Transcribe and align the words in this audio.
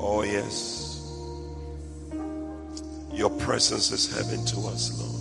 Oh, 0.00 0.22
yes. 0.22 0.88
Your 3.12 3.30
presence 3.30 3.90
is 3.90 4.14
heaven 4.14 4.44
to 4.46 4.68
us, 4.68 4.98
Lord. 4.98 5.18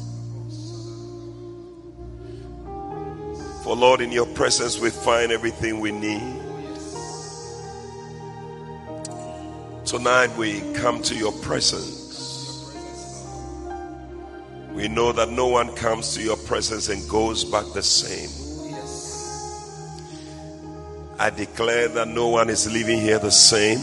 For 3.64 3.76
Lord, 3.76 4.02
in 4.02 4.12
your 4.12 4.28
presence 4.28 4.80
we 4.80 4.92
find 4.92 5.32
everything 5.32 5.80
we 5.80 5.92
need. 5.92 6.22
Tonight 9.86 10.36
we 10.38 10.62
come 10.74 11.02
to 11.02 11.16
your 11.16 11.32
presence. 11.42 12.06
We 14.74 14.88
know 14.88 15.12
that 15.12 15.30
no 15.32 15.48
one 15.48 15.74
comes 15.76 16.14
to 16.16 16.22
your 16.22 16.38
presence 16.38 16.88
and 16.88 17.10
goes 17.10 17.44
back 17.44 17.66
the 17.74 17.82
same. 17.82 18.30
I 21.20 21.32
declare 21.32 21.88
that 21.88 22.08
no 22.08 22.28
one 22.28 22.50
is 22.50 22.72
leaving 22.72 23.02
here 23.02 23.18
the 23.18 23.32
same. 23.32 23.80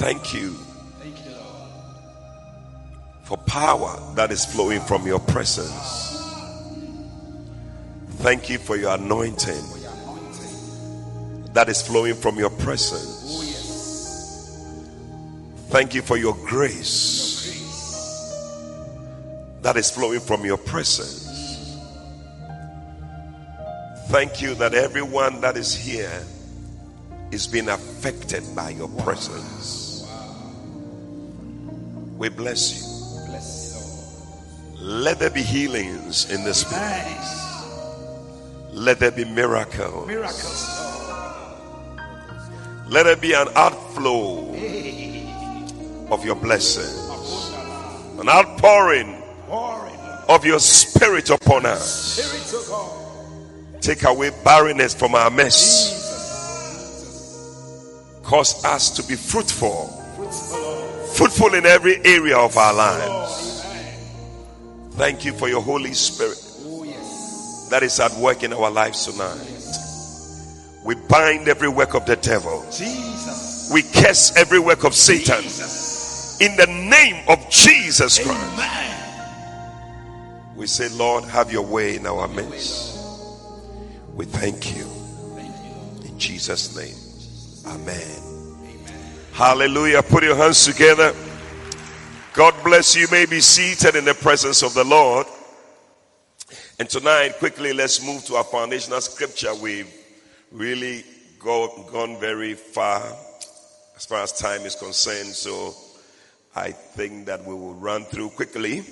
Thank 0.00 0.32
you 0.34 0.50
Thank 1.00 1.24
you, 1.26 1.32
Lord. 1.32 1.70
for 3.22 3.36
power 3.38 4.00
that 4.16 4.30
is 4.32 4.44
flowing 4.46 4.80
from 4.80 5.06
your 5.06 5.18
presence. 5.20 6.08
Thank 8.22 8.48
you 8.50 8.58
for 8.58 8.76
your 8.76 8.94
anointing 8.94 9.62
For 9.62 9.78
your 9.78 9.92
anointing. 9.92 11.52
that 11.54 11.68
is 11.68 11.82
flowing 11.82 12.14
from 12.14 12.38
your 12.38 12.50
presence. 12.50 13.24
Oh. 13.26 13.36
Thank 15.70 15.94
you 15.94 16.02
for 16.02 16.16
your 16.16 16.34
grace 16.46 17.44
Grace. 17.46 18.32
that 19.62 19.76
is 19.76 19.90
flowing 19.90 20.20
from 20.20 20.44
your 20.44 20.56
presence. 20.58 21.26
Thank 24.08 24.40
you 24.42 24.54
that 24.56 24.74
everyone 24.74 25.40
that 25.42 25.56
is 25.56 25.72
here 25.74 26.24
is 27.30 27.46
being 27.46 27.68
affected 27.68 28.42
by 28.56 28.70
your 28.70 28.88
presence. 28.88 29.86
We 32.20 32.28
bless 32.28 32.76
you. 32.76 32.82
Bless 33.30 33.48
you, 34.78 34.84
Let 34.84 35.18
there 35.20 35.30
be 35.30 35.40
healings 35.42 36.30
in 36.30 36.44
this 36.44 36.62
place. 36.64 37.36
Let 38.72 38.98
there 39.00 39.10
be 39.10 39.24
miracles. 39.24 40.06
Miracles, 40.06 40.68
Lord. 40.78 42.02
Let 42.88 43.04
there 43.04 43.16
be 43.16 43.32
an 43.32 43.48
outflow 43.56 44.52
Hey. 44.52 45.32
of 46.10 46.22
your 46.26 46.34
blessings. 46.34 47.08
An 48.20 48.28
outpouring 48.28 49.22
Pouring. 49.48 49.96
of 50.28 50.44
your 50.44 50.58
spirit 50.60 51.30
upon 51.30 51.64
us. 51.64 52.18
Spirit. 52.20 53.80
Take 53.80 54.04
away 54.04 54.30
barrenness 54.44 54.92
from 54.94 55.14
our. 55.14 55.30
Jesus. 55.30 55.96
Cause 58.22 58.62
us 58.62 58.90
to 58.90 59.02
be 59.04 59.16
fruitful, 59.16 59.86
Fruitful, 60.16 60.60
Lord. 60.60 60.89
Fruitful 61.20 61.52
in 61.52 61.66
every 61.66 62.02
area 62.02 62.34
of 62.34 62.56
our 62.56 62.72
lives. 62.72 63.62
Thank 64.92 65.26
you 65.26 65.34
for 65.34 65.50
your 65.50 65.60
Holy 65.60 65.92
Spirit 65.92 66.38
that 67.68 67.82
is 67.82 68.00
at 68.00 68.10
work 68.14 68.42
in 68.42 68.54
our 68.54 68.70
lives 68.70 69.04
tonight. 69.04 69.36
We 70.82 70.94
bind 71.10 71.46
every 71.46 71.68
work 71.68 71.92
of 71.92 72.06
the 72.06 72.16
devil. 72.16 72.64
We 73.70 73.82
curse 73.82 74.34
every 74.34 74.60
work 74.60 74.84
of 74.84 74.94
Satan 74.94 75.44
in 76.40 76.56
the 76.56 76.66
name 76.88 77.22
of 77.28 77.50
Jesus 77.50 78.18
Christ. 78.18 78.96
We 80.56 80.66
say, 80.66 80.88
Lord, 80.88 81.24
have 81.24 81.52
your 81.52 81.66
way 81.66 81.96
in 81.96 82.06
our 82.06 82.28
midst. 82.28 82.96
We 84.14 84.24
thank 84.24 84.74
you. 84.74 84.84
Thank 84.84 85.54
you, 85.64 85.76
Lord. 85.76 86.04
In 86.06 86.18
Jesus' 86.18 86.74
name. 86.74 87.74
Amen. 87.74 88.29
Hallelujah. 89.40 90.02
Put 90.02 90.22
your 90.22 90.36
hands 90.36 90.66
together. 90.66 91.14
God 92.34 92.52
bless 92.62 92.94
you. 92.94 93.00
you. 93.00 93.08
May 93.10 93.24
be 93.24 93.40
seated 93.40 93.96
in 93.96 94.04
the 94.04 94.12
presence 94.12 94.62
of 94.62 94.74
the 94.74 94.84
Lord. 94.84 95.26
And 96.78 96.86
tonight, 96.90 97.38
quickly, 97.38 97.72
let's 97.72 98.04
move 98.04 98.22
to 98.26 98.34
our 98.34 98.44
foundational 98.44 99.00
scripture. 99.00 99.54
We've 99.54 99.90
really 100.52 101.04
go, 101.38 101.88
gone 101.90 102.20
very 102.20 102.52
far 102.52 103.00
as 103.96 104.04
far 104.04 104.24
as 104.24 104.32
time 104.32 104.60
is 104.66 104.74
concerned. 104.74 105.28
So 105.28 105.74
I 106.54 106.72
think 106.72 107.24
that 107.24 107.42
we 107.42 107.54
will 107.54 107.72
run 107.72 108.04
through 108.04 108.28
quickly. 108.28 108.82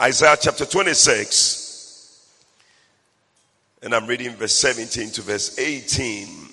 Isaiah 0.00 0.36
chapter 0.40 0.64
26. 0.64 2.30
And 3.82 3.96
I'm 3.96 4.06
reading 4.06 4.30
verse 4.36 4.54
17 4.54 5.10
to 5.10 5.22
verse 5.22 5.58
18. 5.58 6.43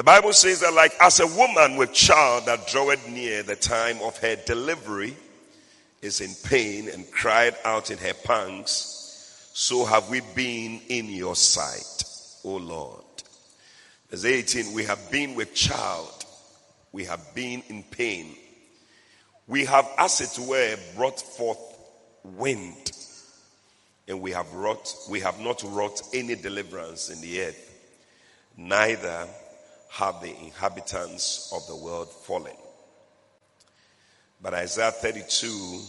The 0.00 0.04
Bible 0.04 0.32
says 0.32 0.60
that, 0.60 0.72
like 0.72 0.94
as 0.98 1.20
a 1.20 1.26
woman 1.26 1.76
with 1.76 1.92
child 1.92 2.46
that 2.46 2.66
draweth 2.68 3.06
near 3.10 3.42
the 3.42 3.54
time 3.54 3.98
of 4.00 4.16
her 4.16 4.34
delivery 4.34 5.14
is 6.00 6.22
in 6.22 6.30
pain 6.48 6.88
and 6.88 7.10
cried 7.10 7.54
out 7.66 7.90
in 7.90 7.98
her 7.98 8.14
pangs, 8.14 9.50
so 9.52 9.84
have 9.84 10.08
we 10.08 10.22
been 10.34 10.80
in 10.88 11.10
your 11.10 11.36
sight, 11.36 12.04
O 12.44 12.56
Lord. 12.56 13.04
Verse 14.08 14.24
18, 14.24 14.72
we 14.72 14.84
have 14.84 15.10
been 15.10 15.34
with 15.34 15.52
child, 15.52 16.24
we 16.92 17.04
have 17.04 17.34
been 17.34 17.62
in 17.68 17.82
pain. 17.82 18.34
We 19.46 19.66
have, 19.66 19.86
as 19.98 20.22
it 20.22 20.48
were, 20.48 20.78
brought 20.96 21.20
forth 21.20 21.60
wind, 22.24 22.92
and 24.08 24.22
we 24.22 24.30
have 24.30 24.50
wrought, 24.54 24.94
we 25.10 25.20
have 25.20 25.38
not 25.40 25.62
wrought 25.62 26.00
any 26.14 26.36
deliverance 26.36 27.10
in 27.10 27.20
the 27.20 27.42
earth, 27.42 27.82
neither 28.56 29.28
have 29.90 30.20
the 30.20 30.34
inhabitants 30.38 31.52
of 31.54 31.66
the 31.66 31.76
world 31.76 32.10
fallen. 32.10 32.56
But 34.40 34.54
Isaiah 34.54 34.92
32, 34.92 35.80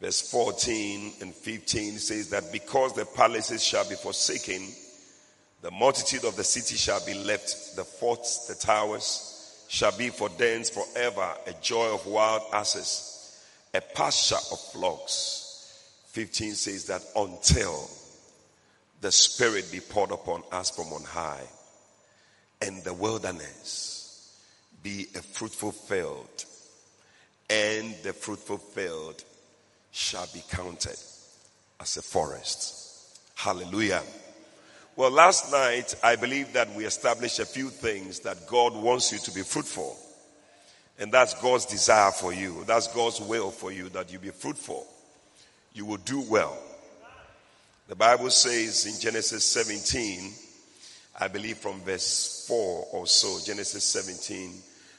verse 0.00 0.30
14 0.30 1.12
and 1.20 1.34
15 1.34 1.98
says 1.98 2.30
that 2.30 2.50
because 2.50 2.94
the 2.94 3.04
palaces 3.04 3.62
shall 3.62 3.88
be 3.88 3.94
forsaken, 3.94 4.68
the 5.60 5.70
multitude 5.70 6.24
of 6.24 6.36
the 6.36 6.44
city 6.44 6.76
shall 6.76 7.04
be 7.04 7.14
left, 7.14 7.76
the 7.76 7.84
forts, 7.84 8.46
the 8.46 8.54
towers 8.54 9.64
shall 9.68 9.96
be 9.96 10.08
for 10.08 10.30
dens 10.30 10.70
forever, 10.70 11.34
a 11.46 11.52
joy 11.60 11.92
of 11.92 12.06
wild 12.06 12.42
asses, 12.52 13.38
a 13.74 13.80
pasture 13.80 14.36
of 14.50 14.58
flocks. 14.72 15.44
15 16.06 16.54
says 16.54 16.86
that 16.86 17.02
until 17.14 17.88
the 19.02 19.12
Spirit 19.12 19.70
be 19.70 19.80
poured 19.80 20.10
upon 20.10 20.42
us 20.50 20.70
from 20.70 20.86
on 20.86 21.04
high, 21.04 21.44
and 22.62 22.82
the 22.84 22.94
wilderness 22.94 24.38
be 24.82 25.06
a 25.16 25.22
fruitful 25.22 25.72
field, 25.72 26.44
and 27.50 27.94
the 28.02 28.12
fruitful 28.12 28.58
field 28.58 29.22
shall 29.92 30.26
be 30.32 30.42
counted 30.50 30.98
as 31.80 31.96
a 31.96 32.02
forest. 32.02 33.20
Hallelujah. 33.34 34.02
Well, 34.96 35.10
last 35.10 35.52
night 35.52 35.94
I 36.02 36.16
believe 36.16 36.52
that 36.54 36.74
we 36.74 36.84
established 36.84 37.38
a 37.38 37.46
few 37.46 37.68
things 37.68 38.20
that 38.20 38.48
God 38.48 38.74
wants 38.74 39.12
you 39.12 39.18
to 39.18 39.30
be 39.30 39.42
fruitful. 39.42 39.96
And 40.98 41.12
that's 41.12 41.40
God's 41.40 41.66
desire 41.66 42.10
for 42.10 42.32
you. 42.32 42.64
That's 42.66 42.88
God's 42.88 43.20
will 43.20 43.52
for 43.52 43.70
you 43.70 43.88
that 43.90 44.12
you 44.12 44.18
be 44.18 44.30
fruitful. 44.30 44.86
You 45.72 45.86
will 45.86 45.98
do 45.98 46.20
well. 46.28 46.58
The 47.86 47.94
Bible 47.94 48.30
says 48.30 48.86
in 48.86 49.00
Genesis 49.00 49.44
17, 49.44 50.32
I 51.20 51.26
believe 51.26 51.58
from 51.58 51.80
verse 51.80 52.46
4 52.46 52.86
or 52.92 53.06
so, 53.06 53.44
Genesis 53.44 53.82
17, 53.84 54.52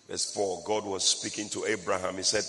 verse 0.10 0.34
4, 0.34 0.64
God 0.66 0.86
was 0.86 1.06
speaking 1.06 1.48
to 1.50 1.66
Abraham. 1.66 2.16
He 2.16 2.24
said, 2.24 2.44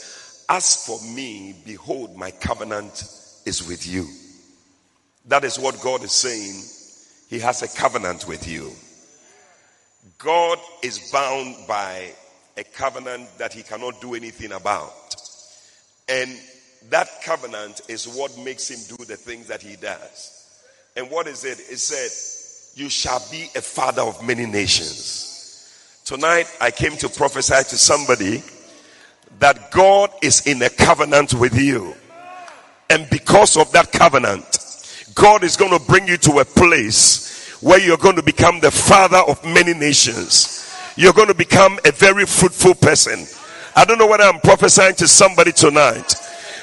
As 0.48 0.84
for 0.84 1.00
me, 1.14 1.54
behold, 1.64 2.16
my 2.16 2.32
covenant 2.32 3.04
is 3.46 3.66
with 3.66 3.86
you. 3.86 4.08
That 5.26 5.44
is 5.44 5.56
what 5.56 5.80
God 5.80 6.02
is 6.02 6.12
saying. 6.12 6.62
He 7.28 7.38
has 7.38 7.62
a 7.62 7.78
covenant 7.78 8.26
with 8.26 8.48
you. 8.48 8.72
God 10.18 10.58
is 10.82 11.10
bound 11.12 11.54
by 11.68 12.10
a 12.56 12.64
covenant 12.64 13.28
that 13.38 13.52
he 13.52 13.62
cannot 13.62 14.00
do 14.00 14.14
anything 14.14 14.50
about. 14.50 15.14
And 16.08 16.36
that 16.88 17.08
covenant 17.22 17.82
is 17.88 18.08
what 18.08 18.36
makes 18.38 18.68
him 18.68 18.96
do 18.96 19.04
the 19.04 19.16
things 19.16 19.46
that 19.46 19.62
he 19.62 19.76
does. 19.76 20.36
And 20.96 21.08
what 21.08 21.28
is 21.28 21.44
it? 21.44 21.60
It 21.60 21.78
said, 21.78 22.10
You 22.74 22.88
shall 22.88 23.22
be 23.30 23.48
a 23.56 23.60
father 23.60 24.02
of 24.02 24.24
many 24.24 24.46
nations. 24.46 26.00
Tonight, 26.04 26.46
I 26.60 26.70
came 26.70 26.96
to 26.98 27.08
prophesy 27.08 27.54
to 27.54 27.76
somebody 27.76 28.42
that 29.38 29.70
God 29.70 30.10
is 30.22 30.46
in 30.46 30.62
a 30.62 30.70
covenant 30.70 31.34
with 31.34 31.54
you. 31.58 31.94
And 32.88 33.08
because 33.10 33.56
of 33.56 33.70
that 33.72 33.92
covenant, 33.92 34.44
God 35.14 35.44
is 35.44 35.56
going 35.56 35.76
to 35.76 35.84
bring 35.84 36.06
you 36.06 36.16
to 36.18 36.38
a 36.38 36.44
place 36.44 37.58
where 37.60 37.78
you're 37.78 37.96
going 37.96 38.16
to 38.16 38.22
become 38.22 38.60
the 38.60 38.70
father 38.70 39.18
of 39.18 39.44
many 39.44 39.74
nations. 39.74 40.72
You're 40.96 41.12
going 41.12 41.28
to 41.28 41.34
become 41.34 41.78
a 41.84 41.92
very 41.92 42.26
fruitful 42.26 42.74
person. 42.74 43.26
I 43.76 43.84
don't 43.84 43.98
know 43.98 44.06
whether 44.06 44.24
I'm 44.24 44.40
prophesying 44.40 44.94
to 44.96 45.08
somebody 45.08 45.52
tonight 45.52 46.14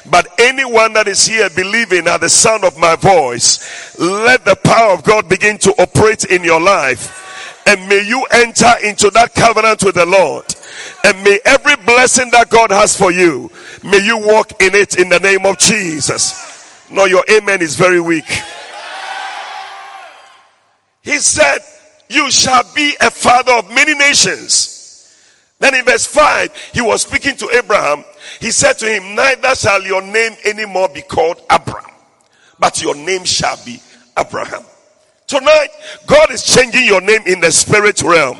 But 0.09 0.27
anyone 0.39 0.94
that 0.94 1.07
is 1.07 1.25
here 1.25 1.50
believing 1.50 2.07
at 2.07 2.21
the 2.21 2.30
sound 2.30 2.63
of 2.63 2.77
my 2.77 2.95
voice, 2.95 4.00
let 4.00 4.45
the 4.45 4.56
power 4.56 4.94
of 4.94 5.04
God 5.04 5.27
begin 5.27 5.57
to 5.59 5.71
operate 5.81 6.25
in 6.25 6.44
your 6.44 6.62
life. 6.62 7.24
And 7.68 7.89
may 7.89 8.01
you 8.07 8.25
enter 8.31 8.71
into 8.83 9.09
that 9.09 9.36
covenant 9.36 9.83
with 9.83 9.95
the 9.95 10.06
Lord. 10.06 10.45
And 11.04 11.21
may 11.24 11.39
every 11.44 11.75
blessing 11.75 12.30
that 12.31 12.50
God 12.50 12.71
has 12.71 12.98
for 12.98 13.12
you, 13.12 13.51
may 13.83 14.00
you 14.00 14.18
walk 14.18 14.62
in 14.62 14.74
it 14.74 14.98
in 14.98 15.09
the 15.09 15.19
name 15.19 15.45
of 15.45 15.57
Jesus. 15.57 16.88
No, 16.89 17.06
your 17.06 17.25
amen 17.30 17.62
is 17.62 17.75
very 17.75 18.00
weak. 18.00 18.25
He 21.01 21.19
said, 21.19 21.59
You 22.09 22.31
shall 22.31 22.63
be 22.74 22.95
a 23.01 23.12
father 23.12 23.54
of 23.54 23.69
many 23.69 23.95
nations. 23.95 24.77
Then 25.59 25.74
in 25.75 25.86
verse 25.86 26.06
5, 26.06 26.71
he 26.74 26.81
was 26.81 27.01
speaking 27.01 27.36
to 27.38 27.50
Abraham. 27.51 28.06
He 28.39 28.51
said 28.51 28.74
to 28.79 28.85
him, 28.85 29.15
Neither 29.15 29.56
shall 29.56 29.81
your 29.83 30.01
name 30.01 30.33
anymore 30.45 30.89
be 30.89 31.01
called 31.01 31.41
Abram, 31.50 31.85
but 32.59 32.81
your 32.81 32.95
name 32.95 33.25
shall 33.25 33.57
be 33.65 33.81
Abraham. 34.18 34.63
Tonight, 35.27 35.69
God 36.06 36.31
is 36.31 36.44
changing 36.44 36.85
your 36.85 37.01
name 37.01 37.21
in 37.25 37.41
the 37.41 37.51
spirit 37.51 38.01
realm. 38.01 38.38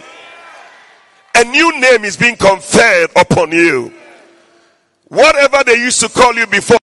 A 1.36 1.44
new 1.44 1.80
name 1.80 2.06
is 2.06 2.16
being 2.18 2.36
conferred 2.36 3.10
upon 3.16 3.52
you. 3.52 3.94
Whatever 5.10 5.64
they 5.64 5.76
used 5.76 6.00
to 6.02 6.10
call 6.10 6.34
you 6.34 6.48
before, 6.48 6.80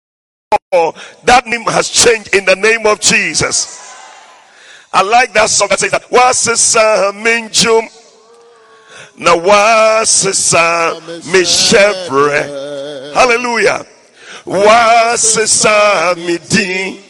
that 1.25 1.47
name 1.47 1.63
has 1.65 1.89
changed 1.89 2.35
in 2.35 2.45
the 2.45 2.55
name 2.55 2.87
of 2.87 3.01
Jesus. 3.01 3.81
I 4.93 5.03
like 5.03 5.33
that 5.33 5.51
song 5.51 5.69
that 5.71 5.81
says 5.81 5.91
that. 5.91 6.03
Wasisa 6.11 7.13
minjum. 7.13 7.89
Na 9.17 9.35
wasisa 9.37 11.01
mishevre. 11.33 12.84
Hallelujah. 13.15 13.87
Wasisa 14.47 16.15
midin. 16.17 17.01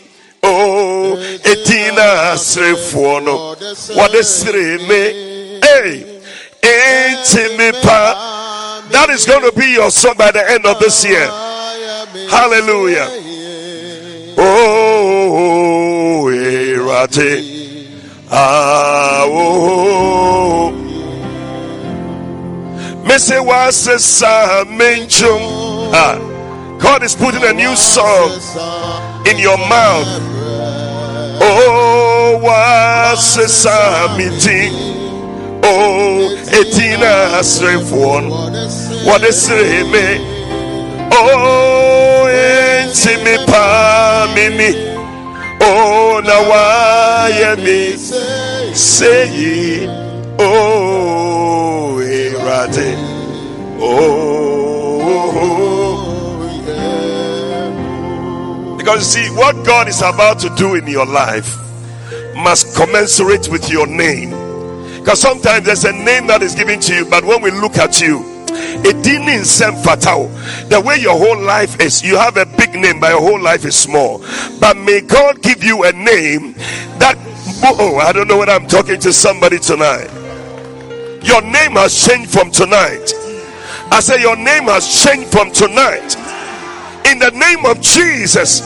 Oh, 0.46 1.16
etina 1.42 2.34
srefoɔ 2.36 3.24
no 3.24 3.54
wɔde 3.96 4.22
sere 4.22 4.76
me 4.86 5.58
hey 5.62 6.20
me 7.56 7.72
pa. 7.82 8.84
That 8.90 9.08
is 9.10 9.24
going 9.24 9.42
to 9.50 9.52
be 9.58 9.72
your 9.72 9.90
song 9.90 10.14
by 10.18 10.30
the 10.30 10.48
end 10.50 10.66
of 10.66 10.78
this 10.78 11.02
year. 11.04 11.26
Hallelujah. 12.28 13.08
Oh 14.36 16.28
erate 16.28 17.40
ah 18.30 19.24
oh 19.26 20.70
me 23.06 23.18
say 23.18 23.36
wasesa 23.36 24.64
menchum 24.64 25.40
ah 25.40 25.73
God 26.80 27.02
is 27.02 27.14
putting 27.14 27.44
a 27.44 27.52
new 27.52 27.76
song 27.76 28.30
in 29.26 29.38
your 29.38 29.56
mouth 29.56 30.34
Oh, 31.40 32.40
wasesa 32.42 34.16
miti. 34.16 34.70
Oh, 35.62 36.36
etina 36.46 37.38
asrefuon. 37.38 38.30
What 39.04 39.22
is 39.22 39.48
me? 39.50 40.06
Oh, 41.12 42.26
enti 42.28 43.16
mi 43.24 43.36
pa 43.46 44.26
mini. 44.34 44.70
Oh, 45.60 46.20
na 46.24 46.36
mi 47.56 47.96
say. 48.74 49.86
Oh, 50.38 52.00
erate. 52.00 52.96
Oh, 53.80 54.43
because 58.84 59.14
see 59.14 59.30
what 59.34 59.64
God 59.64 59.88
is 59.88 60.00
about 60.00 60.38
to 60.40 60.54
do 60.56 60.74
in 60.74 60.86
your 60.86 61.06
life 61.06 61.56
must 62.36 62.76
commensurate 62.76 63.48
with 63.48 63.70
your 63.70 63.86
name. 63.86 64.28
Because 64.98 65.22
sometimes 65.22 65.64
there's 65.64 65.86
a 65.86 65.92
name 65.92 66.26
that 66.26 66.42
is 66.42 66.54
given 66.54 66.80
to 66.80 66.94
you, 66.94 67.06
but 67.06 67.24
when 67.24 67.40
we 67.40 67.50
look 67.50 67.78
at 67.78 68.02
you, 68.02 68.22
it 68.84 69.02
didn't 69.02 69.46
send 69.46 69.82
fatal. 69.82 70.28
The 70.68 70.82
way 70.84 70.98
your 70.98 71.16
whole 71.16 71.40
life 71.40 71.80
is, 71.80 72.02
you 72.02 72.18
have 72.18 72.36
a 72.36 72.44
big 72.44 72.74
name, 72.74 73.00
but 73.00 73.08
your 73.08 73.22
whole 73.22 73.40
life 73.40 73.64
is 73.64 73.74
small. 73.74 74.18
But 74.60 74.76
may 74.76 75.00
God 75.00 75.40
give 75.40 75.64
you 75.64 75.84
a 75.84 75.92
name 75.92 76.52
that 77.00 77.16
oh, 77.64 77.96
I 77.96 78.12
don't 78.12 78.28
know 78.28 78.36
what 78.36 78.50
I'm 78.50 78.66
talking 78.66 79.00
to 79.00 79.14
somebody 79.14 79.58
tonight. 79.60 80.10
Your 81.24 81.40
name 81.40 81.72
has 81.80 82.06
changed 82.06 82.30
from 82.30 82.50
tonight. 82.50 83.14
I 83.90 84.00
say 84.00 84.20
your 84.20 84.36
name 84.36 84.64
has 84.64 85.02
changed 85.02 85.32
from 85.32 85.52
tonight. 85.52 86.16
In 87.06 87.18
the 87.18 87.30
name 87.30 87.66
of 87.66 87.80
Jesus. 87.80 88.62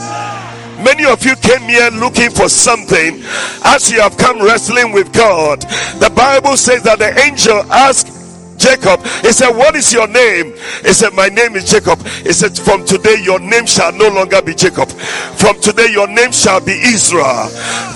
Many 0.83 1.03
of 1.05 1.25
you 1.25 1.35
came 1.35 1.61
here 1.63 1.89
looking 1.91 2.31
for 2.31 2.47
something 2.47 3.21
as 3.65 3.91
you 3.91 3.99
have 3.99 4.15
come 4.17 4.41
wrestling 4.41 4.93
with 4.93 5.11
God. 5.11 5.61
The 5.99 6.11
Bible 6.15 6.55
says 6.55 6.83
that 6.83 6.99
the 6.99 7.19
angel 7.19 7.59
asked 7.71 8.15
Jacob, 8.57 9.05
he 9.23 9.31
said, 9.31 9.51
What 9.51 9.75
is 9.75 9.91
your 9.91 10.07
name? 10.07 10.53
He 10.83 10.93
said, 10.93 11.13
My 11.13 11.27
name 11.27 11.55
is 11.55 11.69
Jacob. 11.69 12.05
He 12.07 12.33
said, 12.33 12.57
From 12.57 12.85
today, 12.85 13.21
your 13.21 13.39
name 13.39 13.65
shall 13.65 13.91
no 13.93 14.09
longer 14.09 14.41
be 14.41 14.53
Jacob. 14.53 14.89
From 14.89 15.59
today, 15.61 15.91
your 15.91 16.07
name 16.07 16.31
shall 16.31 16.59
be 16.63 16.73
Israel. 16.73 17.47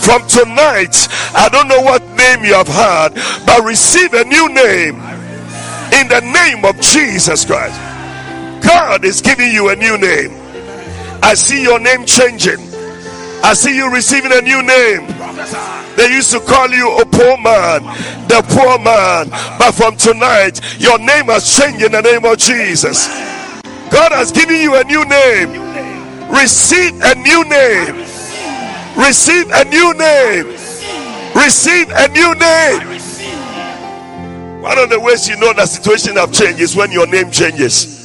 From 0.04 0.26
tonight, 0.28 1.08
I 1.36 1.50
don't 1.52 1.68
know 1.68 1.82
what 1.82 2.02
name 2.18 2.44
you 2.44 2.54
have 2.54 2.68
had, 2.68 3.16
but 3.46 3.64
receive 3.64 4.14
a 4.14 4.24
new 4.24 4.50
name 4.50 4.96
in 6.00 6.08
the 6.08 6.22
name 6.34 6.66
of 6.66 6.80
Jesus 6.82 7.46
Christ. 7.46 7.93
God 8.64 9.04
is 9.06 9.22
giving 9.22 9.52
you 9.52 9.70
a 9.70 9.76
new 9.76 9.98
name. 9.98 10.32
I 11.22 11.36
see 11.36 11.62
your 11.62 11.80
name 11.80 12.06
changing. 12.06 12.60
I 13.44 13.54
see 13.54 13.76
you 13.76 13.92
receiving 13.94 14.32
a 14.32 14.42
new 14.42 14.62
name. 14.62 15.08
They 15.96 16.12
used 16.14 16.32
to 16.32 16.40
call 16.40 16.70
you 16.70 16.98
a 16.98 17.06
poor 17.06 17.38
man, 17.38 17.84
the 18.28 18.44
poor 18.50 18.80
man. 18.80 19.30
But 19.60 19.74
from 19.74 19.96
tonight, 19.98 20.60
your 20.80 20.98
name 20.98 21.26
has 21.26 21.56
changed 21.56 21.84
in 21.84 21.92
the 21.92 22.02
name 22.02 22.26
of 22.26 22.38
Jesus. 22.38 23.08
God 23.92 24.12
has 24.12 24.32
given 24.32 24.56
you 24.56 24.76
a 24.76 24.84
new 24.86 25.06
name. 25.06 25.62
Receive 26.32 27.00
a 27.04 27.16
new 27.16 27.44
name. 27.46 27.96
Receive 28.98 29.50
a 29.52 29.66
new 29.66 29.94
name. 29.94 30.48
Receive 31.36 31.90
a 31.92 32.08
new 32.10 32.34
name. 32.36 32.88
One 34.62 34.78
of 34.80 34.90
the 34.90 35.00
ways 35.00 35.28
you 35.28 35.36
know 35.38 35.54
that 35.54 35.68
situation 35.70 36.16
have 36.16 36.32
changed 36.32 36.60
is 36.60 36.76
when 36.76 36.92
your 36.92 37.06
name 37.06 37.30
changes. 37.30 38.03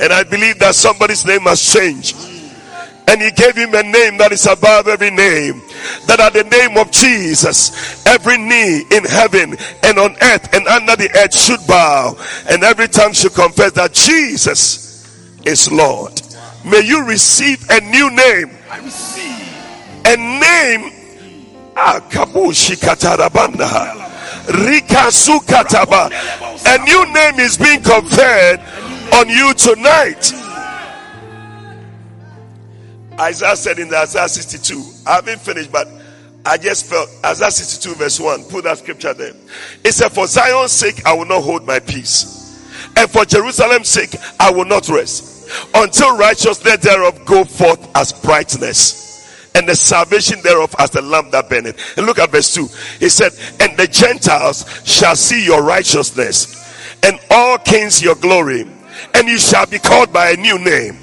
And 0.00 0.12
I 0.14 0.24
believe 0.24 0.58
that 0.60 0.74
somebody's 0.74 1.26
name 1.26 1.42
has 1.42 1.60
changed. 1.60 2.16
And 3.06 3.20
he 3.20 3.30
gave 3.32 3.54
him 3.56 3.74
a 3.74 3.82
name 3.82 4.16
that 4.18 4.32
is 4.32 4.46
above 4.46 4.88
every 4.88 5.10
name. 5.10 5.60
That 6.06 6.20
at 6.20 6.32
the 6.32 6.44
name 6.44 6.78
of 6.78 6.90
Jesus, 6.90 8.06
every 8.06 8.38
knee 8.38 8.84
in 8.90 9.04
heaven 9.04 9.56
and 9.82 9.98
on 9.98 10.16
earth 10.22 10.54
and 10.54 10.66
under 10.68 10.96
the 10.96 11.10
earth 11.18 11.34
should 11.36 11.60
bow. 11.66 12.16
And 12.48 12.62
every 12.62 12.88
tongue 12.88 13.12
should 13.12 13.34
confess 13.34 13.72
that 13.72 13.92
Jesus 13.92 15.04
is 15.44 15.70
Lord. 15.70 16.22
May 16.64 16.80
you 16.80 17.04
receive 17.04 17.68
a 17.68 17.80
new 17.80 18.10
name. 18.10 18.56
I 18.70 18.78
receive. 18.78 19.20
A 20.06 20.16
name. 20.16 20.92
Ah, 21.76 22.00
Rikasukataba. 24.46 26.10
A 26.66 26.78
new 26.84 27.12
name 27.12 27.40
is 27.40 27.58
being 27.58 27.82
conferred 27.82 28.60
on 29.14 29.28
you 29.28 29.54
tonight. 29.54 30.32
Isaiah 33.18 33.56
said 33.56 33.78
in 33.78 33.92
Isaiah 33.92 34.28
62, 34.28 34.82
I 35.06 35.16
haven't 35.16 35.40
finished, 35.40 35.70
but 35.70 35.88
I 36.46 36.56
just 36.56 36.86
felt 36.86 37.10
Isaiah 37.24 37.50
62, 37.50 37.94
verse 37.96 38.18
1. 38.18 38.44
Put 38.44 38.64
that 38.64 38.78
scripture 38.78 39.12
there. 39.12 39.34
It 39.84 39.92
said, 39.92 40.10
For 40.10 40.26
Zion's 40.26 40.72
sake, 40.72 41.04
I 41.04 41.12
will 41.12 41.26
not 41.26 41.42
hold 41.42 41.66
my 41.66 41.80
peace, 41.80 42.88
and 42.96 43.10
for 43.10 43.24
Jerusalem's 43.24 43.88
sake, 43.88 44.16
I 44.38 44.50
will 44.50 44.64
not 44.64 44.88
rest 44.88 45.30
until 45.74 46.16
righteousness 46.16 46.78
thereof 46.78 47.24
go 47.26 47.44
forth 47.44 47.90
as 47.96 48.12
brightness, 48.12 49.50
and 49.54 49.68
the 49.68 49.74
salvation 49.74 50.40
thereof 50.42 50.74
as 50.78 50.90
the 50.90 51.02
lamp 51.02 51.30
that 51.32 51.50
burneth. 51.50 51.98
And 51.98 52.06
look 52.06 52.18
at 52.18 52.30
verse 52.30 52.54
2. 52.54 52.68
He 53.00 53.08
said, 53.08 53.32
And 53.60 53.76
the 53.76 53.86
Gentiles 53.86 54.82
shall 54.86 55.16
see 55.16 55.44
your 55.44 55.62
righteousness, 55.62 56.56
and 57.02 57.18
all 57.30 57.58
kings 57.58 58.02
your 58.02 58.14
glory, 58.14 58.66
and 59.14 59.28
you 59.28 59.38
shall 59.38 59.66
be 59.66 59.78
called 59.78 60.12
by 60.12 60.30
a 60.30 60.36
new 60.36 60.58
name 60.58 60.96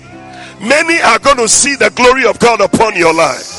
many 0.59 0.99
are 1.01 1.19
going 1.19 1.37
to 1.37 1.47
see 1.47 1.75
the 1.75 1.89
glory 1.91 2.25
of 2.25 2.39
God 2.39 2.61
upon 2.61 2.95
your 2.95 3.13
life, 3.13 3.51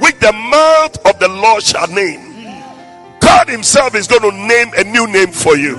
which 0.00 0.18
the 0.18 0.32
mouth 0.32 1.06
of 1.06 1.18
the 1.18 1.28
Lord 1.28 1.62
shall 1.62 1.88
name. 1.88 2.28
God 3.20 3.48
Himself 3.48 3.94
is 3.94 4.06
going 4.06 4.22
to 4.22 4.32
name 4.32 4.70
a 4.76 4.84
new 4.84 5.06
name 5.06 5.30
for 5.30 5.56
you. 5.56 5.76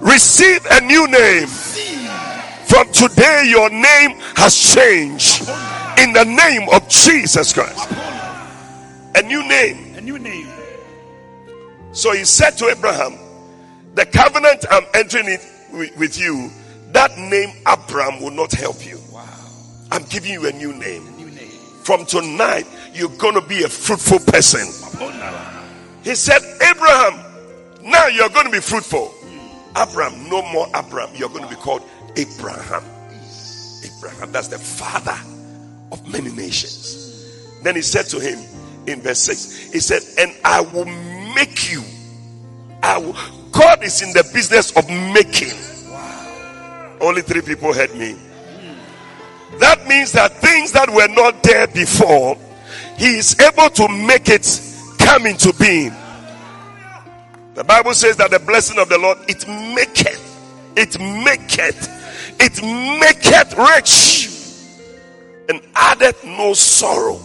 Receive 0.00 0.64
a 0.70 0.80
new 0.82 1.06
name. 1.08 1.46
From 1.46 2.90
today, 2.92 3.44
your 3.48 3.70
name 3.70 4.18
has 4.36 4.54
changed 4.54 5.48
in 5.98 6.12
the 6.12 6.24
name 6.24 6.68
of 6.68 6.86
Jesus 6.88 7.52
Christ. 7.52 7.90
A 9.14 9.22
new 9.22 9.46
name. 9.48 9.96
A 9.96 10.00
new 10.00 10.18
name. 10.18 10.46
So 11.92 12.12
he 12.12 12.24
said 12.24 12.50
to 12.58 12.66
Abraham, 12.66 13.18
The 13.94 14.04
covenant 14.04 14.66
I'm 14.70 14.84
entering 14.94 15.28
it 15.28 15.40
with, 15.78 16.18
you, 16.18 16.50
that 16.92 17.16
name 17.18 17.50
Abraham 17.66 18.20
will 18.20 18.30
not 18.30 18.52
help 18.52 18.84
you. 18.84 18.98
Wow. 19.12 19.26
I'm 19.90 20.04
giving 20.04 20.32
you 20.32 20.46
a 20.46 20.52
new 20.52 20.72
name. 20.72 21.04
New 21.16 21.30
name. 21.30 21.50
From 21.82 22.04
tonight, 22.04 22.66
you're 22.92 23.08
going 23.16 23.34
to 23.34 23.46
be 23.46 23.62
a 23.62 23.68
fruitful 23.68 24.18
person. 24.20 24.66
He 26.02 26.14
said, 26.14 26.42
Abraham, 26.62 27.24
now 27.82 28.06
you're 28.08 28.28
going 28.30 28.46
to 28.46 28.52
be 28.52 28.60
fruitful. 28.60 29.14
Abraham, 29.76 30.28
no 30.28 30.42
more 30.52 30.66
Abraham. 30.74 31.14
You're 31.14 31.28
going 31.28 31.44
to 31.44 31.50
be 31.50 31.56
called 31.56 31.82
Abraham. 32.16 32.82
Abraham, 33.84 34.32
that's 34.32 34.48
the 34.48 34.58
father 34.58 35.16
of 35.92 36.06
many 36.10 36.30
nations. 36.32 37.28
Then 37.62 37.76
he 37.76 37.82
said 37.82 38.06
to 38.06 38.20
him 38.20 38.38
in 38.86 39.00
verse 39.00 39.20
6, 39.20 39.72
he 39.72 39.80
said, 39.80 40.02
And 40.18 40.34
I 40.44 40.60
will 40.60 40.86
make 41.34 41.72
you. 41.72 41.82
I 42.82 42.98
will. 42.98 43.37
God 43.52 43.82
is 43.82 44.02
in 44.02 44.12
the 44.12 44.28
business 44.32 44.76
of 44.76 44.88
making. 44.88 45.56
Only 47.00 47.22
three 47.22 47.42
people 47.42 47.72
heard 47.72 47.94
me. 47.94 48.16
That 49.58 49.86
means 49.86 50.12
that 50.12 50.32
things 50.34 50.72
that 50.72 50.90
were 50.90 51.08
not 51.08 51.42
there 51.42 51.66
before, 51.66 52.36
he 52.96 53.16
is 53.18 53.38
able 53.40 53.70
to 53.70 53.88
make 53.88 54.28
it 54.28 54.60
come 54.98 55.26
into 55.26 55.52
being. 55.58 55.92
The 57.54 57.64
Bible 57.64 57.94
says 57.94 58.16
that 58.18 58.30
the 58.30 58.38
blessing 58.38 58.78
of 58.78 58.88
the 58.88 58.98
Lord 58.98 59.18
it 59.28 59.46
maketh, 59.48 60.76
it 60.76 61.00
maketh, 61.00 61.88
it 62.40 62.62
maketh 63.00 63.56
rich 63.58 64.28
and 65.48 65.60
addeth 65.74 66.24
no 66.24 66.54
sorrow. 66.54 67.20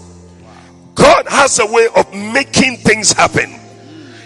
God 0.95 1.27
has 1.27 1.59
a 1.59 1.65
way 1.65 1.87
of 1.95 2.11
making 2.13 2.77
things 2.77 3.11
happen. 3.11 3.59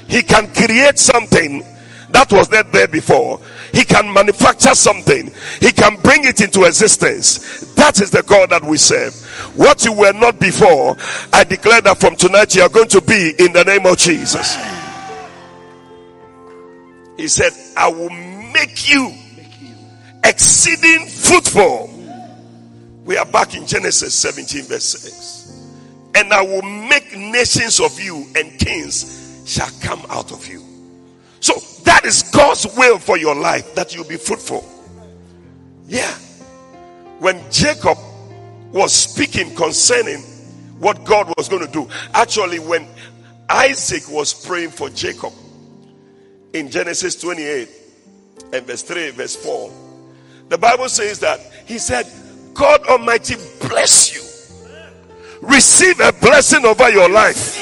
He 0.07 0.21
can 0.21 0.53
create 0.53 0.99
something 0.99 1.65
that 2.09 2.31
was 2.31 2.49
not 2.49 2.71
there 2.71 2.87
before. 2.87 3.39
He 3.73 3.83
can 3.83 4.11
manufacture 4.13 4.73
something. 4.73 5.31
He 5.59 5.71
can 5.71 5.97
bring 6.01 6.23
it 6.25 6.41
into 6.41 6.63
existence. 6.63 7.73
That 7.75 7.99
is 7.99 8.11
the 8.11 8.23
God 8.23 8.49
that 8.51 8.63
we 8.63 8.77
serve. 8.77 9.13
What 9.55 9.83
you 9.83 9.93
were 9.93 10.13
not 10.13 10.39
before, 10.39 10.95
I 11.33 11.43
declare 11.43 11.81
that 11.81 11.99
from 11.99 12.15
tonight 12.15 12.55
you 12.55 12.61
are 12.61 12.69
going 12.69 12.87
to 12.89 13.01
be 13.01 13.33
in 13.37 13.51
the 13.53 13.63
name 13.63 13.85
of 13.85 13.97
Jesus. 13.97 14.55
He 17.17 17.27
said, 17.27 17.51
I 17.75 17.89
will 17.89 18.09
make 18.09 18.89
you 18.89 19.13
exceeding 20.23 21.07
fruitful. 21.07 21.93
We 23.03 23.17
are 23.17 23.25
back 23.25 23.55
in 23.55 23.65
Genesis 23.65 24.13
17, 24.15 24.63
verse 24.63 24.85
6. 24.85 25.63
And 26.15 26.33
I 26.33 26.41
will 26.41 26.61
make 26.61 27.15
nations 27.17 27.79
of 27.79 27.99
you, 27.99 28.27
and 28.35 28.57
kings 28.59 29.43
shall 29.45 29.69
come 29.81 30.03
out 30.09 30.31
of 30.31 30.47
you. 30.47 30.66
So 31.47 31.53
that 31.85 32.03
is 32.03 32.23
God's 32.23 32.67
will 32.75 32.99
for 32.99 33.17
your 33.17 33.33
life 33.33 33.73
that 33.75 33.95
you 33.95 34.03
be 34.03 34.17
fruitful. 34.17 34.67
Yeah. 35.87 36.11
When 37.19 37.41
Jacob 37.49 37.97
was 38.73 38.91
speaking 38.91 39.55
concerning 39.55 40.19
what 40.77 41.05
God 41.05 41.33
was 41.37 41.47
going 41.47 41.65
to 41.65 41.71
do, 41.71 41.87
actually, 42.13 42.59
when 42.59 42.85
Isaac 43.47 44.09
was 44.09 44.33
praying 44.45 44.71
for 44.71 44.89
Jacob 44.89 45.31
in 46.51 46.69
Genesis 46.69 47.15
28 47.15 47.69
and 48.51 48.67
verse 48.67 48.81
3, 48.81 49.11
verse 49.11 49.37
4, 49.37 49.71
the 50.49 50.57
Bible 50.57 50.89
says 50.89 51.19
that 51.19 51.39
he 51.65 51.77
said, 51.77 52.07
God 52.55 52.85
Almighty 52.87 53.35
bless 53.61 54.13
you. 54.13 54.67
Receive 55.41 55.97
a 56.01 56.11
blessing 56.11 56.65
over 56.65 56.89
your 56.89 57.07
life 57.07 57.57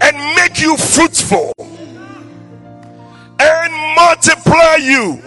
and 0.00 0.36
make 0.36 0.60
you 0.60 0.76
fruitful 0.76 1.52
multiply 3.94 4.76
you 4.76 5.20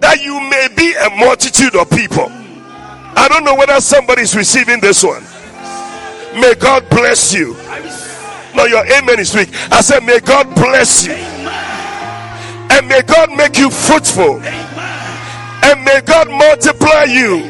that 0.00 0.20
you 0.22 0.40
may 0.50 0.68
be 0.76 0.94
a 0.94 1.10
multitude 1.16 1.76
of 1.76 1.88
people. 1.90 2.26
I 3.14 3.28
don't 3.28 3.44
know 3.44 3.54
whether 3.54 3.80
somebody 3.80 4.22
is 4.22 4.34
receiving 4.34 4.80
this 4.80 5.04
one. 5.04 5.22
May 6.40 6.54
God 6.54 6.88
bless 6.90 7.32
you. 7.32 7.54
No, 8.54 8.64
your 8.66 8.84
amen 8.86 9.20
is 9.20 9.34
weak. 9.34 9.48
I 9.70 9.80
said, 9.80 10.00
May 10.04 10.18
God 10.20 10.54
bless 10.54 11.06
you 11.06 11.12
and 12.72 12.88
may 12.88 13.02
God 13.02 13.30
make 13.36 13.58
you 13.58 13.70
fruitful 13.70 14.40
and 14.42 15.84
may 15.84 16.00
God 16.00 16.28
multiply 16.30 17.04
you 17.04 17.44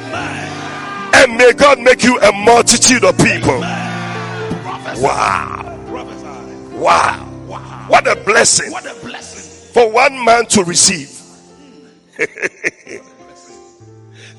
and 1.15 1.37
may 1.37 1.53
God 1.53 1.81
make 1.81 2.03
you 2.03 2.19
a 2.21 2.33
multitude 2.33 3.05
of 3.05 3.17
people. 3.19 3.61
Wow, 5.01 5.79
Wow. 6.73 7.87
what 7.89 8.07
a 8.09 8.17
blessing 8.25 8.71
What 8.73 8.85
a 8.85 8.95
blessing. 9.05 9.32
For 9.73 9.91
one 9.91 10.23
man 10.25 10.47
to 10.47 10.65
receive. 10.65 11.19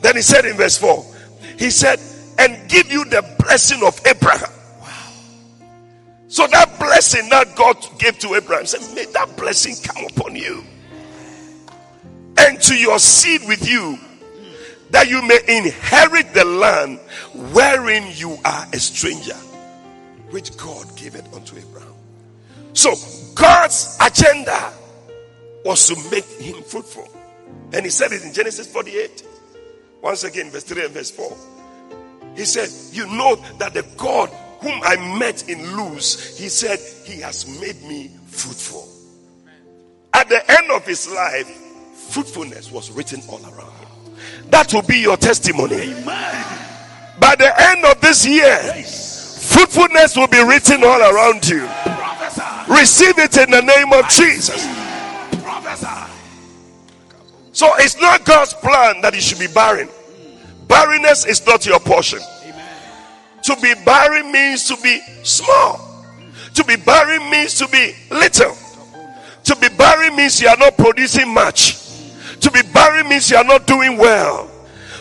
then 0.01 0.15
he 0.15 0.21
said 0.21 0.45
in 0.45 0.55
verse 0.55 0.77
4, 0.77 1.03
he 1.57 1.71
said, 1.71 1.99
and 2.37 2.69
give 2.69 2.91
you 2.91 3.03
the 3.05 3.23
blessing 3.39 3.83
of 3.83 3.99
Abraham. 4.05 4.51
Wow. 4.79 5.11
So 6.27 6.45
that 6.47 6.77
blessing 6.79 7.29
that 7.29 7.55
God 7.55 7.77
gave 7.97 8.19
to 8.19 8.35
Abraham 8.35 8.65
said, 8.65 8.81
May 8.95 9.05
that 9.05 9.35
blessing 9.35 9.75
come 9.83 10.05
upon 10.05 10.35
you 10.35 10.63
and 12.37 12.61
to 12.61 12.75
your 12.75 12.99
seed 12.99 13.41
with 13.47 13.67
you, 13.67 13.97
that 14.91 15.09
you 15.09 15.21
may 15.27 15.39
inherit 15.47 16.33
the 16.33 16.45
land 16.45 16.99
wherein 17.53 18.03
you 18.15 18.37
are 18.45 18.67
a 18.71 18.77
stranger, 18.79 19.35
which 20.29 20.55
God 20.57 20.95
gave 20.95 21.15
it 21.15 21.25
unto 21.33 21.57
Abraham. 21.57 21.93
So 22.73 22.93
God's 23.35 23.97
agenda 24.01 24.73
was 25.65 25.87
to 25.87 25.95
make 26.11 26.25
him 26.25 26.61
fruitful. 26.63 27.07
And 27.73 27.85
he 27.85 27.89
said 27.89 28.11
it 28.11 28.23
in 28.23 28.33
Genesis 28.33 28.71
48. 28.71 29.25
Once 30.01 30.23
again, 30.23 30.49
verse 30.51 30.63
3 30.63 30.85
and 30.85 30.93
verse 30.93 31.11
4. 31.11 31.35
He 32.35 32.45
said, 32.45 32.69
You 32.95 33.05
know 33.07 33.35
that 33.59 33.73
the 33.73 33.85
God 33.97 34.29
whom 34.59 34.79
I 34.83 34.95
met 35.19 35.49
in 35.49 35.75
Luz, 35.75 36.37
he 36.37 36.49
said, 36.49 36.79
He 37.05 37.21
has 37.21 37.47
made 37.59 37.81
me 37.83 38.11
fruitful. 38.27 38.87
At 40.13 40.29
the 40.29 40.51
end 40.51 40.71
of 40.71 40.85
his 40.85 41.11
life, 41.11 41.47
fruitfulness 42.11 42.71
was 42.71 42.91
written 42.91 43.21
all 43.29 43.41
around 43.43 43.71
him. 43.79 44.15
That 44.49 44.73
will 44.73 44.83
be 44.83 44.97
your 44.99 45.17
testimony. 45.17 45.75
Amen. 45.75 46.63
By 47.19 47.35
the 47.35 47.51
end 47.61 47.85
of 47.85 47.99
this 48.01 48.25
year, 48.25 48.57
fruitfulness 49.53 50.15
will 50.15 50.27
be 50.27 50.43
written 50.43 50.83
all 50.83 51.01
around 51.01 51.47
you. 51.47 51.67
Receive 52.73 53.17
it 53.19 53.37
in 53.37 53.51
the 53.51 53.61
name 53.61 53.93
of 53.93 54.07
Jesus. 54.09 54.82
Prophesy. 55.75 56.11
So 57.51 57.69
it's 57.77 57.99
not 58.01 58.25
God's 58.25 58.53
plan 58.55 59.01
that 59.01 59.13
you 59.13 59.21
should 59.21 59.39
be 59.39 59.47
barren. 59.47 59.89
Barrenness 60.67 61.25
is 61.25 61.45
not 61.45 61.65
your 61.65 61.79
portion. 61.79 62.19
Amen. 62.43 62.77
To 63.43 63.55
be 63.61 63.73
barren 63.85 64.31
means 64.31 64.67
to 64.67 64.77
be 64.81 64.99
small. 65.23 66.05
To 66.55 66.63
be 66.63 66.75
barren 66.75 67.29
means 67.29 67.55
to 67.59 67.67
be 67.67 67.93
little. 68.09 68.57
To 69.43 69.55
be 69.57 69.69
barren 69.69 70.15
means 70.15 70.41
you 70.41 70.47
are 70.47 70.57
not 70.57 70.77
producing 70.77 71.31
much. 71.31 71.77
To 72.39 72.49
be 72.51 72.61
barren 72.73 73.07
means 73.09 73.29
you 73.29 73.37
are 73.37 73.43
not 73.43 73.67
doing 73.67 73.97
well. 73.97 74.49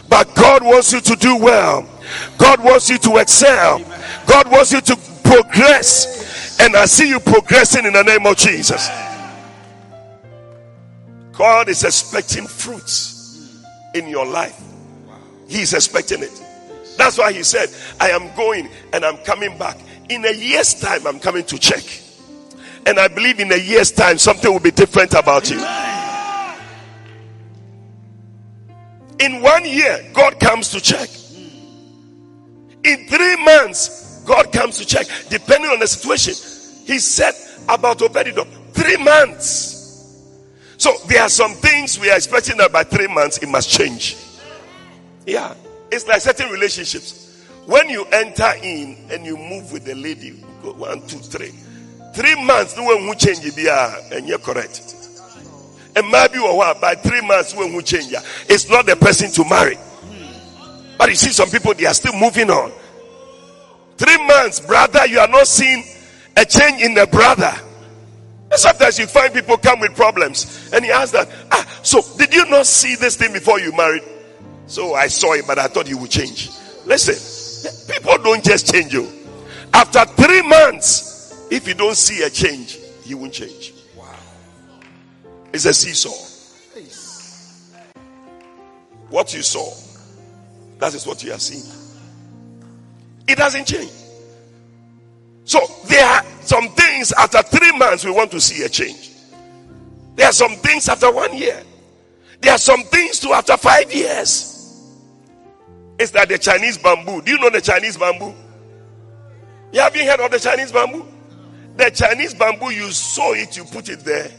But 0.09 0.35
God 0.35 0.63
wants 0.63 0.93
you 0.93 1.01
to 1.01 1.17
do 1.17 1.37
well. 1.37 1.89
God 2.37 2.63
wants 2.63 2.91
you 2.91 2.99
to 2.99 3.17
excel. 3.17 3.79
God 4.27 4.51
wants 4.51 4.73
you 4.73 4.81
to 4.83 4.97
progress. 5.25 6.61
And 6.61 6.77
I 6.77 6.85
see 6.85 7.09
you 7.09 7.19
progressing 7.19 7.87
in 7.87 7.95
the 7.95 8.03
name 8.03 8.27
of 8.27 8.37
Jesus. 8.37 8.91
God 11.33 11.69
is 11.69 11.85
expecting 11.85 12.47
fruits 12.47 13.63
in 13.95 14.09
your 14.09 14.27
life. 14.27 14.61
He's 15.49 15.73
expecting 15.75 16.23
it. 16.23 16.43
That's 16.97 17.19
why 17.19 17.33
he 17.33 17.43
said, 17.43 17.69
I 18.01 18.11
am 18.11 18.35
going 18.37 18.69
and 18.93 19.05
I'm 19.05 19.17
coming 19.19 19.57
back. 19.59 19.79
In 20.09 20.25
a 20.25 20.33
year's 20.33 20.79
time, 20.79 21.07
I'm 21.07 21.19
coming 21.19 21.45
to 21.45 21.59
check. 21.59 21.83
And 22.87 22.99
I 22.99 23.09
believe 23.09 23.41
in 23.41 23.51
a 23.53 23.57
year's 23.57 23.91
time, 23.93 24.19
something 24.19 24.53
will 24.53 24.61
be 24.61 24.71
different 24.71 25.15
about 25.15 25.51
you. 25.51 25.59
In 29.21 29.41
one 29.41 29.65
year, 29.65 30.05
God 30.13 30.41
comes 30.41 30.71
to 30.71 30.81
check. 30.81 31.09
In 32.85 33.07
three 33.07 33.37
months, 33.45 34.23
God 34.27 34.53
comes 34.53 34.79
to 34.79 34.85
check, 34.85 35.07
depending 35.29 35.71
on 35.71 35.79
the 35.79 35.87
situation. 35.87 36.35
He 36.87 36.99
said 36.99 37.35
about 37.69 37.99
Obededom, 37.99 38.49
three 38.73 38.97
months. 38.97 39.72
So 40.83 40.93
there 41.07 41.23
are 41.23 41.29
some 41.29 41.53
things 41.53 41.97
we 42.01 42.11
are 42.11 42.17
expecting 42.17 42.57
that 42.57 42.73
by 42.73 42.83
three 42.83 43.07
months 43.07 43.39
it 43.39 43.49
must 43.49 43.71
change. 43.71 44.17
Yeah, 45.25 45.55
it's 45.93 46.09
like 46.09 46.21
certain 46.21 46.51
relationships. 46.51 47.47
When 47.67 47.89
you 47.89 48.05
enter 48.07 48.53
in 48.61 48.97
and 49.09 49.25
you 49.25 49.37
move 49.37 49.71
with 49.71 49.85
the 49.85 49.95
lady, 49.95 50.43
go 50.61 50.73
one, 50.73 51.07
two, 51.07 51.19
three. 51.19 51.53
Three 52.17 52.35
months, 52.45 52.77
no 52.77 52.83
one 52.83 53.07
will 53.07 53.15
change 53.15 53.39
it, 53.45 53.57
and 54.13 54.27
you're 54.27 54.41
correct. 54.41 54.97
And 55.95 56.11
maybe 56.11 56.41
by 56.81 56.97
three 56.97 57.21
months, 57.21 57.55
when 57.55 57.73
will 57.73 57.83
change, 57.83 58.13
it's 58.49 58.69
not 58.69 58.85
the 58.85 58.97
person 58.97 59.31
to 59.31 59.49
marry. 59.49 59.79
But 60.99 61.11
you 61.11 61.15
see, 61.15 61.31
some 61.31 61.49
people 61.49 61.75
they 61.75 61.87
are 61.87 61.95
still 61.95 62.19
moving 62.19 62.51
on. 62.51 62.73
Three 63.99 64.27
months, 64.27 64.59
brother, 64.59 65.07
you 65.07 65.21
are 65.21 65.29
not 65.29 65.47
seeing 65.47 65.85
a 66.37 66.45
change 66.45 66.83
in 66.83 66.95
the 66.95 67.07
brother. 67.07 67.55
And 68.53 68.61
sometimes 68.61 68.99
you 68.99 69.07
find 69.07 69.33
people 69.33 69.57
come 69.57 69.81
with 69.81 69.97
problems, 69.97 70.71
and 70.75 70.85
he 70.85 70.91
asks 70.91 71.13
that, 71.13 71.27
ah, 71.51 71.81
so 71.83 72.03
did 72.19 72.35
you 72.35 72.45
not 72.51 72.67
see 72.67 72.97
this 72.97 73.17
thing 73.17 73.33
before 73.33 73.59
you 73.59 73.75
married? 73.75 74.03
So 74.67 74.95
I 74.95 75.07
saw 75.07 75.33
it, 75.33 75.47
but 75.47 75.59
I 75.59 75.69
thought 75.69 75.89
you 75.89 75.97
would 75.97 76.11
change. 76.11 76.51
Listen, 76.85 77.17
people 77.91 78.19
don't 78.19 78.45
just 78.45 78.71
change 78.71 78.93
you. 78.93 79.09
After 79.73 80.05
three 80.05 80.43
months, 80.43 81.47
if 81.51 81.67
you 81.67 81.73
don't 81.73 81.97
see 81.97 82.23
a 82.25 82.29
change, 82.29 82.79
he 83.05 83.15
won't 83.15 83.33
change. 83.33 83.73
Wow. 83.97 84.15
It's 85.55 85.65
a 85.65 85.73
seesaw. 85.73 86.11
What 89.09 89.33
you 89.33 89.41
saw, 89.41 89.71
that 90.79 90.95
is 90.95 91.07
what 91.07 91.25
you 91.25 91.33
are 91.33 91.39
seeing. 91.39 91.75
It 93.27 93.39
doesn't 93.39 93.67
change. 93.67 93.91
So 95.45 95.61
there 95.87 96.05
are 96.07 96.25
some 96.43 96.69
things 96.71 97.13
after 97.13 97.43
three 97.43 97.73
months 97.77 98.05
we 98.05 98.11
want 98.11 98.31
to 98.33 98.41
see 98.41 98.63
a 98.65 98.69
change. 98.69 99.11
There 100.15 100.27
are 100.29 100.33
some 100.33 100.53
things 100.57 100.89
after 100.89 101.11
one 101.11 101.37
year. 101.37 101.63
There 102.41 102.53
are 102.53 102.59
some 102.59 102.83
things 102.85 103.21
too 103.21 103.33
after 103.33 103.57
five 103.57 103.93
years. 103.93 104.49
It's 105.99 106.15
like 106.15 106.29
the 106.29 106.39
Chinese 106.39 106.79
bamboo. 106.79 107.23
Do 107.23 107.33
you 107.33 107.39
know 107.39 107.51
the 107.51 107.61
Chinese 107.61 107.97
bamboo? 107.97 108.35
You 109.73 109.81
haven't 109.81 110.07
heard 110.07 110.21
of 110.21 110.31
the 110.31 110.39
Chinese 110.39 110.73
bamboo? 110.73 111.07
The 111.77 111.91
Chinese 111.91 112.35
bamboo, 112.35 112.71
you 112.71 112.91
sow 112.91 113.33
it, 113.33 113.57
you 113.57 113.65
put 113.65 113.89
it 113.89 114.01
there. 114.01 114.31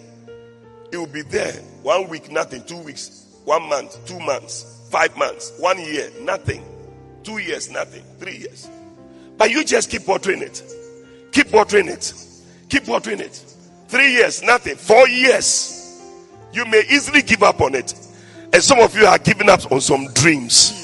It 0.92 0.98
will 0.98 1.08
be 1.08 1.24
there. 1.24 1.54
One 1.82 2.08
week, 2.08 2.32
nothing. 2.32 2.64
Two 2.66 2.78
weeks, 2.78 3.26
one 3.46 3.68
month, 3.68 4.06
two 4.06 4.20
months, 4.20 4.88
five 4.92 5.18
months, 5.18 5.52
one 5.58 5.80
year, 5.80 6.12
nothing. 6.22 6.64
Two 7.24 7.40
years, 7.40 7.72
nothing. 7.72 8.04
Three 8.20 8.38
years. 8.38 8.70
But 9.38 9.50
you 9.50 9.64
just 9.64 9.90
keep 9.90 10.08
watering 10.08 10.42
it. 10.42 10.62
Keep 11.34 11.52
watering 11.52 11.88
it. 11.88 12.14
Keep 12.70 12.88
watering 12.88 13.20
it. 13.20 13.44
Three 13.88 14.14
years, 14.14 14.42
nothing. 14.44 14.76
Four 14.76 15.08
years. 15.08 16.02
You 16.54 16.66
may 16.66 16.84
easily 16.90 17.24
give 17.24 17.44
up 17.44 17.60
on 17.62 17.76
it. 17.76 17.94
And 18.54 18.62
some 18.62 18.80
of 18.80 18.96
you 18.96 19.06
are 19.06 19.18
giving 19.18 19.50
up 19.50 19.72
on 19.72 19.82
some 19.82 20.14
dreams. 20.14 20.80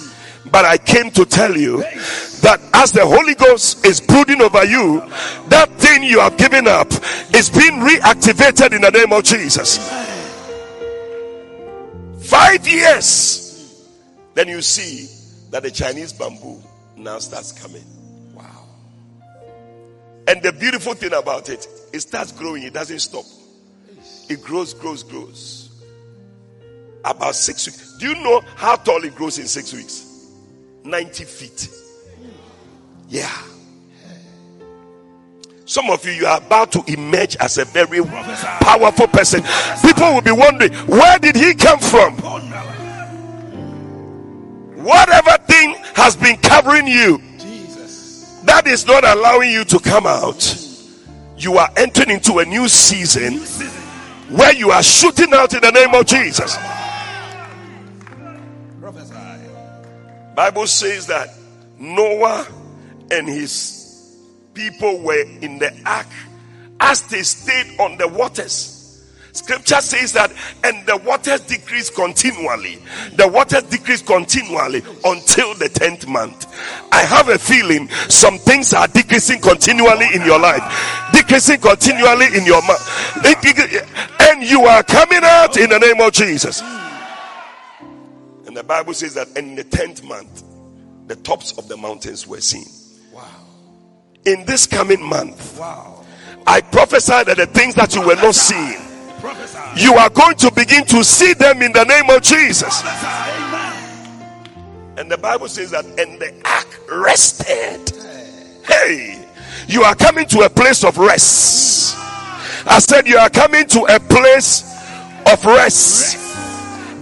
But 0.52 0.66
I 0.66 0.78
came 0.78 1.12
to 1.12 1.26
tell 1.26 1.56
you 1.56 1.82
that 2.42 2.60
as 2.74 2.92
the 2.92 3.06
Holy 3.06 3.36
Ghost 3.36 3.86
is 3.86 4.02
brooding 4.02 4.42
over 4.42 4.66
you, 4.66 5.02
that 5.50 5.70
thing 5.78 6.02
you 6.02 6.20
have 6.20 6.38
given 6.38 6.68
up 6.68 6.92
is 7.36 7.50
being 7.52 7.74
reactivated 7.82 8.74
in 8.74 8.82
the 8.82 8.90
name 8.90 9.14
of 9.14 9.24
Jesus. 9.24 9.78
Five 12.28 12.68
years, 12.68 13.86
then 14.34 14.48
you 14.48 14.62
see 14.62 15.08
that 15.52 15.64
the 15.64 15.72
Chinese 15.72 16.14
bamboo 16.14 16.62
now 16.96 17.20
starts 17.20 17.52
coming. 17.52 17.84
And 20.30 20.44
the 20.44 20.52
beautiful 20.52 20.94
thing 20.94 21.14
about 21.14 21.50
it, 21.50 21.68
it 21.92 22.02
starts 22.02 22.32
growing, 22.32 22.62
it 22.62 22.72
doesn't 22.72 23.00
stop. 23.00 23.26
It 24.30 24.44
grows, 24.44 24.76
grows, 24.76 25.02
grows. 25.02 25.72
About 27.04 27.34
six 27.34 27.66
weeks. 27.66 27.98
Do 27.98 28.10
you 28.10 28.16
know 28.24 28.44
how 28.56 28.76
tall 28.76 29.04
it 29.04 29.16
grows 29.16 29.40
in 29.40 29.48
six 29.48 29.74
weeks? 29.74 30.30
90 30.84 31.24
feet. 31.24 31.70
Yeah. 33.08 33.36
Some 35.66 35.90
of 35.90 36.06
you, 36.06 36.12
you 36.12 36.28
are 36.28 36.38
about 36.38 36.72
to 36.74 36.84
emerge 36.86 37.36
as 37.38 37.58
a 37.58 37.66
very 37.66 38.04
powerful 38.04 39.08
person. 39.08 39.42
People 39.82 40.14
will 40.14 40.22
be 40.22 40.32
wondering, 40.32 40.74
where 40.86 41.18
did 41.18 41.36
he 41.36 41.56
come 41.56 41.80
from? 41.80 42.16
Whatever 44.84 45.44
thing 45.48 45.74
has 45.96 46.16
been 46.16 46.38
covering 46.38 46.86
you, 46.86 47.20
that 48.50 48.66
is 48.66 48.88
not 48.88 49.04
allowing 49.04 49.52
you 49.52 49.64
to 49.64 49.80
come 49.80 50.08
out. 50.08 50.66
You 51.38 51.58
are 51.60 51.70
entering 51.78 52.10
into 52.10 52.40
a 52.40 52.46
new 52.46 52.68
season 52.68 53.38
where 54.36 54.54
you 54.56 54.72
are 54.72 54.82
shooting 54.82 55.32
out 55.34 55.54
in 55.54 55.62
the 55.62 55.72
name 55.72 55.94
of 55.94 56.08
Jesus. 56.08 56.58
Bible 60.36 60.66
says 60.66 61.06
that 61.08 61.30
Noah 61.78 62.48
and 63.12 63.28
his 63.28 64.18
people 64.56 65.00
were 65.00 65.22
in 65.22 65.60
the 65.60 65.72
ark 65.86 66.08
as 66.80 67.04
they 67.04 67.22
stayed 67.22 67.80
on 67.80 67.98
the 67.98 68.08
waters. 68.08 68.79
Scripture 69.32 69.82
says 69.82 70.14
that, 70.14 70.32
and 70.64 70.86
the 70.86 70.98
waters 70.98 71.42
decrease 71.42 71.90
continually. 71.90 72.80
The 73.14 73.28
waters 73.28 73.64
decrease 73.64 74.02
continually 74.02 74.80
until 75.06 75.54
the 75.56 75.70
10th 75.72 76.08
month. 76.08 76.48
I 76.92 77.02
have 77.02 77.30
a 77.30 77.38
feeling 77.38 77.90
some 78.10 78.38
things 78.38 78.74
are 78.74 78.88
decreasing 78.88 79.40
continually 79.40 80.08
in 80.14 80.24
your 80.24 80.40
life, 80.40 80.64
decreasing 81.14 81.60
continually 81.60 82.28
in 82.36 82.46
your 82.46 82.62
mouth, 82.64 83.26
and 84.22 84.44
you 84.44 84.66
are 84.66 84.84
coming 84.84 85.22
out 85.24 85.58
in 85.58 85.70
the 85.70 85.80
name 85.80 86.02
of 86.02 86.12
Jesus. 86.14 86.62
And 88.46 88.58
the 88.58 88.64
Bible 88.64 88.94
says 88.94 89.14
that 89.14 89.28
in 89.38 89.56
the 89.56 89.64
10th 89.64 90.04
month, 90.04 90.44
the 91.08 91.16
tops 91.18 91.58
of 91.58 91.68
the 91.68 91.78
mountains 91.78 92.26
were 92.28 92.42
seen. 92.42 92.66
Wow. 93.14 93.28
In 94.26 94.46
this 94.46 94.66
coming 94.66 95.04
month, 95.04 95.58
wow. 95.60 96.04
I 96.48 96.62
prophesy 96.62 97.24
that 97.26 97.38
the 97.38 97.46
things 97.46 97.76
that 97.76 97.94
you 97.96 98.02
were 98.06 98.16
not 98.16 98.34
seeing, 98.34 98.80
you 99.76 99.94
are 99.96 100.10
going 100.10 100.36
to 100.38 100.52
begin 100.52 100.86
to 100.86 101.04
see 101.04 101.34
them 101.34 101.62
in 101.62 101.72
the 101.72 101.84
name 101.84 102.10
of 102.10 102.22
Jesus. 102.22 102.84
And 104.98 105.10
the 105.10 105.18
Bible 105.18 105.48
says 105.48 105.72
that, 105.72 105.86
and 105.86 106.20
the 106.20 106.34
ark 106.46 106.68
rested. 106.92 107.90
Hey, 108.66 109.26
you 109.68 109.84
are 109.84 109.96
coming 109.96 110.26
to 110.28 110.42
a 110.42 110.50
place 110.50 110.84
of 110.84 110.98
rest. 110.98 111.96
I 112.68 112.80
said, 112.80 113.08
you 113.08 113.18
are 113.18 113.30
coming 113.30 113.66
to 113.68 113.86
a 113.86 114.00
place 114.00 114.64
of 115.26 115.46
rest. 115.46 116.18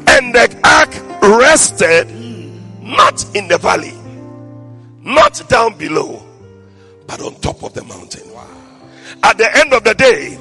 And 0.08 0.34
the 0.34 0.60
ark 0.64 0.94
rested 1.22 2.08
not 2.82 3.36
in 3.36 3.48
the 3.48 3.58
valley, 3.58 3.94
not 5.02 5.42
down 5.50 5.78
below, 5.78 6.24
but 7.06 7.22
on 7.22 7.36
top 7.42 7.64
of 7.64 7.74
the 7.74 7.84
mountain. 7.84 8.24
At 9.24 9.38
the 9.38 9.58
end 9.58 9.74
of 9.74 9.84
the 9.84 9.94
day, 9.94 10.38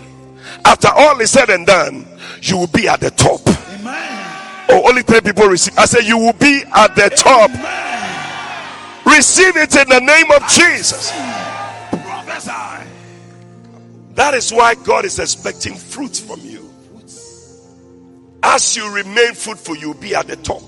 after 0.67 0.89
all 0.89 1.21
is 1.21 1.31
said 1.31 1.49
and 1.49 1.65
done, 1.65 2.05
you 2.43 2.57
will 2.57 2.67
be 2.67 2.89
at 2.89 3.01
the 3.01 3.11
top. 3.11 3.41
Amen. 3.47 4.67
Oh, 4.69 4.89
only 4.89 5.03
three 5.03 5.21
people 5.21 5.47
receive. 5.47 5.79
I 5.79 5.85
said, 5.85 6.03
You 6.03 6.19
will 6.19 6.33
be 6.33 6.65
at 6.75 6.97
the 6.97 7.09
top. 7.11 7.51
Amen. 7.51 7.97
Receive 9.07 9.57
it 9.57 9.77
in 9.77 9.89
the 9.89 10.01
name 10.01 10.31
of 10.33 10.43
Jesus. 10.49 11.13
Prophesy. 11.91 12.85
That 14.15 14.35
is 14.35 14.53
why 14.53 14.75
God 14.75 15.05
is 15.05 15.21
expecting 15.21 15.77
fruit 15.77 16.17
from 16.17 16.41
you. 16.41 16.69
As 18.43 18.77
you 18.77 18.93
remain 18.93 19.35
fruitful, 19.35 19.77
you'll 19.77 19.95
be 19.95 20.15
at 20.15 20.27
the 20.27 20.37
top. 20.37 20.63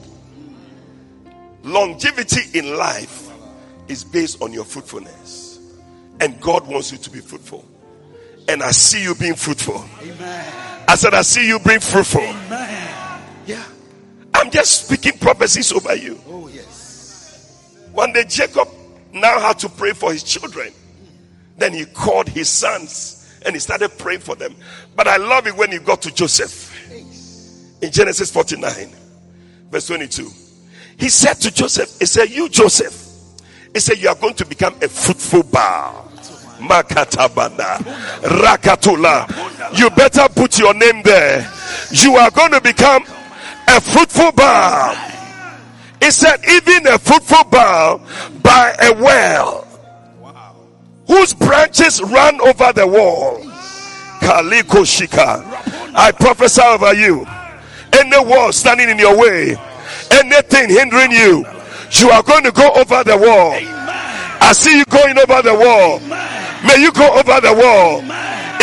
Longevity 1.64 2.56
in 2.58 2.76
life 2.76 3.30
is 3.88 4.04
based 4.04 4.40
on 4.42 4.52
your 4.52 4.64
fruitfulness. 4.64 5.58
And 6.20 6.40
God 6.40 6.66
wants 6.68 6.92
you 6.92 6.98
to 6.98 7.10
be 7.10 7.20
fruitful. 7.20 7.67
And 8.48 8.62
I 8.62 8.70
see 8.70 9.02
you 9.02 9.14
being 9.14 9.34
fruitful. 9.34 9.84
Amen. 10.02 10.84
I 10.88 10.96
said, 10.96 11.12
I 11.12 11.20
see 11.22 11.46
you 11.46 11.58
being 11.58 11.80
fruitful. 11.80 12.22
Amen. 12.22 13.22
Yeah. 13.46 13.62
I'm 14.32 14.50
just 14.50 14.86
speaking 14.86 15.18
prophecies 15.18 15.70
over 15.72 15.94
you. 15.94 16.18
Oh, 16.26 16.48
yes. 16.48 17.76
One 17.92 18.12
day, 18.12 18.24
Jacob 18.24 18.68
now 19.12 19.38
had 19.38 19.58
to 19.60 19.68
pray 19.68 19.92
for 19.92 20.12
his 20.12 20.22
children. 20.22 20.72
Then 21.58 21.74
he 21.74 21.84
called 21.84 22.28
his 22.28 22.48
sons 22.48 23.38
and 23.44 23.54
he 23.54 23.60
started 23.60 23.90
praying 23.98 24.20
for 24.20 24.34
them. 24.34 24.54
But 24.96 25.08
I 25.08 25.16
love 25.16 25.46
it 25.46 25.56
when 25.56 25.70
he 25.70 25.78
got 25.78 26.02
to 26.02 26.14
Joseph 26.14 26.74
in 27.82 27.90
Genesis 27.90 28.30
49, 28.30 28.94
verse 29.70 29.86
22. 29.88 30.30
He 30.98 31.08
said 31.08 31.34
to 31.34 31.52
Joseph, 31.52 31.98
He 31.98 32.06
said, 32.06 32.30
You, 32.30 32.48
Joseph, 32.48 32.94
he 33.72 33.80
said, 33.80 33.98
You 33.98 34.08
are 34.08 34.14
going 34.14 34.34
to 34.34 34.46
become 34.46 34.74
a 34.82 34.88
fruitful 34.88 35.44
bough. 35.44 36.07
Makatabana 36.58 37.78
Rakatula. 38.22 39.78
You 39.78 39.90
better 39.90 40.28
put 40.34 40.58
your 40.58 40.74
name 40.74 41.02
there. 41.02 41.50
You 41.90 42.16
are 42.16 42.30
going 42.30 42.52
to 42.52 42.60
become 42.60 43.04
a 43.68 43.80
fruitful 43.80 44.32
bough. 44.32 44.94
He 46.00 46.10
said, 46.10 46.38
even 46.48 46.86
a 46.86 46.98
fruitful 46.98 47.44
bough 47.44 48.00
by 48.42 48.74
a 48.80 48.94
well 48.94 49.66
whose 51.06 51.34
branches 51.34 52.02
run 52.02 52.40
over 52.40 52.72
the 52.72 52.86
wall. 52.86 53.38
Kaliko 54.20 54.84
Shika. 54.84 55.44
I 55.94 56.12
prophesy 56.12 56.62
over 56.62 56.94
you. 56.94 57.26
Any 57.92 58.24
wall 58.24 58.52
standing 58.52 58.90
in 58.90 58.98
your 58.98 59.18
way 59.18 59.56
anything 60.10 60.68
hindering 60.68 61.12
you, 61.12 61.44
you 61.92 62.10
are 62.10 62.22
going 62.22 62.44
to 62.44 62.52
go 62.52 62.70
over 62.74 63.04
the 63.04 63.16
wall. 63.16 63.52
I 64.40 64.52
see 64.52 64.78
you 64.78 64.84
going 64.86 65.18
over 65.18 65.42
the 65.42 65.54
wall. 65.54 66.00
May 66.66 66.82
you 66.82 66.92
go 66.92 67.06
over 67.14 67.40
the 67.40 67.54
wall. 67.54 68.00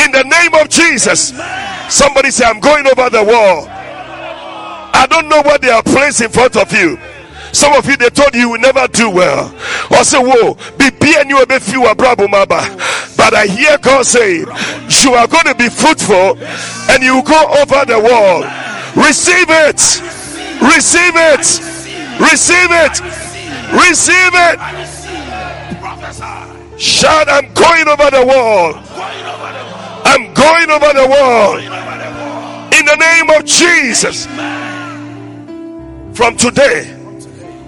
In 0.03 0.11
the 0.11 0.23
name 0.23 0.53
of 0.55 0.69
Jesus. 0.69 1.33
Somebody 1.89 2.31
say, 2.31 2.45
I'm 2.45 2.59
going 2.59 2.87
over 2.87 3.09
the 3.09 3.23
wall. 3.23 3.67
I 3.69 5.07
don't 5.09 5.29
know 5.29 5.41
what 5.41 5.61
they 5.61 5.69
are 5.69 5.83
placing 5.83 6.25
in 6.25 6.31
front 6.31 6.57
of 6.57 6.71
you. 6.73 6.97
Some 7.51 7.73
of 7.73 7.85
you 7.85 7.95
they 7.95 8.09
told 8.09 8.33
you 8.33 8.41
you 8.41 8.49
will 8.49 8.59
never 8.59 8.87
do 8.87 9.09
well. 9.09 9.53
Or 9.91 10.03
say, 10.03 10.19
Whoa, 10.19 10.55
be 10.77 10.91
you 11.27 11.37
will 11.37 11.45
be 11.45 11.59
few 11.59 11.81
But 11.83 13.33
I 13.33 13.45
hear 13.47 13.77
God 13.77 14.05
say, 14.05 14.39
You 14.39 15.13
are 15.13 15.27
going 15.27 15.45
to 15.45 15.55
be 15.55 15.69
fruitful 15.69 16.37
and 16.91 17.03
you 17.03 17.23
go 17.23 17.47
over 17.61 17.85
the 17.85 17.99
wall. 17.99 18.43
Receive 19.01 19.47
it. 19.49 19.79
Receive 20.61 21.15
it. 21.15 21.45
Receive 22.19 22.71
it. 22.71 23.01
Receive 23.71 24.33
it. 24.33 24.59
I 24.59 24.81
receive. 24.81 25.79
Prophesy. 25.79 26.54
Shout, 26.77 27.29
I'm 27.29 27.53
going 27.53 27.87
over 27.87 28.11
the 28.11 28.25
wall. 28.25 28.73
I'm 30.05 30.33
going 30.33 30.69
over 30.69 30.93
the 30.93 31.07
wall. 31.07 31.57
In 32.73 32.85
the 32.85 32.95
name 32.97 33.29
of 33.29 33.45
Jesus. 33.45 34.25
From 36.17 36.37
today, 36.37 36.85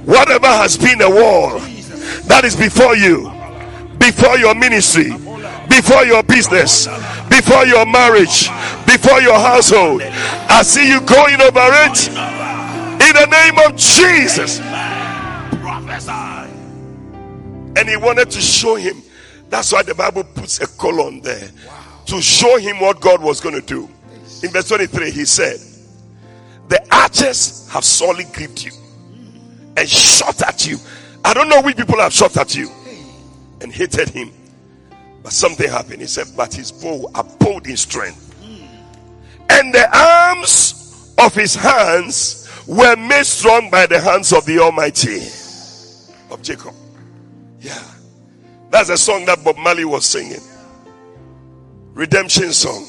whatever 0.05 0.47
has 0.47 0.77
been 0.77 1.01
a 1.01 1.09
wall 1.09 1.59
that 2.27 2.43
is 2.43 2.55
before 2.55 2.95
you, 2.95 3.31
before 3.97 4.37
your 4.37 4.55
ministry, 4.55 5.11
before 5.69 6.05
your 6.05 6.23
business, 6.23 6.87
before 7.29 7.65
your 7.65 7.85
marriage, 7.85 8.49
before 8.85 9.21
your 9.21 9.39
household, 9.39 10.01
I 10.01 10.63
see 10.63 10.89
you 10.89 11.01
going 11.01 11.41
over 11.41 11.67
it 11.87 12.07
in 13.03 13.13
the 13.15 13.27
name 13.31 13.59
of 13.67 13.75
Jesus. 13.77 14.59
And 17.77 17.87
he 17.87 17.95
wanted 17.95 18.31
to 18.31 18.41
show 18.41 18.75
him. 18.75 19.03
That's 19.49 19.71
why 19.71 19.83
the 19.83 19.93
Bible 19.93 20.23
puts 20.23 20.59
a 20.61 20.67
colon 20.67 21.21
there 21.21 21.49
to 22.07 22.21
show 22.21 22.57
him 22.57 22.79
what 22.79 22.99
God 22.99 23.21
was 23.21 23.39
going 23.39 23.55
to 23.55 23.61
do. 23.61 23.87
In 24.43 24.49
verse 24.49 24.67
23, 24.67 25.11
he 25.11 25.25
said, 25.25 25.59
The 26.69 26.83
archers 26.91 27.69
have 27.71 27.83
sorely 27.83 28.25
grieved 28.33 28.63
you 28.63 28.71
and 29.77 29.87
shot 29.87 30.41
at 30.41 30.65
you. 30.65 30.77
I 31.23 31.33
don't 31.33 31.49
know 31.49 31.61
which 31.61 31.77
people 31.77 31.99
have 31.99 32.13
shot 32.13 32.35
at 32.37 32.55
you 32.55 32.69
and 33.61 33.71
hated 33.71 34.09
him. 34.09 34.31
But 35.21 35.33
something 35.33 35.69
happened. 35.69 36.01
He 36.01 36.07
said, 36.07 36.27
But 36.35 36.53
his 36.53 36.71
bow 36.71 37.11
abode 37.13 37.67
in 37.67 37.77
strength. 37.77 38.23
And 39.49 39.73
the 39.73 39.87
arms 39.97 41.13
of 41.19 41.33
his 41.33 41.53
hands 41.53 42.49
were 42.67 42.95
made 42.95 43.25
strong 43.25 43.69
by 43.69 43.85
the 43.85 43.99
hands 43.99 44.33
of 44.33 44.45
the 44.45 44.59
Almighty 44.59 45.17
of 46.31 46.41
Jacob. 46.41 46.73
Yeah. 47.59 47.83
That's 48.69 48.89
a 48.89 48.97
song 48.97 49.25
that 49.25 49.43
Bob 49.43 49.57
Marley 49.57 49.85
was 49.85 50.05
singing. 50.05 50.41
Redemption 51.93 52.53
song. 52.53 52.85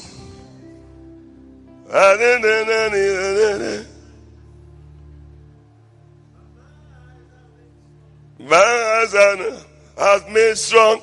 Bazana 8.39 9.63
has 9.97 10.23
made 10.29 10.57
strong 10.57 11.01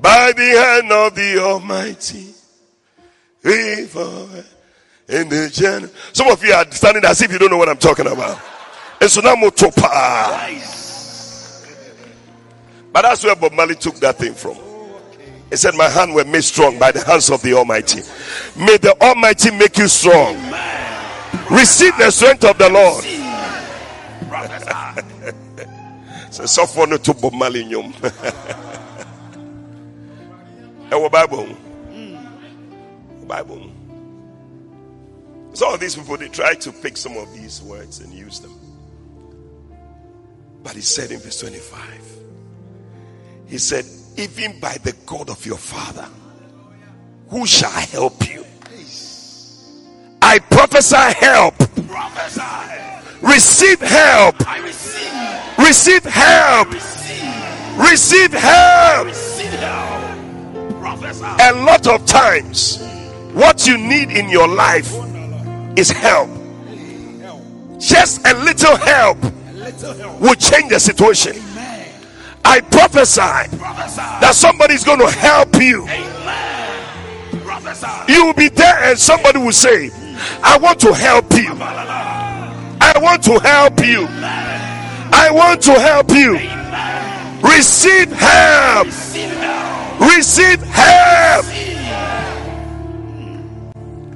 by 0.00 0.32
the 0.32 0.42
hand 0.42 0.92
of 0.92 1.14
the 1.14 1.38
Almighty. 1.42 2.34
In 5.06 5.28
the 5.28 5.50
gen. 5.52 5.90
Some 6.12 6.28
of 6.28 6.42
you 6.42 6.52
are 6.52 6.70
standing 6.70 7.04
as 7.04 7.20
if 7.20 7.30
you 7.32 7.38
don't 7.38 7.50
know 7.50 7.58
what 7.58 7.68
I'm 7.68 7.76
talking 7.76 8.06
about. 8.06 8.40
And 9.00 9.10
so 9.10 9.20
now. 9.20 9.34
But 12.94 13.02
that's 13.02 13.24
where 13.24 13.34
Bob 13.34 13.52
Marley 13.54 13.74
took 13.74 13.96
that 13.96 14.18
thing 14.18 14.34
from. 14.34 14.54
He 15.50 15.56
said, 15.56 15.74
My 15.74 15.88
hand 15.88 16.14
were 16.14 16.24
made 16.24 16.44
strong 16.44 16.78
by 16.78 16.92
the 16.92 17.04
hands 17.04 17.28
of 17.28 17.42
the 17.42 17.52
Almighty. 17.54 18.02
May 18.56 18.76
the 18.76 18.96
Almighty 19.02 19.50
make 19.50 19.76
you 19.78 19.88
strong. 19.88 20.36
Receive 21.50 21.92
the 21.98 22.12
strength 22.12 22.44
of 22.44 22.56
the 22.56 22.70
Lord. 22.70 23.04
So 26.30 26.66
no 26.86 26.96
to 26.96 27.14
Bob 27.14 27.32
Marley 27.32 27.64
nyom. 27.64 27.92
Bible. 31.10 31.46
Hmm. 31.46 33.26
Bible. 33.26 33.60
mu. 33.60 33.70
Some 35.54 35.74
of 35.74 35.80
these 35.80 35.94
people 35.94 36.16
they 36.16 36.28
try 36.28 36.54
to 36.54 36.72
pick 36.72 36.96
some 36.96 37.16
of 37.16 37.32
these 37.34 37.62
words 37.62 38.00
and 38.00 38.12
use 38.12 38.40
them. 38.40 38.52
But 40.64 40.74
he 40.74 40.80
said 40.80 41.12
in 41.12 41.20
verse 41.20 41.38
25, 41.38 42.03
he 43.48 43.58
said, 43.58 43.84
Even 44.16 44.58
by 44.60 44.76
the 44.82 44.92
God 45.06 45.30
of 45.30 45.44
your 45.46 45.58
father, 45.58 46.06
who 47.28 47.46
shall 47.46 47.70
help 47.70 48.28
you? 48.28 48.44
I 50.22 50.38
prophesy 50.38 50.96
help. 50.96 51.54
Prophesy. 51.86 52.40
Receive 53.20 53.80
help. 53.80 54.38
Receive. 54.62 55.58
Receive 55.58 56.04
help. 56.04 56.72
Receive. 56.72 57.78
Receive 57.78 58.32
help. 58.32 59.06
Receive 59.06 59.50
help. 59.60 61.40
A 61.40 61.52
lot 61.64 61.86
of 61.86 62.04
times, 62.06 62.78
what 63.32 63.66
you 63.66 63.76
need 63.76 64.10
in 64.10 64.28
your 64.28 64.48
life 64.48 64.92
is 65.76 65.90
help. 65.90 66.30
Just 67.78 68.26
a 68.26 68.34
little 68.44 68.76
help 68.76 69.18
Little 69.52 69.92
help. 69.94 70.20
will 70.20 70.34
change 70.34 70.70
the 70.70 70.78
situation. 70.80 71.34
I 72.44 72.60
prophesy 72.60 73.20
Prophesy. 73.56 73.96
that 74.20 74.32
somebody 74.34 74.74
is 74.74 74.84
going 74.84 75.00
to 75.00 75.10
help 75.10 75.56
you. 75.56 75.86
You 78.08 78.26
will 78.26 78.34
be 78.34 78.48
there 78.48 78.76
and 78.84 78.98
somebody 78.98 79.38
will 79.38 79.52
say, 79.52 79.90
I 80.42 80.58
want 80.58 80.78
to 80.80 80.92
help 80.94 81.32
you. 81.32 81.48
I 81.58 82.92
want 83.00 83.22
to 83.24 83.38
help 83.40 83.84
you. 83.84 84.06
I 84.10 85.30
want 85.32 85.62
to 85.62 85.72
help 85.72 86.10
you. 86.10 86.34
Receive 87.48 88.12
help. 88.12 88.86
Receive 88.86 89.30
help. 89.30 90.00
Receive 90.16 90.62
help. 90.62 91.44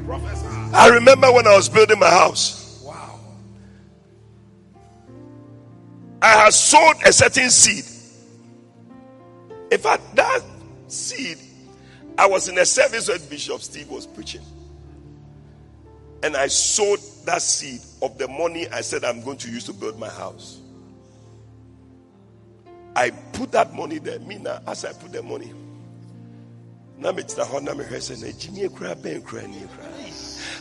Prophesy. 0.06 0.46
I 0.74 0.88
remember 0.94 1.32
when 1.32 1.46
I 1.46 1.56
was 1.56 1.68
building 1.68 1.98
my 1.98 2.10
house, 2.10 2.82
Wow. 2.84 3.20
I 6.22 6.28
had 6.44 6.52
sowed 6.54 6.94
a 7.06 7.12
certain 7.12 7.50
seed. 7.50 7.84
In 9.70 9.78
fact, 9.78 10.16
that 10.16 10.40
seed, 10.88 11.38
I 12.16 12.26
was 12.26 12.48
in 12.48 12.58
a 12.58 12.66
service 12.66 13.08
where 13.08 13.18
Bishop 13.18 13.60
Steve 13.60 13.88
was 13.90 14.06
preaching. 14.06 14.42
And 16.22 16.36
I 16.36 16.48
sowed 16.48 16.98
that 17.26 17.42
seed 17.42 17.80
of 18.02 18.18
the 18.18 18.26
money 18.26 18.68
I 18.68 18.80
said 18.80 19.04
I'm 19.04 19.22
going 19.22 19.38
to 19.38 19.50
use 19.50 19.64
to 19.64 19.72
build 19.72 19.98
my 19.98 20.08
house. 20.08 20.58
I 22.96 23.10
put 23.10 23.52
that 23.52 23.72
money 23.74 23.98
there. 23.98 24.18
Me 24.20 24.38
now, 24.38 24.60
as 24.66 24.84
I 24.84 24.92
put 24.92 25.12
the 25.12 25.22
money. 25.22 25.52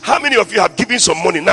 how 0.02 0.20
many 0.20 0.36
of 0.36 0.52
you 0.52 0.60
have 0.60 0.76
given 0.76 0.98
some 1.00 1.18
money 1.24 1.40
nie 1.40 1.50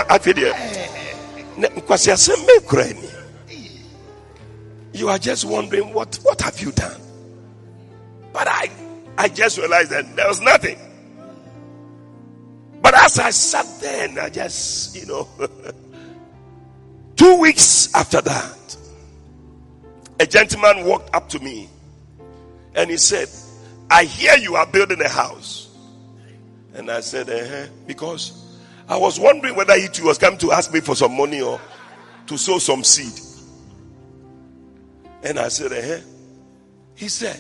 you 4.94 5.10
are 5.10 5.18
just 5.18 5.46
wondering 5.46 5.92
what 5.94 6.16
what 6.24 6.40
have 6.42 6.60
you 6.62 6.72
done 6.72 7.02
but 8.36 8.48
i 8.48 8.70
i 9.18 9.28
just 9.28 9.58
realized 9.58 9.90
that 9.90 10.16
there 10.16 10.28
was 10.28 10.42
nothing 10.42 10.78
but 12.82 12.94
as 12.94 13.18
i 13.18 13.30
sat 13.30 13.66
there 13.82 14.08
and 14.08 14.20
i 14.20 14.30
just 14.30 14.96
you 14.96 15.06
know 15.06 15.28
two 17.16 17.40
weeks 17.40 17.94
after 17.96 18.20
that 18.22 18.78
a 20.20 20.26
gentleman 20.26 20.86
walked 20.86 21.14
up 21.16 21.30
to 21.30 21.40
me 21.40 21.70
and 22.76 22.90
he 22.90 22.98
said 22.98 23.30
I 23.90 24.04
hear 24.04 24.36
you 24.38 24.56
are 24.56 24.66
building 24.66 25.02
a 25.02 25.10
house. 25.10 25.70
And 26.74 26.90
I 26.90 27.00
said, 27.02 27.30
uh 27.30 27.68
because 27.88 28.58
I 28.88 28.98
was 28.98 29.20
wondering 29.20 29.56
whether 29.56 29.78
he 29.78 29.88
too 29.88 30.06
was 30.06 30.18
coming 30.18 30.40
to 30.40 30.52
ask 30.52 30.74
me 30.74 30.80
for 30.80 30.96
some 30.96 31.16
money 31.16 31.42
or 31.42 31.60
to 32.28 32.38
sow 32.38 32.60
some 32.60 32.84
seed. 32.84 33.14
And 35.24 35.40
I 35.40 35.48
said, 35.48 35.72
uh 35.72 36.02
He 36.96 37.08
said, 37.08 37.40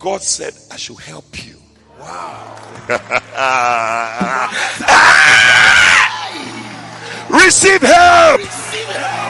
God 0.00 0.22
said, 0.22 0.54
I 0.72 0.76
should 0.76 0.98
help 0.98 1.44
you. 1.44 1.56
Wow. 2.00 2.56
Receive 7.30 7.82
help. 7.82 8.40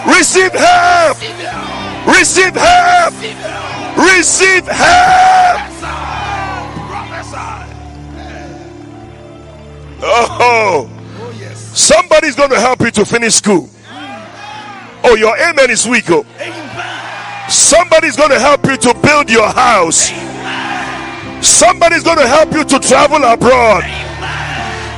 Receive 0.06 0.52
help. 0.52 1.16
Receive 2.06 2.54
help. 2.54 3.14
Receive 3.98 4.66
help. 4.68 5.60
Oh, 10.02 10.88
somebody's 11.74 12.36
going 12.36 12.50
to 12.50 12.60
help 12.60 12.80
you 12.80 12.92
to 12.92 13.04
finish 13.04 13.34
school. 13.34 13.68
Oh, 15.02 15.16
your 15.16 15.36
amen 15.36 15.70
is 15.70 15.88
weak. 15.88 16.08
Oh. 16.10 16.24
Somebody's 17.50 18.14
going 18.16 18.30
to 18.30 18.38
help 18.38 18.64
you 18.64 18.76
to 18.76 18.94
build 19.02 19.28
your 19.28 19.48
house. 19.48 20.10
Somebody's 21.44 22.04
going 22.04 22.18
to 22.18 22.26
help 22.28 22.52
you 22.52 22.64
to 22.64 22.78
travel 22.78 23.24
abroad. 23.24 23.82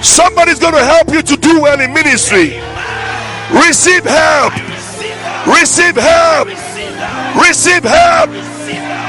Somebody's 0.05 0.59
going 0.59 0.75
to 0.75 0.85
help 0.85 1.09
you 1.13 1.23
to 1.23 1.37
do 1.37 1.63
well 1.63 1.81
in 1.81 1.95
ministry. 1.95 2.61
Receive 3.51 4.05
help. 4.05 4.53
Receive 4.53 5.15
help. 5.17 5.47
Receive 5.47 5.97
help. 5.97 6.47
Receive 6.49 6.95
help. 6.95 7.41
Receive 7.41 7.85
help. 7.85 8.31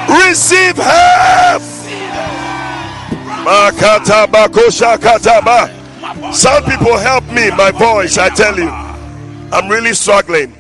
Receive 0.10 0.78
help. 0.78 1.60
Receive 1.60 1.60
help. 1.60 1.62
Makata 3.44 4.26
bakosha 4.28 4.98
kataba. 4.98 6.34
Some 6.34 6.64
people 6.64 6.98
help 6.98 7.26
me, 7.26 7.52
my 7.52 7.72
voice, 7.72 8.18
I 8.18 8.30
tell 8.30 8.58
you. 8.58 8.70
I'm 9.52 9.68
really 9.70 9.94
struggling. 9.94 10.54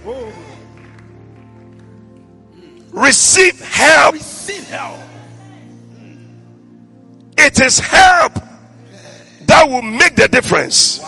Receive 2.94 3.60
help. 3.60 4.14
Receive 4.14 4.70
help. 4.70 5.00
It 7.38 7.60
is 7.60 7.80
help 7.80 8.34
that 9.48 9.68
will 9.68 9.82
make 9.82 10.16
the 10.16 10.28
difference 10.28 11.04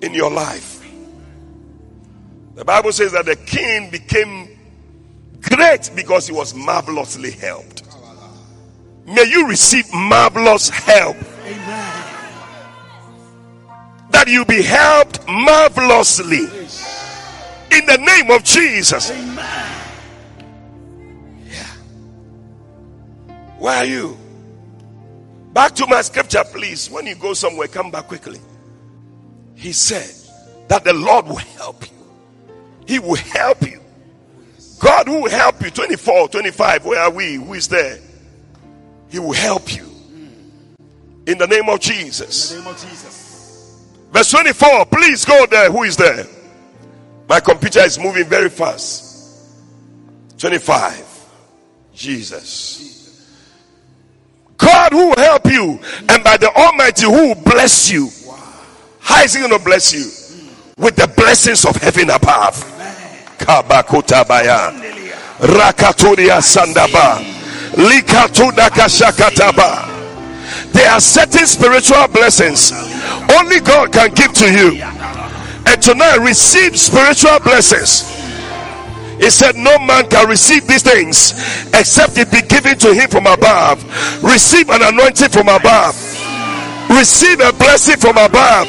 in 0.00 0.14
your 0.14 0.30
life. 0.30 0.82
The 2.54 2.64
Bible 2.64 2.90
says 2.92 3.12
that 3.12 3.26
the 3.26 3.36
king 3.36 3.90
became 3.90 4.58
great 5.42 5.90
because 5.94 6.26
he 6.26 6.32
was 6.32 6.54
marvelously 6.54 7.32
helped. 7.32 7.82
May 9.06 9.24
you 9.24 9.46
receive 9.46 9.84
marvelous 9.92 10.70
help. 10.70 11.16
Amen. 11.44 12.02
That 14.10 14.26
you 14.26 14.46
be 14.46 14.62
helped 14.62 15.28
marvelously 15.28 16.46
in 17.76 17.86
the 17.86 17.98
name 17.98 18.30
of 18.30 18.42
Jesus. 18.44 19.10
Amen. 19.10 19.36
Yeah. 21.46 21.66
Where 23.58 23.76
are 23.78 23.84
you? 23.84 24.16
Back 25.52 25.74
to 25.76 25.86
my 25.86 26.02
scripture, 26.02 26.44
please. 26.52 26.90
When 26.90 27.06
you 27.06 27.14
go 27.14 27.34
somewhere, 27.34 27.68
come 27.68 27.90
back 27.90 28.08
quickly. 28.08 28.40
He 29.54 29.72
said 29.72 30.10
that 30.68 30.84
the 30.84 30.92
Lord 30.92 31.26
will 31.26 31.36
help 31.36 31.82
you. 31.90 31.96
He 32.86 32.98
will 32.98 33.16
help 33.16 33.62
you. 33.62 33.80
God 34.78 35.08
will 35.08 35.28
help 35.30 35.62
you. 35.62 35.70
24, 35.70 36.28
25. 36.28 36.84
Where 36.84 37.00
are 37.00 37.10
we? 37.10 37.34
Who 37.34 37.54
is 37.54 37.68
there? 37.68 37.98
He 39.08 39.18
will 39.18 39.32
help 39.32 39.74
you. 39.74 39.86
In 41.26 41.38
the 41.38 41.46
name 41.46 41.68
of 41.68 41.80
Jesus. 41.80 42.52
In 42.52 42.58
the 42.58 42.64
name 42.64 42.74
of 42.74 42.80
Jesus. 42.80 43.86
Verse 44.12 44.30
24. 44.30 44.86
Please 44.86 45.24
go 45.24 45.46
there. 45.46 45.70
Who 45.72 45.82
is 45.82 45.96
there? 45.96 46.26
My 47.28 47.40
computer 47.40 47.80
is 47.80 47.98
moving 47.98 48.24
very 48.26 48.48
fast. 48.48 49.04
25. 50.38 51.04
Jesus. 51.94 52.82
God 54.56 54.92
who 54.92 55.08
will 55.08 55.16
help 55.16 55.46
you, 55.46 55.80
and 56.08 56.22
by 56.24 56.36
the 56.36 56.48
Almighty 56.54 57.06
who 57.06 57.28
will 57.28 57.34
bless 57.42 57.90
you. 57.90 58.08
How 59.00 59.22
is 59.22 59.34
He 59.34 59.40
going 59.40 59.52
to 59.52 59.58
bless 59.64 59.92
you? 59.92 60.04
With 60.78 60.94
the 60.96 61.08
blessings 61.08 61.64
of 61.64 61.74
heaven 61.76 62.10
above. 62.10 62.54
Kabakotabaya. 63.38 64.72
Rakaturia 65.38 66.40
Sandaba. 66.40 67.18
Likatudakashakataba. 67.72 69.92
There 70.72 70.90
are 70.90 71.00
certain 71.00 71.46
spiritual 71.46 72.08
blessings 72.08 72.72
only 73.38 73.60
God 73.60 73.92
can 73.92 74.12
give 74.14 74.32
to 74.34 74.50
you. 74.50 74.80
And 75.66 75.82
tonight, 75.82 76.18
receive 76.18 76.78
spiritual 76.78 77.40
blessings. 77.40 78.16
He 79.18 79.30
said, 79.30 79.56
No 79.56 79.78
man 79.78 80.08
can 80.08 80.28
receive 80.28 80.66
these 80.66 80.82
things 80.82 81.32
except 81.74 82.18
it 82.18 82.30
be 82.30 82.42
given 82.42 82.78
to 82.78 82.94
him 82.94 83.08
from 83.08 83.26
above. 83.26 83.82
Receive 84.22 84.68
an 84.70 84.82
anointing 84.82 85.30
from 85.30 85.48
above. 85.48 85.96
Receive 86.90 87.40
a 87.40 87.52
blessing 87.52 87.96
from 87.96 88.16
above. 88.16 88.68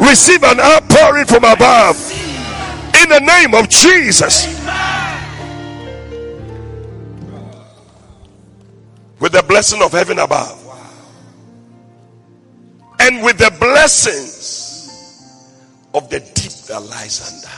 Receive 0.00 0.42
an 0.44 0.60
outpouring 0.60 1.26
from 1.26 1.44
above. 1.44 1.96
In 3.02 3.08
the 3.08 3.20
name 3.20 3.54
of 3.54 3.68
Jesus. 3.68 4.46
With 9.18 9.32
the 9.32 9.42
blessing 9.48 9.82
of 9.82 9.92
heaven 9.92 10.18
above. 10.18 10.62
And 13.00 13.22
with 13.22 13.38
the 13.38 13.50
blessings 13.58 14.35
of 15.96 16.10
the 16.10 16.20
deep 16.20 16.52
that 16.68 16.80
lies 16.80 17.20
under. 17.26 17.56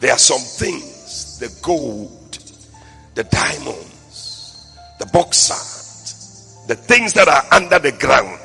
There 0.00 0.12
are 0.12 0.18
some 0.18 0.38
things 0.38 1.38
the 1.38 1.48
gold, 1.62 2.38
the 3.14 3.24
diamonds, 3.24 4.76
the 4.98 5.06
bauxite, 5.06 6.68
the 6.68 6.76
things 6.76 7.14
that 7.14 7.28
are 7.28 7.42
under 7.50 7.78
the 7.78 7.92
ground, 7.92 8.38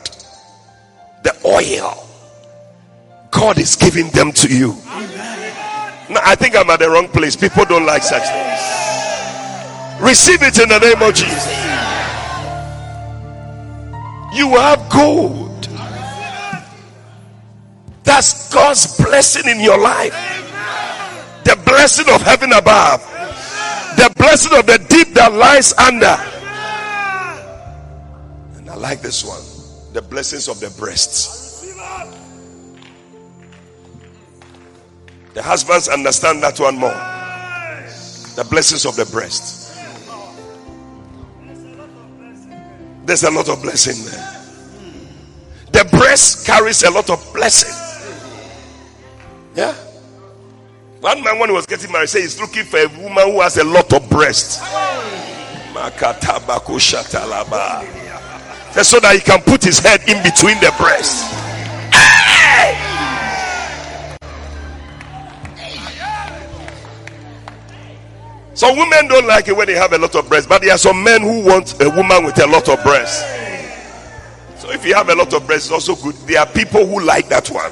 the 1.23 1.35
oil. 1.45 2.07
God 3.29 3.59
is 3.59 3.75
giving 3.75 4.09
them 4.11 4.31
to 4.31 4.47
you. 4.47 4.71
I 4.89 6.35
think 6.35 6.55
I'm 6.55 6.69
at 6.69 6.79
the 6.79 6.89
wrong 6.89 7.09
place. 7.09 7.35
People 7.35 7.65
don't 7.65 7.85
like 7.85 8.01
such 8.01 8.23
things. 8.23 8.57
Receive 10.01 10.41
it 10.41 10.57
in 10.59 10.69
the 10.69 10.79
name 10.79 11.01
of 11.01 11.13
Jesus. 11.13 11.47
You 14.33 14.49
have 14.55 14.89
gold. 14.89 15.46
That's 18.07 18.51
God's 18.53 18.97
blessing 18.97 19.51
in 19.51 19.59
your 19.59 19.77
life 19.77 20.15
the 21.47 21.55
blessing 21.63 22.13
of 22.13 22.21
heaven 22.21 22.51
above, 22.51 22.99
the 23.95 24.13
blessing 24.17 24.57
of 24.59 24.65
the 24.65 24.77
deep 24.89 25.13
that 25.13 25.31
lies 25.31 25.71
under. 25.77 26.17
And 28.57 28.69
I 28.69 28.75
like 28.75 29.01
this 29.01 29.23
one 29.23 29.41
the 29.93 30.01
blessings 30.01 30.49
of 30.49 30.59
the 30.59 30.69
breasts. 30.77 31.73
The 35.33 35.41
husbands 35.41 35.87
understand 35.87 36.43
that 36.43 36.59
one 36.59 36.77
more. 36.77 36.89
The 38.35 38.45
blessings 38.49 38.85
of 38.85 38.97
the 38.97 39.05
breast. 39.05 39.73
There's 43.05 43.23
a 43.23 43.31
lot 43.31 43.47
of 43.47 43.61
blessing 43.61 44.03
there. 44.03 44.33
The 45.71 45.97
breast 45.97 46.45
carries 46.45 46.83
a 46.83 46.91
lot 46.91 47.09
of 47.09 47.25
blessing. 47.33 47.86
Yeah. 49.57 49.73
One 51.01 51.23
man, 51.23 51.39
when 51.39 51.49
he 51.49 51.55
was 51.55 51.65
getting 51.65 51.91
married, 51.91 52.09
said 52.09 52.21
he's 52.21 52.39
looking 52.39 52.63
for 52.63 52.77
a 52.77 52.87
woman 53.01 53.31
who 53.31 53.41
has 53.41 53.57
a 53.57 53.63
lot 53.63 53.91
of 53.91 54.07
breast. 54.07 54.61
Makatabako 55.73 56.77
shatalaba. 56.77 57.81
Said 58.71 58.83
So 58.83 58.99
that 58.99 59.15
he 59.15 59.19
can 59.19 59.41
put 59.41 59.63
his 59.63 59.79
head 59.79 60.01
in 60.07 60.21
between 60.21 60.59
the 60.59 60.71
breasts. 60.77 61.33
Some 68.53 68.77
women 68.77 69.07
don't 69.07 69.25
like 69.25 69.47
it 69.47 69.57
when 69.57 69.65
they 69.65 69.73
have 69.73 69.93
a 69.93 69.97
lot 69.97 70.15
of 70.15 70.29
breasts, 70.29 70.47
but 70.47 70.61
there 70.61 70.71
are 70.71 70.77
some 70.77 71.03
men 71.03 71.21
who 71.21 71.43
want 71.43 71.81
a 71.81 71.89
woman 71.89 72.25
with 72.25 72.39
a 72.43 72.45
lot 72.45 72.69
of 72.69 72.81
breasts. 72.83 73.21
So 74.61 74.71
if 74.71 74.85
you 74.85 74.93
have 74.93 75.09
a 75.09 75.15
lot 75.15 75.33
of 75.33 75.47
breasts, 75.47 75.71
it's 75.71 75.73
also 75.73 75.95
good. 75.95 76.13
There 76.27 76.39
are 76.39 76.45
people 76.45 76.85
who 76.85 77.01
like 77.03 77.27
that 77.29 77.49
one. 77.49 77.71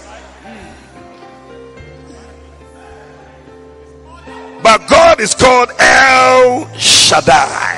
But 4.66 4.88
God 4.88 5.22
is 5.22 5.36
called 5.36 5.70
El 5.78 6.68
Shaddai. 6.74 7.78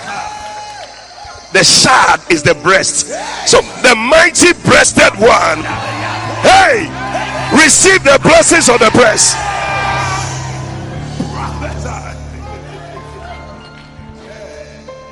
The 1.52 1.62
shad 1.62 2.22
is 2.32 2.44
the 2.44 2.56
breast. 2.64 3.08
So 3.46 3.60
the 3.84 3.94
mighty 3.94 4.54
breasted 4.64 5.12
one. 5.20 5.68
Hey, 6.48 6.88
receive 7.52 8.06
the 8.06 8.18
blessings 8.24 8.70
of 8.70 8.80
the 8.80 8.90
breast. 8.92 9.36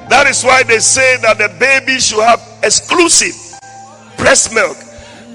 That 0.07 0.27
is 0.29 0.45
why 0.45 0.63
they 0.63 0.79
say 0.79 1.17
that 1.17 1.37
the 1.37 1.49
baby 1.59 1.99
should 1.99 2.23
have 2.23 2.41
exclusive 2.63 3.35
breast 4.15 4.53
milk 4.53 4.77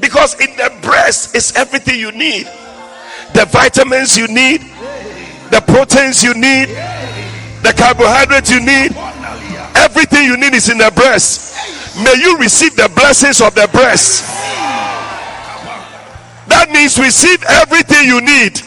because 0.00 0.40
in 0.40 0.56
the 0.56 0.72
breast 0.80 1.36
is 1.36 1.54
everything 1.54 2.00
you 2.00 2.12
need 2.12 2.46
the 3.34 3.44
vitamins 3.46 4.16
you 4.16 4.26
need, 4.28 4.60
the 5.50 5.60
proteins 5.60 6.22
you 6.22 6.34
need, 6.34 6.68
the 7.62 7.74
carbohydrates 7.76 8.50
you 8.50 8.60
need. 8.60 8.96
Everything 9.76 10.24
you 10.24 10.36
need 10.36 10.54
is 10.54 10.68
in 10.68 10.78
the 10.78 10.90
breast. 10.94 11.96
May 12.04 12.14
you 12.20 12.38
receive 12.38 12.76
the 12.76 12.88
blessings 12.94 13.40
of 13.40 13.54
the 13.54 13.68
breast. 13.72 14.24
That 16.48 16.70
means 16.72 16.98
receive 16.98 17.42
everything 17.44 18.06
you 18.06 18.20
need. 18.20 18.60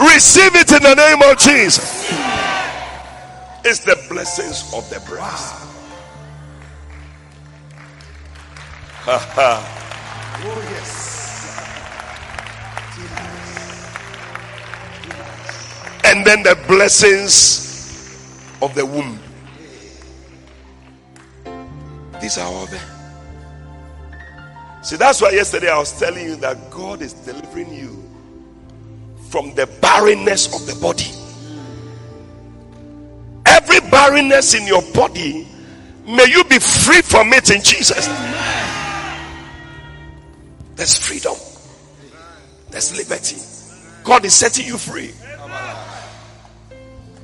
Receive 0.00 0.54
it 0.56 0.72
in 0.72 0.82
the 0.82 0.94
name 0.94 1.22
of 1.22 1.38
Jesus. 1.38 2.10
It's 3.64 3.80
the 3.80 3.96
blessings 4.08 4.72
of 4.74 4.88
the 4.88 5.00
breast. 5.08 5.54
Oh, 10.42 10.62
yes. 10.70 11.09
And 16.10 16.26
then 16.26 16.42
the 16.42 16.58
blessings 16.66 18.50
of 18.60 18.74
the 18.74 18.84
womb. 18.84 19.16
These 22.20 22.36
are 22.36 22.46
all 22.46 22.66
there. 22.66 22.80
See, 24.82 24.96
that's 24.96 25.22
why 25.22 25.30
yesterday 25.30 25.68
I 25.68 25.78
was 25.78 25.96
telling 25.98 26.24
you 26.24 26.34
that 26.36 26.68
God 26.70 27.00
is 27.00 27.12
delivering 27.12 27.72
you 27.72 28.02
from 29.28 29.54
the 29.54 29.68
barrenness 29.80 30.52
of 30.52 30.66
the 30.66 30.74
body. 30.80 31.12
Every 33.46 33.78
barrenness 33.88 34.54
in 34.54 34.66
your 34.66 34.82
body, 34.92 35.46
may 36.06 36.26
you 36.28 36.42
be 36.44 36.58
free 36.58 37.02
from 37.02 37.32
it 37.32 37.50
in 37.50 37.62
Jesus. 37.62 38.08
There's 40.74 40.98
freedom. 40.98 41.36
There's 42.70 42.96
liberty. 42.96 43.36
God 44.02 44.24
is 44.24 44.34
setting 44.34 44.66
you 44.66 44.76
free. 44.76 45.12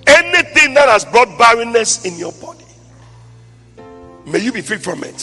Anything 0.07 0.75
that 0.75 0.89
has 0.89 1.05
brought 1.05 1.37
barrenness 1.39 2.05
in 2.05 2.17
your 2.19 2.33
body, 2.33 2.65
may 4.27 4.39
you 4.39 4.53
be 4.53 4.61
free 4.61 4.79
from 4.79 5.03
it. 5.05 5.21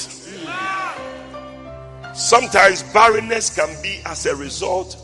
Sometimes 2.13 2.83
barrenness 2.93 3.55
can 3.55 3.81
be 3.81 4.01
as 4.05 4.25
a 4.25 4.35
result 4.35 4.97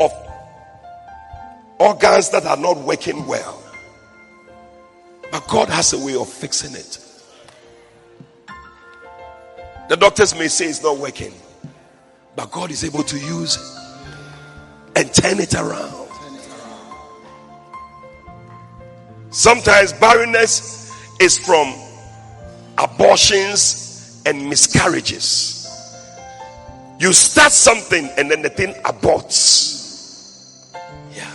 of 0.00 0.12
organs 1.78 2.30
that 2.30 2.46
are 2.46 2.56
not 2.56 2.78
working 2.78 3.26
well. 3.26 3.62
But 5.30 5.46
God 5.48 5.68
has 5.68 5.92
a 5.92 6.04
way 6.04 6.14
of 6.14 6.28
fixing 6.28 6.74
it. 6.74 6.98
The 9.88 9.96
doctors 9.96 10.34
may 10.34 10.48
say 10.48 10.66
it's 10.66 10.82
not 10.82 10.98
working, 10.98 11.34
but 12.34 12.50
God 12.50 12.70
is 12.70 12.82
able 12.82 13.02
to 13.04 13.18
use 13.18 13.56
it 13.56 15.00
and 15.00 15.12
turn 15.14 15.38
it 15.38 15.54
around. 15.54 16.05
Sometimes 19.36 19.92
barrenness 19.92 20.90
is 21.20 21.38
from 21.38 21.74
abortions 22.78 24.22
and 24.24 24.48
miscarriages. 24.48 25.68
You 26.98 27.12
start 27.12 27.52
something 27.52 28.08
and 28.16 28.30
then 28.30 28.40
the 28.40 28.48
thing 28.48 28.72
aborts. 28.84 30.72
Yeah. 31.14 31.30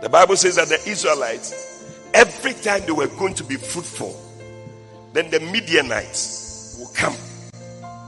The 0.00 0.08
Bible 0.08 0.34
says 0.36 0.56
that 0.56 0.68
the 0.68 0.80
Israelites, 0.90 1.84
every 2.14 2.54
time 2.54 2.80
they 2.86 2.92
were 2.92 3.08
going 3.08 3.34
to 3.34 3.44
be 3.44 3.56
fruitful, 3.56 4.18
then 5.12 5.28
the 5.28 5.40
Midianites 5.40 6.76
will 6.78 6.90
come 6.94 7.16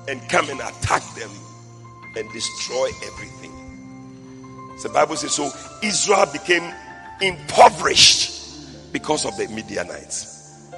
and 0.09 0.27
come 0.31 0.49
and 0.49 0.59
attack 0.59 1.03
them 1.15 1.31
and 2.17 2.33
destroy 2.33 2.89
everything. 3.05 3.53
The 4.83 4.89
Bible 4.89 5.17
says 5.17 5.35
so 5.35 5.51
Israel 5.83 6.25
became 6.33 6.73
impoverished 7.21 8.36
because 8.97 9.27
of 9.27 9.37
the 9.37 9.47
Midianites. 9.49 10.73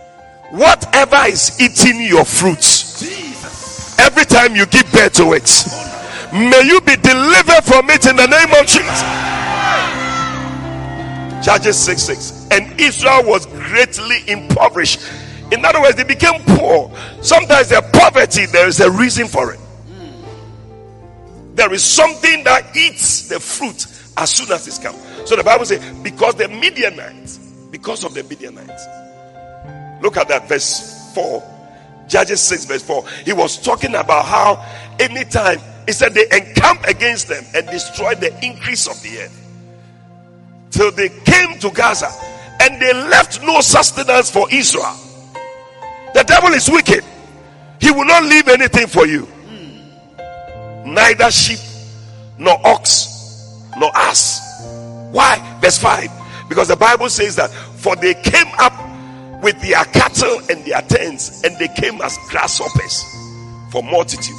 Whatever 0.50 1.22
is 1.28 1.56
eating 1.60 2.00
your 2.02 2.24
fruits, 2.24 2.98
Jesus. 2.98 3.96
every 4.00 4.24
time 4.24 4.56
you 4.56 4.66
give 4.66 4.90
birth 4.90 5.12
to 5.12 5.34
it, 5.34 5.48
may 6.32 6.66
you 6.66 6.80
be 6.80 6.96
delivered 6.96 7.62
from 7.62 7.88
it 7.90 8.06
in 8.06 8.16
the 8.16 8.26
name 8.26 8.50
of 8.58 8.66
Jesus. 8.66 9.02
Judges 11.44 11.78
6 11.78 12.02
6. 12.02 12.48
And 12.50 12.80
Israel 12.80 13.22
was 13.24 13.46
greatly 13.46 14.24
impoverished. 14.26 15.00
In 15.52 15.64
other 15.64 15.80
words, 15.80 15.94
they 15.94 16.02
became 16.02 16.42
poor. 16.56 16.92
Sometimes 17.22 17.68
their 17.68 17.82
poverty, 17.82 18.46
there 18.46 18.66
is 18.66 18.80
a 18.80 18.90
reason 18.90 19.28
for 19.28 19.52
it. 19.52 19.60
There 21.54 21.72
is 21.72 21.84
something 21.84 22.42
that 22.42 22.76
eats 22.76 23.28
the 23.28 23.38
fruit 23.38 23.86
as 24.16 24.30
soon 24.30 24.50
as 24.50 24.66
it's 24.66 24.78
come. 24.78 24.96
So 25.24 25.36
the 25.36 25.44
Bible 25.44 25.66
says, 25.66 25.84
because 26.02 26.34
the 26.34 26.48
Midianites, 26.48 27.47
because 27.70 28.04
of 28.04 28.14
the 28.14 28.22
Midianites. 28.24 28.86
Look 30.02 30.16
at 30.16 30.28
that, 30.28 30.48
verse 30.48 31.12
4. 31.14 31.42
Judges 32.08 32.40
6, 32.40 32.64
verse 32.64 32.82
4. 32.82 33.04
He 33.24 33.32
was 33.32 33.60
talking 33.60 33.94
about 33.94 34.24
how 34.24 34.64
anytime 34.98 35.58
he 35.86 35.92
said 35.92 36.14
they 36.14 36.24
encamp 36.30 36.84
against 36.84 37.28
them 37.28 37.44
and 37.54 37.66
destroy 37.68 38.14
the 38.14 38.32
increase 38.44 38.86
of 38.86 39.00
the 39.02 39.18
earth. 39.20 39.44
Till 40.70 40.90
they 40.92 41.08
came 41.08 41.58
to 41.60 41.70
Gaza 41.70 42.10
and 42.60 42.80
they 42.80 42.92
left 42.92 43.42
no 43.42 43.60
sustenance 43.60 44.30
for 44.30 44.46
Israel. 44.50 44.96
The 46.14 46.24
devil 46.24 46.50
is 46.50 46.68
wicked. 46.70 47.04
He 47.80 47.90
will 47.90 48.04
not 48.04 48.24
leave 48.24 48.48
anything 48.48 48.86
for 48.86 49.06
you. 49.06 49.28
Neither 50.84 51.30
sheep, 51.30 51.58
nor 52.38 52.58
ox, 52.66 53.62
nor 53.78 53.90
ass. 53.94 54.40
Why? 55.12 55.58
Verse 55.60 55.78
5. 55.78 56.17
Because 56.48 56.68
the 56.68 56.76
Bible 56.76 57.10
says 57.10 57.36
that, 57.36 57.50
for 57.50 57.96
they 57.96 58.14
came 58.14 58.46
up 58.58 58.72
with 59.42 59.60
their 59.60 59.84
cattle 59.84 60.40
and 60.50 60.64
their 60.64 60.80
tents, 60.82 61.44
and 61.44 61.56
they 61.58 61.68
came 61.68 62.00
as 62.00 62.18
grasshoppers 62.28 63.04
for 63.70 63.82
multitude. 63.82 64.36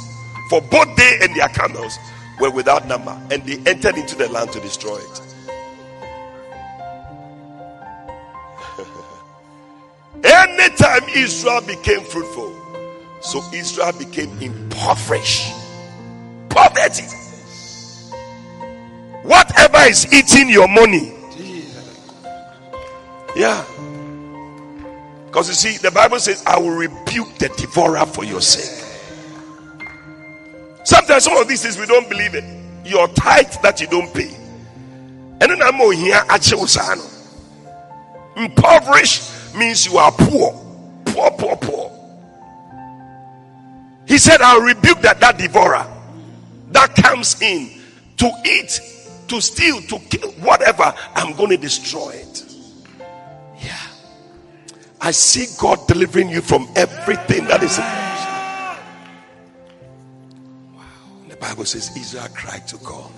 For 0.48 0.60
both 0.60 0.94
they 0.96 1.18
and 1.22 1.34
their 1.36 1.48
camels 1.48 1.98
were 2.40 2.50
without 2.50 2.86
number, 2.86 3.18
and 3.30 3.44
they 3.44 3.58
entered 3.70 3.96
into 3.96 4.16
the 4.16 4.28
land 4.28 4.52
to 4.52 4.60
destroy 4.60 4.96
it. 4.96 5.20
Anytime 10.24 11.08
Israel 11.14 11.60
became 11.62 12.02
fruitful, 12.02 12.56
so 13.20 13.42
Israel 13.52 13.92
became 13.92 14.36
impoverished. 14.40 15.52
Poverty. 16.48 17.04
Whatever 19.22 19.78
is 19.88 20.12
eating 20.12 20.48
your 20.48 20.66
money. 20.66 21.19
Yeah. 23.36 23.64
Because 25.26 25.48
you 25.48 25.54
see, 25.54 25.76
the 25.78 25.90
Bible 25.90 26.18
says, 26.18 26.42
I 26.46 26.58
will 26.58 26.76
rebuke 26.76 27.36
the 27.38 27.48
devourer 27.56 28.04
for 28.06 28.24
your 28.24 28.40
sake. 28.40 28.86
Sometimes 30.84 31.24
some 31.24 31.36
of 31.36 31.46
these 31.46 31.62
things 31.62 31.78
we 31.78 31.86
don't 31.86 32.08
believe 32.08 32.34
it. 32.34 32.44
Your 32.84 33.06
tithe 33.08 33.52
that 33.62 33.80
you 33.80 33.86
don't 33.86 34.12
pay. 34.12 34.34
And 35.40 35.50
then 35.50 35.62
I'm 35.62 35.78
here 35.92 36.20
at 36.28 36.52
Impoverished 38.36 39.54
means 39.56 39.86
you 39.86 39.98
are 39.98 40.12
poor. 40.12 40.52
Poor, 41.06 41.30
poor, 41.30 41.56
poor. 41.56 41.90
He 44.06 44.18
said, 44.18 44.40
I'll 44.40 44.60
rebuke 44.60 45.00
that, 45.02 45.20
that 45.20 45.38
devourer 45.38 45.86
that 46.72 46.94
comes 46.94 47.40
in 47.40 47.70
to 48.16 48.30
eat, 48.44 48.80
to 49.28 49.40
steal, 49.40 49.80
to 49.82 49.98
kill, 49.98 50.30
whatever. 50.32 50.92
I'm 51.14 51.36
going 51.36 51.50
to 51.50 51.56
destroy 51.56 52.10
it. 52.10 52.49
I 55.00 55.12
see 55.12 55.46
God 55.58 55.86
delivering 55.88 56.28
you 56.28 56.42
from 56.42 56.68
everything 56.76 57.46
that 57.46 57.62
is. 57.62 57.78
Wow. 57.78 58.78
The 61.28 61.36
Bible 61.36 61.64
says 61.64 61.96
Israel 61.96 62.28
cried 62.34 62.68
to 62.68 62.76
God. 62.78 63.10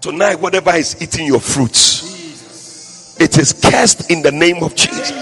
Tonight, 0.00 0.40
whatever 0.40 0.74
is 0.74 1.00
eating 1.00 1.26
your 1.26 1.40
fruits, 1.40 3.18
it 3.18 3.38
is 3.38 3.54
cursed 3.54 4.10
in 4.10 4.20
the 4.20 4.32
name 4.32 4.62
of 4.62 4.74
Jesus. 4.74 5.12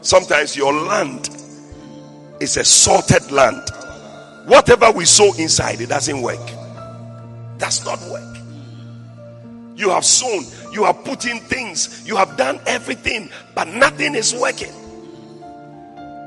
Sometimes 0.00 0.56
your 0.56 0.72
land 0.72 1.28
is 2.40 2.56
a 2.56 2.64
salted 2.64 3.32
land. 3.32 3.68
Whatever 4.46 4.92
we 4.92 5.04
sow 5.04 5.34
inside, 5.34 5.80
it 5.80 5.88
doesn't 5.88 6.22
work. 6.22 6.38
Does 7.58 7.84
not 7.84 8.00
work. 8.10 8.36
You 9.74 9.90
have 9.90 10.04
sown, 10.04 10.44
you 10.72 10.84
have 10.84 11.04
put 11.04 11.24
in 11.26 11.38
things, 11.40 12.06
you 12.06 12.16
have 12.16 12.36
done 12.36 12.60
everything, 12.66 13.30
but 13.54 13.68
nothing 13.68 14.14
is 14.14 14.34
working. 14.34 14.72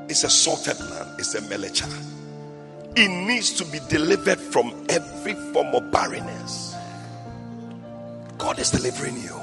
It's 0.09 0.23
a 0.23 0.29
salted 0.29 0.79
land, 0.79 1.19
it's 1.19 1.35
a 1.35 1.41
melecha. 1.41 1.89
It 2.95 3.07
needs 3.07 3.53
to 3.53 3.65
be 3.65 3.79
delivered 3.87 4.39
from 4.39 4.73
every 4.89 5.33
form 5.53 5.73
of 5.73 5.89
barrenness. 5.91 6.75
God 8.37 8.59
is 8.59 8.71
delivering 8.71 9.15
you. 9.21 9.39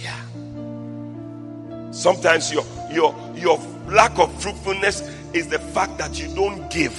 Yeah. 0.00 0.20
Sometimes 1.90 2.52
your 2.52 2.64
your 2.90 3.14
your 3.34 3.58
lack 3.86 4.18
of 4.18 4.32
fruitfulness 4.40 5.02
is 5.34 5.48
the 5.48 5.58
fact 5.58 5.98
that 5.98 6.18
you 6.18 6.34
don't 6.34 6.70
give. 6.70 6.96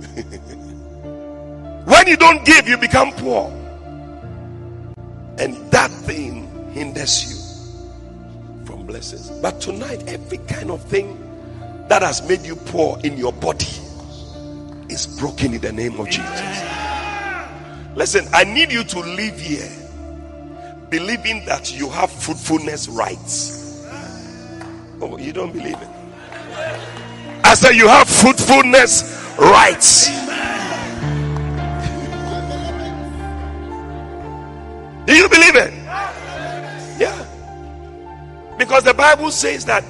when 1.84 2.06
you 2.06 2.16
don't 2.16 2.44
give, 2.46 2.66
you 2.68 2.78
become 2.78 3.12
poor. 3.12 3.59
And 5.38 5.56
that 5.70 5.90
thing 5.90 6.70
hinders 6.72 7.24
you 7.30 8.66
from 8.66 8.86
blessings. 8.86 9.30
But 9.40 9.60
tonight, 9.60 10.04
every 10.06 10.38
kind 10.38 10.70
of 10.70 10.82
thing 10.84 11.16
that 11.88 12.02
has 12.02 12.26
made 12.28 12.42
you 12.42 12.56
poor 12.56 12.98
in 13.02 13.16
your 13.16 13.32
body 13.32 13.66
is 14.88 15.06
broken 15.18 15.54
in 15.54 15.60
the 15.60 15.72
name 15.72 15.98
of 15.98 16.08
Jesus. 16.08 16.62
Listen, 17.96 18.26
I 18.32 18.44
need 18.44 18.70
you 18.70 18.84
to 18.84 19.00
live 19.00 19.38
here 19.38 19.68
believing 20.90 21.44
that 21.46 21.76
you 21.76 21.88
have 21.88 22.10
fruitfulness 22.10 22.88
rights. 22.88 23.86
Oh, 25.00 25.16
you 25.18 25.32
don't 25.32 25.52
believe 25.52 25.76
it? 25.80 25.88
I 27.44 27.54
said 27.54 27.72
you 27.72 27.88
have 27.88 28.08
fruitfulness 28.08 29.34
rights. 29.38 30.08
Do 35.06 35.14
you 35.14 35.28
believe 35.28 35.56
it? 35.56 35.72
Yeah. 36.98 37.26
Because 38.58 38.84
the 38.84 38.94
Bible 38.94 39.30
says 39.30 39.64
that 39.64 39.84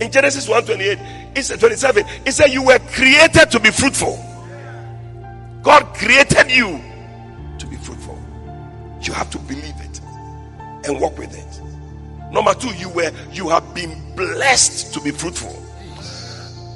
in 0.00 0.10
Genesis 0.10 0.48
1:28, 0.48 0.98
it 1.34 1.42
said 1.44 1.58
27, 1.60 2.04
it 2.26 2.32
said 2.32 2.52
you 2.52 2.62
were 2.62 2.78
created 2.90 3.50
to 3.50 3.58
be 3.58 3.70
fruitful. 3.70 4.22
God 5.62 5.94
created 5.94 6.50
you 6.50 6.80
to 7.58 7.66
be 7.66 7.76
fruitful. 7.76 8.18
You 9.00 9.12
have 9.12 9.30
to 9.30 9.38
believe 9.38 9.74
it 9.80 10.00
and 10.84 11.00
walk 11.00 11.16
with 11.18 11.36
it. 11.36 12.32
Number 12.32 12.54
two, 12.54 12.74
you 12.74 12.88
were 12.90 13.12
you 13.32 13.48
have 13.48 13.74
been 13.74 14.14
blessed 14.16 14.92
to 14.94 15.00
be 15.00 15.10
fruitful. 15.10 15.52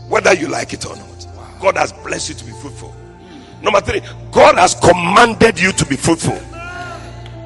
Whether 0.09 0.34
you 0.34 0.49
like 0.49 0.72
it 0.72 0.87
or 0.87 0.97
not. 0.97 1.26
God 1.61 1.76
has 1.76 1.93
blessed 1.93 2.28
you 2.28 2.34
to 2.37 2.45
be 2.45 2.53
fruitful. 2.53 2.95
Number 3.62 3.80
three, 3.80 4.01
God 4.30 4.57
has 4.57 4.74
commanded 4.74 5.59
you 5.59 5.72
to 5.72 5.87
be 5.87 5.97
fruitful. 5.97 6.39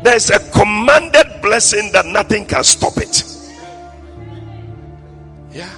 There's 0.02 0.30
a 0.30 0.38
commanded 0.50 1.42
blessing 1.42 1.92
that 1.92 2.06
nothing 2.06 2.46
can 2.46 2.64
stop 2.64 2.96
it. 2.96 3.22
Yeah. 5.52 5.70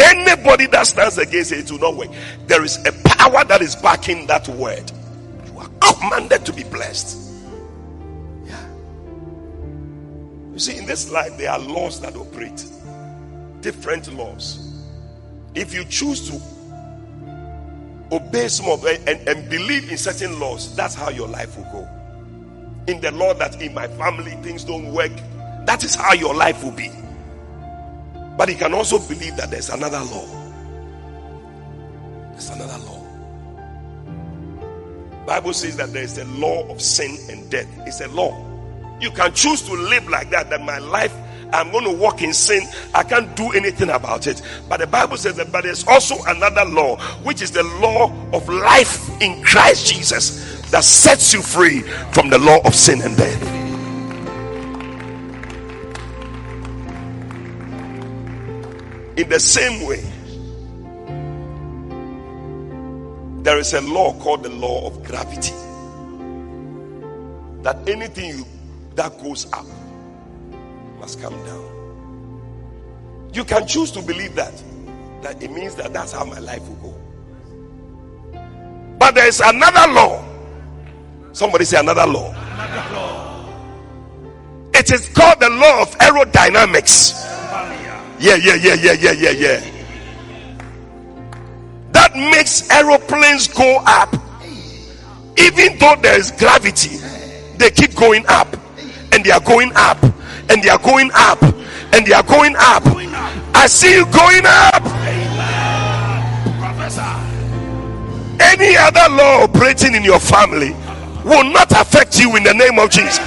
Anybody 0.00 0.66
that 0.66 0.86
stands 0.86 1.18
against 1.18 1.52
it, 1.52 1.58
it 1.58 1.70
will 1.70 1.78
not 1.78 1.96
work. 1.96 2.10
There 2.46 2.64
is 2.64 2.78
a 2.86 2.92
power 3.04 3.44
that 3.44 3.62
is 3.62 3.76
backing 3.76 4.26
that 4.26 4.48
word. 4.48 4.90
You 5.46 5.58
are 5.58 5.68
commanded 5.80 6.44
to 6.46 6.52
be 6.52 6.64
blessed. 6.64 7.16
Yeah. 8.44 8.66
You 10.52 10.58
see, 10.58 10.78
in 10.78 10.86
this 10.86 11.10
life, 11.10 11.36
there 11.38 11.52
are 11.52 11.58
laws 11.58 12.00
that 12.00 12.16
operate, 12.16 12.64
different 13.60 14.12
laws. 14.14 14.64
If 15.54 15.72
you 15.74 15.84
choose 15.84 16.28
to 16.30 16.40
obey 18.10 18.48
some 18.48 18.66
of 18.66 18.82
them 18.82 19.00
and, 19.06 19.28
and 19.28 19.48
believe 19.50 19.90
in 19.90 19.98
certain 19.98 20.38
laws, 20.40 20.74
that's 20.74 20.94
how 20.94 21.10
your 21.10 21.28
life 21.28 21.56
will 21.56 21.64
go. 21.64 21.88
In 22.86 23.00
the 23.00 23.10
law 23.12 23.34
that 23.34 23.60
in 23.60 23.74
my 23.74 23.86
family 23.88 24.32
things 24.42 24.64
don't 24.64 24.92
work, 24.92 25.12
that 25.66 25.84
is 25.84 25.94
how 25.94 26.14
your 26.14 26.34
life 26.34 26.62
will 26.64 26.72
be. 26.72 26.90
But 28.36 28.48
you 28.48 28.56
can 28.56 28.72
also 28.72 28.98
believe 28.98 29.36
that 29.36 29.50
there's 29.50 29.68
another 29.68 30.00
law. 30.00 30.26
There's 32.30 32.50
another 32.50 32.78
law. 32.84 32.98
Bible 35.26 35.52
says 35.52 35.76
that 35.76 35.92
there 35.92 36.04
is 36.04 36.16
a 36.16 36.24
law 36.24 36.66
of 36.68 36.80
sin 36.80 37.18
and 37.28 37.50
death. 37.50 37.68
It's 37.80 38.00
a 38.00 38.08
law. 38.08 38.32
You 39.00 39.10
can 39.10 39.34
choose 39.34 39.60
to 39.62 39.74
live 39.74 40.08
like 40.08 40.30
that, 40.30 40.48
that 40.48 40.62
my 40.62 40.78
life 40.78 41.14
I'm 41.52 41.70
going 41.70 41.84
to 41.84 41.92
walk 41.92 42.22
in 42.22 42.32
sin. 42.32 42.62
I 42.94 43.02
can't 43.02 43.34
do 43.36 43.50
anything 43.52 43.90
about 43.90 44.26
it. 44.26 44.42
But 44.68 44.80
the 44.80 44.86
Bible 44.86 45.16
says 45.16 45.36
that, 45.36 45.50
but 45.50 45.64
there's 45.64 45.86
also 45.86 46.16
another 46.26 46.64
law, 46.64 46.96
which 47.22 47.42
is 47.42 47.50
the 47.50 47.62
law 47.62 48.12
of 48.32 48.48
life 48.48 49.20
in 49.20 49.42
Christ 49.42 49.92
Jesus 49.92 50.70
that 50.70 50.84
sets 50.84 51.32
you 51.32 51.40
free 51.40 51.80
from 52.12 52.28
the 52.28 52.38
law 52.38 52.58
of 52.64 52.74
sin 52.74 53.00
and 53.02 53.16
death. 53.16 53.42
In 59.16 59.28
the 59.28 59.40
same 59.40 59.86
way, 59.86 60.04
there 63.42 63.58
is 63.58 63.72
a 63.72 63.80
law 63.80 64.12
called 64.20 64.42
the 64.42 64.50
law 64.50 64.86
of 64.86 65.02
gravity. 65.02 65.54
That 67.62 67.88
anything 67.88 68.38
you, 68.38 68.46
that 68.94 69.18
goes 69.20 69.50
up 69.52 69.66
must 70.98 71.20
come 71.20 71.34
down. 71.44 71.68
You 73.32 73.44
can 73.44 73.66
choose 73.66 73.90
to 73.92 74.02
believe 74.02 74.34
that. 74.34 74.62
That 75.22 75.42
it 75.42 75.50
means 75.50 75.74
that 75.76 75.92
that's 75.92 76.12
how 76.12 76.24
my 76.24 76.38
life 76.38 76.62
will 76.68 76.76
go. 76.76 76.94
But 78.98 79.14
there 79.14 79.26
is 79.26 79.40
another 79.40 79.92
law. 79.92 80.24
Somebody 81.32 81.64
say 81.64 81.78
another 81.78 82.06
law. 82.06 82.30
Another 82.30 82.94
law. 82.94 83.18
It 84.74 84.90
is 84.92 85.08
called 85.08 85.40
the 85.40 85.50
law 85.50 85.82
of 85.82 85.96
aerodynamics. 85.98 87.12
Yeah, 88.20 88.34
yeah, 88.36 88.54
yeah, 88.54 88.74
yeah, 88.74 88.92
yeah, 88.92 89.12
yeah, 89.12 89.30
yeah. 89.30 89.60
That 91.92 92.14
makes 92.14 92.68
aeroplanes 92.70 93.48
go 93.48 93.82
up. 93.86 94.14
Even 95.38 95.78
though 95.78 95.96
there 96.02 96.18
is 96.18 96.32
gravity, 96.32 96.96
they 97.56 97.70
keep 97.70 97.94
going 97.94 98.24
up 98.28 98.48
and 99.12 99.24
they 99.24 99.30
are 99.30 99.40
going 99.40 99.70
up 99.76 99.98
and 100.48 100.62
they 100.62 100.68
are 100.68 100.78
going 100.78 101.10
up 101.14 101.42
and 101.42 102.06
they 102.06 102.12
are 102.12 102.22
going 102.22 102.54
up. 102.56 102.82
I 103.54 103.66
see 103.66 103.94
you 103.94 104.04
going 104.06 104.44
up. 104.46 104.82
Any 108.40 108.76
other 108.76 109.14
law 109.14 109.42
operating 109.42 109.94
in 109.94 110.04
your 110.04 110.20
family 110.20 110.70
will 111.24 111.44
not 111.44 111.70
affect 111.72 112.18
you 112.20 112.36
in 112.36 112.44
the 112.44 112.54
name 112.54 112.78
of 112.78 112.90
Jesus. 112.90 113.18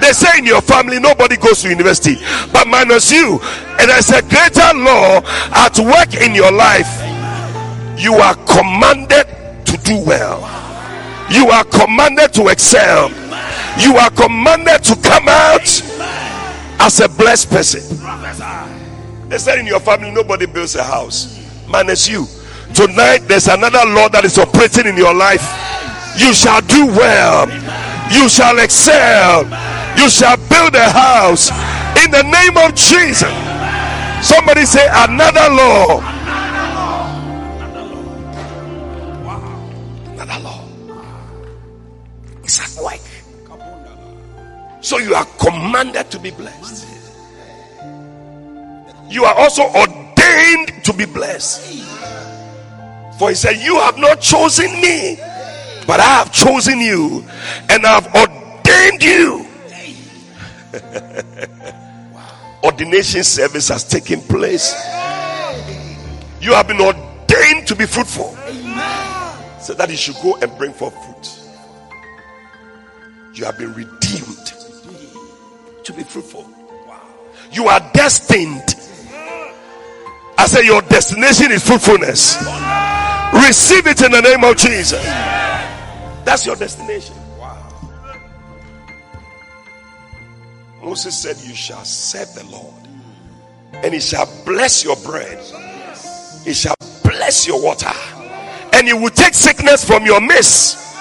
They 0.00 0.12
say 0.12 0.38
in 0.38 0.44
your 0.44 0.60
family 0.60 0.98
nobody 0.98 1.36
goes 1.36 1.62
to 1.62 1.68
university, 1.68 2.16
but 2.52 2.66
minus 2.66 3.10
you, 3.10 3.40
and 3.78 3.90
there's 3.90 4.10
a 4.10 4.22
greater 4.22 4.74
law 4.74 5.20
at 5.52 5.78
work 5.78 6.14
in 6.20 6.34
your 6.34 6.52
life. 6.52 6.88
You 7.98 8.14
are 8.14 8.34
commanded 8.46 9.26
to 9.66 9.76
do 9.84 9.98
well, 10.04 10.40
you 11.30 11.48
are 11.48 11.64
commanded 11.64 12.32
to 12.34 12.48
excel 12.48 13.10
you 13.78 13.96
are 13.96 14.10
commanded 14.10 14.82
to 14.84 14.96
come 14.96 15.28
out 15.28 15.66
as 16.80 17.00
a 17.00 17.08
blessed 17.08 17.50
person. 17.50 17.82
They 19.28 19.38
said 19.38 19.58
in 19.58 19.66
your 19.66 19.80
family, 19.80 20.10
nobody 20.10 20.46
builds 20.46 20.76
a 20.76 20.84
house, 20.84 21.40
minus 21.68 22.08
you. 22.08 22.26
Tonight, 22.74 23.26
there's 23.28 23.48
another 23.48 23.84
law 23.86 24.08
that 24.08 24.24
is 24.24 24.38
operating 24.38 24.86
in 24.86 24.96
your 24.96 25.14
life. 25.14 25.42
You 26.18 26.34
shall 26.34 26.60
do 26.62 26.86
well, 26.86 27.48
you 28.12 28.28
shall 28.28 28.58
excel, 28.58 29.44
you 29.98 30.08
shall 30.10 30.36
build 30.48 30.74
a 30.74 30.90
house 30.90 31.50
in 32.04 32.10
the 32.10 32.22
name 32.22 32.56
of 32.58 32.74
Jesus. 32.74 33.32
Somebody 34.24 34.64
say, 34.64 34.86
Another 34.90 35.48
law. 35.54 36.23
So 44.84 44.98
you 44.98 45.14
are 45.14 45.24
commanded 45.38 46.10
to 46.10 46.18
be 46.18 46.30
blessed. 46.30 46.86
You 49.08 49.24
are 49.24 49.34
also 49.34 49.62
ordained 49.62 50.84
to 50.84 50.92
be 50.92 51.06
blessed. 51.06 51.86
For 53.18 53.30
he 53.30 53.34
said, 53.34 53.56
You 53.64 53.76
have 53.80 53.96
not 53.96 54.20
chosen 54.20 54.66
me, 54.82 55.16
but 55.86 56.00
I 56.00 56.18
have 56.18 56.32
chosen 56.34 56.80
you, 56.80 57.24
and 57.70 57.86
I 57.86 57.98
have 57.98 58.14
ordained 58.14 59.02
you. 59.02 59.46
Ordination 62.62 63.24
service 63.24 63.68
has 63.68 63.88
taken 63.88 64.20
place. 64.20 64.74
You 66.42 66.52
have 66.52 66.68
been 66.68 66.82
ordained 66.82 67.66
to 67.68 67.74
be 67.74 67.86
fruitful, 67.86 68.36
so 69.62 69.72
that 69.72 69.86
you 69.88 69.96
should 69.96 70.16
go 70.16 70.36
and 70.42 70.54
bring 70.58 70.74
forth 70.74 70.92
fruit. 71.06 71.40
You 73.32 73.46
have 73.46 73.56
been 73.56 73.72
redeemed 73.72 74.63
to 75.84 75.92
be 75.92 76.02
fruitful. 76.02 76.48
You 77.52 77.68
are 77.68 77.80
destined. 77.92 78.74
I 80.36 80.46
say 80.46 80.64
your 80.64 80.82
destination 80.82 81.52
is 81.52 81.66
fruitfulness. 81.66 82.36
Receive 83.46 83.86
it 83.86 84.02
in 84.02 84.10
the 84.10 84.20
name 84.20 84.44
of 84.44 84.56
Jesus. 84.56 85.02
That's 86.24 86.46
your 86.46 86.56
destination. 86.56 87.14
Moses 90.82 91.16
said, 91.16 91.36
You 91.38 91.54
shall 91.54 91.84
serve 91.84 92.34
the 92.34 92.44
Lord, 92.50 92.88
and 93.72 93.94
he 93.94 94.00
shall 94.00 94.28
bless 94.44 94.84
your 94.84 94.96
bread, 94.96 95.38
he 96.44 96.52
shall 96.52 96.74
bless 97.02 97.46
your 97.46 97.62
water, 97.62 97.90
and 98.72 98.86
he 98.86 98.92
will 98.92 99.10
take 99.10 99.32
sickness 99.32 99.84
from 99.84 100.04
your 100.04 100.20
midst. 100.20 100.96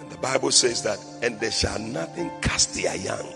And 0.00 0.10
the 0.10 0.16
Bible 0.18 0.50
says 0.50 0.82
that, 0.84 0.98
and 1.22 1.38
there 1.40 1.50
shall 1.50 1.78
nothing 1.78 2.30
cast 2.40 2.74
their 2.74 2.96
young 2.96 3.34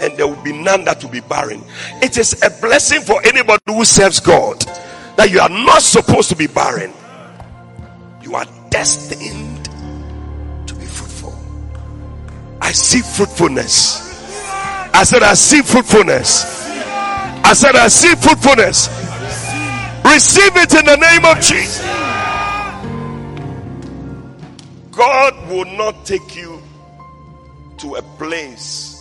and 0.00 0.16
there 0.16 0.26
will 0.26 0.42
be 0.42 0.52
none 0.52 0.84
that 0.84 1.02
will 1.02 1.10
be 1.10 1.20
barren. 1.20 1.62
It 2.02 2.18
is 2.18 2.42
a 2.42 2.50
blessing 2.60 3.00
for 3.00 3.24
anybody 3.24 3.62
who 3.66 3.84
serves 3.84 4.20
God 4.20 4.60
that 5.16 5.30
you 5.30 5.40
are 5.40 5.48
not 5.48 5.82
supposed 5.82 6.28
to 6.30 6.36
be 6.36 6.46
barren. 6.46 6.92
You 8.22 8.34
are 8.34 8.46
destined 8.70 9.64
to 10.66 10.74
be 10.74 10.84
fruitful. 10.86 11.38
I 12.60 12.72
see 12.72 13.00
fruitfulness. 13.00 14.02
I 14.94 15.04
said, 15.04 15.22
I 15.22 15.34
see 15.34 15.62
fruitfulness. 15.62 16.68
I 17.46 17.52
said, 17.52 17.76
I 17.76 17.88
see 17.88 18.14
fruitfulness. 18.14 18.88
Receive 20.04 20.56
it 20.56 20.74
in 20.74 20.84
the 20.84 20.96
name 20.96 21.24
of 21.24 21.40
Jesus. 21.40 21.84
God 24.90 25.48
will 25.48 25.64
not 25.76 26.06
take 26.06 26.36
you 26.36 26.62
to 27.78 27.96
a 27.96 28.02
place 28.02 28.93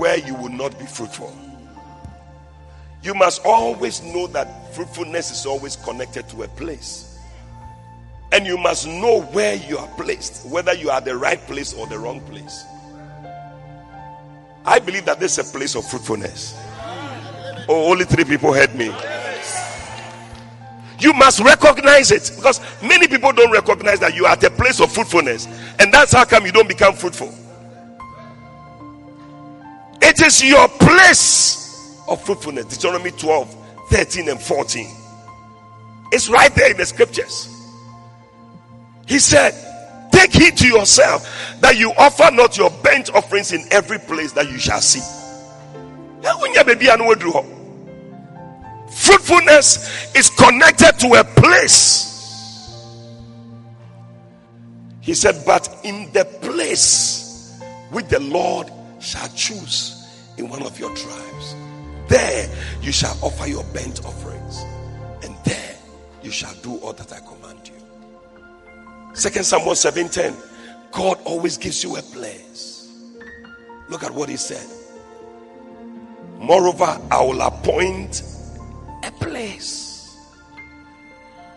where 0.00 0.16
you 0.16 0.34
will 0.34 0.48
not 0.48 0.76
be 0.78 0.86
fruitful. 0.86 1.30
You 3.02 3.12
must 3.12 3.44
always 3.44 4.02
know 4.02 4.26
that 4.28 4.74
fruitfulness 4.74 5.30
is 5.30 5.44
always 5.44 5.76
connected 5.76 6.26
to 6.30 6.42
a 6.42 6.48
place. 6.48 7.18
And 8.32 8.46
you 8.46 8.56
must 8.56 8.86
know 8.86 9.20
where 9.32 9.56
you 9.56 9.76
are 9.76 9.88
placed, 9.98 10.46
whether 10.46 10.72
you 10.72 10.88
are 10.88 11.02
the 11.02 11.14
right 11.14 11.38
place 11.46 11.74
or 11.74 11.86
the 11.86 11.98
wrong 11.98 12.22
place. 12.22 12.64
I 14.64 14.78
believe 14.78 15.04
that 15.04 15.20
this 15.20 15.36
is 15.36 15.50
a 15.50 15.52
place 15.58 15.74
of 15.74 15.84
fruitfulness. 15.84 16.58
Oh, 17.68 17.90
only 17.90 18.06
three 18.06 18.24
people 18.24 18.54
heard 18.54 18.74
me. 18.74 18.94
You 20.98 21.12
must 21.12 21.40
recognize 21.40 22.10
it 22.10 22.32
because 22.36 22.60
many 22.82 23.06
people 23.06 23.32
don't 23.32 23.52
recognize 23.52 24.00
that 24.00 24.14
you 24.14 24.24
are 24.24 24.32
at 24.32 24.44
a 24.44 24.50
place 24.50 24.80
of 24.80 24.90
fruitfulness, 24.92 25.46
and 25.78 25.92
that's 25.92 26.12
how 26.12 26.24
come 26.24 26.46
you 26.46 26.52
don't 26.52 26.68
become 26.68 26.94
fruitful. 26.94 27.34
It 30.20 30.26
is 30.26 30.44
your 30.44 30.68
place 30.68 31.98
of 32.06 32.22
fruitfulness. 32.22 32.66
Deuteronomy 32.66 33.10
12, 33.10 33.56
13, 33.88 34.28
and 34.28 34.38
14. 34.38 34.86
It's 36.12 36.28
right 36.28 36.54
there 36.54 36.70
in 36.70 36.76
the 36.76 36.84
scriptures. 36.84 37.48
He 39.06 39.18
said, 39.18 39.54
Take 40.12 40.34
heed 40.34 40.58
to 40.58 40.66
yourself 40.68 41.22
that 41.62 41.78
you 41.78 41.94
offer 41.96 42.30
not 42.34 42.58
your 42.58 42.68
burnt 42.82 43.14
offerings 43.14 43.52
in 43.52 43.64
every 43.70 43.98
place 43.98 44.32
that 44.32 44.50
you 44.50 44.58
shall 44.58 44.82
see. 44.82 45.00
Fruitfulness 48.90 50.14
is 50.14 50.28
connected 50.28 50.98
to 50.98 51.14
a 51.14 51.24
place. 51.24 52.76
He 55.00 55.14
said, 55.14 55.42
But 55.46 55.80
in 55.82 56.12
the 56.12 56.26
place 56.26 57.58
which 57.90 58.08
the 58.08 58.20
Lord 58.20 58.70
shall 59.00 59.28
choose 59.28 59.96
in 60.40 60.48
one 60.48 60.62
of 60.62 60.78
your 60.78 60.94
tribes, 60.96 61.54
there 62.08 62.50
you 62.82 62.90
shall 62.90 63.16
offer 63.22 63.46
your 63.46 63.62
burnt 63.72 64.04
offerings, 64.04 64.64
and 65.22 65.36
there 65.44 65.76
you 66.22 66.30
shall 66.30 66.54
do 66.56 66.76
all 66.78 66.92
that 66.94 67.12
I 67.12 67.20
command 67.20 67.68
you. 67.68 69.14
Second 69.14 69.44
Samuel 69.44 69.74
7:10. 69.74 70.34
God 70.92 71.18
always 71.24 71.56
gives 71.56 71.84
you 71.84 71.96
a 71.96 72.02
place. 72.02 72.88
Look 73.88 74.02
at 74.02 74.12
what 74.12 74.28
he 74.28 74.36
said. 74.36 74.66
Moreover, 76.38 76.98
I 77.10 77.22
will 77.22 77.40
appoint 77.42 78.22
a 79.04 79.12
place. 79.12 80.16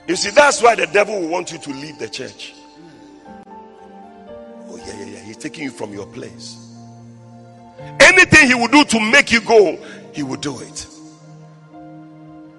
You 0.07 0.15
see, 0.15 0.29
that's 0.29 0.61
why 0.61 0.75
the 0.75 0.85
devil 0.87 1.19
will 1.19 1.29
want 1.29 1.51
you 1.51 1.57
to 1.57 1.69
leave 1.71 1.97
the 1.97 2.09
church. 2.09 2.53
Oh, 3.47 4.77
yeah, 4.77 4.99
yeah, 4.99 5.05
yeah. 5.05 5.19
He's 5.21 5.37
taking 5.37 5.63
you 5.63 5.71
from 5.71 5.93
your 5.93 6.05
place. 6.05 6.62
Anything 7.99 8.47
he 8.47 8.55
will 8.55 8.67
do 8.67 8.83
to 8.83 8.99
make 8.99 9.31
you 9.31 9.41
go, 9.41 9.77
he 10.13 10.23
will 10.23 10.37
do 10.37 10.59
it. 10.59 10.87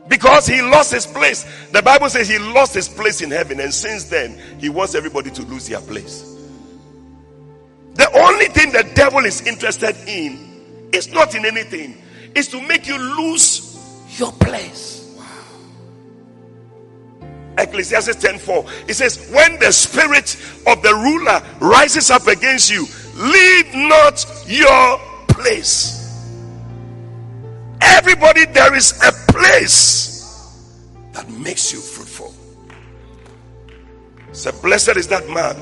Because 0.08 0.46
he 0.46 0.60
lost 0.60 0.92
his 0.92 1.06
place. 1.06 1.46
The 1.72 1.82
Bible 1.82 2.10
says 2.10 2.28
he 2.28 2.38
lost 2.38 2.74
his 2.74 2.88
place 2.88 3.22
in 3.22 3.30
heaven, 3.30 3.60
and 3.60 3.72
since 3.72 4.04
then, 4.04 4.38
he 4.58 4.68
wants 4.68 4.94
everybody 4.94 5.30
to 5.30 5.42
lose 5.42 5.68
their 5.68 5.80
place. 5.80 6.30
The 7.94 8.10
only 8.18 8.46
thing 8.46 8.72
the 8.72 8.82
devil 8.94 9.24
is 9.24 9.46
interested 9.46 9.96
in 10.06 10.90
is 10.92 11.12
not 11.12 11.34
in 11.34 11.46
anything, 11.46 11.96
is 12.34 12.48
to 12.48 12.60
make 12.60 12.86
you 12.86 12.98
lose 12.98 13.78
your 14.18 14.32
place. 14.32 15.14
Wow. 15.16 15.24
Ecclesiastes 17.58 18.16
10:4. 18.16 18.66
It 18.88 18.94
says, 18.94 19.30
When 19.30 19.58
the 19.58 19.72
spirit 19.72 20.36
of 20.66 20.82
the 20.82 20.94
ruler 20.94 21.42
rises 21.60 22.10
up 22.10 22.26
against 22.26 22.70
you, 22.70 22.86
leave 23.16 23.74
not 23.74 24.24
your 24.46 25.00
place. 25.34 26.00
Everybody, 27.80 28.46
there 28.46 28.74
is 28.74 28.92
a 29.02 29.12
place 29.32 30.04
that 31.12 31.28
makes 31.30 31.72
you 31.72 31.80
fruitful. 31.80 32.34
So 34.32 34.52
blessed 34.62 34.96
is 34.96 35.08
that 35.08 35.28
man 35.28 35.56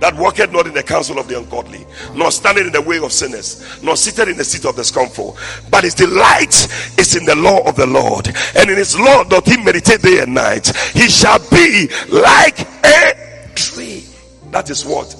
that 0.00 0.16
walketh 0.16 0.52
not 0.52 0.66
in 0.66 0.74
the 0.74 0.82
counsel 0.82 1.18
of 1.18 1.28
the 1.28 1.38
ungodly, 1.38 1.86
nor 2.14 2.30
standing 2.30 2.66
in 2.66 2.72
the 2.72 2.80
way 2.80 2.98
of 2.98 3.12
sinners, 3.12 3.82
nor 3.82 3.96
seated 3.96 4.28
in 4.28 4.36
the 4.36 4.44
seat 4.44 4.64
of 4.64 4.76
the 4.76 4.84
scornful. 4.84 5.36
But 5.70 5.84
his 5.84 5.94
delight 5.94 6.54
is 6.98 7.16
in 7.16 7.24
the 7.24 7.34
law 7.36 7.66
of 7.66 7.76
the 7.76 7.86
Lord, 7.86 8.28
and 8.56 8.70
in 8.70 8.76
his 8.76 8.98
law 8.98 9.24
doth 9.24 9.46
he 9.46 9.56
meditate 9.62 10.02
day 10.02 10.20
and 10.20 10.34
night. 10.34 10.74
He 10.92 11.08
shall 11.08 11.38
be 11.50 11.88
like 12.10 12.60
a 12.84 13.52
tree 13.54 14.04
that 14.50 14.70
is 14.70 14.84
what 14.84 15.14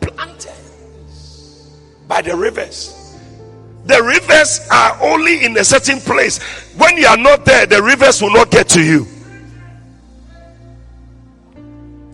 planted 0.00 0.54
by 2.06 2.22
the 2.22 2.36
rivers 2.36 2.97
the 3.88 4.02
rivers 4.02 4.68
are 4.70 4.98
only 5.00 5.44
in 5.46 5.56
a 5.56 5.64
certain 5.64 5.98
place. 5.98 6.38
When 6.76 6.98
you 6.98 7.06
are 7.06 7.16
not 7.16 7.46
there, 7.46 7.64
the 7.64 7.82
rivers 7.82 8.20
will 8.20 8.32
not 8.32 8.50
get 8.50 8.68
to 8.70 8.82
you. 8.82 9.04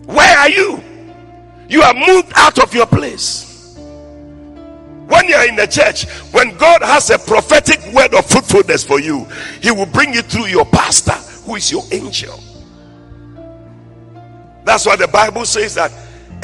Where 0.05 0.37
are 0.37 0.49
you? 0.49 0.81
You 1.67 1.81
are 1.81 1.93
moved 1.93 2.31
out 2.35 2.59
of 2.59 2.73
your 2.73 2.85
place. 2.85 3.75
When 3.75 5.27
you 5.27 5.35
are 5.35 5.47
in 5.47 5.57
the 5.57 5.67
church, 5.67 6.09
when 6.31 6.55
God 6.55 6.81
has 6.81 7.09
a 7.09 7.19
prophetic 7.19 7.93
word 7.93 8.13
of 8.13 8.25
fruitfulness 8.25 8.85
for 8.85 9.01
you, 9.01 9.25
He 9.61 9.69
will 9.69 9.85
bring 9.85 10.13
you 10.13 10.21
through 10.21 10.45
your 10.45 10.65
pastor, 10.65 11.11
who 11.43 11.57
is 11.57 11.69
your 11.69 11.83
angel. 11.91 12.39
That's 14.63 14.85
why 14.85 14.95
the 14.95 15.09
Bible 15.09 15.43
says 15.43 15.75
that 15.75 15.91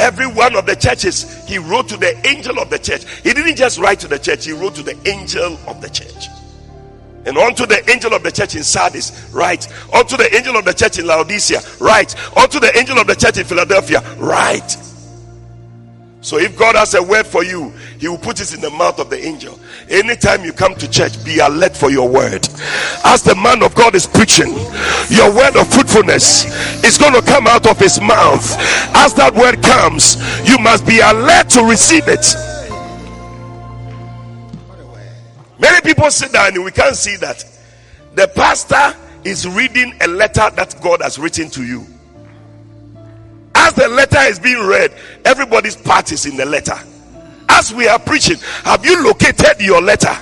every 0.01 0.27
one 0.27 0.55
of 0.55 0.65
the 0.65 0.75
churches, 0.75 1.47
he 1.47 1.57
wrote 1.57 1.87
to 1.89 1.97
the 1.97 2.27
angel 2.27 2.59
of 2.59 2.69
the 2.69 2.79
church. 2.79 3.05
He 3.21 3.33
didn't 3.33 3.55
just 3.55 3.79
write 3.79 3.99
to 4.01 4.07
the 4.07 4.19
church, 4.19 4.45
he 4.45 4.51
wrote 4.51 4.75
to 4.75 4.83
the 4.83 4.97
angel 5.07 5.57
of 5.67 5.79
the 5.79 5.89
church. 5.89 6.27
And 7.23 7.37
unto 7.37 7.67
the 7.67 7.87
angel 7.89 8.13
of 8.15 8.23
the 8.23 8.31
church 8.31 8.55
in 8.55 8.63
Sardis, 8.63 9.29
right? 9.31 9.65
Unto 9.93 10.17
the 10.17 10.35
angel 10.35 10.57
of 10.57 10.65
the 10.65 10.73
church 10.73 10.97
in 10.97 11.05
Laodicea, 11.05 11.61
right? 11.79 12.13
Unto 12.35 12.59
the 12.59 12.75
angel 12.75 12.97
of 12.97 13.05
the 13.05 13.15
church 13.15 13.37
in 13.37 13.45
Philadelphia, 13.45 14.01
right? 14.17 14.75
So 16.21 16.37
if 16.37 16.57
God 16.57 16.75
has 16.75 16.93
a 16.95 17.03
word 17.03 17.27
for 17.27 17.43
you, 17.43 17.73
He 18.01 18.07
will 18.07 18.17
put 18.17 18.41
it 18.41 18.51
in 18.51 18.61
the 18.61 18.71
mouth 18.71 18.97
of 18.97 19.11
the 19.11 19.23
angel. 19.23 19.59
Anytime 19.87 20.43
you 20.43 20.53
come 20.53 20.73
to 20.73 20.89
church, 20.89 21.23
be 21.23 21.37
alert 21.37 21.77
for 21.77 21.91
your 21.91 22.09
word. 22.09 22.49
As 23.05 23.21
the 23.21 23.35
man 23.35 23.61
of 23.61 23.75
God 23.75 23.93
is 23.93 24.07
preaching, 24.07 24.49
your 25.09 25.31
word 25.31 25.55
of 25.55 25.71
fruitfulness 25.71 26.83
is 26.83 26.97
going 26.97 27.13
to 27.13 27.21
come 27.21 27.45
out 27.45 27.67
of 27.67 27.77
his 27.77 28.01
mouth. 28.01 28.43
As 28.95 29.13
that 29.13 29.35
word 29.35 29.61
comes, 29.61 30.17
you 30.49 30.57
must 30.57 30.83
be 30.87 30.99
alert 30.99 31.47
to 31.51 31.61
receive 31.63 32.07
it. 32.07 32.25
Many 35.59 35.81
people 35.81 36.09
sit 36.09 36.33
down 36.33 36.55
and 36.55 36.63
we 36.63 36.71
can't 36.71 36.95
see 36.95 37.17
that. 37.17 37.45
The 38.15 38.27
pastor 38.29 38.97
is 39.23 39.47
reading 39.47 39.93
a 40.01 40.07
letter 40.07 40.49
that 40.55 40.75
God 40.81 41.03
has 41.03 41.19
written 41.19 41.51
to 41.51 41.63
you. 41.63 41.85
As 43.53 43.75
the 43.75 43.87
letter 43.89 44.21
is 44.21 44.39
being 44.39 44.65
read, 44.65 44.91
everybody's 45.23 45.75
part 45.75 46.11
is 46.11 46.25
in 46.25 46.35
the 46.35 46.47
letter. 46.47 46.79
As 47.61 47.71
we 47.71 47.87
are 47.87 47.99
preaching, 47.99 48.37
have 48.63 48.83
you 48.83 49.03
located 49.03 49.61
your 49.61 49.83
letter? 49.83 50.15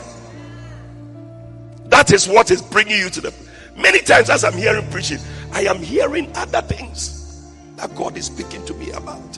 That 1.85 2.11
is 2.11 2.27
what 2.27 2.51
is 2.51 2.61
bringing 2.61 2.99
you 2.99 3.09
to 3.11 3.21
the. 3.21 3.33
Many 3.77 3.99
times, 3.99 4.29
as 4.29 4.43
I'm 4.43 4.57
hearing 4.57 4.85
preaching, 4.89 5.19
I 5.53 5.61
am 5.61 5.77
hearing 5.77 6.29
other 6.35 6.61
things 6.61 7.49
that 7.77 7.95
God 7.95 8.17
is 8.17 8.25
speaking 8.25 8.65
to 8.65 8.73
me 8.73 8.91
about. 8.91 9.37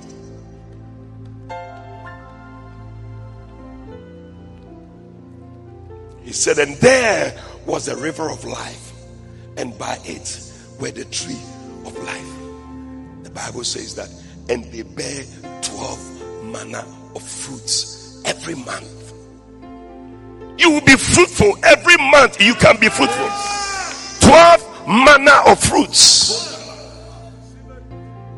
He 6.23 6.33
said, 6.33 6.57
and 6.57 6.75
there 6.77 7.39
was 7.67 7.87
a 7.87 7.95
river 7.97 8.31
of 8.31 8.43
life, 8.45 8.93
and 9.57 9.77
by 9.77 9.99
it 10.05 10.51
were 10.79 10.89
the 10.89 11.05
tree 11.05 11.37
of 11.85 11.95
life. 11.99 13.23
The 13.25 13.29
Bible 13.29 13.63
says 13.63 13.93
that, 13.93 14.09
and 14.49 14.65
they 14.71 14.81
bear 14.81 15.23
12 15.61 16.45
manner 16.45 16.83
of 17.15 17.23
fruits 17.23 18.21
every 18.25 18.55
month. 18.55 19.13
You 20.57 20.69
will 20.71 20.81
be 20.81 20.95
fruitful 20.95 21.57
every 21.63 21.97
month. 21.97 22.39
You 22.41 22.53
can 22.55 22.79
be 22.79 22.89
fruitful. 22.89 23.29
12 24.27 24.87
manner 24.87 25.39
of 25.47 25.59
fruits. 25.59 26.51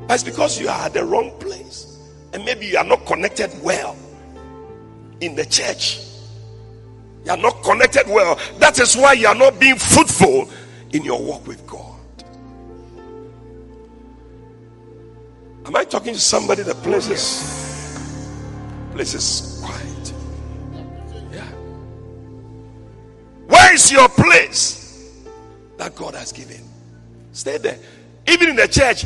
That's 0.08 0.24
because 0.24 0.60
you 0.60 0.68
are 0.70 0.86
at 0.86 0.94
the 0.94 1.04
wrong 1.04 1.38
place. 1.40 2.00
And 2.34 2.46
maybe 2.46 2.66
you 2.66 2.78
are 2.78 2.84
not 2.84 3.06
connected 3.06 3.52
well 3.62 3.96
in 5.22 5.36
the 5.36 5.46
church. 5.46 6.00
You 7.26 7.32
are 7.32 7.38
not 7.38 7.64
connected 7.64 8.08
well. 8.08 8.40
That 8.60 8.80
is 8.80 8.96
why 8.96 9.14
you 9.14 9.28
are 9.28 9.36
not 9.36 9.60
being 9.60 9.78
fruitful 9.78 10.50
in 10.92 11.04
your 11.04 11.22
walk 11.22 11.48
with 11.48 11.66
God. 11.68 12.00
Am 15.66 15.76
I 15.76 15.86
talking 15.86 16.14
to 16.14 16.20
somebody 16.20 16.64
that 16.64 16.76
places 16.78 17.63
places 18.94 19.60
quiet? 19.64 20.14
Yeah. 21.32 21.46
Where 23.48 23.74
is 23.74 23.92
your 23.92 24.08
place 24.10 25.24
that 25.78 25.96
God 25.96 26.16
has 26.16 26.32
given? 26.32 26.62
Stay 27.32 27.58
there. 27.58 27.80
Even 28.28 28.50
in 28.50 28.56
the 28.56 28.68
church, 28.68 29.06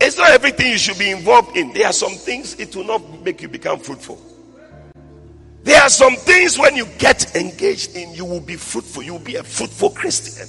it's 0.00 0.16
not 0.16 0.30
everything 0.30 0.72
you 0.72 0.78
should 0.78 0.98
be 0.98 1.10
involved 1.10 1.56
in. 1.56 1.72
There 1.72 1.86
are 1.86 1.92
some 1.92 2.12
things 2.12 2.54
it 2.58 2.74
will 2.74 2.84
not 2.84 3.22
make 3.22 3.42
you 3.42 3.48
become 3.48 3.78
fruitful. 3.78 4.20
There 5.62 5.80
are 5.80 5.90
some 5.90 6.16
things 6.16 6.58
when 6.58 6.74
you 6.74 6.86
get 6.98 7.36
engaged 7.36 7.94
in, 7.94 8.12
you 8.14 8.24
will 8.24 8.40
be 8.40 8.56
fruitful. 8.56 9.04
You 9.04 9.12
will 9.12 9.20
be 9.20 9.36
a 9.36 9.44
fruitful 9.44 9.90
Christian. 9.90 10.48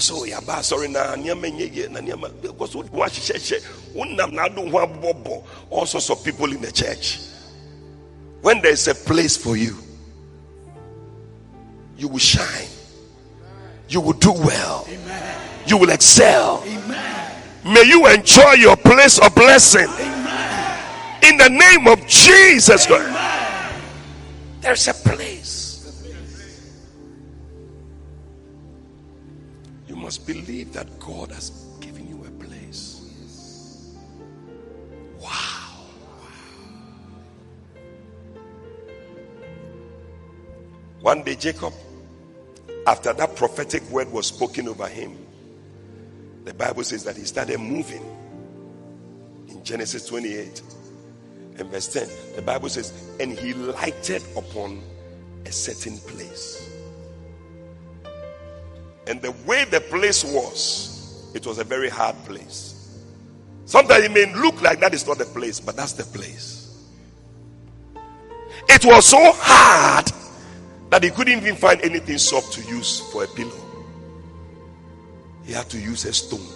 So 0.00 0.16
oh, 0.16 0.26
yaba 0.26 0.62
sorry 0.62 0.88
na 0.88 1.14
nneɛma 1.14 1.50
nyɛ 1.52 1.74
yie 1.74 1.88
na 1.88 2.00
nneɛma 2.00 2.42
because 2.42 2.74
wo 2.74 2.82
ahyehyɛhyɛ 2.82 3.62
wonam 3.94 4.32
na 4.32 4.46
ado 4.46 4.68
ho 4.68 4.86
abobɔbɔ 4.86 5.44
all 5.70 5.86
sorts 5.86 6.10
of 6.10 6.24
people 6.24 6.50
in 6.52 6.60
the 6.60 6.72
church. 6.72 7.18
When 8.40 8.60
there 8.60 8.72
is 8.72 8.88
a 8.88 8.94
place 8.94 9.36
for 9.36 9.56
you 9.56 9.76
you 11.96 12.08
will 12.08 12.18
shine. 12.18 12.68
You 13.88 14.00
will 14.00 14.14
do 14.14 14.32
well. 14.32 14.86
Amen. 14.88 15.40
you 15.66 15.76
will 15.76 15.90
excel. 15.90 16.64
Amen. 16.66 17.42
may 17.64 17.84
you 17.84 18.06
enjoy 18.08 18.52
your 18.52 18.76
place 18.76 19.18
of 19.18 19.34
blessing. 19.34 19.86
Amen. 19.88 21.22
in 21.22 21.36
the 21.36 21.48
name 21.48 21.86
of 21.86 22.04
jesus 22.06 22.86
christ. 22.86 23.18
There's 24.62 24.88
a 24.88 24.94
place 24.94 25.61
must 30.02 30.26
believe 30.26 30.72
that 30.72 30.98
God 30.98 31.30
has 31.30 31.50
given 31.80 32.08
you 32.08 32.24
a 32.24 32.30
place. 32.44 33.94
Wow. 35.20 35.86
One 41.00 41.22
day, 41.22 41.36
Jacob, 41.36 41.72
after 42.86 43.12
that 43.12 43.36
prophetic 43.36 43.82
word 43.90 44.10
was 44.10 44.26
spoken 44.26 44.66
over 44.66 44.88
him, 44.88 45.16
the 46.44 46.52
Bible 46.52 46.82
says 46.82 47.04
that 47.04 47.16
he 47.16 47.24
started 47.24 47.58
moving. 47.58 48.04
In 49.48 49.62
Genesis 49.62 50.06
28 50.06 50.62
and 51.58 51.70
verse 51.70 51.92
10, 51.92 52.08
the 52.34 52.42
Bible 52.42 52.68
says, 52.68 52.92
and 53.20 53.38
he 53.38 53.54
lighted 53.54 54.22
upon 54.36 54.82
a 55.46 55.52
certain 55.52 55.96
place. 55.98 56.61
And 59.06 59.20
the 59.20 59.32
way 59.46 59.64
the 59.64 59.80
place 59.80 60.24
was, 60.24 61.30
it 61.34 61.46
was 61.46 61.58
a 61.58 61.64
very 61.64 61.88
hard 61.88 62.16
place. 62.24 62.72
Sometimes 63.64 64.04
it 64.04 64.12
may 64.12 64.32
look 64.34 64.60
like 64.62 64.80
that 64.80 64.94
is 64.94 65.06
not 65.06 65.18
the 65.18 65.24
place, 65.24 65.58
but 65.60 65.76
that's 65.76 65.92
the 65.92 66.04
place. 66.04 66.62
It 68.68 68.84
was 68.84 69.06
so 69.06 69.32
hard 69.34 70.10
that 70.90 71.02
he 71.02 71.10
couldn't 71.10 71.38
even 71.38 71.56
find 71.56 71.80
anything 71.82 72.18
soft 72.18 72.52
to 72.52 72.62
use 72.62 73.00
for 73.10 73.24
a 73.24 73.26
pillow. 73.28 73.50
He 75.44 75.52
had 75.52 75.68
to 75.70 75.80
use 75.80 76.04
a 76.04 76.12
stone. 76.12 76.46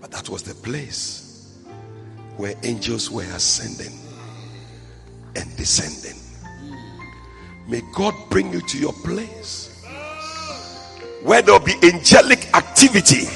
But 0.00 0.10
that 0.10 0.28
was 0.28 0.42
the 0.42 0.54
place 0.54 1.54
where 2.36 2.54
angels 2.62 3.10
were 3.10 3.22
ascending 3.22 3.98
and 5.36 5.56
descending. 5.56 6.20
May 7.68 7.82
God 7.94 8.14
bring 8.30 8.52
you 8.52 8.60
to 8.60 8.78
your 8.78 8.92
place 8.92 9.65
where 11.22 11.42
there'll 11.42 11.60
be 11.60 11.74
angelic 11.82 12.54
activity. 12.54 13.26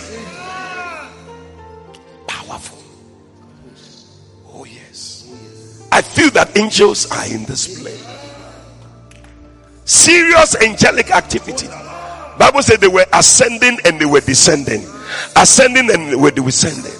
Powerful. 2.27 2.79
Oh, 4.49 4.65
yes. 4.65 5.33
I 5.91 6.03
feel 6.03 6.31
that 6.31 6.57
angels 6.57 7.11
are 7.11 7.27
in 7.27 7.45
this 7.45 7.81
place. 7.81 8.07
Serious 9.85 10.55
angelic 10.57 11.11
activity. 11.11 11.67
Bible 12.39 12.63
said 12.63 12.81
they 12.81 12.89
were 12.89 13.07
ascending 13.13 13.79
and 13.85 14.01
they 14.01 14.07
were 14.07 14.21
descending. 14.21 14.87
Ascending 15.37 15.91
and 15.91 16.13
they 16.13 16.17
were 16.17 16.31
descending. 16.31 16.93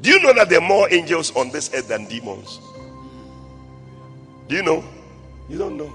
Do 0.00 0.10
you 0.10 0.20
know 0.20 0.34
that 0.34 0.50
there 0.50 0.60
are 0.60 0.68
more 0.68 0.92
angels 0.92 1.34
on 1.34 1.50
this 1.50 1.70
earth 1.74 1.88
than 1.88 2.04
demons? 2.04 2.60
Do 4.48 4.54
you 4.54 4.62
know? 4.62 4.84
You 5.48 5.56
don't 5.56 5.78
know. 5.78 5.90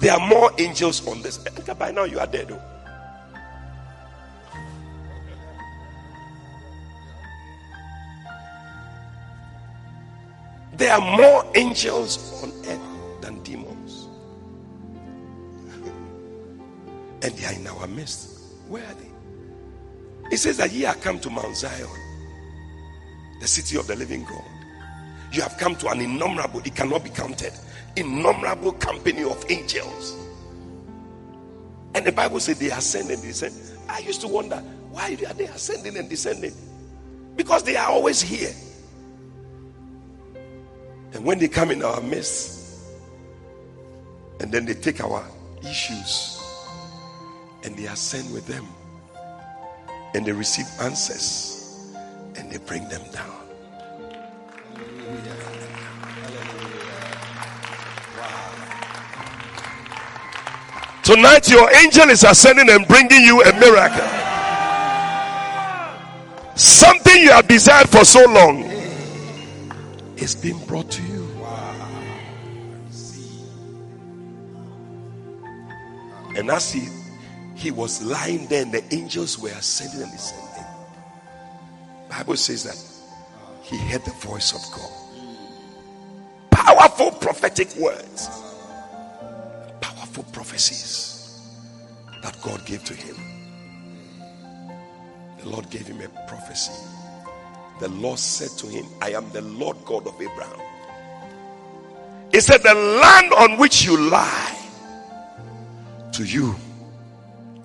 There 0.00 0.12
are 0.12 0.28
more 0.28 0.50
angels 0.58 1.06
on 1.06 1.20
this. 1.20 1.36
By 1.78 1.90
now 1.90 2.04
you 2.04 2.18
are 2.18 2.26
dead. 2.26 2.48
Though. 2.48 2.62
There 10.78 10.94
are 10.94 11.16
more 11.18 11.44
angels 11.54 12.42
on 12.42 12.50
earth 12.66 13.20
than 13.20 13.42
demons. 13.42 14.08
and 17.22 17.34
they 17.34 17.44
are 17.44 17.52
in 17.52 17.66
our 17.66 17.86
midst. 17.86 18.40
Where 18.68 18.82
are 18.82 18.94
they? 18.94 19.10
It 20.34 20.38
says 20.38 20.56
that 20.56 20.72
ye 20.72 20.86
are 20.86 20.94
come 20.94 21.20
to 21.20 21.28
Mount 21.28 21.54
Zion, 21.56 21.86
the 23.42 23.48
city 23.48 23.76
of 23.76 23.86
the 23.86 23.96
living 23.96 24.24
God. 24.24 24.59
You 25.32 25.42
have 25.42 25.56
come 25.58 25.76
to 25.76 25.88
an 25.88 26.00
innumerable, 26.00 26.60
it 26.60 26.74
cannot 26.74 27.04
be 27.04 27.10
counted, 27.10 27.52
innumerable 27.96 28.72
company 28.72 29.22
of 29.22 29.44
angels. 29.48 30.16
And 31.94 32.04
the 32.04 32.12
Bible 32.12 32.40
said 32.40 32.56
they 32.56 32.70
ascend 32.70 33.10
and 33.10 33.20
descend. 33.22 33.54
I 33.88 33.98
used 34.00 34.20
to 34.22 34.28
wonder 34.28 34.56
why 34.90 35.12
are 35.12 35.34
they 35.34 35.46
ascending 35.46 35.96
and 35.96 36.08
descending? 36.08 36.52
Because 37.36 37.62
they 37.62 37.76
are 37.76 37.90
always 37.90 38.20
here. 38.20 38.52
And 41.12 41.24
when 41.24 41.38
they 41.38 41.48
come 41.48 41.70
in 41.70 41.82
our 41.82 42.00
midst, 42.00 42.58
and 44.40 44.50
then 44.50 44.64
they 44.64 44.74
take 44.74 45.02
our 45.02 45.24
issues 45.62 46.42
and 47.62 47.76
they 47.76 47.86
ascend 47.86 48.32
with 48.32 48.46
them, 48.46 48.66
and 50.14 50.24
they 50.24 50.32
receive 50.32 50.66
answers 50.80 51.94
and 52.36 52.50
they 52.50 52.58
bring 52.58 52.88
them 52.88 53.02
down. 53.12 53.39
Tonight, 61.10 61.50
your 61.50 61.68
angel 61.74 62.08
is 62.10 62.22
ascending 62.22 62.70
and 62.70 62.86
bringing 62.86 63.24
you 63.24 63.42
a 63.42 63.52
miracle. 63.58 64.06
Something 66.54 67.24
you 67.24 67.32
have 67.32 67.48
desired 67.48 67.88
for 67.88 68.04
so 68.04 68.24
long 68.26 68.62
is 70.16 70.36
being 70.36 70.64
brought 70.66 70.88
to 70.92 71.02
you. 71.02 71.28
And 76.36 76.48
as 76.48 76.70
he 76.72 76.86
he 77.56 77.72
was 77.72 78.00
lying 78.04 78.46
there, 78.46 78.62
and 78.62 78.70
the 78.70 78.94
angels 78.94 79.36
were 79.36 79.48
ascending 79.48 80.02
and 80.02 80.12
descending. 80.12 80.64
Bible 82.08 82.36
says 82.36 82.62
that 82.62 83.66
he 83.68 83.76
heard 83.78 84.04
the 84.04 84.12
voice 84.12 84.52
of 84.54 84.62
God. 84.78 84.92
Powerful 86.52 87.10
prophetic 87.10 87.74
words, 87.74 88.28
prophecies 90.22 91.40
that 92.22 92.36
God 92.42 92.64
gave 92.66 92.84
to 92.84 92.94
him. 92.94 93.16
The 95.42 95.48
Lord 95.48 95.70
gave 95.70 95.86
him 95.86 96.00
a 96.00 96.08
prophecy. 96.28 96.72
The 97.80 97.88
Lord 97.88 98.18
said 98.18 98.50
to 98.58 98.66
him, 98.66 98.86
I 99.00 99.12
am 99.12 99.30
the 99.30 99.40
Lord 99.42 99.76
God 99.84 100.06
of 100.06 100.20
Abraham. 100.20 100.60
He 102.32 102.40
said, 102.40 102.62
The 102.62 102.74
land 102.74 103.32
on 103.32 103.56
which 103.58 103.84
you 103.84 103.96
lie, 103.96 104.56
to 106.12 106.24
you 106.24 106.54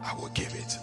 I 0.02 0.14
will 0.16 0.30
give 0.30 0.54
it. 0.54 0.78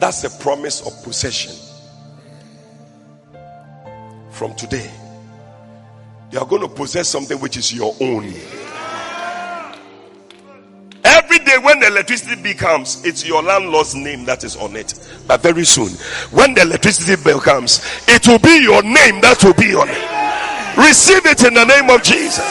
That's 0.00 0.22
the 0.22 0.30
promise 0.42 0.80
of 0.86 1.02
possession. 1.04 1.54
From 4.30 4.54
today, 4.54 4.90
you 6.32 6.38
are 6.38 6.46
going 6.46 6.62
to 6.62 6.68
possess 6.68 7.08
something 7.08 7.38
which 7.40 7.56
is 7.58 7.74
your 7.74 7.94
own. 8.00 8.32
Electricity 12.00 12.40
bill 12.40 12.54
comes, 12.54 13.04
it's 13.04 13.26
your 13.26 13.42
landlord's 13.42 13.94
name 13.94 14.24
that 14.24 14.42
is 14.42 14.56
on 14.56 14.74
it. 14.74 14.94
But 15.26 15.42
very 15.42 15.66
soon, 15.66 15.90
when 16.30 16.54
the 16.54 16.62
electricity 16.62 17.22
bill 17.22 17.40
comes, 17.40 17.84
it 18.08 18.26
will 18.26 18.38
be 18.38 18.62
your 18.62 18.82
name 18.82 19.20
that 19.20 19.44
will 19.44 19.52
be 19.52 19.74
on 19.74 19.86
it. 19.86 20.78
Receive 20.78 21.26
it 21.26 21.44
in 21.44 21.52
the 21.52 21.64
name 21.66 21.90
of 21.90 22.02
Jesus. 22.02 22.42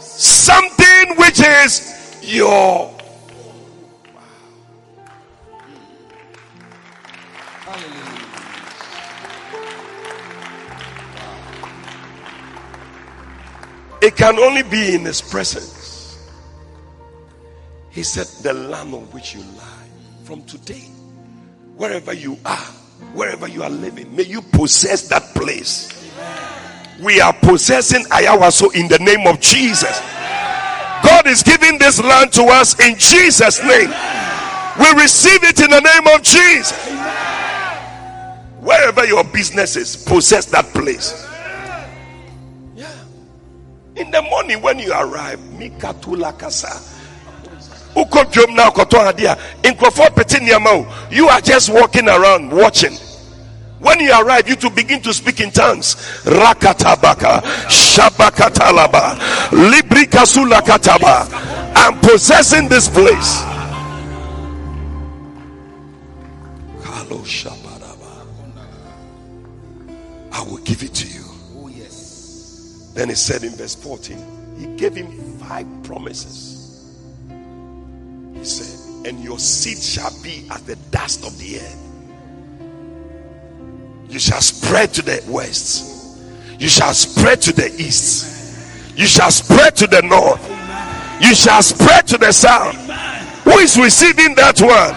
Something 0.00 1.16
which 1.16 1.40
is 1.40 2.18
your 2.22 2.92
It 14.02 14.16
can 14.16 14.38
only 14.38 14.62
be 14.62 14.96
in 14.96 15.04
His 15.06 15.22
presence. 15.22 15.83
He 17.94 18.02
said, 18.02 18.26
The 18.42 18.52
land 18.52 18.92
on 18.92 19.02
which 19.12 19.34
you 19.34 19.40
lie, 19.40 19.88
from 20.24 20.42
today, 20.44 20.82
wherever 21.76 22.12
you 22.12 22.36
are, 22.44 22.66
wherever 23.14 23.46
you 23.46 23.62
are 23.62 23.70
living, 23.70 24.14
may 24.16 24.24
you 24.24 24.42
possess 24.42 25.08
that 25.08 25.22
place. 25.34 25.92
We 27.00 27.20
are 27.20 27.32
possessing 27.32 28.04
Ayawaso 28.06 28.74
in 28.74 28.88
the 28.88 28.98
name 28.98 29.28
of 29.28 29.40
Jesus. 29.40 30.00
God 31.04 31.28
is 31.28 31.44
giving 31.44 31.78
this 31.78 32.02
land 32.02 32.32
to 32.32 32.42
us 32.44 32.78
in 32.80 32.98
Jesus' 32.98 33.62
name. 33.62 33.90
We 34.80 34.90
receive 35.00 35.44
it 35.44 35.60
in 35.60 35.70
the 35.70 35.80
name 35.80 36.16
of 36.16 36.22
Jesus. 36.22 36.72
Wherever 38.58 39.04
your 39.06 39.22
business 39.22 39.76
is, 39.76 39.96
possess 39.96 40.46
that 40.46 40.64
place. 40.72 41.28
Yeah. 42.74 42.90
In 43.94 44.10
the 44.10 44.22
morning 44.22 44.62
when 44.62 44.80
you 44.80 44.90
arrive, 44.92 45.38
Mikatula 45.58 46.36
Kasa. 46.36 46.93
Ukodwom 47.94 48.54
na 48.54 48.70
koto 48.70 48.98
adia. 49.00 49.36
Nkrofo 49.62 50.14
pete 50.14 50.40
nneɛma 50.40 50.66
o. 50.66 50.86
You 51.10 51.28
are 51.28 51.40
just 51.40 51.70
walking 51.70 52.08
around 52.08 52.50
watching. 52.52 52.96
When 53.80 54.00
you 54.00 54.12
arrive, 54.12 54.48
you 54.48 54.56
to 54.56 54.70
begin 54.70 55.02
to 55.02 55.12
speak 55.12 55.40
in 55.40 55.50
tongues. 55.50 55.96
Rakatabaka, 56.24 57.42
Shabakatalaba, 57.68 59.18
Librikasulakataba. 59.50 61.28
I'm 61.76 62.00
possessing 62.00 62.68
this 62.68 62.88
place. 62.88 63.42
I 70.34 70.42
will 70.42 70.58
give 70.58 70.82
it 70.82 70.94
to 70.94 71.06
you. 71.06 71.24
Oh, 71.56 71.68
yes. 71.68 72.90
Then 72.94 73.08
he 73.08 73.14
said 73.14 73.44
in 73.44 73.52
verse 73.52 73.74
14, 73.74 74.56
he 74.58 74.66
gave 74.76 74.94
him 74.94 75.38
five 75.38 75.66
promises. 75.84 76.53
He 78.44 78.50
said, 78.50 79.06
And 79.06 79.24
your 79.24 79.38
seed 79.38 79.78
shall 79.78 80.12
be 80.22 80.46
as 80.50 80.60
the 80.64 80.76
dust 80.90 81.24
of 81.24 81.38
the 81.38 81.60
earth. 81.60 81.80
You 84.10 84.18
shall 84.18 84.42
spread 84.42 84.92
to 84.92 85.02
the 85.02 85.24
west, 85.26 86.20
you 86.60 86.68
shall 86.68 86.92
spread 86.92 87.40
to 87.40 87.54
the 87.54 87.74
east, 87.80 88.98
you 88.98 89.06
shall 89.06 89.30
spread 89.30 89.74
to 89.76 89.86
the 89.86 90.02
north, 90.02 90.42
you 91.22 91.34
shall 91.34 91.62
spread 91.62 92.06
to 92.08 92.18
the 92.18 92.32
south. 92.32 92.76
Who 93.44 93.52
is 93.60 93.78
receiving 93.78 94.34
that 94.34 94.60
word? 94.60 94.94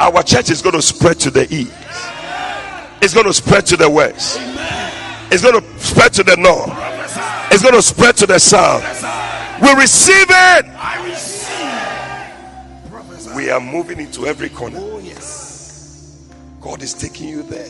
Our 0.00 0.24
church 0.24 0.50
is 0.50 0.62
going 0.62 0.74
to 0.74 0.82
spread 0.82 1.20
to 1.20 1.30
the 1.30 1.42
east. 1.54 1.72
It's 3.00 3.14
going 3.14 3.26
to 3.26 3.32
spread 3.32 3.66
to 3.66 3.76
the 3.76 3.88
west. 3.88 4.40
It's 5.30 5.44
going 5.44 5.60
to 5.60 5.78
spread 5.78 6.12
to 6.14 6.24
the 6.24 6.36
north. 6.36 6.72
It's 7.52 7.62
going 7.62 7.74
to 7.76 7.82
spread 7.82 8.16
to 8.16 8.26
the 8.26 8.40
south. 8.40 9.05
We 9.62 9.72
receive 9.74 10.26
it. 10.28 10.66
I 10.66 11.06
receive. 11.08 11.56
We 13.34 13.50
are 13.50 13.60
moving 13.60 14.00
into 14.00 14.26
every 14.26 14.48
corner. 14.48 14.78
Oh, 14.80 14.98
yes. 14.98 16.30
God 16.60 16.82
is 16.82 16.94
taking 16.94 17.28
you 17.28 17.42
there. 17.42 17.68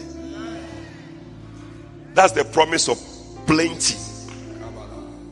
That's 2.15 2.33
the 2.33 2.45
promise 2.45 2.89
of 2.89 2.99
plenty. 3.47 3.97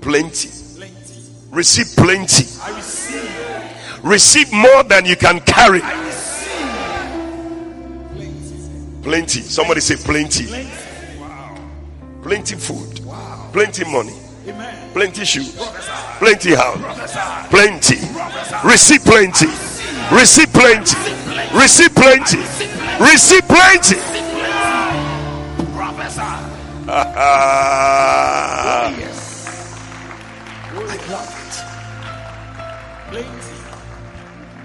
Plenty. 0.00 0.50
Receive 1.50 1.86
plenty. 1.96 2.46
I 2.62 2.76
receive. 2.76 4.04
Receive 4.04 4.52
more 4.52 4.82
than 4.84 5.06
you 5.06 5.16
can 5.16 5.40
carry. 5.40 5.80
I 5.82 6.04
receive. 6.04 6.62
Plenty. 9.02 9.40
Somebody 9.40 9.80
say 9.80 9.96
plenty. 9.96 10.46
Plenty. 10.46 10.70
Wow. 11.18 11.56
Plenty 12.22 12.56
food. 12.56 13.04
Wow. 13.04 13.48
Plenty 13.52 13.84
money. 13.90 14.14
Amen. 14.46 14.83
Plenty 14.94 15.24
shoes. 15.24 15.56
Plenty 16.18 16.54
house. 16.54 17.48
Plenty. 17.50 17.96
Receive 18.64 19.04
plenty. 19.04 19.46
Receive 20.14 20.52
plenty. 20.52 20.96
Receive 21.52 21.92
plenty. 21.96 22.38
Receive 23.02 23.42
plenty. 23.48 23.96
Yes. 29.00 29.24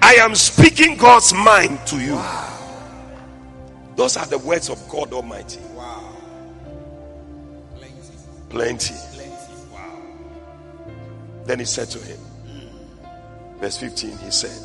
I 0.04 0.14
am 0.20 0.36
speaking 0.36 0.96
God's 0.96 1.34
mind 1.34 1.80
to 1.88 2.00
you. 2.00 2.22
Those 3.96 4.16
are 4.16 4.28
the 4.28 4.38
words 4.38 4.70
of 4.70 4.88
God 4.90 5.12
Almighty. 5.12 5.60
Wow. 5.74 6.14
Plenty. 8.50 9.09
Then 11.50 11.58
he 11.58 11.66
said 11.66 11.90
to 11.90 11.98
him, 11.98 12.20
verse 13.60 13.78
15, 13.78 14.20
he 14.20 14.30
said, 14.30 14.56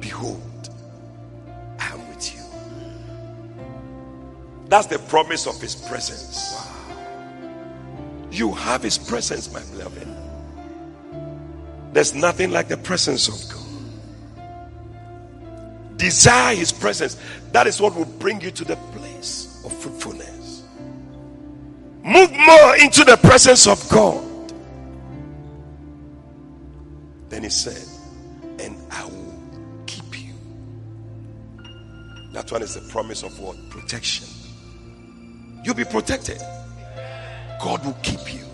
Behold, 0.00 0.70
I 1.78 1.88
am 1.88 2.08
with 2.08 2.34
you. 2.34 2.40
That's 4.70 4.86
the 4.86 4.98
promise 5.00 5.46
of 5.46 5.60
his 5.60 5.74
presence. 5.74 6.66
You 8.30 8.52
have 8.52 8.82
his 8.82 8.96
presence, 8.96 9.52
my 9.52 9.60
beloved. 9.76 10.08
There's 11.92 12.14
nothing 12.14 12.52
like 12.52 12.68
the 12.68 12.78
presence 12.78 13.28
of 13.28 13.34
God. 13.52 13.66
Desire 15.98 16.56
his 16.56 16.72
presence. 16.72 17.18
That 17.52 17.66
is 17.66 17.82
what 17.82 17.94
will 17.94 18.06
bring 18.06 18.40
you 18.40 18.50
to 18.50 18.64
the 18.64 18.76
place 18.76 19.62
of 19.66 19.74
fruitfulness. 19.74 20.62
Move 22.02 22.32
more 22.32 22.76
into 22.76 23.04
the 23.04 23.18
presence 23.18 23.66
of 23.66 23.86
God. 23.90 24.29
Then 27.30 27.44
he 27.44 27.48
said, 27.48 27.86
And 28.58 28.76
I 28.90 29.04
will 29.04 29.38
keep 29.86 30.20
you. 30.20 30.34
That 32.32 32.50
one 32.52 32.62
is 32.62 32.74
the 32.74 32.92
promise 32.92 33.22
of 33.22 33.38
what? 33.38 33.56
Protection. 33.70 34.26
You'll 35.64 35.76
be 35.76 35.84
protected. 35.84 36.40
God 37.62 37.84
will 37.84 37.96
keep 38.02 38.34
you. 38.34 38.44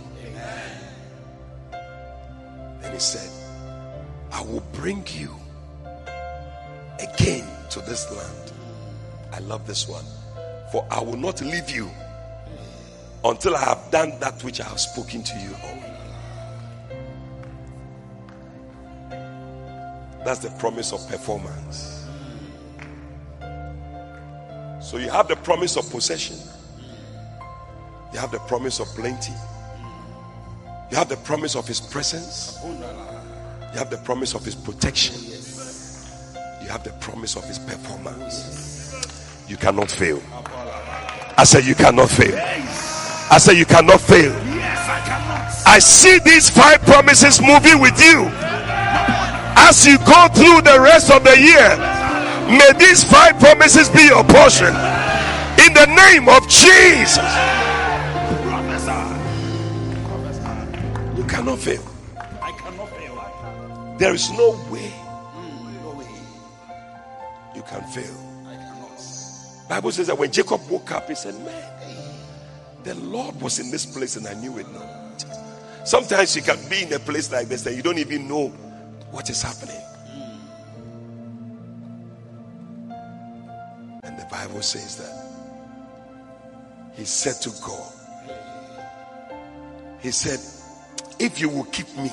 Then 2.83 2.93
he 2.93 2.99
said, 2.99 3.31
I 4.31 4.43
will 4.43 4.63
bring 4.75 5.05
you 5.09 5.35
again 7.01 7.49
to 7.71 7.81
this 7.81 8.11
land. 8.15 8.53
I 9.33 9.39
love 9.41 9.67
this 9.67 9.89
one. 9.89 10.05
For 10.71 10.87
I 10.91 11.01
will 11.01 11.17
not 11.17 11.41
leave 11.41 11.71
you 11.71 11.91
until 13.25 13.57
I 13.57 13.65
have 13.65 13.91
done 13.91 14.19
that 14.21 14.43
which 14.45 14.61
I 14.61 14.65
have 14.65 14.81
spoken 14.81 15.23
to 15.23 15.39
you 15.39 15.51
of. 15.51 15.96
That's 20.27 20.41
the 20.41 20.51
promise 20.59 20.93
of 20.93 21.09
performance. 21.09 22.05
So 24.81 24.97
you 24.97 25.09
have 25.09 25.29
the 25.29 25.37
promise 25.37 25.77
of 25.77 25.89
possession. 25.89 26.35
You 28.13 28.19
have 28.19 28.33
the 28.33 28.41
promise 28.41 28.81
of 28.81 28.89
plenty. 28.89 29.31
You 30.91 30.97
have 30.97 31.09
the 31.09 31.17
promise 31.19 31.55
of 31.55 31.69
his 31.69 31.81
presence. 31.81 32.59
You 32.65 33.79
have 33.79 33.89
the 33.89 33.99
promise 33.99 34.35
of 34.35 34.45
his 34.45 34.57
protection. 34.57 35.15
You 36.61 36.71
have 36.71 36.83
the 36.83 36.91
promise 37.01 37.37
of 37.37 37.45
his 37.45 37.61
performance. 37.61 39.47
You 39.49 39.57
cannot 39.57 39.93
fail. 39.93 40.21
I 41.39 41.45
said 41.45 41.65
you 41.65 41.77
cannot 41.77 42.11
fail. 42.11 42.37
I 43.31 43.39
said 43.39 43.57
you 43.57 43.65
cannot 43.65 44.01
fail. 44.01 44.33
I. 45.65 45.77
I 45.77 45.79
see 45.79 46.19
these 46.19 46.51
five 46.51 46.83
promises 46.83 47.41
moving 47.41 47.81
with 47.81 48.03
you. 48.03 48.56
As 49.57 49.87
you 49.87 49.99
go 49.99 50.29
through 50.35 50.63
the 50.63 50.79
rest 50.81 51.11
of 51.11 51.25
the 51.25 51.39
year, 51.39 51.69
may 52.57 52.71
these 52.79 53.03
five 53.05 53.39
promises 53.41 53.89
be 53.89 54.03
your 54.05 54.25
portion. 54.25 54.69
In 55.65 55.73
the 55.75 55.87
name 55.97 56.29
of 56.29 56.47
Jesus. 56.49 57.19
You 61.17 61.25
cannot 61.25 61.59
fail. 61.59 61.83
I 62.43 62.53
cannot 62.53 62.89
fail. 62.91 63.97
There 63.99 64.15
is 64.15 64.31
no 64.33 64.51
way 64.71 64.93
No 65.83 65.91
way. 65.97 66.07
you 67.55 67.63
can 67.63 67.83
fail. 67.85 68.17
I 68.47 68.55
cannot. 68.57 69.69
Bible 69.69 69.93
says 69.93 70.07
that 70.09 70.19
when 70.19 70.31
Jacob 70.31 70.61
woke 70.71 70.93
up, 70.93 71.09
he 71.09 71.15
said, 71.15 71.35
Man, 71.45 71.63
the 72.85 72.95
Lord 72.97 73.41
was 73.41 73.59
in 73.59 73.71
this 73.71 73.87
place 73.87 74.17
and 74.17 74.27
I 74.27 74.35
knew 74.35 74.59
it 74.59 74.67
not. 74.73 75.25
Sometimes 75.85 76.37
you 76.37 76.43
can 76.43 76.59
be 76.69 76.83
in 76.83 76.93
a 76.93 76.99
place 76.99 77.33
like 77.33 77.49
this 77.49 77.63
that 77.63 77.75
you 77.75 77.83
don't 77.83 77.99
even 77.99 78.29
know 78.29 78.53
what 79.11 79.31
is 79.31 79.43
happening. 79.43 79.83
And 84.05 84.19
the 84.19 84.27
Bible 84.31 84.63
says 84.63 84.97
that 84.97 85.27
he 86.97 87.05
said 87.05 87.35
to 87.43 87.51
God, 87.63 87.93
He 90.01 90.11
said, 90.11 90.41
If 91.19 91.41
you 91.41 91.49
will 91.51 91.65
keep 91.65 91.95
me 91.97 92.11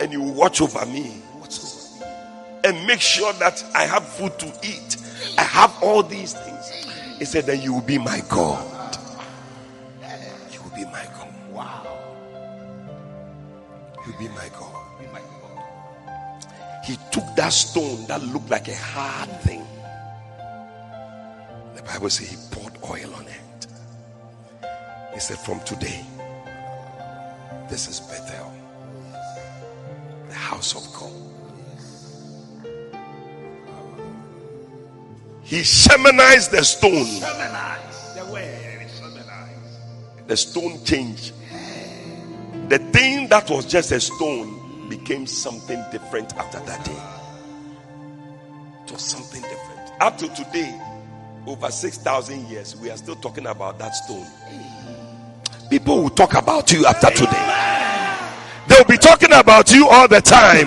and 0.00 0.12
you 0.12 0.20
will 0.20 0.34
watch 0.34 0.60
over 0.60 0.84
me 0.86 1.22
and 2.64 2.86
make 2.86 3.00
sure 3.00 3.32
that 3.34 3.64
I 3.74 3.84
have 3.84 4.04
food 4.06 4.38
to 4.40 4.46
eat, 4.62 4.96
I 5.38 5.42
have 5.42 5.76
all 5.82 6.02
these 6.02 6.32
things. 6.32 6.70
He 7.18 7.24
said, 7.24 7.44
Then 7.44 7.60
you 7.62 7.74
will 7.74 7.82
be 7.82 7.98
my 7.98 8.20
God. 8.28 8.98
You 10.52 10.60
will 10.62 10.74
be 10.74 10.84
my 10.86 11.04
God. 11.16 11.32
Wow. 11.52 11.98
You 14.06 14.12
will 14.12 14.18
be 14.18 14.28
my 14.28 14.48
God. 14.58 14.69
He 16.84 16.96
took 17.10 17.24
that 17.36 17.52
stone 17.52 18.06
that 18.06 18.22
looked 18.22 18.50
like 18.50 18.68
a 18.68 18.76
hard 18.76 19.30
thing. 19.42 19.66
The 21.76 21.82
Bible 21.82 22.10
says 22.10 22.30
he 22.30 22.36
poured 22.50 22.72
oil 22.84 23.14
on 23.14 23.26
it. 23.26 23.66
He 25.14 25.20
said, 25.20 25.38
From 25.38 25.60
today, 25.60 26.04
this 27.68 27.88
is 27.88 28.00
Bethel, 28.00 28.52
the 30.28 30.34
house 30.34 30.74
of 30.74 30.92
God. 30.94 31.12
He 35.42 35.60
shamanized 35.62 36.50
the 36.52 36.62
stone. 36.62 37.20
The 40.26 40.36
stone 40.36 40.84
changed. 40.84 41.32
The 42.68 42.78
thing 42.78 43.28
that 43.28 43.50
was 43.50 43.66
just 43.66 43.90
a 43.90 43.98
stone 43.98 44.59
became 44.90 45.26
something 45.26 45.82
different 45.92 46.36
after 46.36 46.58
that 46.60 46.84
day. 46.84 47.00
It 48.84 48.92
was 48.92 49.02
something 49.02 49.40
different. 49.40 49.92
Up 50.00 50.18
to 50.18 50.28
today, 50.34 50.78
over 51.46 51.70
6,000 51.70 52.48
years, 52.48 52.76
we 52.76 52.90
are 52.90 52.96
still 52.96 53.14
talking 53.14 53.46
about 53.46 53.78
that 53.78 53.94
stone. 53.94 54.26
People 55.70 56.02
will 56.02 56.10
talk 56.10 56.34
about 56.34 56.72
you 56.72 56.84
after 56.84 57.08
today. 57.10 57.86
They'll 58.68 58.84
be 58.84 58.98
talking 58.98 59.32
about 59.32 59.72
you 59.72 59.88
all 59.88 60.08
the 60.08 60.20
time. 60.20 60.66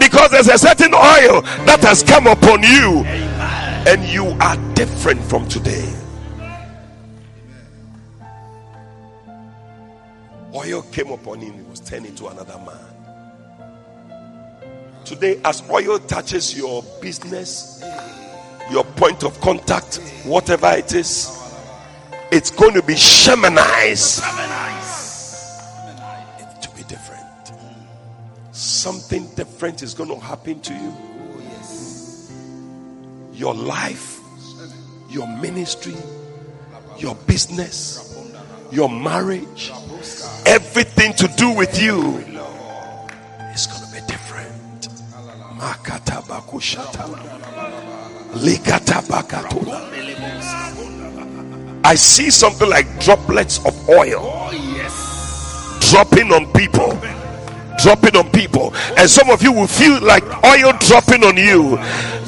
Because 0.00 0.30
there's 0.32 0.48
a 0.48 0.58
certain 0.58 0.92
oil 0.92 1.42
that 1.64 1.78
has 1.82 2.02
come 2.02 2.26
upon 2.26 2.62
you. 2.64 3.04
And 3.88 4.04
you 4.04 4.26
are 4.40 4.56
different 4.74 5.22
from 5.22 5.48
today. 5.48 5.92
Oil 10.52 10.82
came 10.90 11.10
upon 11.12 11.40
him, 11.40 11.54
he 11.54 11.62
was 11.70 11.80
turned 11.80 12.06
into 12.06 12.26
another 12.26 12.58
man. 12.58 12.95
Today, 15.06 15.40
as 15.44 15.62
oil 15.70 16.00
touches 16.00 16.58
your 16.58 16.82
business, 17.00 17.80
your 18.72 18.82
point 18.82 19.22
of 19.22 19.40
contact, 19.40 19.98
whatever 20.24 20.72
it 20.72 20.92
is, 20.94 21.30
it's 22.32 22.50
going 22.50 22.74
to 22.74 22.82
be 22.82 22.94
shamanized 22.94 24.20
to 26.60 26.70
be 26.74 26.82
different. 26.88 27.22
Something 28.50 29.28
different 29.36 29.84
is 29.84 29.94
going 29.94 30.10
to 30.10 30.18
happen 30.18 30.60
to 30.62 30.74
you. 30.74 30.92
Your 33.32 33.54
life, 33.54 34.18
your 35.08 35.28
ministry, 35.28 35.94
your 36.98 37.14
business, 37.14 38.20
your 38.72 38.90
marriage, 38.90 39.70
everything 40.46 41.12
to 41.12 41.28
do 41.36 41.52
with 41.52 41.80
you 41.80 42.35
I 51.84 51.94
see 51.94 52.30
something 52.30 52.68
like 52.68 52.86
droplets 53.00 53.64
of 53.64 53.88
oil 53.88 54.50
dropping 55.90 56.32
on 56.32 56.52
people. 56.52 56.98
Dropping 57.78 58.16
on 58.16 58.30
people, 58.32 58.74
and 58.96 59.08
some 59.08 59.28
of 59.28 59.42
you 59.42 59.52
will 59.52 59.66
feel 59.66 60.00
like 60.02 60.24
oil 60.44 60.72
dropping 60.80 61.22
on 61.22 61.36
you. 61.36 61.76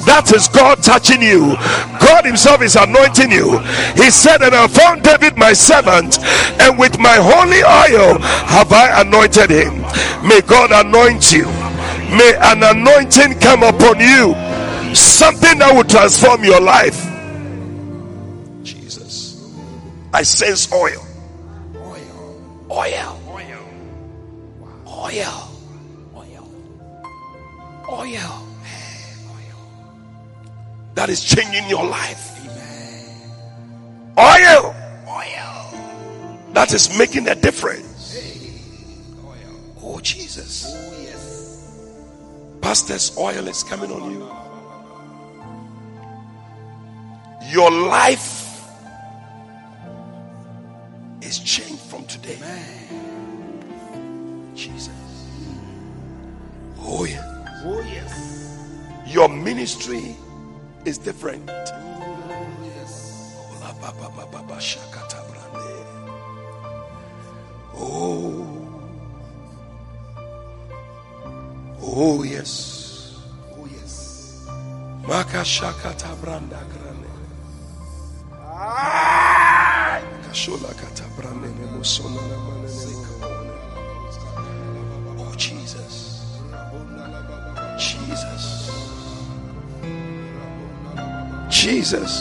That 0.05 0.31
is 0.33 0.47
God 0.47 0.83
touching 0.83 1.23
you. 1.23 1.55
God 1.99 2.23
Himself 2.23 2.61
is 2.61 2.75
anointing 2.75 3.31
you. 3.31 3.57
He 3.97 4.11
said, 4.11 4.43
And 4.43 4.53
I 4.53 4.67
found 4.67 5.01
David 5.01 5.37
my 5.37 5.53
servant, 5.53 6.19
and 6.61 6.77
with 6.77 6.99
my 6.99 7.17
holy 7.17 7.65
oil 7.65 8.19
have 8.19 8.71
I 8.71 9.01
anointed 9.01 9.49
him. 9.49 9.81
May 10.21 10.41
God 10.41 10.69
anoint 10.71 11.31
you. 11.33 11.45
May 12.09 12.33
an 12.41 12.63
anointing 12.63 13.39
come 13.39 13.63
upon 13.63 13.99
you. 13.99 14.33
Something 14.95 15.59
that 15.59 15.71
will 15.75 15.83
transform 15.83 16.43
your 16.43 16.59
life. 16.59 17.05
Jesus. 18.63 19.53
I 20.11 20.23
sense 20.23 20.71
oil. 20.73 21.05
Oil. 21.75 22.41
Oil. 22.71 23.19
Oil. 24.87 25.49
Oil. 26.17 26.49
Oil. 27.89 28.45
That 30.95 31.09
is 31.09 31.23
changing 31.23 31.69
your 31.69 31.85
life. 31.85 32.25
Oil. 34.17 34.75
Oil. 35.07 35.79
That 36.53 36.73
is 36.73 36.97
making 36.97 37.27
a 37.27 37.35
difference. 37.35 37.85
Oh, 39.81 39.99
Jesus. 40.01 40.75
Pastor's 42.61 43.17
oil 43.17 43.47
is 43.47 43.63
coming 43.63 43.91
on 43.91 44.11
you. 44.11 44.27
Your 47.51 47.71
life 47.71 48.63
is 51.21 51.39
changed 51.39 51.81
from 51.81 52.05
today. 52.05 52.37
Jesus. 54.55 54.89
Oh, 56.79 57.05
yeah. 57.05 57.23
Oh, 57.65 57.81
yes. 57.81 58.67
Your 59.07 59.29
ministry 59.29 60.15
is 60.85 60.97
different. 60.97 61.49
Oh, 67.81 68.45
oh 68.45 68.58
Oh, 71.81 72.23
yes. 72.23 73.15
Oh, 73.57 73.65
yes. 73.65 74.45
Makashakata 75.03 76.15
branda 76.21 76.59
grane. 76.71 77.07
Ah! 78.41 80.01
Kashola 80.29 80.71
kata 80.77 81.05
brande 81.17 81.49
ne 81.57 81.65
musona 81.73 82.21
ne 82.21 82.35
mukabone. 82.37 83.55
Oh 85.17 85.33
Jesus. 85.35 86.37
Jesus. 87.79 88.45
Jesus. 91.49 92.15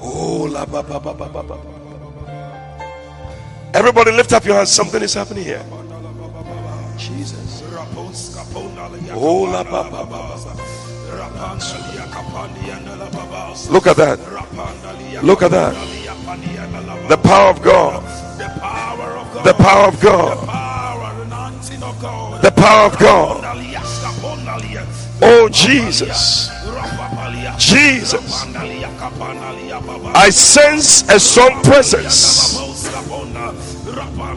Oh 0.00 0.48
la 0.50 0.64
ba 0.64 0.82
ba 0.82 0.98
ba 0.98 1.12
ba 1.12 1.28
ba 1.28 1.42
ba. 1.42 1.56
Everybody 3.74 4.12
lift 4.12 4.32
up 4.32 4.44
your 4.46 4.56
hands. 4.56 4.70
Something 4.72 5.02
is 5.02 5.12
happening 5.12 5.44
here. 5.44 5.64
Jesus. 6.96 7.43
Look 13.70 13.86
at 13.86 13.96
that. 13.96 14.18
Look 15.22 15.42
at 15.42 15.50
that. 15.50 15.74
The 17.08 17.16
power 17.16 17.50
of 17.50 17.62
God. 17.62 18.02
The 19.44 19.54
power 19.54 19.88
of 19.88 20.00
God. 20.00 20.48
The 22.42 22.50
power 22.50 22.86
of 22.86 22.98
God. 22.98 23.44
Oh 25.22 25.48
Jesus. 25.48 26.50
Jesus. 27.58 28.44
I 30.14 30.30
sense 30.30 31.08
a 31.08 31.20
strong 31.20 31.62
presence. 31.62 32.56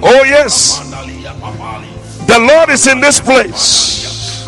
Oh 0.03 0.23
yes. 0.23 0.79
The 2.27 2.39
Lord 2.39 2.69
is 2.69 2.87
in 2.87 2.99
this 2.99 3.19
place. 3.19 4.43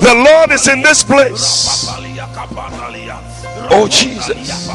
The 0.00 0.14
Lord 0.14 0.50
is 0.50 0.68
in 0.68 0.82
this 0.82 1.04
place. 1.04 1.86
Oh 3.70 3.86
Jesus. 3.88 4.68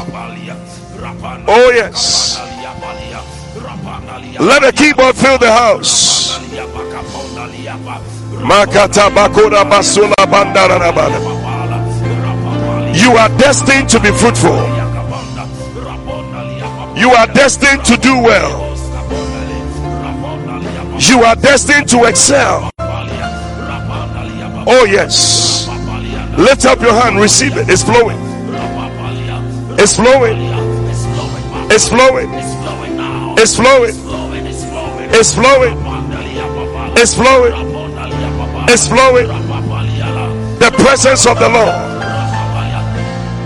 Oh 1.46 1.70
yes. 1.74 2.38
Let 4.40 4.62
the 4.62 4.72
keyboard 4.74 5.16
fill 5.16 5.38
the 5.38 5.52
house. 5.52 6.38
You 12.94 13.16
are 13.16 13.28
destined 13.38 13.88
to 13.90 14.00
be 14.00 14.10
fruitful. 14.12 14.56
You 16.96 17.10
are 17.10 17.26
destined 17.26 17.84
to 17.84 17.96
do 17.96 18.22
well. 18.22 18.67
You 21.00 21.22
are 21.22 21.36
destined 21.36 21.88
to 21.90 22.04
excel. 22.04 22.70
Oh, 24.66 24.84
yes. 24.88 25.68
Lift 26.36 26.66
up 26.66 26.80
your 26.80 26.92
hand, 26.92 27.18
receive 27.20 27.56
it. 27.56 27.68
It's 27.68 27.82
flowing. 27.82 28.18
It's 29.78 29.94
flowing. 29.94 30.36
It's 31.70 31.88
flowing. 31.88 32.28
It's 33.38 33.54
flowing. 33.56 33.94
It's 35.14 35.34
flowing. 35.34 35.76
It's 36.96 37.14
flowing. 37.14 37.54
It's 38.68 38.88
flowing. 38.88 39.28
The 40.58 40.70
presence 40.78 41.26
of 41.26 41.38
the 41.38 41.48
Lord. 41.48 41.74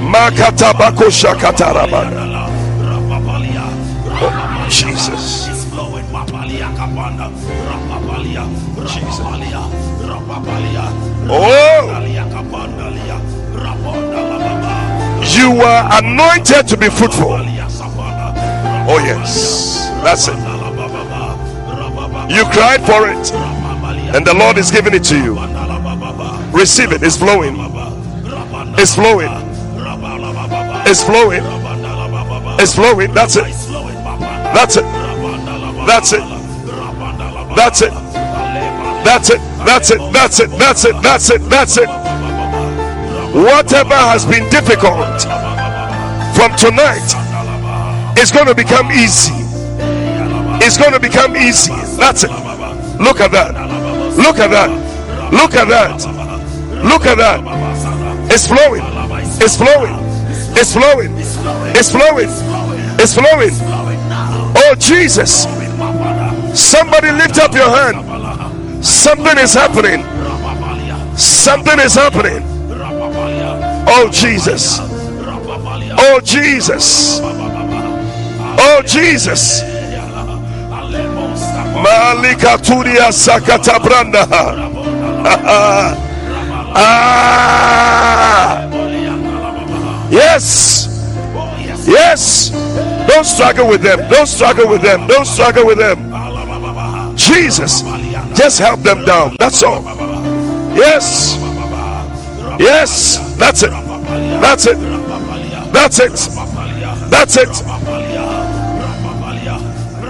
Makatabako 0.01 1.11
shakatarabana. 1.11 2.49
Oh, 4.25 4.67
Jesus. 4.69 5.41
Oh, 11.35 11.89
you 15.35 15.51
were 15.51 15.89
anointed 15.93 16.68
to 16.68 16.76
be 16.76 16.91
fruitful. 16.91 17.33
Oh, 18.85 18.99
yes. 19.03 19.89
That's 20.03 20.28
it. 20.28 20.37
You 22.28 22.45
cried 22.53 22.83
for 22.85 23.09
it, 23.09 23.33
and 24.14 24.26
the 24.26 24.35
Lord 24.35 24.59
is 24.59 24.70
giving 24.70 24.95
it 24.95 25.05
to 25.05 25.16
you. 25.16 25.39
Receive 26.53 26.93
it. 26.93 27.03
It's 27.03 27.16
flowing. 27.16 27.57
It's 28.78 28.95
flowing. 28.95 29.30
It's 30.85 31.03
flowing. 31.03 31.43
It's 32.61 32.74
flowing. 32.74 33.14
That's 33.14 33.37
it. 33.37 33.45
That's 34.53 34.76
it. 34.76 34.85
That's 35.87 36.12
it. 36.12 36.24
That's 37.57 37.83
it. 37.83 38.02
That's 39.05 39.31
it. 39.31 39.41
That's 39.67 39.91
it. 39.91 40.01
That's 40.13 40.41
it. 40.41 40.51
That's 40.51 40.85
it. 40.85 41.03
That's 41.03 41.31
it. 41.31 41.41
That's 41.51 41.77
it. 41.77 41.89
Whatever 43.35 43.95
has 43.95 44.27
been 44.27 44.49
difficult 44.51 45.23
from 46.37 46.55
tonight 46.57 47.09
is 48.19 48.31
going 48.31 48.47
to 48.47 48.55
become 48.55 48.91
easy. 48.93 49.33
It's 50.65 50.77
going 50.77 50.93
to 50.93 51.01
become 51.01 51.37
easy. 51.37 51.73
That's 51.97 52.25
it. 52.25 52.31
Look 53.01 53.21
at 53.21 53.33
that. 53.33 53.55
Look 54.17 54.39
at 54.39 54.51
that. 54.51 54.71
Look 55.33 55.55
at 55.55 55.69
that. 55.69 55.97
Look 56.85 57.07
at 57.07 57.17
that. 57.19 57.41
It's 58.31 58.47
flowing. 58.47 58.83
It's 59.41 59.57
flowing. 59.57 59.97
It's 60.55 60.73
flowing. 60.73 61.13
It's 61.19 61.91
flowing. 61.91 62.29
It's 63.01 63.15
flowing. 63.15 63.53
Oh 64.57 64.75
Jesus. 64.79 65.45
Somebody 66.55 67.11
lift 67.13 67.39
up 67.39 67.55
your 67.55 67.71
hand. 67.71 68.12
Something 68.83 69.39
is 69.39 69.55
happening. 69.55 70.05
Something 71.16 71.78
is 71.80 71.95
happening. 71.95 72.43
Oh 73.89 74.09
Jesus. 74.12 74.78
Oh 74.80 76.20
Jesus. 76.24 77.20
Oh 77.22 78.83
Jesus. 78.85 79.62
Malika 81.83 82.59
Turia 82.62 83.11
Sakata 83.12 83.78
Branda. 83.78 84.26
ah. 86.74 87.09
Yes. 90.11 90.89
Yes. 91.87 92.51
Don't 93.09 93.24
struggle 93.24 93.68
with 93.68 93.83
them. 93.83 94.09
Don't 94.11 94.26
struggle 94.26 94.68
with 94.68 94.83
them. 94.83 95.07
Don't 95.07 95.24
struggle 95.26 95.66
with 95.66 95.78
them. 95.78 96.12
Jesus. 97.16 97.83
Just 98.35 98.59
help 98.59 98.80
them 98.80 99.05
down. 99.05 99.37
That's 99.39 99.62
all. 99.62 99.83
Yes. 100.74 101.37
Yes. 102.59 103.37
That's 103.39 103.62
it. 103.62 103.70
That's 103.70 104.66
it. 104.66 104.78
That's 105.72 105.99
it. 105.99 106.12
That's 107.11 107.37
it. 107.37 107.62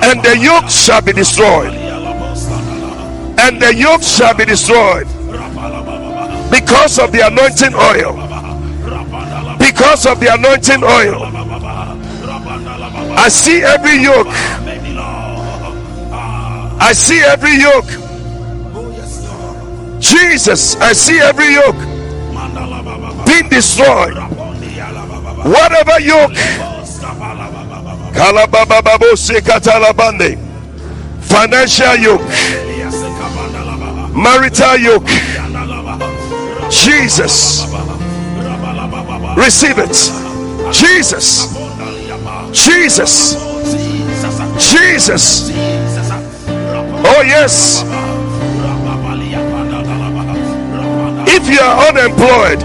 And 0.04 0.22
the 0.22 0.36
yoke 0.38 0.68
shall 0.68 1.02
be 1.02 1.12
destroyed. 1.12 1.72
And 3.38 3.60
the 3.60 3.74
yoke 3.74 4.02
shall 4.02 4.34
be 4.36 4.44
destroyed 4.44 5.06
because 6.50 6.98
of 6.98 7.12
the 7.12 7.26
anointing 7.26 7.74
oil. 7.74 8.14
Because 9.58 10.06
of 10.06 10.20
the 10.20 10.32
anointing 10.34 10.82
oil. 10.84 11.22
I 13.16 13.28
see 13.28 13.62
every 13.62 13.96
yoke. 14.02 14.26
I 16.80 16.92
see 16.94 17.20
every 17.20 17.56
yoke. 17.56 18.01
Jesus, 20.03 20.74
I 20.80 20.92
see 20.94 21.20
every 21.20 21.55
yoke 21.55 21.78
being 23.24 23.48
destroyed. 23.48 24.16
Whatever 25.46 26.00
yoke, 26.00 26.34
financial 31.22 31.96
yoke, 31.96 32.20
marital 34.12 34.76
yoke, 34.76 35.07
Jesus, 36.68 37.64
receive 39.36 39.78
it. 39.78 39.94
Jesus, 40.72 41.46
Jesus, 42.53 43.34
Jesus. 44.59 45.50
Oh, 47.05 47.22
yes. 47.26 47.91
If 51.43 51.51
you 51.51 51.59
are 51.59 51.88
unemployed, 51.88 52.62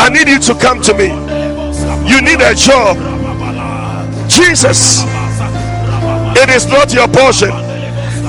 I 0.00 0.08
need 0.08 0.26
you 0.26 0.40
to 0.40 0.54
come 0.58 0.82
to 0.82 0.92
me. 0.94 1.06
You 2.10 2.20
need 2.20 2.40
a 2.42 2.54
job. 2.54 2.96
Jesus, 4.28 5.04
it 6.34 6.48
is 6.50 6.66
not 6.66 6.92
your 6.92 7.06
portion. 7.06 7.50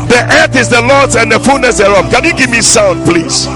The 0.07 0.27
earth 0.43 0.55
is 0.55 0.69
the 0.69 0.81
Lord's 0.81 1.15
and 1.15 1.31
the 1.31 1.39
fullness 1.39 1.79
thereof. 1.79 2.11
Can 2.11 2.23
you 2.25 2.33
give 2.37 2.51
me 2.51 2.61
sound, 2.61 3.03
please? 3.05 3.47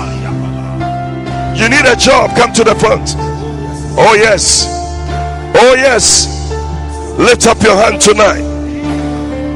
You 1.59 1.69
need 1.69 1.85
a 1.85 1.95
job, 1.95 2.35
come 2.35 2.51
to 2.53 2.63
the 2.63 2.73
front. 2.73 3.13
Oh, 3.97 4.15
yes. 4.17 4.65
Oh, 5.55 5.75
yes. 5.75 6.25
Lift 7.19 7.45
up 7.45 7.61
your 7.61 7.75
hand 7.75 8.01
tonight. 8.01 8.41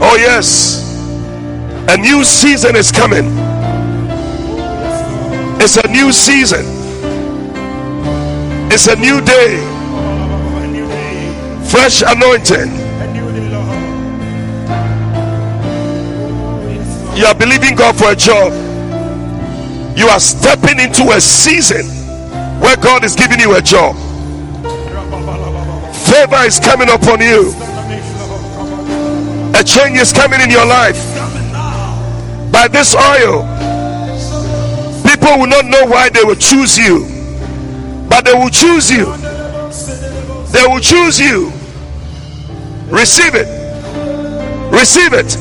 Oh, 0.02 0.16
yes. 0.18 0.86
A 1.90 1.98
new 1.98 2.24
season 2.24 2.76
is 2.76 2.92
coming. 2.92 3.49
It's 5.62 5.76
a 5.78 5.88
new 5.90 6.12
season. 6.12 6.66
It's 8.72 8.88
a 8.88 8.96
new 8.96 9.20
day. 9.20 9.58
Fresh 11.70 12.02
anointing. 12.02 12.72
You 17.18 17.26
are 17.26 17.36
believing 17.36 17.76
God 17.76 17.98
for 17.98 18.12
a 18.12 18.16
job. 18.16 18.54
You 19.98 20.08
are 20.08 20.20
stepping 20.22 20.80
into 20.80 21.12
a 21.12 21.20
season 21.20 21.86
where 22.62 22.78
God 22.78 23.04
is 23.04 23.16
giving 23.16 23.40
you 23.40 23.58
a 23.58 23.62
job. 23.62 23.98
Favor 25.94 26.46
is 26.46 26.60
coming 26.60 26.90
upon 26.90 27.20
you. 27.20 27.54
A 29.60 29.64
change 29.64 30.00
is 30.00 30.14
coming 30.14 30.40
in 30.40 30.50
your 30.50 30.66
life. 30.66 30.98
By 32.50 32.70
this 32.70 32.96
oil, 32.96 33.44
people 35.20 35.40
will 35.40 35.48
not 35.48 35.66
know 35.66 35.86
why 35.86 36.10
they 36.10 36.24
will 36.24 36.36
choose 36.36 36.78
you, 36.78 37.06
but 38.10 38.26
they 38.26 38.34
will 38.34 38.50
choose 38.50 38.90
you. 38.90 39.06
They 40.52 40.66
will 40.66 40.80
choose 40.80 41.20
you. 41.20 41.52
Receive 42.88 43.36
it. 43.36 43.48
Receive 44.72 45.14
it. 45.14 45.38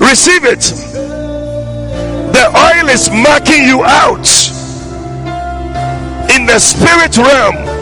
Receive 0.00 0.44
it. 0.44 0.60
The 2.32 2.46
oil 2.54 2.88
is 2.88 3.10
marking 3.10 3.64
you 3.64 3.84
out 3.84 4.26
in 6.30 6.46
the 6.46 6.58
spirit 6.58 7.16
realm 7.16 7.76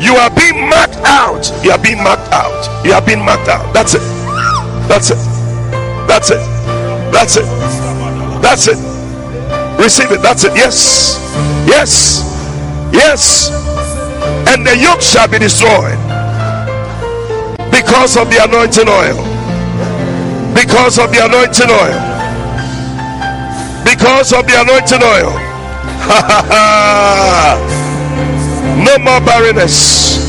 you 0.00 0.14
are 0.14 0.30
being 0.30 0.68
marked 0.68 0.96
out. 1.04 1.50
You 1.64 1.70
are 1.72 1.78
being 1.78 2.02
marked 2.02 2.30
out. 2.30 2.84
You 2.84 2.92
are 2.92 3.02
being 3.02 3.24
marked 3.24 3.48
out. 3.48 3.72
That's 3.72 3.94
it. 3.94 4.02
That's 4.88 5.10
it. 5.10 5.18
That's 6.06 6.30
it. 6.30 6.38
That's 7.12 7.36
it. 7.38 7.55
That's 8.46 8.68
it. 8.68 8.78
Receive 9.76 10.12
it. 10.12 10.22
That's 10.22 10.44
it. 10.44 10.54
Yes. 10.54 11.18
Yes. 11.66 12.22
Yes. 12.92 13.50
And 14.46 14.64
the 14.64 14.78
yoke 14.78 15.02
shall 15.02 15.26
be 15.26 15.40
destroyed 15.40 15.98
because 17.74 18.16
of 18.16 18.30
the 18.30 18.38
anointing 18.46 18.86
oil. 18.86 19.18
Because 20.54 20.96
of 21.00 21.10
the 21.10 21.26
anointing 21.26 21.68
oil. 21.68 21.98
Because 23.82 24.32
of 24.32 24.46
the 24.46 24.60
anointing 24.62 25.02
oil. 25.02 25.32
No 28.86 28.98
more 28.98 29.20
barrenness. 29.20 30.22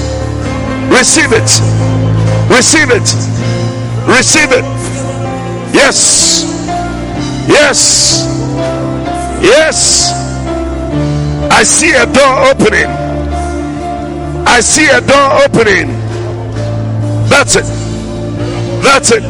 Receive 0.90 1.32
it. 1.34 1.62
Receive 2.50 2.90
it. 2.90 3.14
Receive 4.08 4.52
it. 4.52 4.66
Yes. 5.72 6.57
Yes. 7.48 8.26
Yes. 9.42 10.12
I 11.52 11.64
see 11.64 11.92
a 11.92 12.06
door 12.06 12.50
opening. 12.52 12.88
I 14.48 14.60
see 14.60 14.88
a 14.90 15.02
door 15.02 15.44
opening. 15.46 15.88
That's 17.30 17.56
it. 17.56 17.66
That's 18.84 19.12
it. 19.12 19.24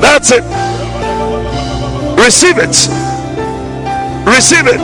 That's 0.00 0.30
it. 0.32 0.44
Receive 2.18 2.58
it. 2.58 2.76
Receive 4.26 4.66
it. 4.66 4.80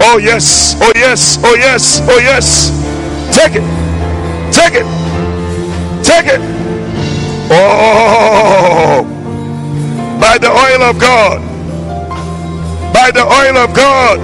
Oh, 0.00 0.18
yes. 0.22 0.76
Oh, 0.80 0.92
yes. 0.94 1.38
Oh, 1.42 1.54
yes. 1.54 2.00
Oh, 2.02 2.18
yes. 2.18 2.70
Take 3.34 3.56
it. 3.56 3.64
Take 4.52 4.74
it. 4.74 4.86
Take 6.04 6.26
it. 6.26 6.40
Oh, 7.50 9.17
by 10.20 10.38
the 10.38 10.50
oil 10.50 10.82
of 10.82 10.98
God. 10.98 11.40
By 12.92 13.10
the 13.10 13.24
oil 13.24 13.56
of 13.56 13.74
God. 13.74 14.18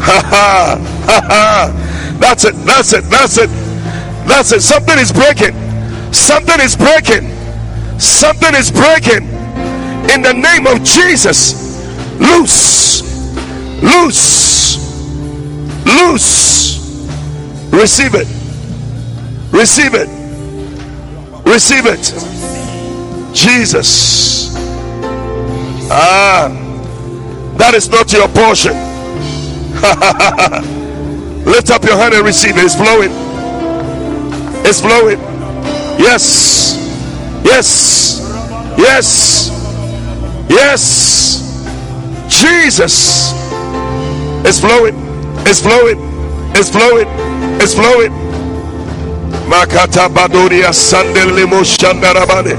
Ha 0.00 0.20
ha. 0.24 0.78
Ha 1.06 1.20
ha. 1.26 2.16
That's 2.20 2.44
it. 2.44 2.54
That's 2.64 2.92
it. 2.92 3.04
That's 3.04 3.38
it. 3.38 3.50
That's 4.26 4.52
it. 4.52 4.60
Something 4.62 4.98
is 4.98 5.12
breaking. 5.12 5.54
Something 6.12 6.60
is 6.60 6.76
breaking. 6.76 7.30
Something 7.98 8.54
is 8.54 8.70
breaking. 8.70 9.28
In 10.10 10.22
the 10.22 10.32
name 10.32 10.66
of 10.66 10.82
Jesus. 10.84 11.54
Loose. 12.18 13.02
Loose 13.82 14.50
loose. 16.10 16.78
Receive 17.72 18.14
it. 18.14 18.28
Receive 19.52 19.94
it. 19.94 20.08
Receive 21.46 21.86
it. 21.86 23.34
Jesus. 23.34 24.59
Ah, 25.92 26.48
that 27.58 27.74
is 27.74 27.88
not 27.88 28.12
your 28.12 28.28
portion. 28.28 28.72
Lift 31.44 31.70
up 31.70 31.82
your 31.84 31.96
hand 31.96 32.14
and 32.14 32.24
receive 32.24 32.56
it. 32.56 32.64
It's 32.64 32.76
flowing. 32.76 33.10
It's 34.64 34.80
flowing. 34.80 35.18
Yes. 35.98 36.76
Yes. 37.44 38.20
Yes. 38.78 39.50
Yes. 40.48 41.66
Jesus. 42.28 43.32
It's 44.46 44.60
flowing. 44.60 44.94
It's 45.46 45.60
flowing. 45.60 45.98
It's 46.54 46.70
flowing. 46.70 47.08
It's 47.60 47.74
flowing. 47.74 48.12
Makata 49.50 50.08
Badoria 50.08 50.72
Sandelimo 50.72 51.64
Shandarabane. 51.64 52.56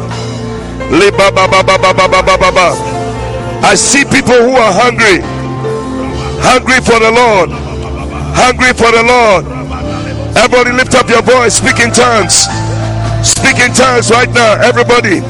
I 3.64 3.76
see 3.76 4.04
people 4.04 4.36
who 4.36 4.54
are 4.58 4.74
hungry, 4.74 5.22
hungry 6.42 6.82
for 6.82 7.00
the 7.00 7.12
Lord, 7.12 7.50
hungry 8.36 8.74
for 8.74 8.92
the 8.92 9.04
Lord. 9.04 9.46
Everybody, 10.36 10.72
lift 10.72 10.96
up 10.96 11.10
your 11.10 11.22
voice, 11.22 11.56
speak 11.56 11.80
in 11.80 11.92
tongues, 11.92 12.48
speak 13.22 13.60
in 13.60 13.74
tongues 13.74 14.10
right 14.10 14.30
now. 14.34 14.60
Everybody, 14.62 15.22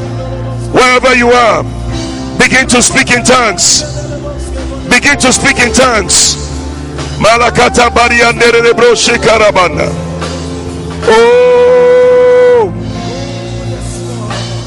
wherever 0.71 1.13
you 1.15 1.29
are, 1.29 1.63
begin 2.39 2.67
to 2.69 2.82
speak 2.82 3.11
in 3.11 3.23
tongues, 3.23 3.84
begin 4.89 5.17
to 5.19 5.32
speak 5.34 5.59
in 5.59 5.73
tongues. 5.73 6.36
Malakata 7.21 7.89
Bariandere 7.93 8.73
Bro 8.75 8.93
Shekarabanda. 8.93 9.89
Oh, 11.05 12.71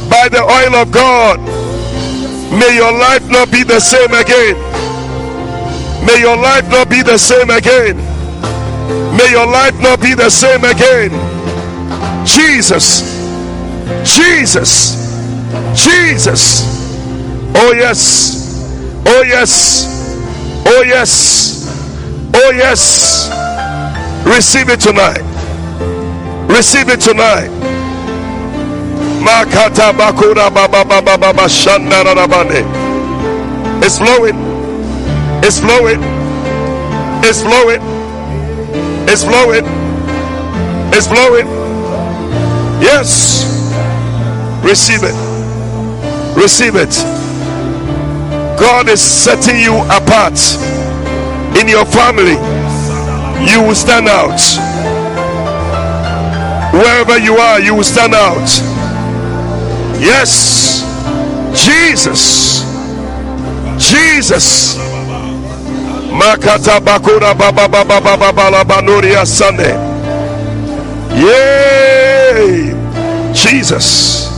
by 0.08 0.28
the 0.28 0.42
oil 0.42 0.74
of 0.76 0.92
God, 0.92 1.40
may 2.58 2.76
your 2.76 2.92
life 2.92 3.23
not 3.34 3.50
be 3.50 3.64
the 3.64 3.80
same 3.80 4.14
again. 4.14 4.54
May 6.06 6.20
your 6.20 6.36
life 6.36 6.68
not 6.70 6.88
be 6.88 7.02
the 7.02 7.18
same 7.18 7.50
again. 7.50 7.96
May 9.16 9.30
your 9.30 9.46
life 9.46 9.74
not 9.80 10.00
be 10.00 10.14
the 10.14 10.30
same 10.30 10.62
again. 10.62 11.10
Jesus, 12.24 13.02
Jesus, 14.04 14.94
Jesus. 15.74 16.62
Oh, 17.56 17.72
yes, 17.76 19.02
oh, 19.06 19.22
yes, 19.22 20.64
oh, 20.66 20.82
yes, 20.82 22.32
oh, 22.34 22.50
yes. 22.52 23.30
Receive 24.24 24.68
it 24.68 24.80
tonight. 24.80 25.22
Receive 26.48 26.88
it 26.88 27.00
tonight. 27.00 27.50
Makata 29.20 29.92
bakura 29.92 30.54
baba 30.54 30.84
baba 30.84 31.16
baba 31.18 31.48
rabane. 31.48 32.83
It's 33.82 33.98
flowing. 33.98 34.36
It's 35.42 35.60
flowing. 35.60 36.00
It's 37.24 37.42
flowing. 37.42 37.80
It's 39.08 39.24
flowing. 39.24 39.64
It's 40.92 41.06
flowing. 41.06 41.46
Yes. 42.80 43.44
Receive 44.64 45.00
it. 45.02 45.14
Receive 46.36 46.76
it. 46.76 46.94
God 48.58 48.88
is 48.88 49.00
setting 49.00 49.60
you 49.60 49.74
apart 49.84 50.38
in 51.60 51.68
your 51.68 51.84
family. 51.84 52.38
You 53.50 53.62
will 53.62 53.74
stand 53.74 54.08
out. 54.08 54.40
Wherever 56.72 57.18
you 57.18 57.36
are, 57.36 57.60
you 57.60 57.74
will 57.74 57.84
stand 57.84 58.14
out. 58.14 58.48
Yes. 60.00 60.82
Jesus. 61.64 62.63
Jesus. 63.94 64.76
Makata 66.10 66.80
bakura 66.80 67.34
baba 67.34 67.68
baba 67.68 68.00
baba 68.00 68.32
baba 68.32 68.64
banuria. 68.64 69.24
Yay. 71.14 72.74
Jesus. 73.32 74.30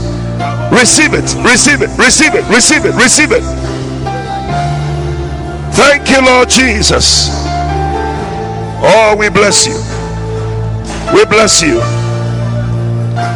Receive 0.71 1.13
it. 1.13 1.25
Receive 1.43 1.81
it. 1.81 1.89
Receive 1.97 2.35
it. 2.35 2.45
Receive 2.49 2.85
it. 2.85 2.95
Receive 2.95 3.31
it. 3.31 3.43
Thank 5.73 6.09
you, 6.09 6.21
Lord 6.25 6.49
Jesus. 6.49 7.29
Oh, 8.81 9.15
we 9.17 9.29
bless 9.29 9.65
you. 9.67 9.77
We 11.13 11.25
bless 11.25 11.61
you. 11.61 11.81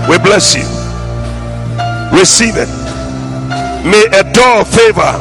We 0.09 0.17
bless 0.19 0.55
you. 0.55 0.65
Receive 2.17 2.57
it. 2.57 2.69
May 3.85 4.05
a 4.13 4.23
door 4.33 4.65
favor, 4.65 5.17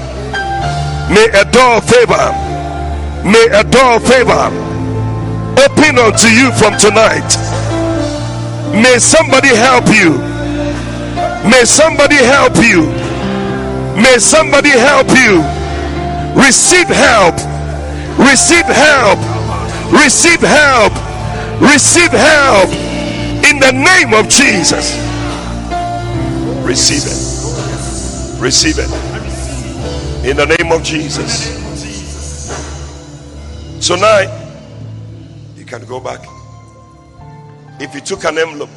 may 1.11 1.27
a 1.35 1.45
door 1.51 1.77
of 1.79 1.85
favor, 1.85 2.27
may 3.25 3.47
a 3.53 3.65
door 3.65 3.97
of 3.97 4.07
favor 4.07 4.71
open 5.61 5.99
unto 5.99 6.29
you 6.29 6.51
from 6.53 6.77
tonight. 6.79 7.29
May 8.73 8.99
somebody 8.99 9.49
help 9.49 9.87
you. 9.89 10.19
May 11.51 11.65
somebody 11.65 12.17
help 12.17 12.57
you. 12.57 12.87
May 14.01 14.19
somebody 14.19 14.71
help 14.71 15.09
you. 15.09 15.43
Receive 16.41 16.87
help. 16.87 17.35
Receive 18.19 18.67
help. 18.67 19.19
Receive 19.93 20.41
help. 20.41 20.93
Receive 21.61 22.11
help 22.11 22.71
in 23.45 23.59
the 23.59 23.73
name 23.73 24.15
of 24.15 24.29
Jesus. 24.29 24.97
Receive 26.65 27.05
it. 27.05 28.41
Receive 28.41 28.79
it. 28.79 29.10
In 30.23 30.37
the 30.37 30.47
name 30.47 30.73
of 30.73 30.83
Jesus. 30.83 31.57
Tonight, 33.87 34.29
you 35.57 35.65
can 35.65 35.85
go 35.87 36.01
back. 36.01 36.21
If 37.81 37.95
you 37.95 38.01
took 38.01 38.25
an 38.25 38.39
envelope, 38.39 38.71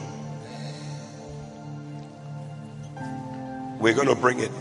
we're 3.80 3.94
going 3.94 4.08
to 4.08 4.16
bring 4.16 4.40
it. 4.40 4.52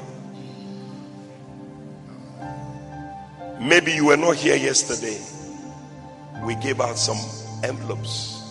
Maybe 3.60 3.92
you 3.92 4.06
were 4.06 4.16
not 4.16 4.36
here 4.36 4.56
yesterday. 4.56 5.20
We 6.44 6.56
gave 6.56 6.80
out 6.80 6.98
some 6.98 7.18
envelopes 7.62 8.42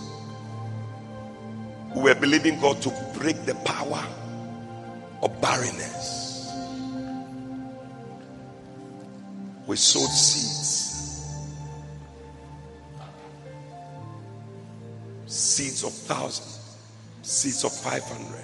we 1.95 2.03
were 2.03 2.15
believing 2.15 2.59
God 2.59 2.82
to 2.84 2.89
break 3.17 3.45
the 3.45 3.55
power 3.65 4.03
of 5.21 5.41
barrenness. 5.41 6.30
We 9.72 9.78
sowed 9.78 10.09
seeds, 10.09 11.24
seeds 15.28 15.86
of 15.86 15.93
thousand, 15.93 16.61
seeds 17.22 17.63
of 17.63 17.72
five 17.72 18.03
hundred, 18.03 18.43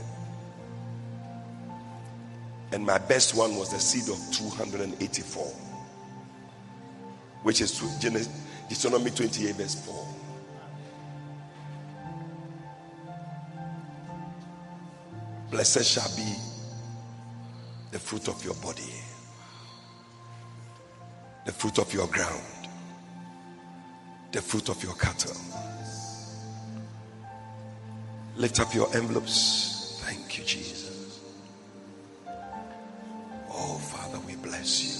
and 2.71 2.85
my 2.85 2.97
best 2.97 3.35
one 3.35 3.57
was 3.57 3.71
the 3.71 3.77
seed 3.77 4.07
of 4.07 4.17
two 4.31 4.47
hundred 4.55 4.79
and 4.79 4.93
eighty-four, 5.03 5.51
which 7.43 7.59
is 7.59 7.77
Deuteronomy 7.77 9.11
twenty-eight 9.11 9.55
verse 9.55 9.75
four. 9.75 10.07
Blessed 15.51 15.83
shall 15.83 16.15
be 16.15 16.35
the 17.91 17.99
fruit 17.99 18.29
of 18.29 18.41
your 18.45 18.55
body, 18.55 18.93
the 21.47 21.53
fruit 21.53 21.79
of 21.79 21.91
your 21.93 22.05
ground, 22.07 22.43
the 24.33 24.41
fruit 24.41 24.69
of 24.69 24.83
your 24.83 24.93
cattle. 24.95 25.35
Lift 28.35 28.59
up 28.59 28.75
your 28.75 28.93
envelopes. 28.95 29.99
Thank 30.05 30.37
you, 30.37 30.43
Jesus. 30.43 31.19
Oh, 33.49 33.79
Father, 33.79 34.19
we 34.27 34.35
bless 34.35 34.83
you. 34.83 34.93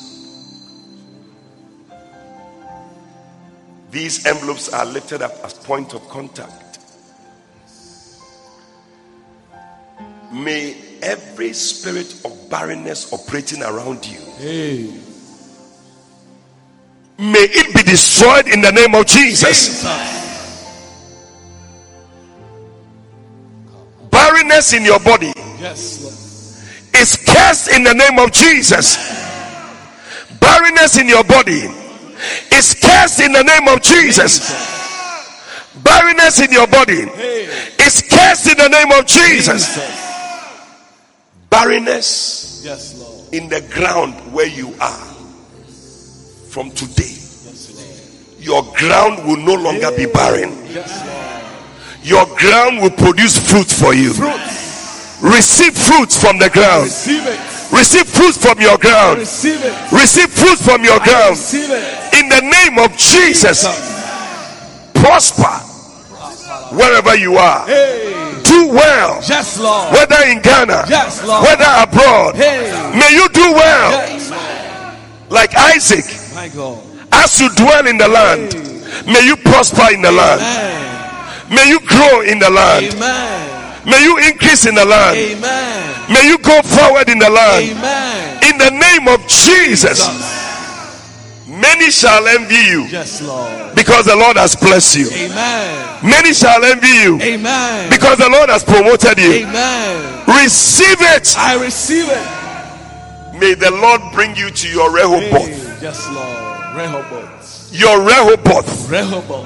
These 3.92 4.26
envelopes 4.26 4.74
are 4.74 4.86
lifted 4.86 5.22
up 5.22 5.34
as 5.44 5.54
point 5.54 5.94
of 5.94 6.08
contact 6.10 6.68
May 10.32 10.76
every 11.02 11.54
spirit 11.54 12.22
of 12.26 12.50
barrenness 12.50 13.12
operating 13.14 13.64
around 13.64 14.06
you. 14.06 14.20
Hey. 14.38 15.07
May 17.18 17.48
it 17.50 17.74
be 17.74 17.84
destroyed 17.84 18.48
in 18.48 18.62
the 18.62 18.72
name 18.72 18.94
of 18.96 19.06
Jesus. 19.06 19.82
Jesus. 19.82 19.84
Barrenness 24.12 24.74
in 24.74 24.84
your 24.84 25.00
body 25.00 25.34
yes, 25.60 26.92
is 26.94 27.16
cursed 27.16 27.72
in 27.72 27.84
the 27.84 27.94
name 27.94 28.20
of 28.20 28.32
Jesus. 28.32 28.98
Barrenness 30.40 30.98
in 30.98 31.08
your 31.08 31.24
body 31.24 31.64
is 32.52 32.74
cursed 32.74 33.20
in 33.20 33.32
the 33.32 33.44
name 33.44 33.68
of 33.68 33.82
Jesus. 33.82 34.52
Barrenness 35.84 36.40
in 36.42 36.52
your 36.52 36.68
body 36.68 37.02
is 37.84 38.04
cursed 38.10 38.48
in 38.48 38.58
the 38.58 38.70
name 38.70 38.92
of 38.92 39.06
Jesus 39.06 40.06
barrenness 41.50 42.62
yes, 42.66 43.00
Lord. 43.00 43.34
in 43.34 43.50
the 43.50 43.62
ground 43.74 44.14
where 44.34 44.48
you 44.48 44.74
are 44.80 45.17
from 46.58 46.72
today. 46.72 47.14
Your 48.40 48.64
ground 48.74 49.24
will 49.28 49.38
no 49.38 49.54
longer 49.54 49.92
be 49.96 50.08
barren. 50.08 50.50
Your 52.02 52.26
ground 52.34 52.82
will 52.82 52.90
produce 52.98 53.38
fruit 53.38 53.70
for 53.70 53.94
you. 53.94 54.10
Receive 55.22 55.78
fruit 55.78 56.10
from 56.12 56.40
the 56.40 56.50
ground. 56.50 56.86
Receive 57.70 58.08
fruit 58.08 58.34
from 58.34 58.60
your 58.60 58.76
ground. 58.80 59.20
Receive 59.20 60.32
fruit 60.34 60.58
from 60.58 60.84
your 60.84 60.98
ground. 61.06 61.38
In 62.18 62.26
the 62.28 62.42
name 62.42 62.80
of 62.80 62.90
Jesus, 62.98 63.62
prosper 64.96 65.62
wherever 66.74 67.16
you 67.16 67.36
are 67.38 67.68
do 67.68 68.70
well. 68.70 69.22
Yes, 69.28 69.60
Lord. 69.60 69.94
Whether 69.94 70.26
in 70.26 70.42
Ghana, 70.42 70.86
Yes, 70.90 71.24
Lord. 71.24 71.44
whether 71.44 71.70
abroad, 71.84 72.34
may 72.98 73.12
you 73.14 73.28
do 73.30 73.54
well. 73.54 74.58
Like 75.30 75.54
Isaac, 75.56 76.06
My 76.38 76.50
God. 76.50 76.78
as 77.14 77.40
you 77.42 77.50
dwell 77.56 77.88
in 77.88 77.98
the 77.98 78.08
land, 78.08 78.54
may 79.10 79.26
you 79.26 79.36
prosper 79.38 79.90
in 79.92 80.04
the 80.04 80.12
land. 80.12 80.38
Amen. 80.38 81.50
May 81.50 81.66
you 81.68 81.80
grow 81.82 82.22
in 82.22 82.38
the 82.38 82.50
land. 82.50 82.94
Amen. 82.94 83.90
May 83.90 84.04
you 84.04 84.20
increase 84.20 84.68
in 84.68 84.76
the 84.76 84.86
land. 84.86 85.18
Amen. 85.18 86.14
May 86.14 86.28
you 86.30 86.38
go 86.38 86.62
forward 86.62 87.10
in 87.10 87.18
the 87.18 87.30
land. 87.30 87.74
In 88.46 88.58
the 88.60 88.70
name 88.70 89.08
of 89.10 89.26
Jesus, 89.28 90.06
many 91.48 91.90
shall 91.90 92.28
envy 92.28 92.70
you 92.70 92.86
Yes, 92.86 93.20
Lord. 93.24 93.74
because 93.74 94.06
the 94.06 94.16
Lord 94.16 94.38
has 94.38 94.56
blessed 94.56 94.96
you. 94.96 95.10
Amen. 95.10 96.06
Many 96.06 96.34
shall 96.34 96.64
envy 96.64 97.02
you 97.02 97.20
Amen. 97.20 97.90
because 97.90 98.20
the 98.20 98.30
Lord 98.30 98.50
has 98.50 98.64
promoted 98.64 99.18
you. 99.18 99.42
Amen. 99.42 100.24
Receive 100.28 101.02
it. 101.02 101.34
I 101.36 101.58
receive 101.60 102.06
it. 102.08 103.40
May 103.40 103.56
the 103.56 103.72
Lord 103.72 104.02
bring 104.14 104.36
you 104.36 104.52
to 104.52 104.70
your 104.70 104.94
Rehoboth. 104.94 105.67
Yes, 105.82 106.08
Lord. 106.10 106.76
Rehoboth. 106.76 107.70
Your 107.72 108.02
Rehoboth, 108.02 108.90
Rehoboth. 108.90 109.46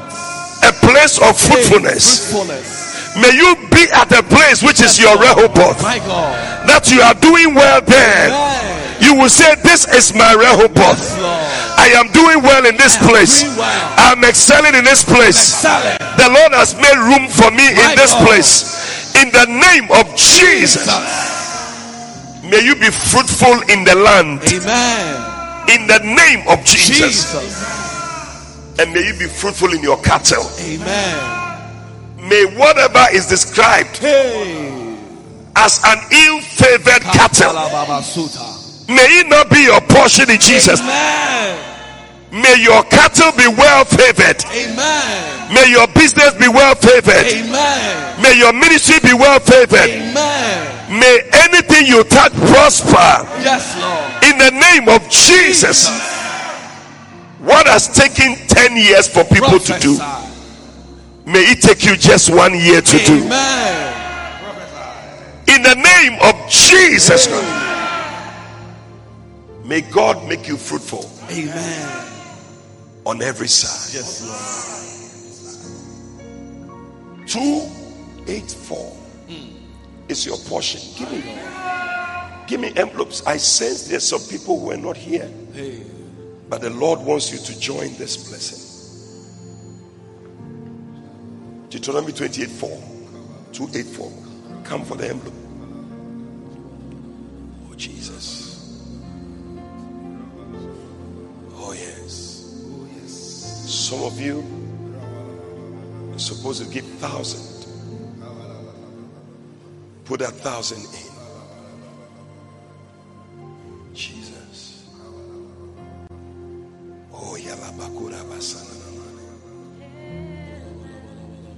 a 0.64 0.72
place 0.86 1.18
of 1.20 1.36
fruitfulness. 1.38 2.32
Fruitfulness. 2.32 3.16
May 3.20 3.36
you 3.36 3.56
be 3.72 3.92
at 3.92 4.08
a 4.16 4.24
place 4.24 4.64
which 4.64 4.80
is 4.80 5.00
your 5.00 5.18
Rehoboth. 5.20 5.82
My 5.84 6.00
God. 6.00 6.32
That 6.68 6.88
you 6.88 7.02
are 7.02 7.16
doing 7.20 7.54
well 7.56 7.82
there. 7.82 8.32
Amen. 8.32 9.04
You 9.04 9.16
will 9.20 9.30
say, 9.30 9.56
This 9.64 9.84
is 9.92 10.14
my 10.16 10.32
Rehoboth. 10.32 11.02
Yes. 11.02 11.76
I 11.78 11.88
am 12.00 12.08
doing 12.14 12.40
well 12.46 12.64
in 12.66 12.78
this 12.78 12.96
place. 13.04 13.44
well. 13.58 13.94
I'm 13.98 14.24
excelling 14.24 14.76
in 14.76 14.86
this 14.86 15.04
place. 15.04 15.60
The 15.64 16.30
Lord 16.30 16.54
has 16.56 16.76
made 16.80 16.96
room 16.96 17.28
for 17.28 17.50
me 17.52 17.68
in 17.68 17.90
this 18.00 18.14
God. 18.14 18.28
place. 18.28 18.80
In 19.20 19.28
the 19.36 19.46
name 19.50 19.92
of 19.92 20.08
Jesus. 20.16 20.88
May 22.48 22.64
you 22.64 22.76
be 22.76 22.88
fruitful 22.92 23.60
in 23.68 23.84
the 23.84 23.96
land. 23.96 24.40
Amen. 24.48 25.31
In 25.70 25.88
the 25.88 26.00
name 26.04 26.48
of 26.48 26.64
Jesus. 26.66 26.98
Jesus. 27.34 28.80
And 28.80 28.94
may 28.94 29.06
you 29.06 29.14
be 29.18 29.28
fruitful 29.28 29.74
in 29.74 29.82
your 29.84 29.98
cattle. 30.02 30.44
Amen. 30.60 32.28
May 32.30 32.46
whatever 32.58 33.06
is 33.14 33.26
described 33.28 33.98
Hey. 33.98 34.96
as 35.56 35.80
an 35.86 36.00
ill 36.12 36.40
favored 36.42 37.02
cattle, 37.02 37.54
may 38.88 39.06
it 39.20 39.28
not 39.28 39.50
be 39.50 39.64
your 39.64 39.82
portion 39.82 40.30
in 40.30 40.40
Jesus. 40.40 40.80
Amen. 40.82 41.58
May 42.32 42.62
your 42.64 42.84
cattle 42.84 43.32
be 43.34 43.48
well 43.48 43.84
favored. 43.86 44.44
Amen. 44.54 45.54
May 45.54 45.70
your 45.70 45.88
business 45.88 46.34
be 46.40 46.48
well 46.48 46.76
favored. 46.76 47.28
Amen. 47.28 48.22
May 48.22 48.38
your 48.38 48.54
ministry 48.54 49.00
be 49.04 49.14
well 49.14 49.40
favored. 49.40 49.90
Amen. 49.90 50.81
May 50.92 51.22
anything 51.34 51.86
you 51.88 52.04
touch 52.04 52.34
prosper 52.34 53.26
Yes, 53.42 53.76
Lord. 53.80 54.24
in 54.26 54.38
the 54.38 54.52
name 54.52 54.90
of 54.90 55.10
Jesus. 55.10 55.88
What 57.40 57.66
has 57.68 57.88
taken 57.88 58.36
10 58.48 58.76
years 58.76 59.08
for 59.08 59.24
people 59.24 59.58
to 59.58 59.80
do, 59.80 59.98
may 61.26 61.40
it 61.52 61.62
take 61.62 61.86
you 61.86 61.96
just 61.96 62.30
one 62.30 62.54
year 62.54 62.82
to 62.82 62.98
do. 63.06 63.24
Amen. 63.24 63.88
In 65.48 65.64
the 65.64 65.76
name 65.76 66.20
of 66.22 66.50
Jesus. 66.50 67.28
May 69.66 69.82
God 69.82 70.28
make 70.28 70.48
you 70.48 70.58
fruitful 70.58 71.10
Amen. 71.32 72.08
on 73.06 73.22
every 73.22 73.48
side. 73.48 73.94
Yes, 73.96 74.22
Lord. 77.18 77.28
284 77.28 78.98
is 80.12 80.26
your 80.26 80.38
portion. 80.38 80.82
Give 80.98 81.12
me 81.12 81.24
give 82.48 82.60
me 82.60 82.74
envelopes. 82.76 83.26
I 83.26 83.38
sense 83.38 83.88
there's 83.88 84.08
some 84.08 84.22
people 84.30 84.60
who 84.60 84.72
are 84.72 84.78
not 84.78 84.98
here, 84.98 85.30
but 86.50 86.62
the 86.62 86.70
Lord 86.70 87.00
wants 87.00 87.32
you 87.32 87.40
to 87.40 87.60
join 87.60 87.96
this 87.96 88.28
blessing. 88.28 88.68
Deuteronomy 91.70 92.12
28 92.12 92.50
4. 92.50 92.70
284. 93.54 94.12
Come 94.66 94.84
for 94.84 94.96
the 94.96 95.10
envelope. 95.10 95.34
Oh, 97.70 97.74
Jesus. 97.76 98.82
Oh, 101.56 101.72
yes. 101.72 102.66
Oh, 102.66 102.88
yes. 102.96 103.12
Some 103.70 104.04
of 104.04 104.20
you 104.20 104.44
are 106.14 106.20
supposed 106.20 106.64
to 106.66 106.70
give 106.70 106.86
thousand. 107.00 107.51
Put 110.06 110.22
a 110.22 110.28
thousand 110.28 110.84
in. 110.84 111.12
Jesus. 113.94 114.90
Oh, 117.14 117.38
yalabakura 117.40 118.24
basana. 118.30 118.82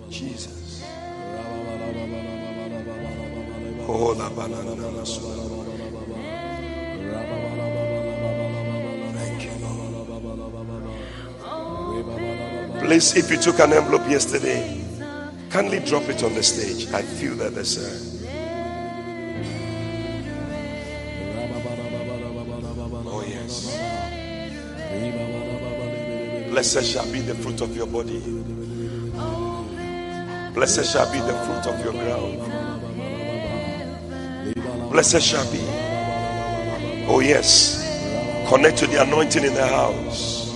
Jesus. 0.09 0.83
Oh, 3.87 4.15
la 4.17 4.29
banana. 4.29 4.73
Please, 12.79 13.15
if 13.15 13.31
you 13.31 13.37
took 13.37 13.59
an 13.59 13.73
envelope 13.73 14.07
yesterday, 14.09 14.83
kindly 15.49 15.79
drop 15.79 16.03
it 16.09 16.23
on 16.23 16.33
the 16.33 16.43
stage. 16.43 16.91
I 16.93 17.01
feel 17.01 17.35
that 17.35 17.55
there's 17.55 17.77
a. 17.77 18.12
Blessed 26.53 26.85
shall 26.85 27.11
be 27.11 27.19
the 27.19 27.33
fruit 27.33 27.61
of 27.61 27.75
your 27.75 27.87
body. 27.87 28.19
Blessed 30.53 30.85
shall 30.85 31.11
be 31.11 31.17
the 31.17 31.33
fruit 31.33 31.65
of 31.65 31.83
your 31.83 31.93
ground. 31.93 32.37
Blessed 34.91 35.19
shall 35.19 35.51
be. 35.51 35.57
Oh, 37.07 37.21
yes. 37.21 37.81
Connect 38.47 38.77
to 38.77 38.85
the 38.85 39.01
anointing 39.01 39.43
in 39.43 39.55
the 39.55 39.65
house. 39.65 40.51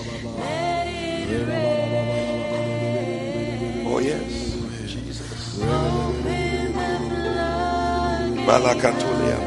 Oh, 3.84 4.00
yes. 4.00 4.54
Jesus. 4.86 5.58
Malakatulia 8.46 9.47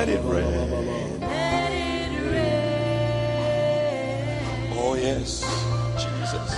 Let 0.00 0.08
it 0.08 0.20
rain. 0.24 1.20
Oh, 4.72 4.94
yes. 4.98 5.44
Jesus. 6.00 6.54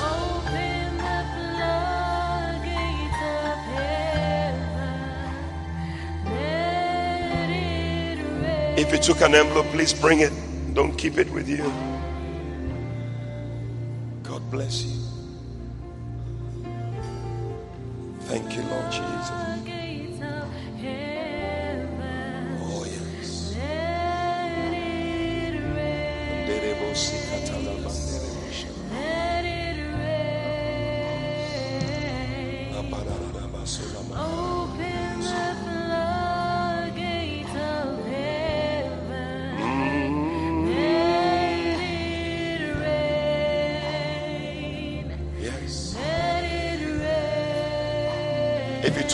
If 8.79 8.93
you 8.93 8.99
took 8.99 9.21
an 9.23 9.35
envelope, 9.35 9.67
please 9.73 9.93
bring 9.93 10.21
it. 10.21 10.33
Don't 10.73 10.97
keep 10.97 11.19
it 11.19 11.29
with 11.33 11.49
you. 11.49 11.65
God 14.23 14.49
bless 14.53 14.85
you. 14.85 15.02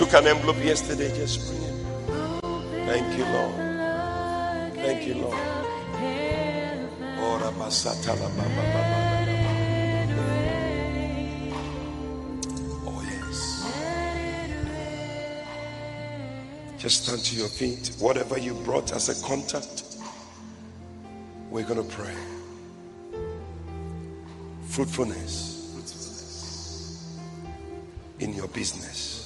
Took 0.09 0.21
an 0.21 0.27
envelope 0.27 0.65
yesterday, 0.65 1.15
just 1.15 1.51
bring 1.51 1.63
it. 1.63 1.75
Thank 2.87 3.19
you, 3.19 3.25
Lord. 3.27 3.55
Thank 4.77 5.07
you, 5.07 5.15
Lord. 5.15 5.39
Oh, 12.87 13.03
yes. 13.05 13.39
Just 16.79 17.05
stand 17.05 17.23
to 17.25 17.37
your 17.37 17.49
feet. 17.49 17.91
Whatever 17.99 18.39
you 18.39 18.55
brought 18.65 18.93
as 18.93 19.09
a 19.11 19.27
contact, 19.27 19.83
we're 21.51 21.67
going 21.67 21.87
to 21.87 21.95
pray. 21.95 22.15
Fruitfulness 24.69 25.57
in 28.21 28.33
your 28.33 28.49
business. 28.49 29.18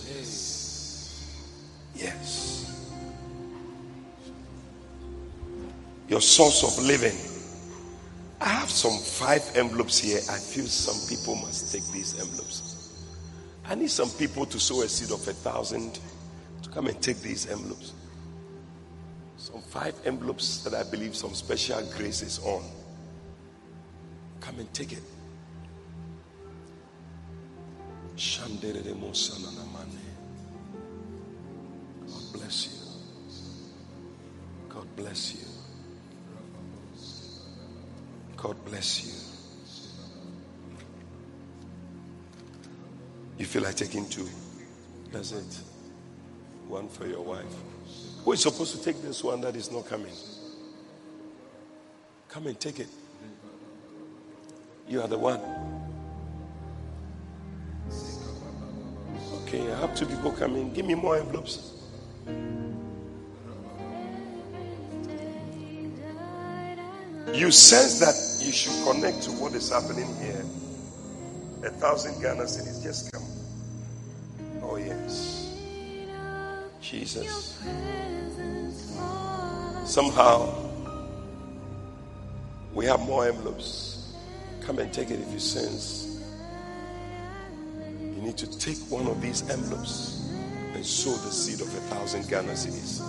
Your 6.12 6.20
source 6.20 6.62
of 6.62 6.84
living. 6.84 7.16
I 8.38 8.50
have 8.50 8.68
some 8.68 8.98
five 8.98 9.50
envelopes 9.56 9.98
here. 9.98 10.18
I 10.28 10.36
feel 10.36 10.66
some 10.66 11.08
people 11.08 11.36
must 11.36 11.72
take 11.72 11.90
these 11.90 12.20
envelopes. 12.20 13.06
I 13.64 13.74
need 13.76 13.88
some 13.88 14.10
people 14.10 14.44
to 14.44 14.60
sow 14.60 14.82
a 14.82 14.88
seed 14.90 15.10
of 15.10 15.26
a 15.26 15.32
thousand 15.32 16.00
to 16.64 16.68
come 16.68 16.88
and 16.88 17.00
take 17.00 17.22
these 17.22 17.50
envelopes. 17.50 17.94
Some 19.38 19.62
five 19.62 19.94
envelopes 20.04 20.62
that 20.64 20.74
I 20.74 20.82
believe 20.90 21.16
some 21.16 21.32
special 21.32 21.80
grace 21.96 22.20
is 22.20 22.40
on. 22.40 22.62
Come 24.40 24.58
and 24.58 24.70
take 24.74 24.92
it. 24.92 25.02
God 32.06 32.22
bless 32.34 32.66
you. 32.66 32.72
God 34.68 34.86
bless 34.94 35.34
you. 35.36 35.51
God 38.42 38.56
bless 38.64 39.04
you. 39.04 39.12
You 43.38 43.46
feel 43.46 43.62
like 43.62 43.76
taking 43.76 44.08
two? 44.08 44.28
That's 45.12 45.30
it. 45.30 45.60
One 46.66 46.88
for 46.88 47.06
your 47.06 47.20
wife. 47.20 47.44
Who 48.24 48.32
is 48.32 48.42
supposed 48.42 48.76
to 48.76 48.82
take 48.82 49.00
this 49.00 49.22
one 49.22 49.40
that 49.42 49.54
is 49.54 49.70
not 49.70 49.86
coming? 49.86 50.12
Come 52.28 52.48
and 52.48 52.58
take 52.58 52.80
it. 52.80 52.88
You 54.88 55.02
are 55.02 55.08
the 55.08 55.18
one. 55.18 55.40
Okay, 59.42 59.70
I 59.70 59.78
have 59.78 59.94
two 59.94 60.06
people 60.06 60.32
coming. 60.32 60.72
Give 60.72 60.84
me 60.84 60.96
more 60.96 61.16
envelopes. 61.16 61.72
You 67.30 67.50
sense 67.50 67.98
that 68.00 68.44
you 68.44 68.52
should 68.52 68.84
connect 68.84 69.22
to 69.22 69.30
what 69.32 69.54
is 69.54 69.70
happening 69.70 70.14
here. 70.20 70.44
A 71.64 71.70
thousand 71.70 72.20
Ghana 72.20 72.42
cedis 72.42 72.82
just 72.82 73.10
come. 73.12 73.22
Oh, 74.62 74.76
yes. 74.76 75.56
Jesus. 76.80 77.62
Somehow, 79.84 80.52
we 82.74 82.84
have 82.86 83.00
more 83.00 83.26
envelopes. 83.26 84.12
Come 84.60 84.78
and 84.78 84.92
take 84.92 85.10
it 85.10 85.20
if 85.20 85.32
you 85.32 85.38
sense. 85.38 86.22
You 88.00 88.20
need 88.20 88.36
to 88.36 88.58
take 88.58 88.78
one 88.90 89.06
of 89.06 89.22
these 89.22 89.48
envelopes 89.48 90.28
and 90.74 90.84
sow 90.84 91.12
the 91.12 91.30
seed 91.30 91.60
of 91.60 91.68
a 91.68 91.80
thousand 91.94 92.28
Ghana 92.28 92.52
cedis. 92.52 93.00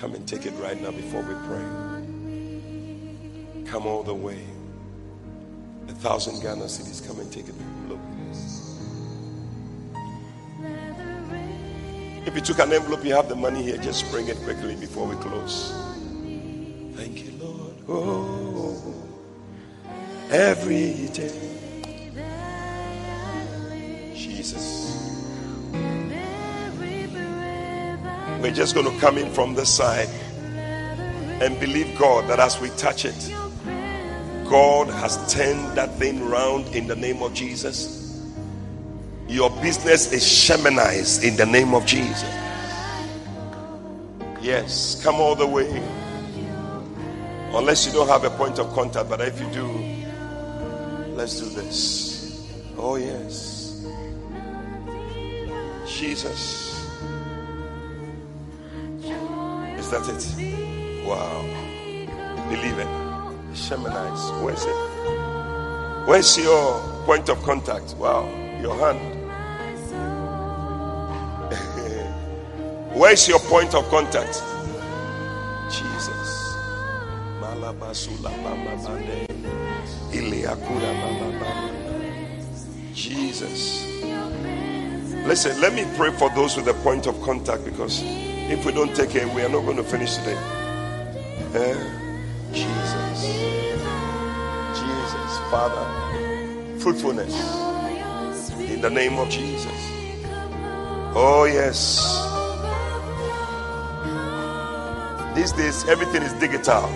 Come 0.00 0.14
and 0.14 0.26
take 0.26 0.46
it 0.46 0.54
right 0.60 0.80
now 0.80 0.90
before 0.90 1.22
we 1.22 1.34
pray. 1.46 1.97
Come 3.70 3.86
all 3.86 4.02
the 4.02 4.14
way. 4.14 4.42
A 5.88 5.92
thousand 5.92 6.40
Ghana 6.40 6.64
cedis, 6.64 7.06
Come 7.06 7.20
and 7.20 7.30
take 7.30 7.48
it. 7.48 7.54
Look. 7.88 7.98
If 12.26 12.34
you 12.34 12.40
took 12.40 12.58
an 12.60 12.72
envelope, 12.72 13.04
you 13.04 13.14
have 13.14 13.28
the 13.28 13.36
money 13.36 13.62
here. 13.62 13.76
Just 13.76 14.10
bring 14.10 14.28
it 14.28 14.36
quickly 14.38 14.74
before 14.76 15.06
we 15.06 15.16
close. 15.16 15.72
Thank 16.94 17.24
you, 17.24 17.32
Lord. 17.40 17.74
Oh, 17.88 18.94
every 20.30 21.08
day. 21.12 21.32
Jesus. 24.14 24.88
We're 28.42 28.52
just 28.52 28.74
going 28.74 28.90
to 28.90 28.98
come 28.98 29.18
in 29.18 29.30
from 29.30 29.54
this 29.54 29.74
side 29.74 30.08
and 31.42 31.58
believe 31.60 31.98
God 31.98 32.28
that 32.28 32.40
as 32.40 32.60
we 32.60 32.70
touch 32.70 33.04
it, 33.04 33.34
God 34.48 34.88
has 34.88 35.32
turned 35.32 35.76
that 35.76 35.94
thing 35.96 36.22
around 36.22 36.74
in 36.74 36.86
the 36.86 36.96
name 36.96 37.22
of 37.22 37.34
Jesus. 37.34 38.22
Your 39.28 39.50
business 39.60 40.10
is 40.10 40.22
shamanized 40.22 41.22
in 41.22 41.36
the 41.36 41.44
name 41.44 41.74
of 41.74 41.84
Jesus. 41.84 42.22
Yes, 44.40 45.02
come 45.02 45.16
all 45.16 45.34
the 45.34 45.46
way. 45.46 45.68
Unless 47.54 47.86
you 47.86 47.92
don't 47.92 48.08
have 48.08 48.24
a 48.24 48.30
point 48.30 48.58
of 48.58 48.72
contact, 48.72 49.10
but 49.10 49.20
if 49.20 49.38
you 49.38 49.50
do, 49.50 49.66
let's 51.14 51.38
do 51.40 51.48
this. 51.50 52.48
Oh, 52.78 52.96
yes. 52.96 53.84
Jesus. 55.86 56.86
Is 59.76 59.90
that 59.90 60.08
it? 60.08 61.06
Wow. 61.06 61.42
Believe 62.48 62.78
it. 62.78 63.07
Shamanized. 63.52 64.42
Where's 64.42 64.64
it? 64.64 66.06
Where's 66.08 66.38
your 66.38 66.80
point 67.04 67.28
of 67.28 67.42
contact? 67.42 67.94
Wow. 67.96 68.28
Your 68.60 68.76
hand. 68.76 68.98
Where's 72.94 73.28
your 73.28 73.40
point 73.40 73.74
of 73.74 73.88
contact? 73.88 74.42
Jesus. 75.70 76.56
Jesus. 82.94 83.84
Listen, 85.26 85.60
let 85.60 85.74
me 85.74 85.86
pray 85.96 86.10
for 86.10 86.30
those 86.30 86.56
with 86.56 86.68
a 86.68 86.74
point 86.82 87.06
of 87.06 87.20
contact 87.20 87.64
because 87.64 88.02
if 88.02 88.64
we 88.64 88.72
don't 88.72 88.96
take 88.96 89.14
it, 89.14 89.26
we 89.34 89.42
are 89.42 89.48
not 89.50 89.64
going 89.66 89.76
to 89.76 89.84
finish 89.84 90.16
today. 90.16 90.38
Eh? 91.54 91.97
Father, 95.50 96.78
fruitfulness 96.78 97.34
in 98.70 98.82
the 98.82 98.90
name 98.90 99.18
of 99.18 99.30
Jesus. 99.30 99.72
Oh, 101.14 101.44
yes. 101.50 102.04
These 105.34 105.52
days, 105.52 105.88
everything 105.88 106.22
is 106.22 106.34
digital. 106.34 106.88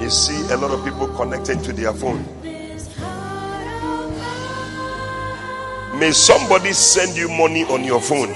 You 0.00 0.10
see 0.10 0.40
a 0.52 0.56
lot 0.56 0.72
of 0.72 0.84
people 0.84 1.06
connecting 1.08 1.62
to 1.62 1.72
their 1.72 1.92
phone. 1.92 2.24
May 6.00 6.10
somebody 6.10 6.72
send 6.72 7.16
you 7.16 7.28
money 7.28 7.62
on 7.64 7.84
your 7.84 8.00
phone. 8.00 8.34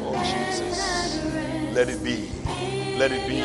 Oh, 0.00 0.16
Jesus. 0.24 1.22
Let 1.74 1.90
it 1.90 2.02
be. 2.02 2.30
Let 2.96 3.12
it 3.12 3.28
be. 3.28 3.35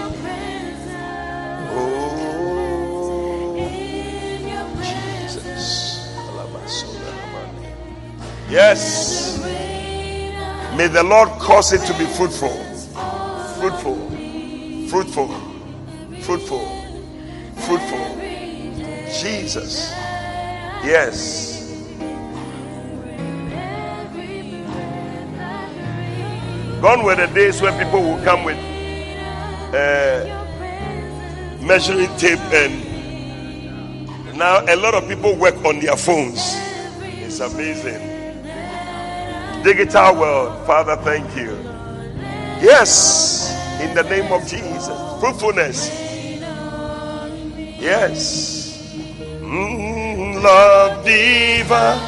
Yes. 8.52 9.40
May 10.76 10.88
the 10.88 11.04
Lord 11.04 11.30
cause 11.40 11.72
it 11.72 11.86
to 11.88 11.98
be 11.98 12.06
fruitful. 12.06 12.52
Fruitful. 13.62 13.96
Fruitful. 14.90 15.30
Fruitful. 16.20 16.68
Fruitful. 17.66 18.18
Jesus. 19.10 19.92
Yes. 20.84 21.62
Gone 26.82 27.04
were 27.06 27.16
the 27.16 27.28
days 27.34 27.62
when 27.62 27.82
people 27.82 28.02
would 28.04 28.26
come 28.26 28.44
with 28.44 28.58
uh, 29.74 30.26
measuring 31.62 32.10
tape 32.18 32.40
and 32.52 34.38
now 34.38 34.66
a 34.68 34.76
lot 34.76 34.94
of 34.94 35.08
people 35.08 35.38
work 35.38 35.56
on 35.64 35.80
their 35.80 35.96
phones. 35.96 36.42
It's 37.00 37.40
amazing. 37.40 38.11
Digital 39.64 40.16
world, 40.16 40.66
Father, 40.66 40.96
thank 40.98 41.36
you. 41.36 41.52
Yes, 42.62 43.54
in 43.80 43.94
the 43.94 44.04
name 44.04 44.32
of 44.34 44.42
Jesus. 44.48 44.98
Fruitfulness. 45.20 45.90
Yes. 47.80 48.96
Mm, 49.42 50.42
love 50.42 51.06
diva. 51.06 52.00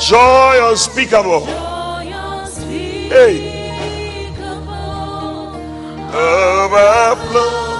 Joy 0.00 0.70
unspeakable. 0.70 1.46
Hey. 3.08 3.54
Overflow. 6.12 7.73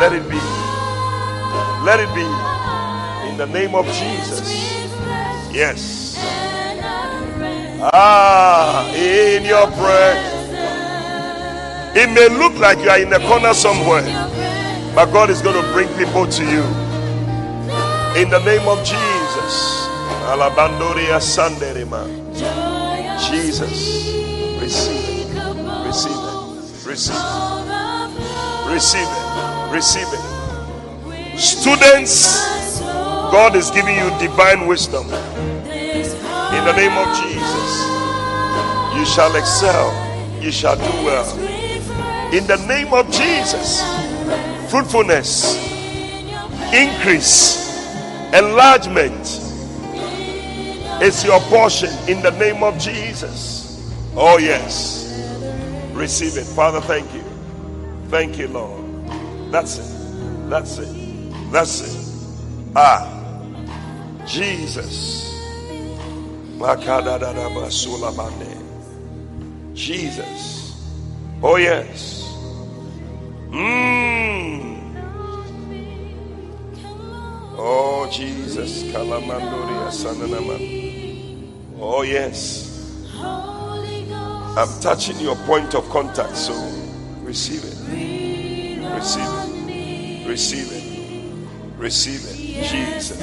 Let 0.00 0.14
it 0.14 0.26
be. 0.30 0.40
Let 1.84 2.00
it 2.00 2.08
be. 2.14 2.24
In 3.28 3.36
the 3.36 3.46
name 3.46 3.74
of 3.74 3.84
Jesus. 3.84 4.48
Yes. 5.52 6.16
Ah, 7.82 8.90
in 8.94 9.44
your 9.44 9.66
presence. 9.76 10.56
It 11.94 12.08
may 12.14 12.30
look 12.30 12.54
like 12.58 12.78
you 12.78 12.88
are 12.88 12.98
in 12.98 13.12
a 13.12 13.18
corner 13.28 13.52
somewhere, 13.52 14.02
but 14.94 15.12
God 15.12 15.28
is 15.28 15.42
going 15.42 15.62
to 15.62 15.72
bring 15.74 15.88
people 15.98 16.26
to 16.26 16.44
you. 16.44 16.64
In 18.16 18.30
the 18.30 18.40
name 18.42 18.66
of 18.68 18.78
Jesus. 18.78 19.84
Alabandoria 20.32 21.20
Sanderema. 21.20 22.08
Jesus. 23.28 24.16
Receive 24.62 25.36
it. 25.36 25.86
Receive 25.86 26.16
it. 26.16 26.86
Receive 26.88 27.14
it. 27.14 28.72
Receive 28.72 29.02
it. 29.02 29.29
Receive 29.70 30.06
it. 30.12 31.38
Students, 31.38 32.80
God 32.80 33.54
is 33.56 33.70
giving 33.70 33.96
you 33.96 34.10
divine 34.18 34.66
wisdom. 34.66 35.06
In 35.06 36.64
the 36.64 36.72
name 36.76 36.96
of 36.98 37.06
Jesus. 37.16 37.90
You 38.96 39.06
shall 39.06 39.34
excel. 39.36 40.42
You 40.42 40.50
shall 40.50 40.76
do 40.76 41.04
well. 41.04 41.38
In 42.34 42.46
the 42.46 42.56
name 42.66 42.92
of 42.92 43.10
Jesus. 43.10 43.80
Fruitfulness. 44.70 45.56
Increase. 46.74 47.60
Enlargement 48.34 49.26
is 51.02 51.24
your 51.24 51.40
portion 51.42 51.90
in 52.08 52.20
the 52.22 52.30
name 52.32 52.62
of 52.62 52.78
Jesus. 52.78 53.94
Oh, 54.16 54.38
yes. 54.38 55.06
Receive 55.92 56.36
it. 56.36 56.44
Father, 56.44 56.80
thank 56.80 57.12
you. 57.14 57.22
Thank 58.08 58.38
you, 58.38 58.48
Lord. 58.48 58.79
That's 59.50 59.78
it. 59.78 60.48
That's 60.48 60.78
it. 60.78 61.50
That's 61.50 61.80
it. 61.80 61.96
Ah. 62.76 63.16
Jesus. 64.26 65.26
Jesus. 69.74 70.76
Oh, 71.42 71.56
yes. 71.56 72.22
Mmm. 73.48 74.80
Oh, 77.56 78.08
Jesus. 78.12 78.84
Oh, 81.82 82.02
yes. 82.02 82.66
I'm 84.56 84.80
touching 84.80 85.18
your 85.20 85.36
point 85.46 85.74
of 85.74 85.88
contact, 85.88 86.36
so 86.36 86.52
receive 87.22 87.64
it. 87.64 88.19
Receive 89.00 89.24
it. 89.24 90.28
Receive 90.28 90.70
it. 90.72 90.84
Receive 91.78 92.22
it. 92.26 92.36
Jesus. 92.68 93.12
Is 93.12 93.18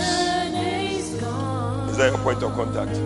that 1.97 2.11
your 2.11 2.17
point 2.23 2.41
of 2.41 2.53
contact? 2.53 2.97
Uh, 2.97 3.03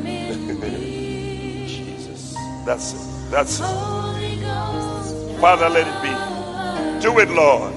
Jesus. 1.68 2.34
That's 2.66 2.94
it. 2.94 3.00
That's 3.30 3.60
it. 3.60 3.66
Father, 5.40 5.68
let 5.68 5.86
it 5.86 6.02
be. 6.02 6.10
Do 7.00 7.20
it, 7.20 7.30
Lord. 7.30 7.72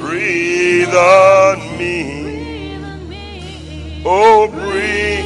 Breathe 0.00 0.92
on 0.92 1.78
me. 1.78 2.82
Oh, 4.04 4.48
breathe. 4.48 5.24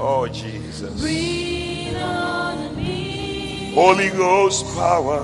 Oh, 0.00 0.26
Jesus. 0.32 1.43
Holy 3.74 4.08
Ghost 4.10 4.64
power. 4.76 5.18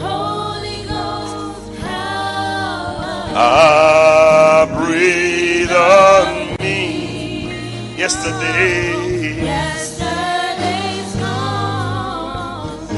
Holy 0.00 0.78
Ghost 0.88 1.80
power. 1.82 3.28
Ah, 3.36 4.64
breathe 4.74 5.70
on 5.70 6.56
me. 6.62 7.98
Yesterday. 7.98 9.44
Yesterday's 9.44 11.12
gone. 11.16 12.88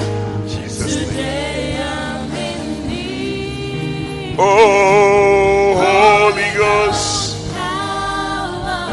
Jesus'. 0.46 1.08
Today 1.08 1.82
I'm 1.82 2.30
in 2.32 2.86
need. 2.86 4.36
Oh, 4.38 5.74
Holy 5.82 6.50
Ghost. 6.56 7.52
Power. 7.56 8.86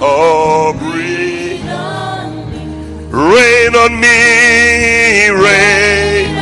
Oh, 0.00 0.72
breathe. 0.72 1.60
Rain 1.60 1.68
on 1.68 2.50
me. 2.50 2.64
Rain. 3.12 3.74
On 3.76 4.00
me. 4.00 4.87
Rain. 5.26 6.36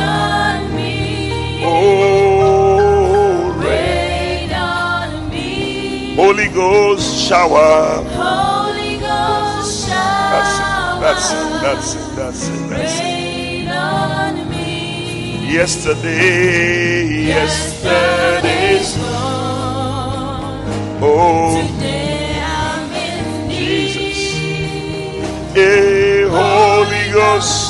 Oh, 1.69 3.51
rain 3.57 4.51
on 4.53 5.29
me. 5.29 6.15
Holy 6.15 6.47
Ghost 6.49 7.27
shower. 7.27 8.03
Holy 8.05 8.97
Ghost 8.99 9.87
shower. 9.89 11.01
That's 11.01 11.25
it. 11.31 11.41
That's 11.61 11.93
it. 11.95 11.95
That's 11.95 11.95
it. 11.95 12.15
That's 12.15 12.41
it. 12.49 12.69
That's 12.69 12.93
it. 12.99 13.03
Rain 13.03 13.67
on 13.69 14.49
me. 14.49 15.51
Yesterday, 15.51 17.25
yesterday's 17.33 18.95
gone. 18.97 20.61
oh 21.01 21.61
Today 21.73 22.39
I'm 22.43 22.91
in 22.93 23.49
Jesus, 23.49 24.19
need. 24.37 25.23
yeah, 25.55 26.29
Holy 26.29 27.05
Ghost, 27.13 27.66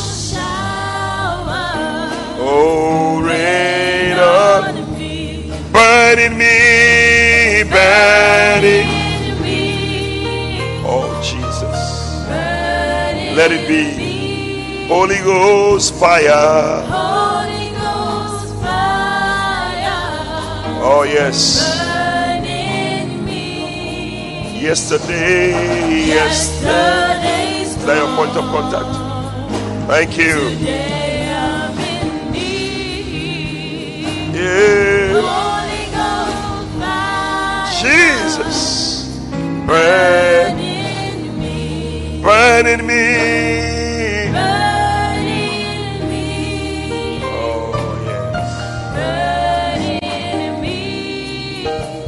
oh 2.49 3.21
rain 3.21 4.17
on, 4.17 4.97
me. 4.97 5.51
burn 5.71 6.17
in 6.19 6.37
me, 6.37 7.63
burn 7.69 8.63
in, 8.63 8.87
me. 9.43 10.59
oh 10.85 11.09
Jesus, 11.21 12.25
let 13.35 13.51
it 13.51 13.67
be. 13.67 14.87
Holy 14.87 15.17
Ghost 15.17 15.93
fire, 15.95 16.85
Holy 16.87 17.69
Ghost 17.71 18.55
fire. 18.63 19.99
oh 20.81 21.03
yes, 21.03 21.59
yesterday, 24.55 25.51
yes, 26.07 26.61
Yesterday's 26.63 27.75
is 27.75 27.85
that 27.85 27.97
your 27.97 28.15
point 28.15 28.35
of 28.37 28.45
contact? 28.45 28.93
Thank 29.89 30.17
you, 30.17 30.35
burn, 39.67 40.57
in 40.59 41.39
me. 41.39 42.21
burn 42.23 42.65
in 42.67 42.87
me. 42.87 43.03
Oh, 44.33 44.55
burn 44.93 45.27
in 45.27 46.09
me. 46.09 47.19
Oh, 47.23 47.75
yes. 48.07 48.51
Burn 48.95 49.81
in 50.03 50.61
me. 50.61 50.79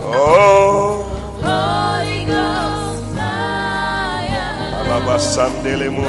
Oh, 0.02 1.04
Holy 1.44 2.22
Ghost 2.26 3.06
fire. 3.16 4.56
Alaba 4.80 5.18
Sandele 5.20 5.88
Mo 5.92 6.08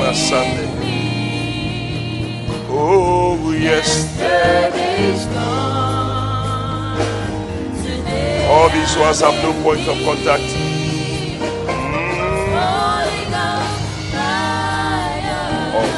Masande. 0.00 0.66
Oh, 2.70 3.50
yes. 3.52 3.88
Yesterday's 4.18 5.24
gone. 5.26 6.98
Today 7.82 8.46
All 8.50 8.68
these 8.70 8.96
ones 8.96 9.20
have 9.20 9.34
no 9.42 9.52
point 9.62 9.80
of 9.88 9.96
contact. 10.04 10.47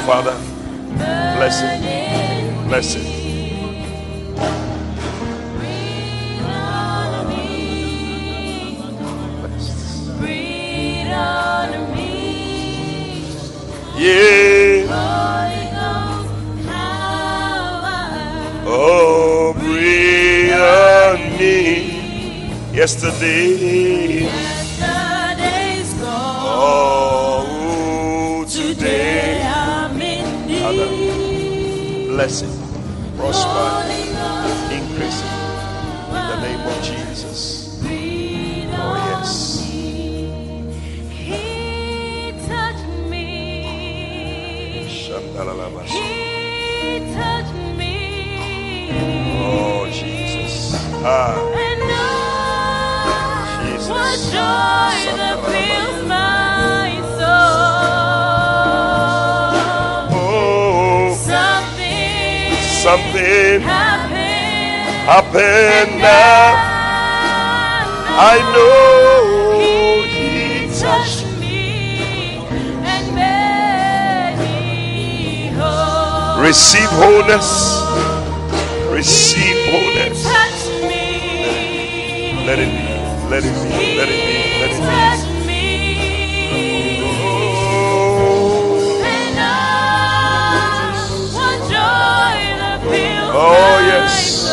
Father, 0.05 0.35
bless 1.37 1.61
it, 1.61 2.67
bless 2.67 2.95
it. 2.95 3.21
Yeah. 13.97 14.87
Oh, 18.65 19.53
breathe 19.53 20.53
on 20.53 21.19
me. 21.37 22.73
Yesterday. 22.73 24.50
Something 62.81 63.61
happened. 63.61 65.05
happened 65.05 66.01
now. 66.01 66.57
I 68.17 68.41
know 68.53 70.01
He 70.09 70.65
He 70.65 70.79
touched 70.81 71.27
me 71.39 72.37
and 72.83 73.05
made 73.13 74.37
me 74.41 75.53
whole. 75.59 76.41
Receive 76.41 76.89
wholeness. 76.89 77.49
Receive 78.89 79.57
wholeness. 79.69 80.23
Touch 80.23 80.65
me. 80.81 82.33
Let 82.47 82.57
it 82.57 82.65
be. 82.65 83.29
Let 83.29 83.43
it 83.45 83.53
be. 83.61 83.95
Let 83.95 84.09
it 84.09 84.21
be. 84.25 84.59
Let 84.59 84.71
it 84.71 84.81
be. 84.81 85.10
Oh, 93.43 93.77
yes. 93.91 94.45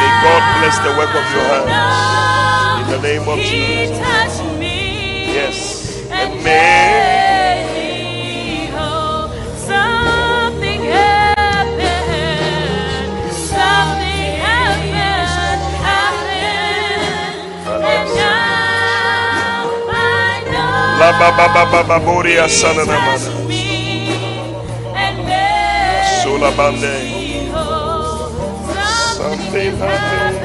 may 0.00 0.12
God 0.22 0.42
bless 0.58 0.76
the 0.86 0.92
work 0.98 1.12
of 1.14 1.24
your 1.34 1.46
hands. 1.66 2.82
In 2.82 2.86
the 2.94 3.00
name 3.08 3.24
of 3.28 3.38
Jesus. 3.38 3.98
Yes. 5.38 5.58
And 6.10 6.30
may 6.44 7.17
and 24.94 25.16
make 25.24 26.22
Sola 26.22 26.50
bande. 26.56 26.94
Something 29.16 29.76
happened. 29.76 30.36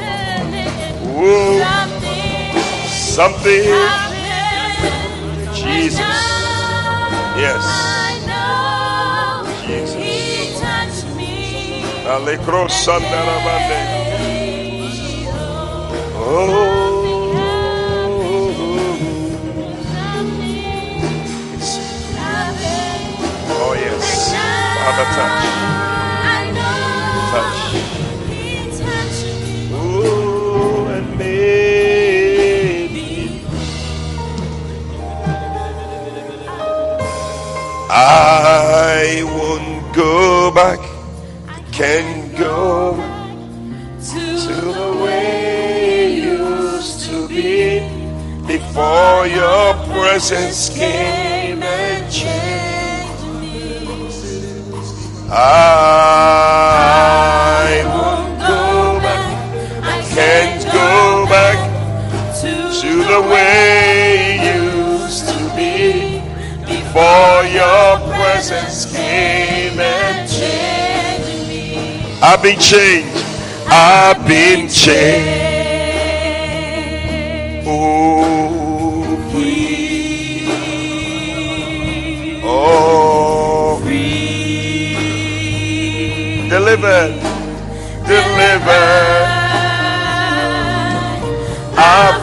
Whoa. 1.16 1.64
Something. 2.88 3.64
Jesus. 5.52 6.00
Yes. 7.36 7.64
Jesus. 9.66 11.04
Alekro 12.06 12.68
sana 12.68 13.20
na 13.28 13.36
bande. 13.44 14.04
made 14.18 14.72
me 14.78 15.24
whole. 16.14 16.50
Oh. 16.50 16.83
Father 24.96 25.10
touch. 25.16 25.42
Touch. 27.32 27.74
Oh, 29.72 30.86
and. 30.88 31.14
I 37.90 39.22
won't 39.24 39.94
go 39.96 40.52
back. 40.52 40.78
I 41.48 41.60
Can't 41.72 42.36
go 42.38 42.94
to 43.98 44.20
the 44.46 45.02
way 45.02 46.06
it 46.06 46.24
used 46.24 47.06
to 47.06 47.26
be 47.26 47.80
before 48.46 49.26
your 49.26 49.74
presence 49.92 50.68
came 50.68 51.23
I 55.36 57.02
won't 57.86 58.38
go 58.38 59.00
back. 59.00 59.26
I 59.82 60.00
Can't 60.14 60.64
go 60.66 61.26
back 61.28 61.58
to 62.40 62.52
the 63.02 63.20
way 63.20 64.38
it 64.40 64.54
used 64.60 65.28
to 65.30 65.38
be 65.56 66.22
before 66.64 67.42
your 67.50 67.98
presence 68.14 68.86
came 68.94 69.80
and 69.80 70.30
change 70.30 71.48
me. 71.48 72.16
I've 72.22 72.40
been 72.40 72.60
changed. 72.60 73.24
I've 73.66 74.24
been 74.28 74.68
changed. 74.68 75.43
Delivered. 86.84 87.22
Delivered. 88.06 89.28
I 91.80 92.13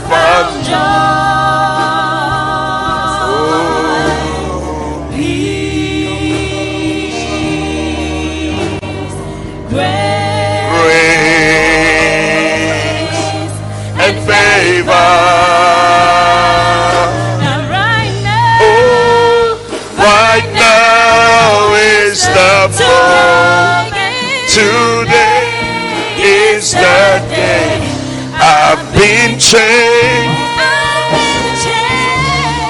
changed. 29.51 30.31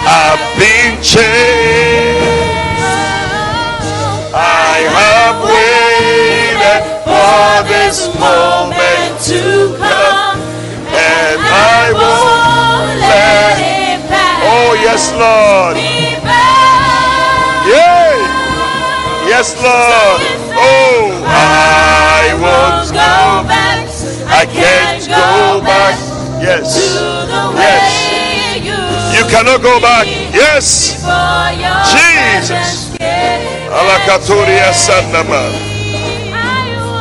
I've 0.01 0.41
been 0.57 0.97
changed. 0.97 2.49
I 4.33 4.89
have 4.97 5.37
waited 5.45 6.81
for 7.05 7.69
this 7.69 8.09
moment 8.17 9.13
to 9.29 9.77
come, 9.77 10.41
and 10.89 11.37
I 11.37 11.93
won't 11.93 12.97
let. 12.97 13.61
it 13.61 14.01
pass 14.09 14.41
Oh 14.41 14.73
yes, 14.81 15.13
Lord. 15.13 15.77
Yay! 17.69 18.25
Yes, 19.29 19.53
Lord. 19.61 20.21
Oh, 20.57 21.13
I 21.29 22.33
won't 22.41 22.89
go 22.89 23.47
back. 23.47 23.85
I 24.25 24.45
can't 24.49 25.05
go 25.05 25.61
back. 25.63 26.10
Yes. 26.41 26.73
to 26.73 26.81
the 27.29 27.43
way 27.53 27.61
Yes. 27.61 29.15
you 29.15 29.23
cannot 29.29 29.61
go 29.61 29.79
back. 29.79 30.07
Yes. 30.33 30.97
Jesus. 31.93 32.89
presence 32.97 32.97
gave 32.97 33.41
Sandama. 34.73 35.43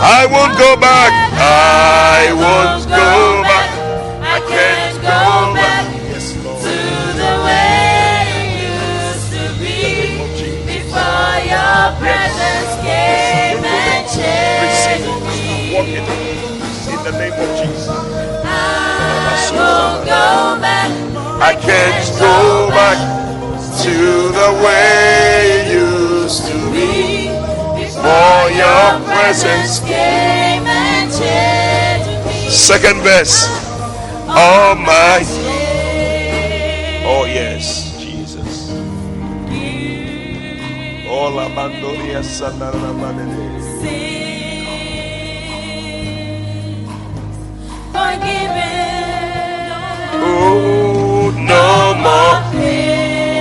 I 0.03 0.27
won't 0.27 0.57
go 0.59 0.77
back. 0.77 1.13
I 1.41 2.33
won't 2.37 2.89
go 2.89 3.43
back. 3.43 3.50
I 21.43 21.55
can't 21.57 22.19
go 22.19 22.69
back 22.69 22.99
to 23.83 23.95
the 24.29 24.51
way 24.63 25.49
it 25.57 25.73
used 25.73 26.45
to 26.49 26.57
be. 26.71 27.29
For 27.97 28.51
your 28.53 29.01
presence. 29.09 29.81
came 29.81 30.67
and 30.69 31.11
changed 31.11 32.27
me. 32.27 32.51
Second 32.51 33.01
verse. 33.01 33.47
Oh 34.29 34.75
my. 34.77 35.25
Oh 37.09 37.25
yes, 37.25 37.97
Jesus. 37.99 38.71
Oh 41.09 41.33
la 41.35 41.49
bandoria 41.49 42.23
sanara 42.23 42.93
manene. 42.93 43.49
Forgiven. 47.93 48.81
Oh 50.23 50.90
no 51.51 51.95
more. 52.05 52.37
pain. 52.53 53.41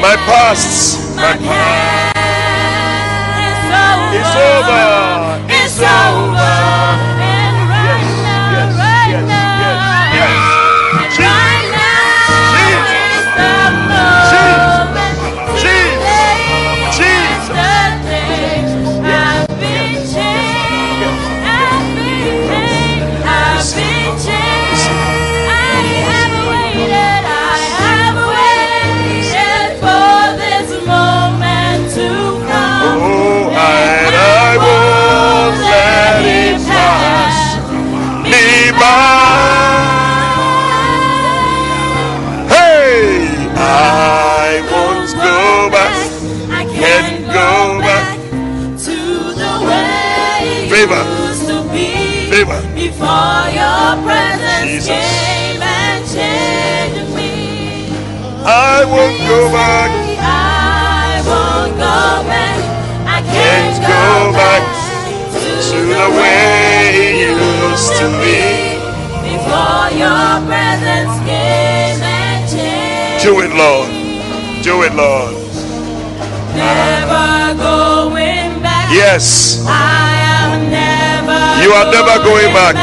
My 0.00 0.16
past, 0.28 1.16
my 1.16 1.34
past 1.46 2.14
It's 4.14 4.20
is 4.20 4.32
over. 4.50 4.84
It's 5.48 5.78
over. 5.80 6.33
Before 53.04 53.52
your 53.52 54.00
presence 54.00 54.64
Jesus. 54.64 54.88
came 54.88 55.60
and 55.60 56.00
changed 56.08 57.12
me. 57.12 57.92
I 58.48 58.80
won't 58.88 59.18
go 59.28 59.52
back. 59.52 59.92
I 60.24 61.20
won't 61.28 61.76
go 61.76 62.24
back. 62.24 62.56
I 63.04 63.20
Can't 63.28 63.76
go 63.84 64.32
back 64.32 64.64
back 64.64 64.64
to 65.68 65.78
the 65.84 66.08
way 66.16 66.96
it 66.96 67.36
used 67.36 67.92
to 68.00 68.08
be. 68.24 68.80
Before 69.20 69.92
your 70.00 70.40
presence 70.48 71.14
came 71.28 72.00
and 72.00 72.40
changed 72.48 73.22
Do 73.22 73.44
it, 73.44 73.52
Lord. 73.52 73.90
Do 74.64 74.82
it, 74.82 74.94
Lord. 74.96 75.34
Never 76.56 77.52
going 77.60 78.62
back. 78.64 78.88
Yes. 78.90 79.62
I 79.68 80.08
am 80.40 80.70
never. 80.70 80.93
You 81.62 81.70
are 81.70 81.86
never 81.90 82.18
going 82.24 82.52
back. 82.52 82.74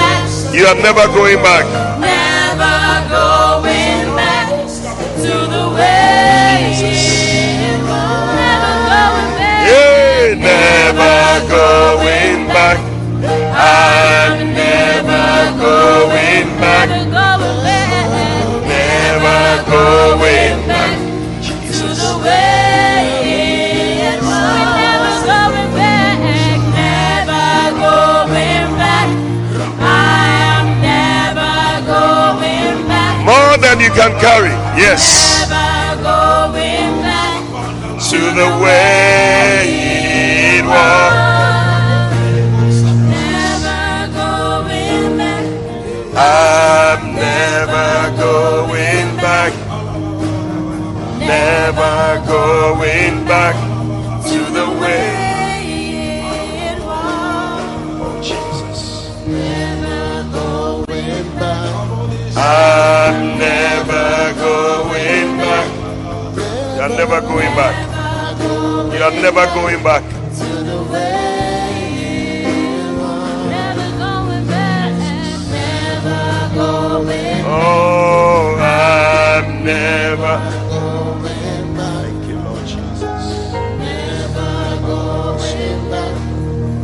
You 0.53 0.65
are 0.65 0.75
never 0.75 1.05
going 1.07 1.41
back. 1.43 1.65
Never 1.99 3.09
going 3.09 4.15
back 4.15 4.49
to 5.23 5.33
the 5.53 5.65
way 5.75 6.71
it. 6.71 7.81
Never 7.83 8.07
going 8.87 9.31
back. 9.37 9.67
Yeah, 9.67 10.35
never 10.39 11.19
going 11.51 12.47
back. 12.47 12.77
I'm 13.53 14.53
never 14.53 15.27
going 15.59 16.49
back. 16.59 16.89
Never 16.89 17.11
going 17.11 17.61
back. 17.63 18.67
Never 18.67 19.63
going 19.69 20.19
back. 20.19 20.40
Can 33.93 34.11
carry. 34.19 34.55
Yes. 34.79 35.49
Never 35.49 36.01
going 36.01 37.01
back. 37.01 37.41
To 38.09 38.19
the 38.19 38.49
way 38.63 39.67
it 40.57 40.65
was. 40.65 41.13
Never 43.11 44.11
going 44.13 45.17
back. 45.17 45.45
I'm 46.15 47.15
never 47.15 48.17
going 48.17 49.15
back. 49.17 49.53
Never 51.19 52.25
going 52.27 53.25
back 53.25 53.70
never 67.11 67.27
going 67.27 67.55
back. 67.55 67.75
Going 68.39 68.89
back. 68.89 69.03
Never 69.21 69.47
going 73.99 74.47
back. 74.47 74.93
Never 75.51 76.55
going 76.55 77.43
Oh, 77.43 78.55
I'm 78.61 79.65
never. 79.65 80.35
Thank 81.75 82.21
you, 82.29 82.37
Lord 82.39 82.65
Jesus. 82.65 83.23
Never 83.83 84.53
going 84.87 85.81
back. 85.91 86.15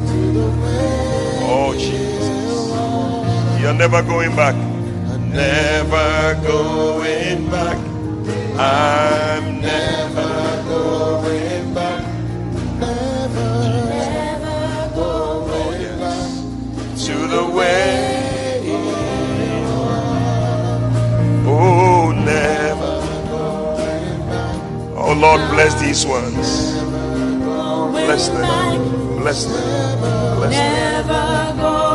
To 0.08 0.20
the 0.36 0.48
way. 0.62 1.40
Oh, 1.48 1.72
Jesus. 1.78 3.62
You're 3.62 3.74
never 3.74 4.02
going 4.02 4.36
back. 4.36 4.56
Never 5.32 6.36
going 6.46 7.50
back. 7.50 7.78
I'm 8.60 9.17
these 25.88 26.06
ones. 26.06 26.74
Bless 27.92 28.28
them. 28.28 29.22
Bless 29.22 29.46
them. 29.46 30.00
Bless 30.36 30.56
them. 30.56 31.08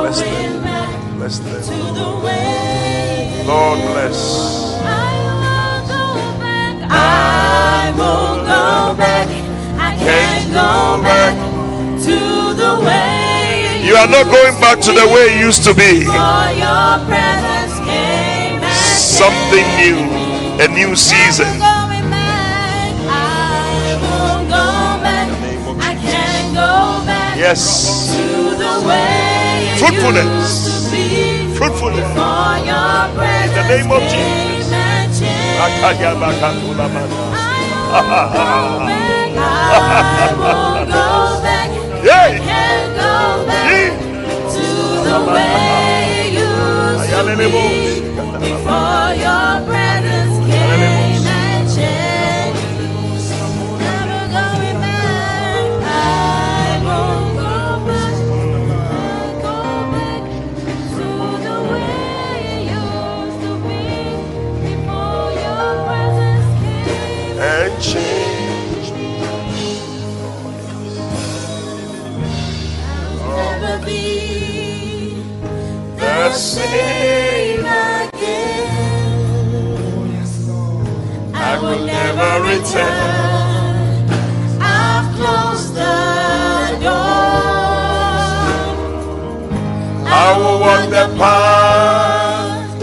Bless 0.00 0.20
them. 0.20 1.18
Bless 1.18 1.38
them. 1.38 1.60
to 1.60 1.78
the 2.00 2.10
way. 2.24 3.44
Lord, 3.46 3.78
bless. 3.92 4.80
I 4.80 5.12
won't 5.28 5.84
go 5.92 6.04
back. 6.40 6.74
I 6.88 7.92
won't 8.00 8.40
go 8.48 8.96
back. 8.96 9.28
I 9.76 9.90
can't 10.00 10.46
go 10.60 11.02
back 11.04 11.34
to 12.06 12.16
the 12.62 12.72
way 12.86 13.84
You 13.84 13.94
are 13.96 14.08
not 14.08 14.24
going 14.32 14.58
back 14.58 14.80
to 14.86 14.92
the 14.92 15.06
way 15.12 15.36
it 15.36 15.40
used 15.40 15.64
to 15.64 15.74
be. 15.74 16.04
For 16.08 16.44
your 16.64 16.92
presence 17.12 17.76
came 17.84 18.62
and 18.64 18.98
Something 19.20 19.66
new, 19.76 20.00
a 20.64 20.68
new 20.68 20.96
season. 20.96 21.61
Yes. 27.42 28.14
to 28.14 28.54
the 28.54 28.74
way 28.86 29.74
Fruitfulness. 29.76 30.30
used 30.30 30.90
to 30.90 30.94
be. 30.94 31.54
Fruitfulness. 31.58 32.06
Presence 33.18 33.54
the 33.58 33.64
name 33.66 33.90
of 33.90 34.02
Jesus. 34.06 34.72
and 34.72 35.10
changed 35.10 35.58
Akayabakakulamana. 35.66 37.18
I 39.34 40.30
won't 40.38 40.86
go 40.86 41.42
back. 41.42 41.70
Yay! 42.06 42.38
Can't 42.46 42.94
go 42.94 43.10
back 43.48 43.66
Yee. 43.66 43.90
to 44.54 44.66
the 45.08 45.18
way 45.34 46.30
it 46.30 46.38
used 46.38 47.10
to 47.10 47.18
be 47.26 47.42
before 48.38 49.10
your 49.18 49.50
presence 49.66 49.81
Same. 76.42 77.64
I 81.34 81.58
will 81.62 81.86
never 81.86 82.30
return. 82.50 84.10
I've 84.60 85.14
closed 85.14 85.74
the 85.76 86.78
door. 86.82 86.98
I 90.04 90.36
will 90.36 90.58
walk 90.58 90.84
the 90.90 91.06
path. 91.16 92.82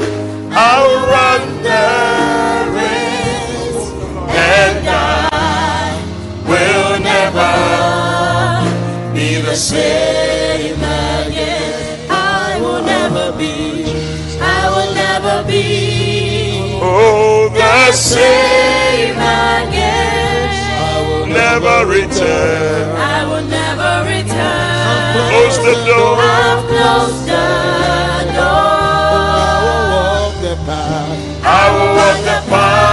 I'll 0.53 0.95
run 1.13 1.41
the 1.67 1.87
race. 2.77 3.87
And 4.53 4.87
I 4.87 4.93
will 6.47 6.91
never 7.11 7.53
be 9.13 9.41
the 9.41 9.55
same 9.55 10.08
Oh, 17.89 17.91
the 17.91 17.97
same. 17.97 18.21
same 18.21 19.17
again. 19.17 20.45
Never 21.27 21.87
return. 21.89 22.95
I 22.95 23.25
will 23.25 23.41
never 23.41 24.05
return. 24.05 25.25
Close 25.31 25.57
the 25.57 25.73
door. 25.89 26.21
I've 26.21 26.69
closed 26.69 27.25
the 27.25 27.47
door. 28.37 28.69
I 31.41 31.65
will 31.73 31.91
walk 31.97 32.19
the 32.29 32.37
path. 32.51 32.88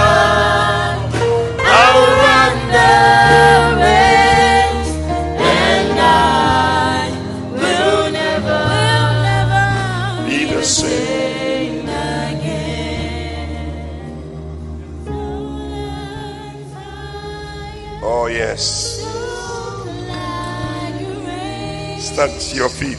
Your 22.57 22.69
feet. 22.69 22.97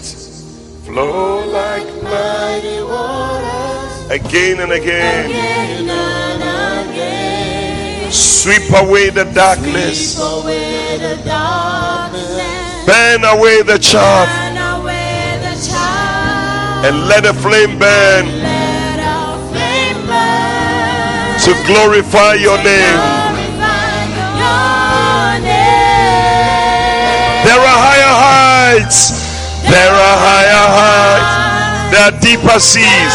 Flow 0.87 1.45
like 1.51 1.87
mighty 2.03 2.81
waters. 2.83 4.11
again 4.11 4.61
and 4.61 4.73
again. 4.73 5.31
Again 5.31 5.91
and 5.91 6.43
again. 6.91 8.13
Sweep 8.13 8.71
away 8.83 9.11
the 9.11 9.25
darkness, 9.35 10.15
Sweep 10.15 10.45
away 10.45 10.99
the 10.99 11.17
darkness. 11.25 12.87
burn 12.87 13.25
away 13.25 13.63
the 13.63 13.79
chaff, 13.79 14.29
Burn 14.31 14.57
away 14.79 15.39
the 15.43 15.55
chaff. 15.69 16.85
and 16.87 17.09
let 17.09 17.25
the 17.25 17.35
flame 17.35 17.79
burn 17.79 18.27
Let 18.41 19.01
our 19.01 19.39
flame 19.51 20.07
burn. 20.07 21.41
to 21.45 21.53
glorify 21.67 22.35
your 22.35 22.57
name. 22.63 22.95
Glorify 22.95 24.07
your 24.23 25.41
name. 25.43 27.45
There 27.45 27.61
are 27.71 27.79
there 29.71 29.93
are 29.93 30.17
higher 30.29 30.67
heights, 30.79 31.93
there 31.93 32.05
are 32.09 32.17
deeper 32.21 32.59
seas. 32.61 33.15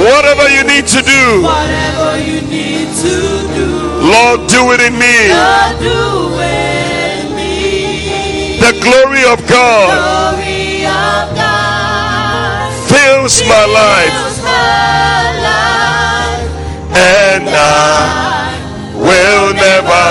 Whatever 0.00 0.48
you 0.48 0.64
need 0.64 0.86
to 0.88 1.02
do, 1.02 1.42
Whatever 1.42 2.18
you 2.24 2.40
need 2.48 2.88
to 3.04 3.14
do, 3.54 3.68
Lord, 4.00 4.48
do 4.48 4.72
it 4.72 4.80
in 4.80 4.94
me. 4.98 5.28
Lord, 5.28 5.76
do 5.78 6.40
it 6.40 7.20
in 7.20 7.36
me. 7.36 8.60
The 8.64 8.72
glory 8.80 9.24
of 9.28 9.44
God 9.46 9.92
Glory 9.92 10.86
of 10.86 11.36
God 11.36 12.72
fills 12.88 13.42
my 13.44 13.64
life, 13.68 14.12
fills 14.16 14.40
my 14.42 15.36
life. 15.44 16.48
and 16.96 17.44
I 17.52 18.56
will 18.96 19.52
never 19.52 20.06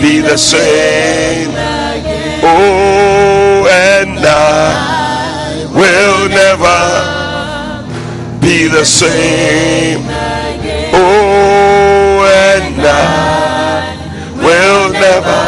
be 0.00 0.20
the 0.20 0.36
same. 0.38 1.57
Be 8.68 8.74
the 8.74 8.84
same. 8.84 10.04
Oh, 10.92 12.20
and 12.26 12.80
I 12.80 13.94
will 14.36 14.92
never 14.92 15.44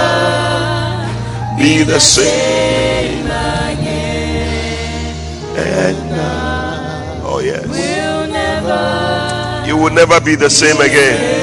be 1.58 1.82
the 1.82 1.98
same. 1.98 3.26
And 5.56 6.14
I, 6.14 7.20
oh 7.22 7.40
yes, 7.40 7.66
you 9.68 9.76
will 9.76 9.90
never 9.90 10.20
be 10.20 10.34
the 10.34 10.48
same 10.48 10.80
again. 10.80 11.36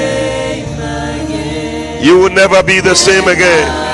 You 2.04 2.18
will 2.18 2.30
never 2.30 2.62
be 2.64 2.80
the 2.80 2.94
same 2.94 3.28
again. 3.28 3.87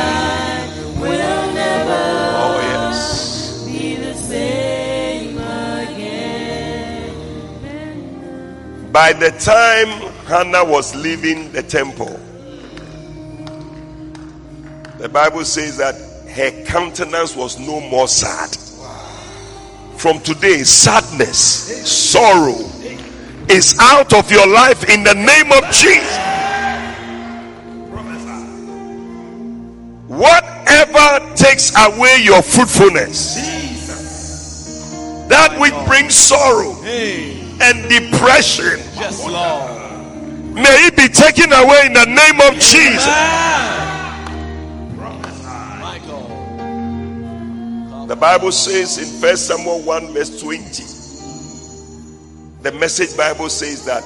By 8.95 9.12
the 9.12 9.33
time 9.33 9.89
Hannah 10.29 10.65
was 10.65 10.95
leaving 10.95 11.51
the 11.51 11.65
temple, 11.65 12.16
the 14.99 15.09
Bible 15.09 15.45
says 15.45 15.79
that 15.79 15.97
her 16.31 16.65
countenance 16.65 17.35
was 17.35 17.59
no 17.59 17.81
more 17.81 18.07
sad. 18.07 18.57
From 19.99 20.21
today, 20.21 20.62
sadness, 20.62 21.91
sorrow 21.91 22.55
is 23.51 23.77
out 23.81 24.15
of 24.15 24.31
your 24.31 24.47
life 24.47 24.89
in 24.89 25.03
the 25.03 25.15
name 25.15 25.51
of 25.51 25.65
Jesus. 25.73 26.16
Whatever 30.07 31.35
takes 31.35 31.75
away 31.77 32.21
your 32.23 32.43
fruitfulness, 32.43 33.35
that 35.29 35.59
which 35.59 35.75
brings 35.89 36.15
sorrow 36.15 36.81
and 37.60 37.89
depression, 37.89 38.78
Yes, 38.94 39.24
Lord. 39.26 40.55
may 40.55 40.86
it 40.86 40.97
be 40.97 41.09
taken 41.09 41.52
away 41.52 41.86
in 41.86 41.93
the 41.93 42.06
name 42.06 42.40
of 42.40 42.55
Jesus. 42.60 43.05
The 48.06 48.16
Bible 48.16 48.52
says 48.52 48.98
in 48.98 49.20
First 49.20 49.47
Samuel 49.47 49.81
1, 49.81 50.12
verse 50.12 50.40
20, 50.40 50.82
the 52.62 52.72
message 52.78 53.16
Bible 53.16 53.48
says 53.48 53.85
that, 53.86 54.05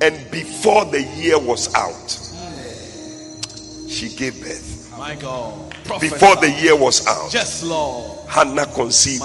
and 0.00 0.30
before 0.30 0.84
the 0.86 1.02
year 1.02 1.38
was 1.38 1.72
out, 1.74 2.10
she 3.90 4.08
gave 4.16 4.40
birth. 4.42 4.90
My 4.98 5.14
God. 5.16 5.70
Before 6.00 6.36
the 6.36 6.50
year 6.50 6.74
was 6.76 7.06
out, 7.06 7.32
Yes, 7.32 7.62
Lord. 7.62 8.18
Hannah 8.28 8.66
conceived 8.66 9.22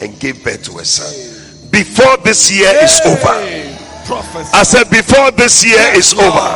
and 0.00 0.18
gave 0.20 0.42
birth 0.44 0.62
to 0.64 0.78
a 0.78 0.84
son. 0.84 1.45
Before 1.70 2.16
this 2.24 2.50
year 2.50 2.70
is 2.82 3.00
over, 3.04 3.36
I 4.54 4.62
said, 4.62 4.88
before 4.90 5.30
this 5.32 5.64
year 5.64 5.82
is 5.94 6.12
over, 6.14 6.48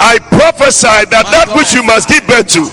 I 0.00 0.18
prophesy 0.32 1.08
that 1.12 1.28
that 1.28 1.52
which 1.56 1.74
you 1.74 1.82
must 1.82 2.08
give 2.08 2.26
birth 2.26 2.48
to, 2.56 2.64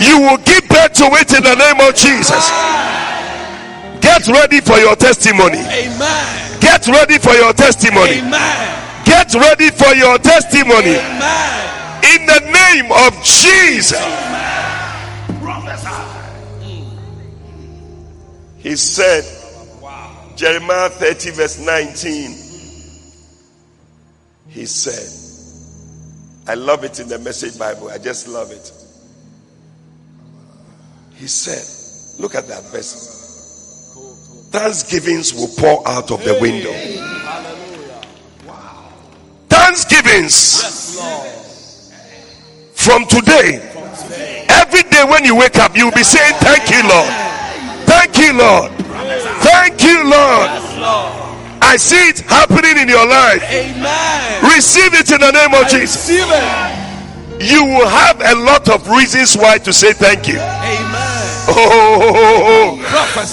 you 0.00 0.20
will 0.20 0.40
give 0.44 0.68
birth 0.68 0.92
to 1.00 1.08
it 1.16 1.32
in 1.32 1.42
the 1.44 1.56
name 1.56 1.80
of 1.80 1.94
Jesus. 1.96 2.44
Get 4.00 4.28
ready 4.28 4.60
for 4.60 4.76
your 4.78 4.96
testimony. 4.96 5.58
Amen. 5.64 6.60
Get 6.60 6.86
ready 6.88 7.18
for 7.18 7.32
your 7.34 7.52
testimony. 7.52 8.20
Amen. 8.20 9.04
Get 9.04 9.34
ready 9.34 9.70
for 9.70 9.94
your 9.94 10.18
testimony 10.18 10.96
Amen. 10.96 12.04
in 12.04 12.26
the 12.26 12.40
name 12.52 12.92
of 12.92 13.12
Jesus. 13.24 14.00
He 18.58 18.76
said, 18.76 19.37
Jeremiah 20.38 20.88
30, 20.88 21.30
verse 21.32 21.58
19. 21.58 22.30
He 24.46 24.66
said, 24.66 25.02
I 26.48 26.54
love 26.54 26.84
it 26.84 27.00
in 27.00 27.08
the 27.08 27.18
message 27.18 27.58
Bible. 27.58 27.90
I 27.90 27.98
just 27.98 28.28
love 28.28 28.52
it. 28.52 28.72
He 31.16 31.26
said, 31.26 32.22
Look 32.22 32.36
at 32.36 32.46
that 32.46 32.62
verse. 32.70 33.16
Thanksgivings 34.52 35.34
will 35.34 35.48
pour 35.58 35.86
out 35.88 36.12
of 36.12 36.22
the 36.22 36.38
window. 36.40 36.72
Thanksgivings 39.48 41.00
from 42.74 43.06
today. 43.06 43.58
Every 44.50 44.84
day 44.84 45.02
when 45.02 45.24
you 45.24 45.34
wake 45.34 45.56
up, 45.56 45.76
you'll 45.76 45.90
be 45.90 46.04
saying, 46.04 46.34
Thank 46.38 46.70
you, 46.70 46.88
Lord. 46.88 47.27
Thank 47.98 48.16
you, 48.18 48.32
Lord. 48.38 48.70
Thank 49.42 49.82
you, 49.82 50.04
Lord. 50.06 50.48
I 51.60 51.74
see 51.76 52.08
it 52.08 52.20
happening 52.20 52.78
in 52.78 52.88
your 52.88 53.06
life. 53.06 53.42
Amen. 53.50 54.54
Receive 54.54 54.94
it 54.94 55.10
in 55.10 55.20
the 55.20 55.32
name 55.32 55.52
of 55.52 55.66
Jesus. 55.68 56.08
You 56.08 57.64
will 57.64 57.88
have 57.88 58.20
a 58.20 58.34
lot 58.38 58.68
of 58.68 58.88
reasons 58.88 59.36
why 59.36 59.58
to 59.58 59.72
say 59.72 59.92
thank 59.92 60.28
you. 60.28 60.38
Amen. 60.38 61.18
Oh, 61.50 62.78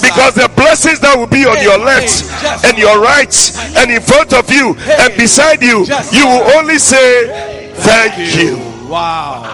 because 0.02 0.34
the 0.34 0.50
blessings 0.56 0.98
that 1.00 1.16
will 1.16 1.26
be 1.26 1.44
on 1.46 1.62
your 1.62 1.78
left 1.78 2.26
and 2.64 2.76
your 2.76 3.00
right 3.00 3.34
and 3.76 3.90
in 3.90 4.00
front 4.00 4.32
of 4.32 4.50
you 4.50 4.74
and 4.98 5.14
beside 5.16 5.62
you, 5.62 5.86
you 6.10 6.26
will 6.26 6.42
only 6.58 6.78
say 6.78 7.70
thank 7.74 8.34
you. 8.34 8.56
Wow. 8.88 9.46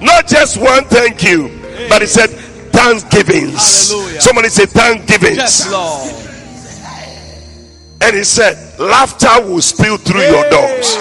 Not 0.00 0.26
just 0.28 0.56
one 0.56 0.84
thank 0.84 1.22
you, 1.22 1.60
but 1.88 2.00
it 2.02 2.08
said 2.08 2.30
thanksgivings. 2.78 3.90
Hallelujah. 3.90 4.20
Somebody 4.20 4.48
say 4.48 4.66
thanksgivings. 4.66 5.36
Yes, 5.36 5.70
Lord. 5.70 6.14
And 8.00 8.16
he 8.16 8.22
said, 8.22 8.78
laughter 8.78 9.42
will 9.42 9.60
spill 9.60 9.96
through 9.96 10.22
your 10.22 10.48
doors. 10.48 10.86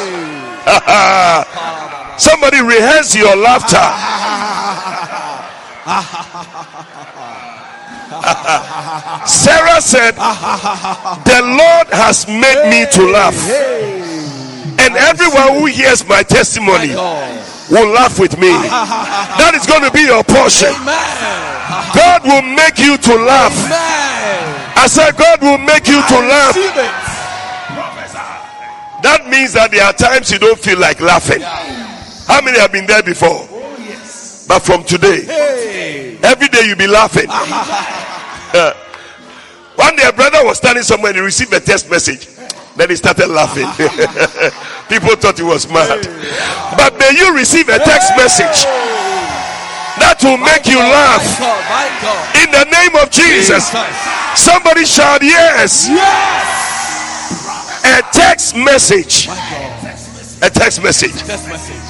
Somebody 2.17 2.61
rehearse 2.61 3.15
your 3.15 3.35
laughter. 3.35 3.77
Sarah 9.27 9.79
said, 9.79 10.15
The 10.15 11.41
Lord 11.43 11.87
has 11.93 12.27
made 12.27 12.69
me 12.71 12.87
to 12.91 13.11
laugh. 13.11 13.35
And 14.79 14.95
everyone 14.95 15.59
who 15.59 15.65
hears 15.67 16.03
my 16.07 16.23
testimony 16.23 16.87
God. 16.87 17.56
Will 17.69 17.89
laugh 17.91 18.19
with 18.19 18.37
me. 18.39 18.49
That 18.49 19.53
is 19.55 19.65
going 19.65 19.83
to 19.83 19.91
be 19.91 20.07
your 20.07 20.23
portion. 20.23 20.71
God 21.93 22.23
will 22.23 22.41
make 22.55 22.79
you 22.79 22.97
to 22.97 23.13
laugh. 23.15 23.53
I 24.77 24.87
said, 24.87 25.17
God 25.17 25.41
will 25.41 25.57
make 25.57 25.87
you 25.87 25.99
to 25.99 26.17
laugh. 26.27 26.55
That 29.03 29.27
means 29.29 29.53
that 29.53 29.71
there 29.71 29.83
are 29.85 29.93
times 29.93 30.31
you 30.31 30.39
don't 30.39 30.59
feel 30.59 30.79
like 30.79 31.01
laughing. 31.01 31.41
How 31.41 32.41
many 32.41 32.59
have 32.59 32.71
been 32.71 32.85
there 32.85 33.03
before? 33.03 33.47
But 34.47 34.59
from 34.59 34.83
today, 34.83 36.17
every 36.23 36.47
day 36.47 36.67
you'll 36.67 36.77
be 36.77 36.87
laughing. 36.87 37.27
One 39.77 39.95
day 39.95 40.07
a 40.07 40.13
brother 40.13 40.43
was 40.43 40.57
standing 40.57 40.83
somewhere 40.83 41.11
and 41.11 41.17
he 41.19 41.23
received 41.23 41.53
a 41.53 41.59
text 41.59 41.89
message. 41.89 42.27
Then 42.77 42.89
he 42.89 42.95
started 42.95 43.27
laughing. 43.27 43.65
People 44.87 45.15
thought 45.17 45.37
he 45.37 45.43
was 45.43 45.67
mad. 45.67 46.05
But 46.77 46.93
may 47.01 47.17
you 47.17 47.33
receive 47.35 47.67
a 47.69 47.81
text 47.81 48.13
message 48.15 48.63
that 49.97 50.21
will 50.21 50.37
make 50.37 50.69
you 50.69 50.77
laugh. 50.77 51.25
My 51.41 51.41
God, 51.41 51.61
my 51.73 51.89
God. 52.05 52.21
In 52.37 52.49
the 52.53 52.65
name 52.69 52.93
of 53.01 53.09
Jesus. 53.09 53.73
Somebody 54.37 54.85
shout 54.85 55.25
yes. 55.25 55.89
Yes. 55.89 56.67
A 57.81 58.05
text 58.13 58.55
message. 58.55 59.27
A 60.45 60.49
text 60.53 60.83
message. 60.83 61.17
Text 61.25 61.49
message. 61.49 61.81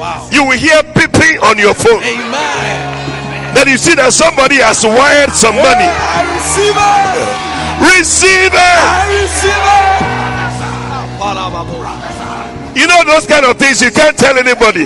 Wow. 0.00 0.28
You 0.32 0.44
will 0.44 0.56
hear 0.56 0.80
beeping 0.96 1.42
on 1.42 1.58
your 1.58 1.74
phone. 1.74 2.02
Amen. 2.02 3.54
Then 3.54 3.68
you 3.68 3.76
see 3.76 3.94
that 3.94 4.12
somebody 4.12 4.56
has 4.56 4.82
wired 4.84 5.30
some 5.36 5.54
money. 5.54 5.86
I 5.86 6.24
receive 6.32 6.72
it. 6.72 7.54
Receive 7.92 8.54
it. 10.10 10.13
You 12.74 12.86
know 12.86 13.04
those 13.04 13.26
kind 13.26 13.46
of 13.46 13.56
things 13.56 13.80
you 13.80 13.90
can't 13.90 14.16
tell 14.18 14.36
anybody. 14.36 14.84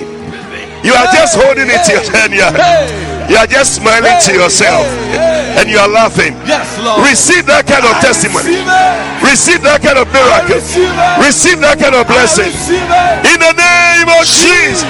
You 0.87 0.95
are 0.95 1.11
just 1.11 1.35
holding 1.35 1.67
it 1.67 1.83
to 1.87 1.93
your 1.99 2.07
hand. 2.15 2.33
You 2.33 2.43
are, 2.47 2.53
Hey. 2.55 3.27
you 3.29 3.37
are 3.37 3.47
just 3.47 3.77
smiling 3.83 4.15
to 4.27 4.33
yourself 4.33 4.87
and 5.59 5.69
you 5.69 5.79
are 5.79 5.89
laughing. 5.89 6.35
Yes, 6.47 6.79
Lord. 6.79 7.03
Receive 7.03 7.45
that 7.47 7.67
kind 7.67 7.83
of 7.85 7.99
testimony. 7.99 8.63
Receive. 9.27 9.61
That 9.63 9.83
kind 9.83 9.99
of 9.99 10.07
miracle. 10.15 10.63
receive. 11.19 11.59
That 11.61 11.79
kind 11.83 11.95
of 11.99 12.07
blessing. 12.07 12.55
In 13.27 13.39
the 13.43 13.53
name 13.59 14.09
of 14.09 14.23
Jesus. 14.23 14.87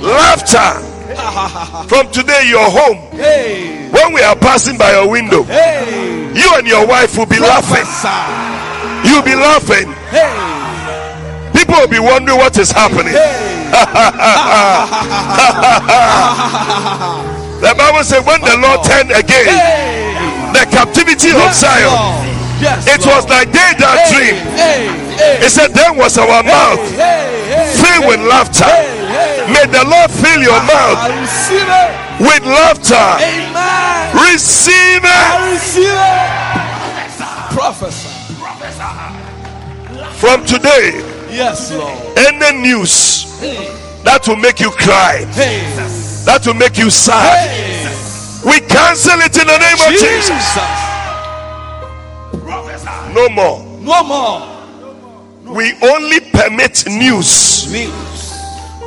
Laughter. 0.00 0.93
From 1.88 2.10
today, 2.10 2.46
you're 2.48 2.70
home. 2.70 2.98
Hey. 3.12 3.88
When 3.90 4.12
we 4.12 4.20
are 4.22 4.36
passing 4.36 4.76
by 4.76 4.92
your 4.92 5.08
window, 5.10 5.42
Hey. 5.44 6.32
you 6.34 6.50
and 6.54 6.66
your 6.66 6.86
wife 6.86 7.16
will 7.16 7.26
be 7.26 7.38
laughing. 7.38 7.86
You'll 9.08 9.22
be 9.22 9.34
laughing. 9.34 9.92
Hey. 10.10 11.50
People 11.54 11.76
will 11.76 11.88
be 11.88 12.00
wondering 12.00 12.38
what 12.38 12.58
is 12.58 12.70
happening. 12.72 13.14
The 17.64 17.74
Bible 17.78 18.04
said, 18.04 18.26
when 18.26 18.40
the 18.42 18.58
Lord 18.60 18.84
turned 18.84 19.10
again, 19.10 19.46
the 20.52 20.66
captivity 20.70 21.30
of 21.30 21.54
Zion. 21.54 22.43
Yes, 22.64 22.88
it 22.88 23.04
was 23.04 23.28
like 23.28 23.52
they 23.52 23.76
that 23.76 24.08
Hey, 24.08 24.08
dream. 24.08 24.36
Hey. 24.56 24.88
Hey. 25.20 25.44
It 25.44 25.50
said, 25.52 25.76
then 25.76 25.96
was 26.00 26.16
our 26.16 26.40
mouth 26.42 26.80
filled 27.76 28.08
with 28.08 28.20
laughter. 28.24 28.64
May 29.52 29.68
the 29.68 29.84
Lord 29.84 30.08
fill 30.10 30.40
your 30.40 30.56
mouth 30.64 30.96
I 30.96 31.12
receive 31.20 31.68
it. 31.68 32.24
with 32.24 32.44
laughter. 32.48 33.06
Amen. 33.20 34.32
Receive 34.32 35.04
it 35.04 35.12
I 35.12 35.52
receive 35.52 35.92
it. 35.92 37.52
Prophesy. 37.52 38.08
from 40.18 40.44
today. 40.46 41.04
Yes, 41.30 41.70
Lord. 41.72 41.92
Any 42.16 42.62
news 42.62 43.24
that 44.04 44.24
will 44.26 44.36
make 44.40 44.58
you 44.60 44.70
cry, 44.70 45.24
that 46.24 46.42
will 46.46 46.54
make 46.54 46.78
you 46.78 46.88
sad, 46.90 47.50
we 48.44 48.60
cancel 48.60 49.20
it 49.20 49.36
in 49.36 49.46
the 49.46 49.58
name 49.58 49.80
of 49.84 49.92
Jesus. 50.00 50.93
No 53.12 53.28
more. 53.28 53.64
No 53.80 54.02
more. 54.04 54.50
We 55.54 55.74
only 55.82 56.20
permit 56.32 56.84
news 56.86 57.70
News. 57.70 58.30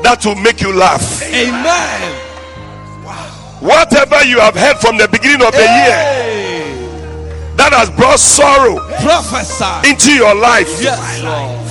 that 0.04 0.22
will 0.26 0.36
make 0.36 0.62
you 0.62 0.74
laugh. 0.74 1.22
Amen. 1.24 3.04
Wow. 3.06 3.14
Whatever 3.62 4.24
you 4.26 4.40
have 4.40 4.56
heard 4.56 4.78
from 4.78 4.98
the 4.98 5.08
beginning 5.08 5.46
of 5.46 5.54
the 5.54 5.62
year 5.62 6.02
that 7.58 7.74
has 7.74 7.90
brought 7.92 8.20
sorrow 8.20 8.78
Prophesy. 9.02 9.90
into 9.90 10.14
your 10.14 10.34
life, 10.36 10.70
Yes, 10.82 10.98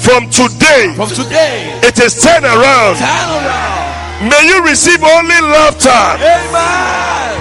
from 0.03 0.31
today, 0.31 0.95
From 0.95 1.09
today, 1.11 1.79
it 1.83 1.99
is 1.99 2.21
turned 2.23 2.45
around. 2.47 2.97
turn 2.99 3.31
around. 3.43 4.31
May 4.31 4.43
you 4.51 4.65
receive 4.65 5.03
only 5.03 5.39
laughter, 5.47 5.91
Amen. 6.19 7.36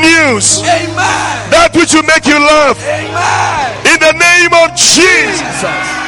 News, 0.00 0.62
Amen. 0.62 1.50
that 1.50 1.70
which 1.74 1.92
will 1.94 2.06
make 2.06 2.24
you 2.26 2.38
laugh. 2.38 2.78
Amen. 2.82 3.74
In 3.90 3.98
the 4.00 4.14
name 4.16 4.52
of 4.64 4.70
Jesus. 4.78 5.40
Jesus. 5.42 5.98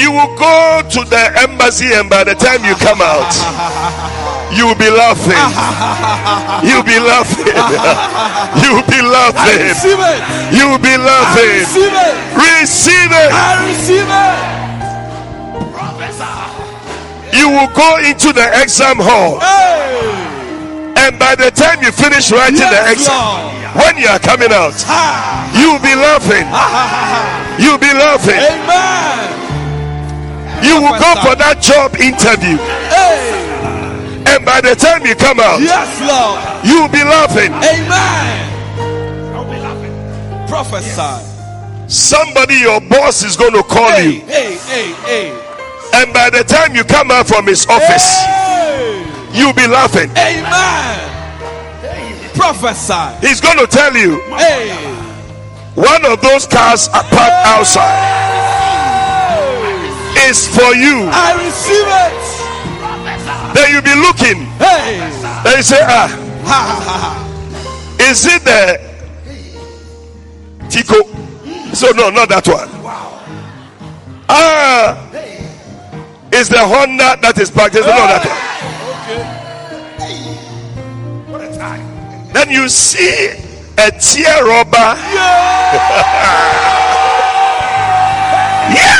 You 0.00 0.12
will 0.12 0.32
go 0.38 0.80
to 0.80 1.04
the 1.10 1.32
embassy, 1.44 1.92
and 1.92 2.08
by 2.08 2.24
the 2.24 2.34
time 2.34 2.64
you 2.64 2.74
come 2.76 3.02
out, 3.02 3.28
you 4.56 4.64
will 4.64 4.78
be 4.80 4.88
laughing. 4.88 5.36
You'll 6.64 6.82
be 6.88 6.96
laughing. 6.96 7.52
You'll 8.64 8.86
be 8.88 9.02
laughing. 9.02 9.76
You'll 10.56 10.78
be 10.78 10.96
laughing. 10.96 11.68
receive 11.68 11.92
it. 11.92 12.16
Receive 12.32 13.12
it. 13.12 13.30
I 13.30 13.68
receive 13.68 14.08
it. 14.08 14.60
You 17.32 17.48
will 17.48 17.68
go 17.74 17.98
into 18.04 18.32
the 18.32 18.46
exam 18.60 18.96
hall, 18.98 19.38
Hey. 19.40 21.06
and 21.06 21.18
by 21.18 21.34
the 21.34 21.50
time 21.50 21.82
you 21.82 21.92
finish 21.92 22.30
writing 22.32 22.56
the 22.58 22.82
exam, 22.90 23.14
Lord. 23.14 23.54
when 23.86 23.96
you 23.98 24.08
are 24.08 24.18
coming 24.18 24.52
out, 24.52 24.74
Ha. 24.86 25.46
you'll 25.54 25.78
be 25.78 25.94
laughing. 25.94 26.46
You'll 27.62 27.78
be 27.78 27.92
laughing. 27.92 28.34
Amen. 28.40 29.30
You 30.64 30.76
will 30.82 30.98
go 30.98 31.14
for 31.24 31.34
that 31.36 31.60
job 31.62 31.96
interview, 31.96 32.58
Hey. 32.90 34.34
and 34.36 34.44
by 34.44 34.60
the 34.60 34.74
time 34.74 35.06
you 35.06 35.14
come 35.14 35.40
out, 35.40 35.60
Yes, 35.60 35.88
Lord. 36.02 36.40
you'll 36.66 36.88
be 36.88 37.02
laughing. 37.04 37.52
Amen. 37.54 39.34
I'll 39.34 39.44
be 39.44 39.56
laughing. 39.60 39.94
Prophesy. 40.48 41.26
Somebody, 41.88 42.54
your 42.56 42.80
boss, 42.82 43.22
is 43.24 43.36
going 43.36 43.52
to 43.54 43.62
call 43.62 43.88
Hey, 43.90 44.04
you, 44.06 44.20
hey, 44.26 44.56
hey, 44.66 44.92
hey. 45.06 45.32
And 45.94 46.12
by 46.12 46.30
the 46.30 46.44
time 46.44 46.74
you 46.74 46.84
come 46.84 47.10
out 47.10 47.26
from 47.28 47.46
his 47.46 47.66
office, 47.66 48.04
Hey. 48.24 49.04
you'll 49.32 49.52
be 49.54 49.66
laughing. 49.66 50.10
Amen. 50.16 51.06
Prophesy. 52.34 53.26
He's 53.26 53.40
going 53.40 53.58
to 53.58 53.66
tell 53.66 53.94
you 53.96 54.20
Hey. 54.36 54.70
one 55.74 56.04
of 56.06 56.20
those 56.22 56.46
cars 56.46 56.88
are 56.88 57.02
parked 57.04 57.46
outside 57.46 58.18
is 60.28 60.46
for 60.48 60.74
you. 60.74 61.08
I 61.12 61.34
receive 61.44 61.86
it. 61.86 63.54
Then 63.54 63.72
you'll 63.72 63.82
be 63.82 63.94
looking, 64.00 64.46
Hey. 64.58 65.00
and 65.00 65.56
you 65.56 65.62
say, 65.62 65.80
Ah, 65.82 66.08
Ha 66.44 66.58
ha 66.68 66.80
ha 66.86 66.96
ha. 67.04 67.12
is 68.10 68.24
it 68.26 68.42
the 68.44 68.80
Tico? 70.68 70.94
So, 71.74 71.90
no, 71.92 72.10
not 72.10 72.28
that 72.28 72.46
one. 72.48 72.68
Ah, 74.28 74.96
it's 76.40 76.48
the 76.48 76.56
Honda 76.56 77.20
that 77.20 77.36
is 77.36 77.50
parked. 77.50 77.76
It's 77.76 77.84
not 77.84 78.08
that 78.08 78.24
one. 78.24 78.32
What 81.28 81.44
a 81.44 81.52
time. 81.52 81.84
Then 82.32 82.48
you 82.48 82.66
see 82.70 83.36
a 83.76 83.92
tear 84.00 84.48
rubber. 84.48 84.96
Yeah! 88.72 88.96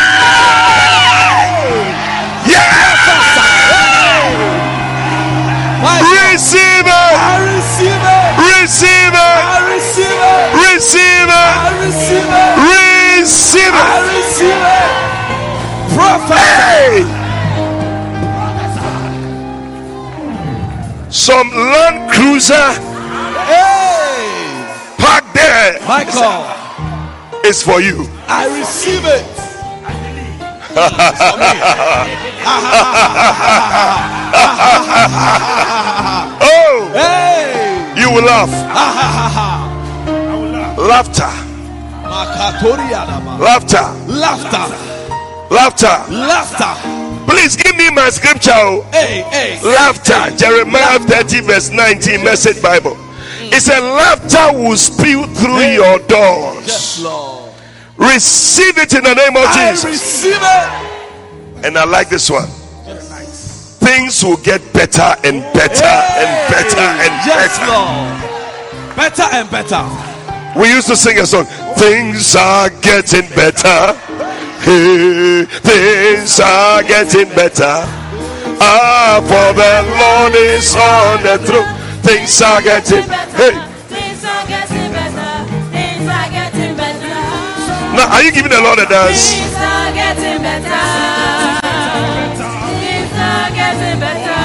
My 5.80 5.96
God. 5.96 6.12
Receive 6.36 6.84
it! 6.84 6.92
I 6.92 7.40
receive 7.56 7.88
it. 7.88 8.36
Receive 8.60 9.16
it! 9.16 9.40
I 9.48 9.64
receive 9.64 10.12
it. 10.12 10.60
Receive 10.60 11.24
it! 11.24 11.56
I 11.56 11.72
receive 11.88 12.28
it. 12.28 12.52
Receive 13.16 13.72
I 13.72 13.96
it! 13.96 14.12
receive 14.12 14.60
it. 14.60 15.00
Prophet. 15.96 17.19
Some 21.10 21.50
Land 21.50 22.10
Cruiser 22.12 22.54
Hey. 23.50 24.94
parked 24.98 25.34
there 25.34 25.78
Michael. 25.86 26.44
it's 27.44 27.62
for 27.62 27.80
you. 27.80 28.06
I 28.28 28.46
receive 28.58 29.04
it. 29.04 29.24
Oh, 36.42 36.90
Hey. 36.94 37.92
you 38.00 38.10
will 38.10 38.24
laugh. 38.24 38.50
Laughter, 40.78 41.30
laughter, 43.38 43.86
Laughter. 44.08 44.76
laughter. 45.50 45.96
Laughter. 46.10 46.99
Please 47.30 47.56
give 47.56 47.76
me 47.76 47.90
my 47.90 48.10
scripture. 48.10 48.50
oh. 48.54 48.82
Hey, 48.92 49.22
hey. 49.30 49.60
Laughter. 49.62 50.36
Jeremiah 50.36 50.98
30, 50.98 51.40
verse 51.42 51.70
19, 51.70 52.24
Message 52.24 52.60
Bible. 52.62 52.96
It 53.52 53.60
said, 53.62 53.80
Laughter 53.80 54.58
will 54.58 54.76
spew 54.76 55.26
through 55.26 55.60
your 55.72 55.98
doors. 56.06 56.66
Yes, 56.66 57.02
Lord. 57.02 57.52
Receive 57.96 58.78
it 58.78 58.94
in 58.94 59.04
the 59.04 59.14
name 59.14 59.36
of 59.36 59.44
I 59.46 59.70
Jesus. 59.72 59.84
receive 59.84 60.34
it. 60.40 61.64
And 61.66 61.76
I 61.78 61.84
like 61.84 62.08
this 62.08 62.30
one. 62.30 62.48
Things 63.80 64.22
will 64.22 64.36
get 64.38 64.60
better 64.72 65.14
and 65.24 65.40
better 65.54 65.84
and 65.84 66.52
better 66.52 66.80
and 66.80 67.12
yes, 67.26 67.58
better. 67.58 67.72
Lord. 67.72 68.96
Better 68.96 69.22
and 69.32 69.50
better. 69.50 70.60
We 70.60 70.68
used 70.72 70.88
to 70.88 70.96
sing 70.96 71.18
a 71.18 71.26
song. 71.26 71.44
Things 71.76 72.36
are 72.36 72.70
getting 72.82 73.28
better. 73.34 73.96
Hey, 74.60 75.44
things 75.64 76.38
are 76.40 76.82
getting 76.82 77.28
better. 77.34 77.80
Ah, 78.60 79.16
for 79.24 79.56
the 79.56 79.72
Lord 79.96 80.34
is 80.36 80.76
on 80.76 81.22
the 81.24 81.38
throne. 81.46 81.66
Things 82.04 82.40
are 82.42 82.60
getting 82.60 83.02
hey. 83.40 83.56
Things 83.88 84.20
are 84.24 84.44
getting 84.46 84.92
better. 84.92 85.32
Things 85.72 86.04
are 86.08 86.28
getting 86.28 86.76
better. 86.76 87.16
Now, 87.96 88.12
are 88.12 88.22
you 88.22 88.32
giving 88.32 88.52
the 88.52 88.60
Lord 88.60 88.78
a 88.78 88.86
dance? 88.86 89.32
Things 89.32 89.56
are 89.56 89.92
getting 89.96 90.38
better. 90.44 90.84
Things 92.84 93.12
are 93.16 93.50
getting 93.56 93.96
better. 94.00 94.44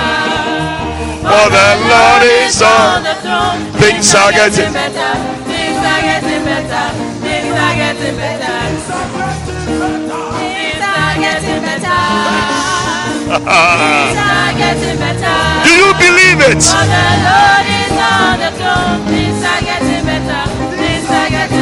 For 1.27 1.45
the 1.51 1.67
Lord 1.91 2.23
is 2.23 2.61
on. 2.63 3.03
the 3.03 3.15
throne. 3.19 3.59
Things 3.83 4.15
are 4.15 4.31
getting- 4.31 4.71
better. 4.71 5.11
Things 5.43 5.79
are 5.91 6.01
getting 6.07 6.43
better. 6.47 6.85
Things 7.19 7.51
are 7.51 7.75
getting 7.75 8.15
better. 8.15 8.64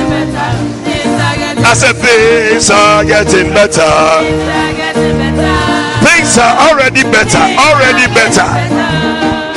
Better. 0.03 0.40
Things 0.84 1.10
are 1.19 1.38
getting 1.38 1.64
I 1.65 1.73
said 1.76 1.95
things 1.95 2.69
are 2.69 3.03
getting 3.06 3.53
better. 3.53 3.88
Things 4.22 4.45
are 4.45 4.73
getting 4.76 5.18
better. 5.18 5.56
Things 6.06 6.38
are 6.38 6.56
already 6.69 7.03
better. 7.03 7.44
Already 7.57 8.06
better. 8.14 8.48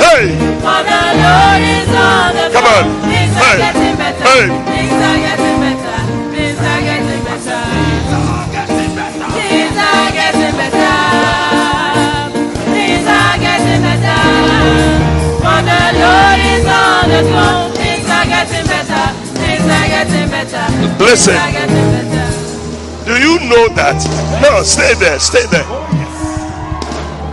Hey, 0.01 0.33
For 0.63 0.79
the 0.87 1.01
Lord 1.21 1.61
is 1.61 1.91
on 1.93 2.33
the 2.33 2.45
Come 2.53 2.65
on. 2.65 2.83
throne. 2.83 3.11
Things 3.11 3.35
are 3.35 3.43
Hey. 3.43 3.95
better. 3.97 4.23
Hey. 4.23 5.26
Things 17.17 18.09
are 18.09 18.25
getting 18.25 18.65
better. 18.67 19.13
Things 19.33 19.65
are 19.65 19.87
getting 19.87 20.29
better. 20.29 20.65
Listen. 21.03 21.33
Things 21.33 21.45
are 21.45 21.51
getting 21.51 21.89
better. 21.89 23.05
do 23.05 23.13
you 23.17 23.39
know 23.49 23.67
that? 23.73 23.97
No, 24.41 24.61
stay 24.61 24.93
there. 24.95 25.17
Stay 25.19 25.45
there. 25.47 25.65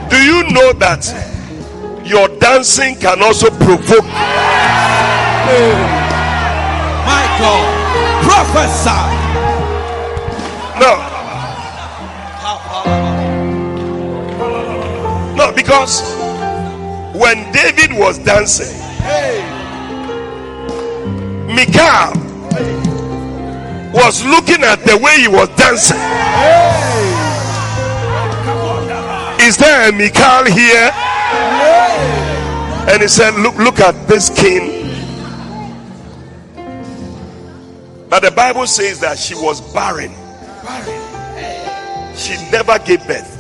Do 0.09 0.16
you 0.23 0.44
know 0.55 0.73
that 0.74 1.05
your 2.06 2.28
dancing 2.39 2.97
can 2.97 3.23
also 3.23 3.51
provoke? 3.51 4.05
My 7.05 7.24
God. 7.39 7.69
Prophesy. 8.24 9.05
No, 10.81 10.97
no, 15.36 15.52
because 15.55 16.02
when 17.15 17.52
David 17.52 17.93
was 17.98 18.19
dancing, 18.19 18.74
Michal 21.55 22.12
was 23.93 24.24
looking 24.24 24.64
at 24.64 24.81
the 24.85 24.98
way 24.98 25.20
he 25.20 25.28
was 25.28 25.48
dancing. 25.56 25.97
Is 29.40 29.56
there 29.56 29.89
a 29.89 29.93
Michal 29.93 30.44
here? 30.51 30.90
And 32.90 33.02
he 33.02 33.09
said, 33.09 33.35
Look, 33.35 33.56
look 33.56 33.81
at 33.81 34.09
this 34.09 34.31
king. 34.31 34.82
But 38.09 38.22
the 38.22 38.31
Bible 38.31 38.66
says 38.66 39.01
that 39.01 39.18
she 39.18 39.35
was 39.35 39.60
barren. 39.72 40.10
She 42.16 42.35
never 42.51 42.78
gave 42.78 43.06
birth. 43.06 43.31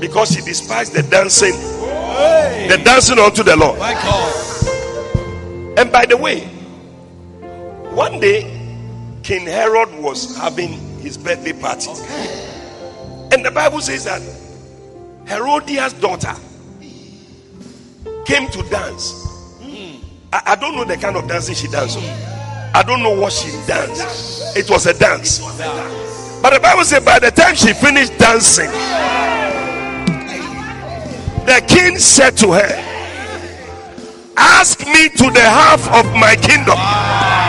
Because 0.00 0.32
she 0.32 0.40
despised 0.42 0.94
the 0.94 1.02
dancing, 1.02 1.52
the 1.52 2.80
dancing 2.84 3.18
unto 3.18 3.42
the 3.42 3.56
Lord. 3.56 3.78
And 5.76 5.92
by 5.92 6.06
the 6.06 6.16
way, 6.16 6.40
one 7.90 8.20
day 8.20 8.42
King 9.22 9.46
Herod 9.46 9.92
was 10.02 10.36
having 10.36 10.72
his 11.00 11.16
birthday 11.16 11.52
party. 11.52 11.90
And 13.32 13.44
the 13.44 13.50
Bible 13.50 13.80
says 13.80 14.04
that 14.04 14.22
Herodias' 15.28 15.92
daughter 15.94 16.34
came 18.26 18.48
to 18.50 18.62
dance. 18.70 19.12
Hmm. 19.60 20.04
I, 20.32 20.42
I 20.46 20.56
don't 20.56 20.74
know 20.74 20.84
the 20.84 20.96
kind 20.96 21.16
of 21.16 21.28
dancing 21.28 21.54
she 21.54 21.68
danced. 21.68 21.98
I 22.74 22.82
don't 22.84 23.02
know 23.02 23.18
what 23.18 23.32
she 23.32 23.50
danced. 23.66 24.56
It 24.56 24.68
was 24.70 24.86
a 24.86 24.98
dance. 24.98 25.38
But 26.42 26.54
the 26.54 26.60
Bible 26.60 26.84
says 26.84 27.04
by 27.04 27.18
the 27.18 27.30
time 27.30 27.54
she 27.54 27.72
finished 27.72 28.16
dancing, 28.18 28.70
the 31.46 31.64
king 31.68 31.98
said 31.98 32.36
to 32.38 32.52
her, 32.52 32.89
Ask 34.40 34.80
me 34.86 35.08
to 35.10 35.30
the 35.30 35.40
half 35.40 35.86
of 35.92 36.06
my 36.14 36.34
kingdom. 36.34 36.76
Wow! 36.76 37.40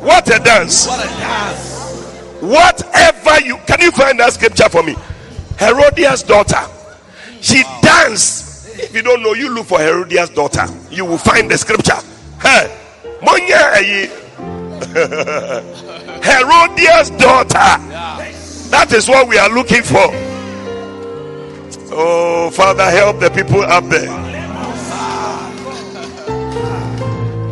What 0.00 0.26
a 0.28 0.38
dance. 0.42 0.86
What 0.86 1.04
a 1.04 1.08
dance. 1.08 2.40
Whatever 2.40 3.44
you 3.44 3.58
can 3.66 3.82
you 3.82 3.90
find 3.90 4.18
that 4.18 4.32
scripture 4.32 4.70
for 4.70 4.82
me? 4.82 4.96
Herodias' 5.58 6.22
daughter. 6.22 6.62
She 7.42 7.62
danced. 7.82 8.78
If 8.78 8.94
you 8.94 9.02
don't 9.02 9.22
know, 9.22 9.34
you 9.34 9.50
look 9.50 9.66
for 9.66 9.78
Herodias' 9.78 10.30
daughter. 10.30 10.64
You 10.90 11.04
will 11.04 11.18
find 11.18 11.50
the 11.50 11.58
scripture. 11.58 11.98
Hey, 12.40 12.74
eyi. 13.20 14.08
Eh, 14.96 15.60
Herodias' 16.22 17.10
daughter. 17.10 18.39
That 18.70 18.92
is 18.92 19.08
what 19.08 19.28
we 19.28 19.36
are 19.36 19.50
looking 19.50 19.82
for. 19.82 20.10
Oh, 21.92 22.50
Father, 22.52 22.84
help 22.84 23.18
the 23.18 23.28
people 23.30 23.62
up 23.62 23.84
there. 23.84 24.08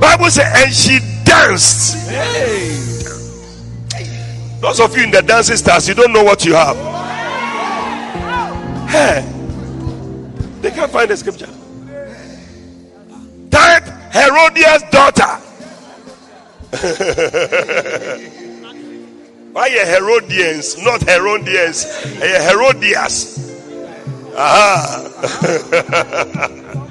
Bible 0.01 0.31
says, 0.31 0.47
and 0.55 0.73
she 0.73 1.01
danced. 1.25 2.09
Those 4.61 4.81
of 4.81 4.97
you 4.97 5.05
in 5.05 5.11
the 5.11 5.23
dancing 5.23 5.57
stars, 5.57 5.89
you 5.89 5.95
don't 5.95 6.13
know 6.13 6.23
what 6.23 6.45
you 6.45 6.55
have. 6.55 6.77
Hey, 8.89 9.23
they 10.61 10.71
can't 10.71 10.91
find 10.91 11.11
the 11.11 11.17
scripture. 11.17 11.49
Type 13.51 13.85
Herodias' 14.13 14.83
daughter. 14.91 15.39
Why 19.53 19.69
a 19.69 19.87
Herodians, 19.87 20.77
not 20.85 21.03
Herodians, 21.03 21.85
a 22.21 22.43
Herodias? 22.43 23.39
Aha. 24.37 25.05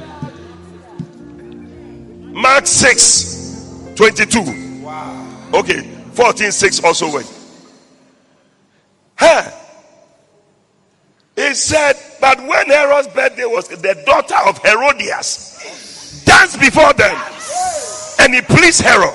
Mark 2.34 2.68
6 2.68 3.94
22. 3.96 4.40
Okay, 5.54 5.82
14 6.12 6.52
6 6.52 6.84
also 6.84 7.14
went. 7.14 7.34
Huh? 9.16 9.52
He 11.36 11.54
said, 11.54 11.94
but 12.20 12.40
when 12.40 12.68
Herod's 12.68 13.08
birthday 13.10 13.46
was, 13.46 13.68
the 13.68 14.02
daughter 14.06 14.36
of 14.48 14.58
Herodias 14.60 16.24
danced 16.26 16.60
before 16.60 16.94
them, 16.94 17.16
and 18.20 18.34
he 18.34 18.42
pleased 18.42 18.82
Herod. 18.82 19.14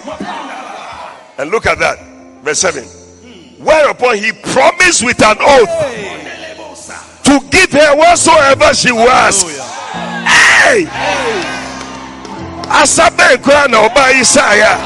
And 1.39 1.51
look 1.51 1.67
at 1.67 1.79
that, 1.81 1.99
verse 2.43 2.61
7. 2.61 3.02
Whereupon 3.63 4.17
he 4.19 4.33
promised 4.33 5.05
with 5.05 5.23
an 5.23 5.37
oath 5.41 5.71
to 7.25 7.41
give 7.51 7.71
her 7.73 7.97
whatsoever 7.97 8.75
she 8.75 8.91
was. 8.93 9.43
Hey! 10.27 10.87
Asabe 12.69 13.37
nkura 13.37 13.69
na 13.69 13.79
ọba 13.89 14.11
Isaiah. 14.21 14.79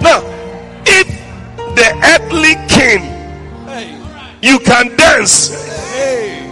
Now, 0.00 0.22
if 0.86 1.06
the 1.74 1.88
earthly 2.14 2.54
king 2.68 3.02
you 4.42 4.58
can 4.60 4.94
dance 4.96 5.50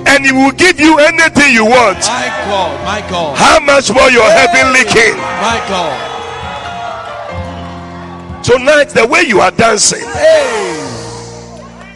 and 0.07 0.25
he 0.25 0.33
will 0.33 0.53
give 0.53 0.79
you 0.81 0.99
anything 0.99 1.53
you 1.55 1.65
want, 1.65 1.99
My 2.07 2.27
God. 2.47 2.85
My 2.85 3.01
God. 3.11 3.37
how 3.37 3.61
much 3.61 3.91
more 3.93 4.11
your 4.11 4.29
heavenly 4.31 4.85
king? 4.85 5.17
My 5.17 5.59
God. 5.69 6.16
Tonight, 8.47 8.91
the 8.91 9.05
way 9.05 9.23
you 9.23 9.41
are 9.41 9.51
dancing, 9.51 10.07
Hey. 10.07 10.79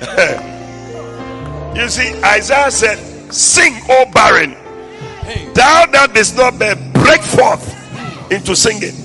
you 1.77 1.89
see, 1.89 2.13
Isaiah 2.25 2.73
said, 2.73 2.99
Sing, 3.33 3.73
O 3.89 4.05
barren, 4.13 4.57
Hey. 5.23 5.47
thou 5.55 5.87
that 5.87 6.11
didst 6.13 6.37
not 6.37 6.59
bear, 6.59 6.75
break 6.93 7.23
forth 7.23 7.63
into 8.33 8.57
singing. 8.57 8.97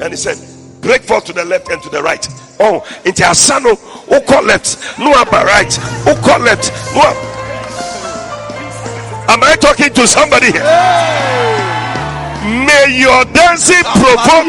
And 0.00 0.08
he 0.08 0.16
said, 0.16 0.38
Break 0.80 1.02
forth 1.02 1.26
to 1.26 1.34
the 1.34 1.44
left 1.44 1.68
and 1.68 1.82
to 1.82 1.90
the 1.90 2.02
right. 2.02 2.26
Oh, 2.58 2.82
into 3.04 3.24
Asano, 3.24 3.74
who 3.74 4.18
call 4.22 4.42
left, 4.44 4.98
no 4.98 5.12
upper 5.12 5.44
right, 5.44 5.74
who 5.74 6.14
call 6.24 6.40
left, 6.40 6.72
no 6.94 7.02
up. 7.02 7.16
Am 9.28 9.42
I 9.44 9.54
talking 9.56 9.92
to 9.92 10.06
somebody 10.06 10.46
here? 10.46 10.64
May 12.64 13.00
your 13.00 13.26
dancing 13.34 13.84
provoke. 13.84 14.48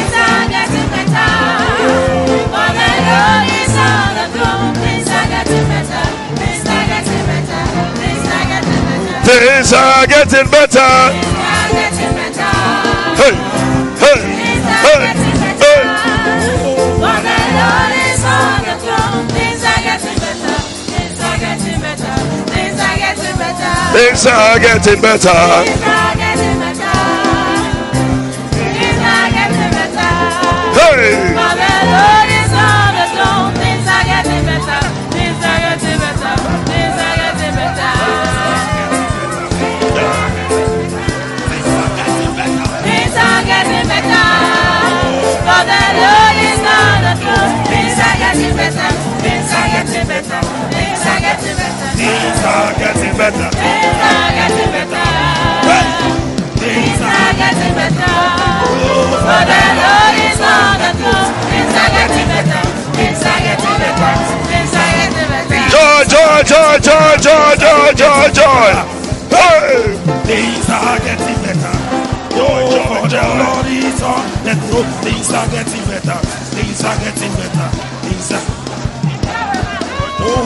things 9.39 9.71
are 9.73 10.07
getting 10.07 10.49
better. 10.51 10.91
Things 11.11 11.31
are 11.39 11.69
getting 11.71 12.13
better. 12.19 12.51
Hey, 13.15 13.35
hey, 14.01 14.19
Things 14.27 14.65
are 14.67 14.83
hey, 14.83 14.99
getting 15.07 15.35
hey. 15.61 15.83
For 16.99 17.17
the 17.23 17.37
Lord 17.55 17.93
is 17.95 18.23
on 18.27 18.59
the 18.67 18.75
throne. 18.83 19.23
Things 19.31 19.63
are 19.63 19.81
getting 19.87 20.17
better. 20.19 20.57
Things 20.91 21.19
are 21.21 21.37
getting 21.39 21.79
better. 21.79 22.15
Things 22.51 22.79
are 22.79 22.97
getting 22.97 23.35
better. 23.39 23.71
Things 23.95 24.25
are 24.27 24.59
getting 24.59 25.01
better. 25.01 25.39
Things 25.63 27.01
joy, 67.21 67.29
joy, 67.29 67.55
joy, 67.55 67.93
joy, 67.93 67.93
joy, 67.93 68.33
joy. 68.33 69.01
Hey, 69.29 69.93
Things 70.25 70.69
are 70.69 70.97
getting 70.99 71.37
better. 71.45 71.75
Oh, 72.33 72.65
for 72.89 73.07
the 73.07 73.21
Lord 73.37 73.67
is 73.69 74.01
on 74.01 74.25
the 74.43 74.53
throne. 74.65 74.89
Things 75.05 75.29
are 75.31 75.47
getting 75.53 75.85
better. 75.85 76.17
Things 76.57 76.83
are 76.83 76.97
getting 76.97 77.31
better. 77.37 77.69
Things 78.01 78.31
are. 78.33 78.41
Oh, 80.23 80.45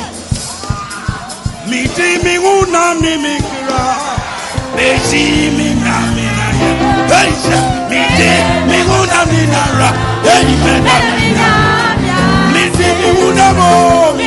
mi 1.69 1.87
mi 2.23 2.37
una 2.37 2.93
mi 2.99 3.17
mi 3.23 3.35
kira. 3.39 3.83
Beji 4.75 5.55
mi 5.55 5.73
na 5.79 5.95
mi 6.15 6.25
na 6.37 6.47
ye. 6.59 6.69
Hey, 7.07 7.31
sha. 7.43 7.59
mi 7.89 8.01
mi 8.67 8.79
una 8.83 9.19
mi 9.31 9.41
na 9.47 9.63
ra. 9.79 9.89
Hey, 10.27 10.45
me 10.63 10.73
na 10.83 10.95
mi 11.15 11.27
na. 11.39 11.47
Mi 12.53 12.63
di 12.69 12.89
mi 12.99 13.09
una 13.27 13.53
mo. 13.53 14.24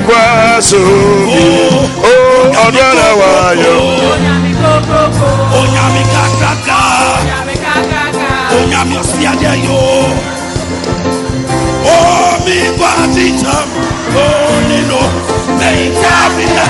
kwaso 0.07 0.79
mi 1.27 1.45
ó 2.03 2.15
ọdún 2.67 2.83
ara 2.91 3.09
wa 3.21 3.31
yọ. 3.65 3.77
onyami 5.59 6.03
kakaka 6.13 6.79
onyami 8.59 8.95
ọsí 9.03 9.27
adé 9.33 9.53
yọ 9.67 9.81
omi 11.95 12.57
gba 12.77 12.91
títà 13.15 13.57
ó 14.17 14.25
nínú 14.69 15.01
lẹ́yìn 15.61 15.93
tí 15.95 16.07
a 16.23 16.29
fi 16.37 16.45
lẹ 16.57 16.67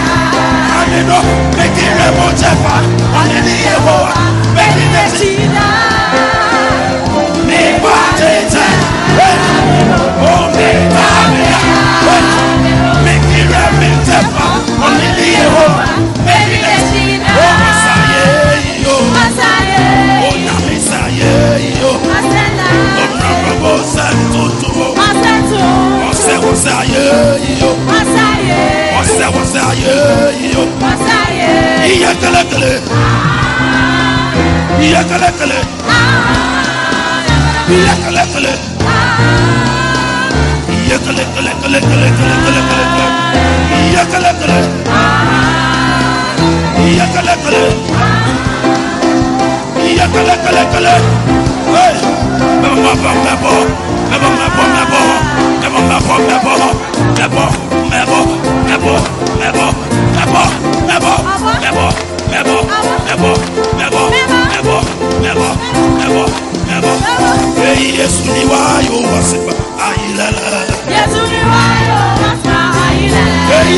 a 0.76 0.80
nínú 0.90 1.16
méjì 1.56 1.86
rẹ 1.98 2.08
mọ 2.18 2.26
tẹfà 2.40 2.74
a 3.18 3.20
nínú 3.28 3.48
iye 3.58 3.76
mọ 3.86 3.94
wa. 4.04 4.27
Ah! 44.90 45.37
Kẹlẹkẹlẹ. 47.14 47.64
Iye 49.88 50.06
kẹlẹkẹlẹ 50.14 50.62
kẹlẹ. 50.72 50.94
Hey! 51.74 51.94
Mẹ́bọ̀ 52.62 52.92
mẹ́bọ̀ 53.24 53.52
mẹ́bọ̀ 54.10 54.30
mẹ́bọ̀ 54.36 54.98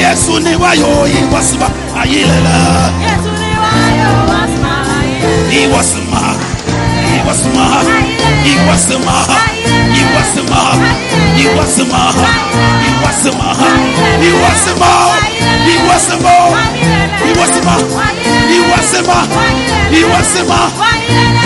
Yéṣu 0.03 0.35
ni 0.45 0.55
wá 0.63 0.71
yóò 0.83 1.03
wá 1.33 1.41
sí 1.49 1.57
pa 1.61 1.69
ayílẹ̀lẹ̀. 2.01 2.91
Èyí 3.01 3.07
Yéṣu 3.07 3.31
ni 3.41 3.51
wá 3.63 3.71
yóò 4.01 4.21
yí 4.21 4.29
wá 4.31 4.41
sí 4.53 4.59
pa 4.65 4.73
ayílẹ̀lẹ̀. 4.99 5.51
He 5.51 5.67
was 5.73 5.87
smart. 5.95 6.39
He 7.11 7.17
was 7.27 7.39
smart. 7.43 7.87
He 8.45 8.55
was 8.67 8.81
smart. 8.89 9.31
He 9.95 10.03
was 10.15 10.29
smart. 10.35 10.79
He 11.37 11.47
was 11.57 11.69
smart. 11.77 12.17
He 12.87 12.97
was 13.05 13.17
smart. 13.25 13.57
He 14.23 14.31
was 14.43 14.57
smart. 14.65 15.19
He 15.67 15.75
was 15.89 16.03
smart. 16.09 16.43
He 17.23 17.31
was 17.39 17.51
smart. 17.57 17.85
He 18.51 18.59
was 18.71 18.85
smart. 18.93 19.29
He 19.95 20.01
was 20.13 20.27
smart. 20.35 20.73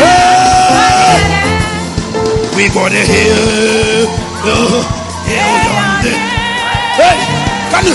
Hey! 0.00 1.18
We 2.56 2.68
gonna 2.68 3.02
heal. 3.12 4.06
Uh, 4.46 5.03
Can 7.74 7.86
you? 7.86 7.94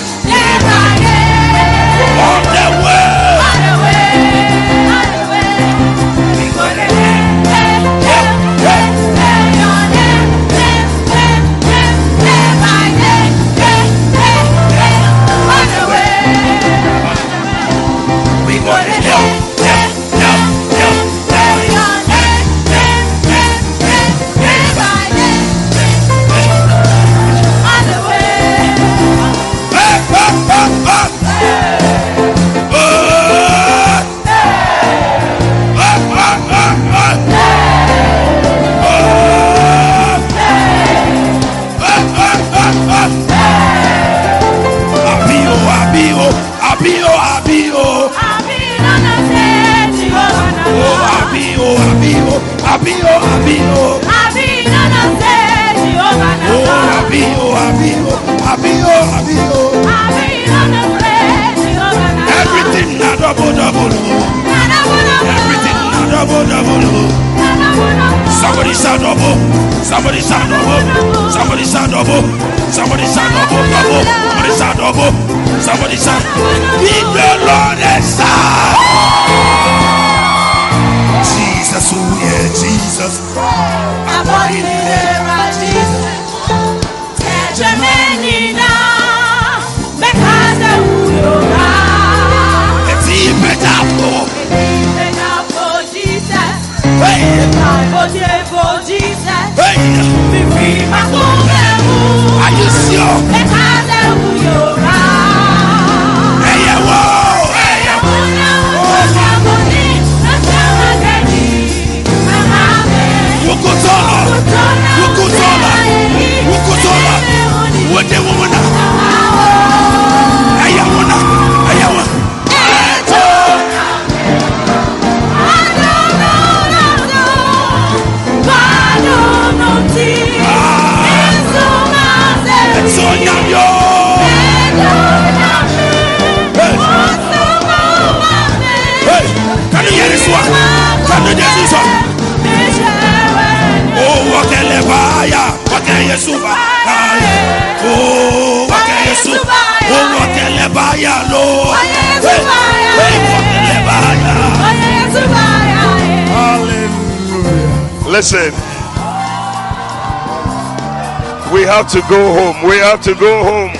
Have 161.79 161.87
to 161.89 162.01
go 162.09 162.19
home. 162.35 162.67
We 162.67 162.75
have 162.79 163.01
to 163.03 163.15
go 163.15 163.41
home. 163.41 163.71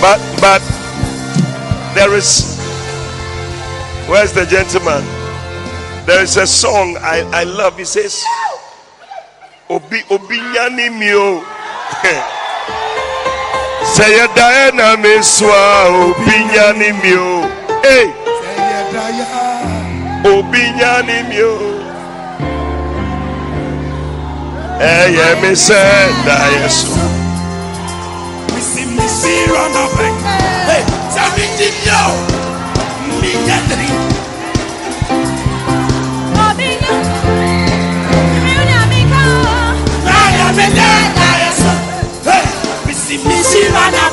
But 0.00 0.20
but 0.38 0.62
there 1.96 2.14
is 2.14 2.54
where's 4.06 4.32
the 4.32 4.46
gentleman? 4.46 5.02
There 6.06 6.22
is 6.22 6.36
a 6.36 6.46
song 6.46 6.96
I, 7.00 7.28
I 7.34 7.42
love. 7.42 7.80
It 7.80 7.88
says 7.88 8.22
Obi 9.68 10.02
Obi 10.08 10.38
Nyani 10.38 10.88
Mio. 11.00 11.42
Say 13.98 14.14
Diana 14.38 14.94
Meswa 15.02 16.14
Obi 16.14 16.38
Nyani 16.54 16.94
Mio. 17.02 17.50
Hey 24.84 25.16
Obi 25.16 25.16
Nyani 25.16 25.16
Mio. 25.16 25.16
Hey, 25.16 25.16
yeah, 25.16 25.32
me 25.40 25.54
say 25.54 25.86
Yesu. 26.60 26.92
Missy, 28.52 28.84
missy, 28.92 29.34
run 29.48 29.72
up. 29.80 29.96
Hey, 30.68 30.84
seventy 31.08 31.68
yo. 31.80 32.00
Me 33.20 33.32
get 33.46 33.64
three. 33.70 33.92
Naya 40.04 40.46
me 40.52 40.66
there, 40.76 41.04
naya 41.16 41.50
so. 41.56 41.72
Hey, 42.28 42.44
missy, 42.86 43.16
missy, 43.24 43.62
run 43.72 43.94
up. 43.94 44.12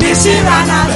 Missy, 0.00 0.34
run 0.42 0.70
up. 0.70 0.88
Obi, 0.88 0.93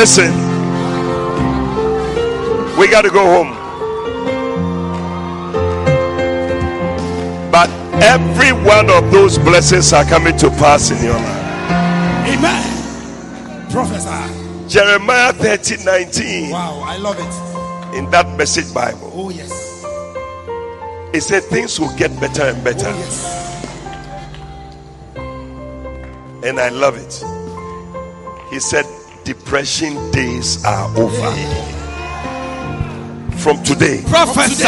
Listen, 0.00 0.49
we 2.80 2.88
got 2.88 3.02
to 3.02 3.10
go 3.10 3.22
home. 3.44 3.50
But 7.52 7.68
every 8.02 8.52
one 8.52 8.88
of 8.88 9.12
those 9.12 9.36
blessings 9.38 9.92
are 9.92 10.04
coming 10.04 10.34
to 10.38 10.48
pass 10.48 10.90
in 10.90 11.04
your 11.04 11.12
life. 11.12 12.38
Amen. 12.38 13.70
Prophesy. 13.70 14.68
Jeremiah 14.68 15.32
30 15.34 15.84
19 15.84 16.50
Wow, 16.52 16.80
I 16.86 16.96
love 16.96 17.16
it. 17.18 17.96
in 17.98 18.08
that 18.12 18.26
message 18.38 18.72
Bible, 18.72 19.10
Oh, 19.14 19.28
yes. 19.30 19.84
it 21.12 21.20
said 21.22 21.42
things 21.42 21.78
will 21.78 21.94
get 21.98 22.10
better 22.20 22.44
and 22.44 22.64
better. 22.64 22.86
Oh, 22.86 22.96
yes. 22.96 23.26
And 26.44 26.58
I 26.58 26.70
love 26.70 26.96
it. 26.96 27.22
He 28.50 28.58
said, 28.60 28.86
Depression 29.24 30.10
days 30.12 30.64
are 30.64 30.88
over. 30.96 31.79
From 33.40 33.62
today, 33.62 34.02
Prophesy. 34.06 34.64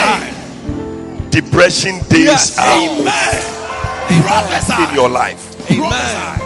depression 1.31 1.99
days 2.09 2.25
Yes. 2.25 2.59
are 2.59 2.73
over 2.73 3.01
Amen. 3.03 4.23
Prophesy. 4.23 4.83
in 4.89 4.95
your 4.95 5.09
life. 5.11 5.71
Amen. 5.71 6.41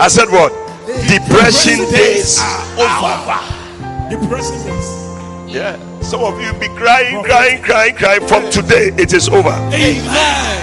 I 0.00 0.08
said, 0.08 0.28
What? 0.30 0.52
Depression 0.86 1.78
days 1.90 2.38
are 2.40 2.62
over. 2.78 4.08
Depression 4.08 4.62
days. 4.66 5.52
Yeah. 5.52 5.76
Some 6.00 6.20
of 6.22 6.40
you 6.40 6.52
be 6.54 6.68
crying, 6.76 7.22
crying, 7.24 7.60
crying, 7.62 7.96
crying. 7.96 8.26
From 8.28 8.48
today, 8.50 8.92
it 8.96 9.12
is 9.12 9.28
over. 9.28 9.50
Amen. 9.50 10.62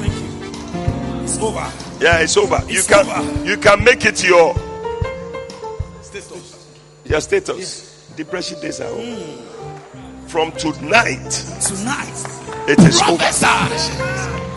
Thank 0.00 0.14
you. 0.14 1.22
It's 1.22 1.38
over. 1.38 1.72
Yeah, 2.00 2.18
it's 2.18 2.36
over. 2.36 2.60
You 2.68 2.82
can 2.82 3.06
over. 3.08 3.44
you 3.46 3.56
can 3.56 3.84
make 3.84 4.04
it 4.04 4.24
your 4.24 4.54
status. 6.02 6.66
your 7.04 7.20
status. 7.20 7.84
Depression 8.16 8.60
days 8.60 8.80
are 8.80 8.86
over. 8.88 9.02
Hmm. 9.02 9.47
From 10.28 10.52
tonight, 10.52 11.30
Tonight, 11.60 12.68
it 12.68 12.78
is 12.80 13.00
over. 13.02 13.16
prophesy. 13.16 13.46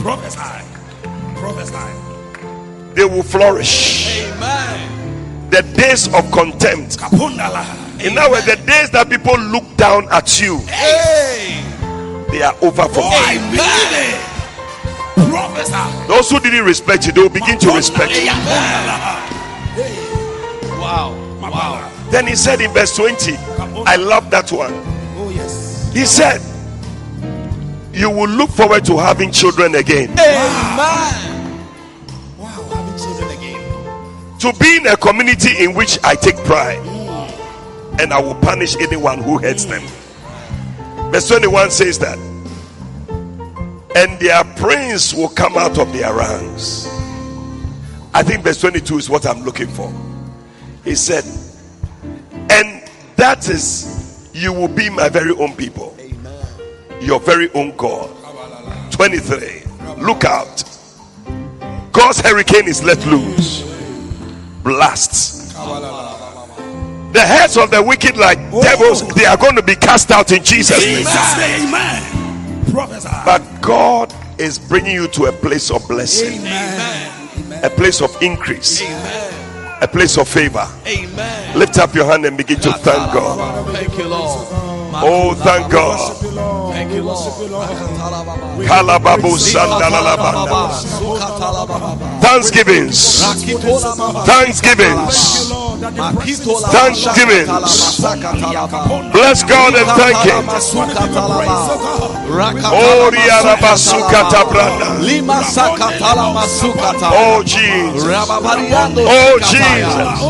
Prophesy. 0.01 0.65
Prophesy. 1.35 2.93
They 2.93 3.05
will 3.05 3.23
flourish. 3.23 4.19
Amen. 4.21 5.49
The 5.49 5.61
days 5.61 6.07
of 6.13 6.29
contempt. 6.31 6.97
Kapundala. 6.97 7.65
In 8.03 8.17
other 8.17 8.31
words, 8.31 8.45
the 8.45 8.57
days 8.57 8.89
that 8.91 9.09
people 9.09 9.37
look 9.39 9.63
down 9.77 10.09
at 10.11 10.41
you, 10.41 10.57
Hey. 10.67 11.63
they 12.31 12.41
are 12.43 12.55
over 12.61 12.83
for 12.89 13.01
Oh, 13.03 13.25
I 13.27 13.37
believe 13.51 13.93
it. 15.25 15.29
Prophesy. 15.29 16.07
Those 16.07 16.29
who 16.29 16.39
didn't 16.41 16.65
respect 16.65 17.05
you, 17.05 17.13
they 17.13 17.21
will 17.21 17.29
begin 17.29 17.57
to 17.59 17.71
respect 17.71 18.11
you. 18.11 18.27
Wow. 20.79 21.15
Wow. 21.41 21.91
Then 22.11 22.27
he 22.27 22.35
said 22.35 22.59
in 22.59 22.71
verse 22.73 22.93
20, 22.97 23.35
I 23.87 23.95
love 23.95 24.29
that 24.31 24.51
one. 24.51 24.90
He 25.91 26.05
said, 26.05 26.41
You 27.93 28.09
will 28.09 28.29
look 28.29 28.49
forward 28.49 28.85
to 28.85 28.97
having 28.97 29.31
children 29.31 29.75
again. 29.75 30.11
Amen. 30.11 31.67
Wow, 32.37 32.47
having 32.47 32.97
children 32.97 33.37
again. 33.37 34.39
To 34.39 34.53
be 34.59 34.77
in 34.77 34.87
a 34.87 34.97
community 34.97 35.63
in 35.63 35.73
which 35.73 35.99
I 36.03 36.15
take 36.15 36.37
pride. 36.37 36.79
And 37.99 38.13
I 38.13 38.19
will 38.21 38.35
punish 38.35 38.75
anyone 38.77 39.21
who 39.21 39.37
hurts 39.37 39.65
them. 39.65 39.83
Verse 41.11 41.27
21 41.27 41.71
says 41.71 41.99
that. 41.99 42.17
And 43.95 44.17
their 44.19 44.43
prince 44.55 45.13
will 45.13 45.27
come 45.27 45.57
out 45.57 45.77
of 45.77 45.91
their 45.91 46.13
ranks. 46.13 46.87
I 48.13 48.23
think 48.23 48.43
verse 48.43 48.61
22 48.61 48.97
is 48.97 49.09
what 49.09 49.25
I'm 49.25 49.43
looking 49.43 49.67
for. 49.67 49.93
He 50.85 50.95
said, 50.95 51.25
And 52.49 52.89
that 53.17 53.47
is, 53.49 54.00
you 54.33 54.53
will 54.53 54.67
be 54.67 54.89
my 54.89 55.09
very 55.09 55.35
own 55.37 55.55
people, 55.55 55.95
your 56.99 57.19
very 57.19 57.51
own 57.53 57.75
God. 57.77 58.09
23. 58.91 59.63
Look 59.97 60.25
out. 60.25 60.63
God's 61.91 62.21
hurricane 62.21 62.67
is 62.67 62.83
let 62.83 63.05
loose. 63.05 63.63
Blasts. 64.63 65.53
The 67.13 67.19
heads 67.19 67.57
of 67.57 67.71
the 67.71 67.83
wicked, 67.83 68.15
like 68.15 68.37
oh. 68.53 68.61
devils, 68.61 69.07
they 69.15 69.25
are 69.25 69.35
going 69.35 69.55
to 69.55 69.63
be 69.63 69.75
cast 69.75 70.11
out 70.11 70.31
in 70.31 70.43
Jesus' 70.43 70.79
name. 70.79 71.03
Name, 71.03 71.67
amen. 71.67 72.21
But 73.25 73.41
God 73.61 74.13
is 74.37 74.57
bringing 74.57 74.93
you 74.93 75.07
to 75.09 75.25
a 75.25 75.31
place 75.31 75.69
of 75.71 75.85
blessing, 75.87 76.39
Amen. 76.39 77.63
a 77.65 77.69
place 77.69 78.01
of 78.01 78.15
increase, 78.23 78.81
Amen. 78.81 79.40
A 79.81 79.87
place 79.87 80.17
of 80.17 80.27
favor. 80.27 80.67
Amen. 80.85 81.57
Lift 81.57 81.77
up 81.79 81.93
your 81.93 82.05
hand 82.05 82.25
and 82.25 82.37
begin 82.37 82.59
to 82.61 82.71
thank 82.71 83.13
God. 83.13 83.67
Thank 83.73 83.97
you, 83.97 84.07
Lord. 84.07 84.80
Oh, 85.03 85.33
thank 85.35 85.69
God. 85.71 85.99
Thank 86.71 86.93
you, 86.93 87.01
Lord. 87.03 87.33
Kalababu 88.67 89.37
sandalalabanda. 89.37 90.71
Thanksgivings. 92.21 93.21
Thanksgivings. 94.25 95.49
Thanksgivings. 96.71 97.49
Bless 99.11 99.43
God 99.43 99.75
and 99.75 99.89
thank 99.97 100.17
Him. 100.23 100.45
Oh, 102.73 103.09
riarabasukata 103.11 104.45
branda. 104.45 104.99
Lima 105.01 105.43
sakatala 105.43 106.33
masukata. 106.33 107.11
Oh, 107.13 107.43
Jesus. 107.43 108.03
Rababariando 108.05 109.01
Oh. 109.07 109.39
Jesus. 109.39 110.21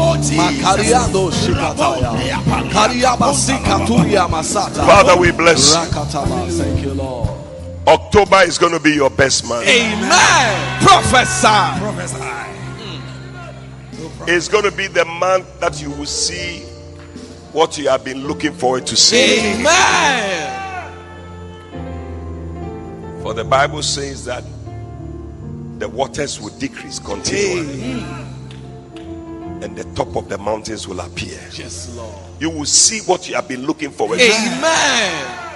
Makariando 4.62 4.70
shikataya. 4.70 4.70
Kariaba 4.70 4.70
sikatuya 4.70 4.72
masata. 4.72 4.86
Father, 4.86 5.16
we 5.20 5.32
bless 5.32 5.74
you. 5.74 6.64
Thank 6.64 6.82
you, 6.84 6.94
Lord. 6.94 7.30
October 7.88 8.44
is 8.44 8.58
going 8.58 8.74
to 8.74 8.80
be 8.80 8.92
your 8.94 9.10
best 9.10 9.44
month. 9.48 9.68
Amen. 9.68 10.82
Prophesy. 10.82 11.80
Prophesy. 11.80 12.18
It's 14.28 14.48
going 14.48 14.64
to 14.66 14.72
be 14.72 14.88
the 14.88 15.04
month 15.06 15.60
that 15.60 15.82
you 15.82 15.90
will 15.90 16.06
see 16.06 16.60
what 17.54 17.78
you 17.78 17.90
have 17.90 18.04
been 18.06 18.28
looking 18.28 18.54
forward 18.54 18.86
to 18.88 18.96
see. 18.96 19.56
Amen. 19.60 20.94
For 23.24 23.34
the 23.34 23.44
Bible 23.44 23.82
says 23.82 24.26
that 24.26 24.44
the 25.80 25.90
waters 25.90 26.40
will 26.40 26.56
decrease 26.60 27.00
continually 27.00 28.04
and 29.64 29.76
the 29.76 29.84
top 29.96 30.16
of 30.16 30.30
the 30.30 30.38
mountains 30.38 30.88
will 30.88 31.00
appear. 31.00 31.40
Yes, 31.54 31.90
Lord. 31.96 32.31
You 32.42 32.50
will 32.50 32.66
see 32.66 33.02
what 33.02 33.30
you 33.30 33.36
have 33.36 33.48
been 33.48 33.68
looking 33.68 33.92
for. 33.92 34.12
Amen. 34.16 35.51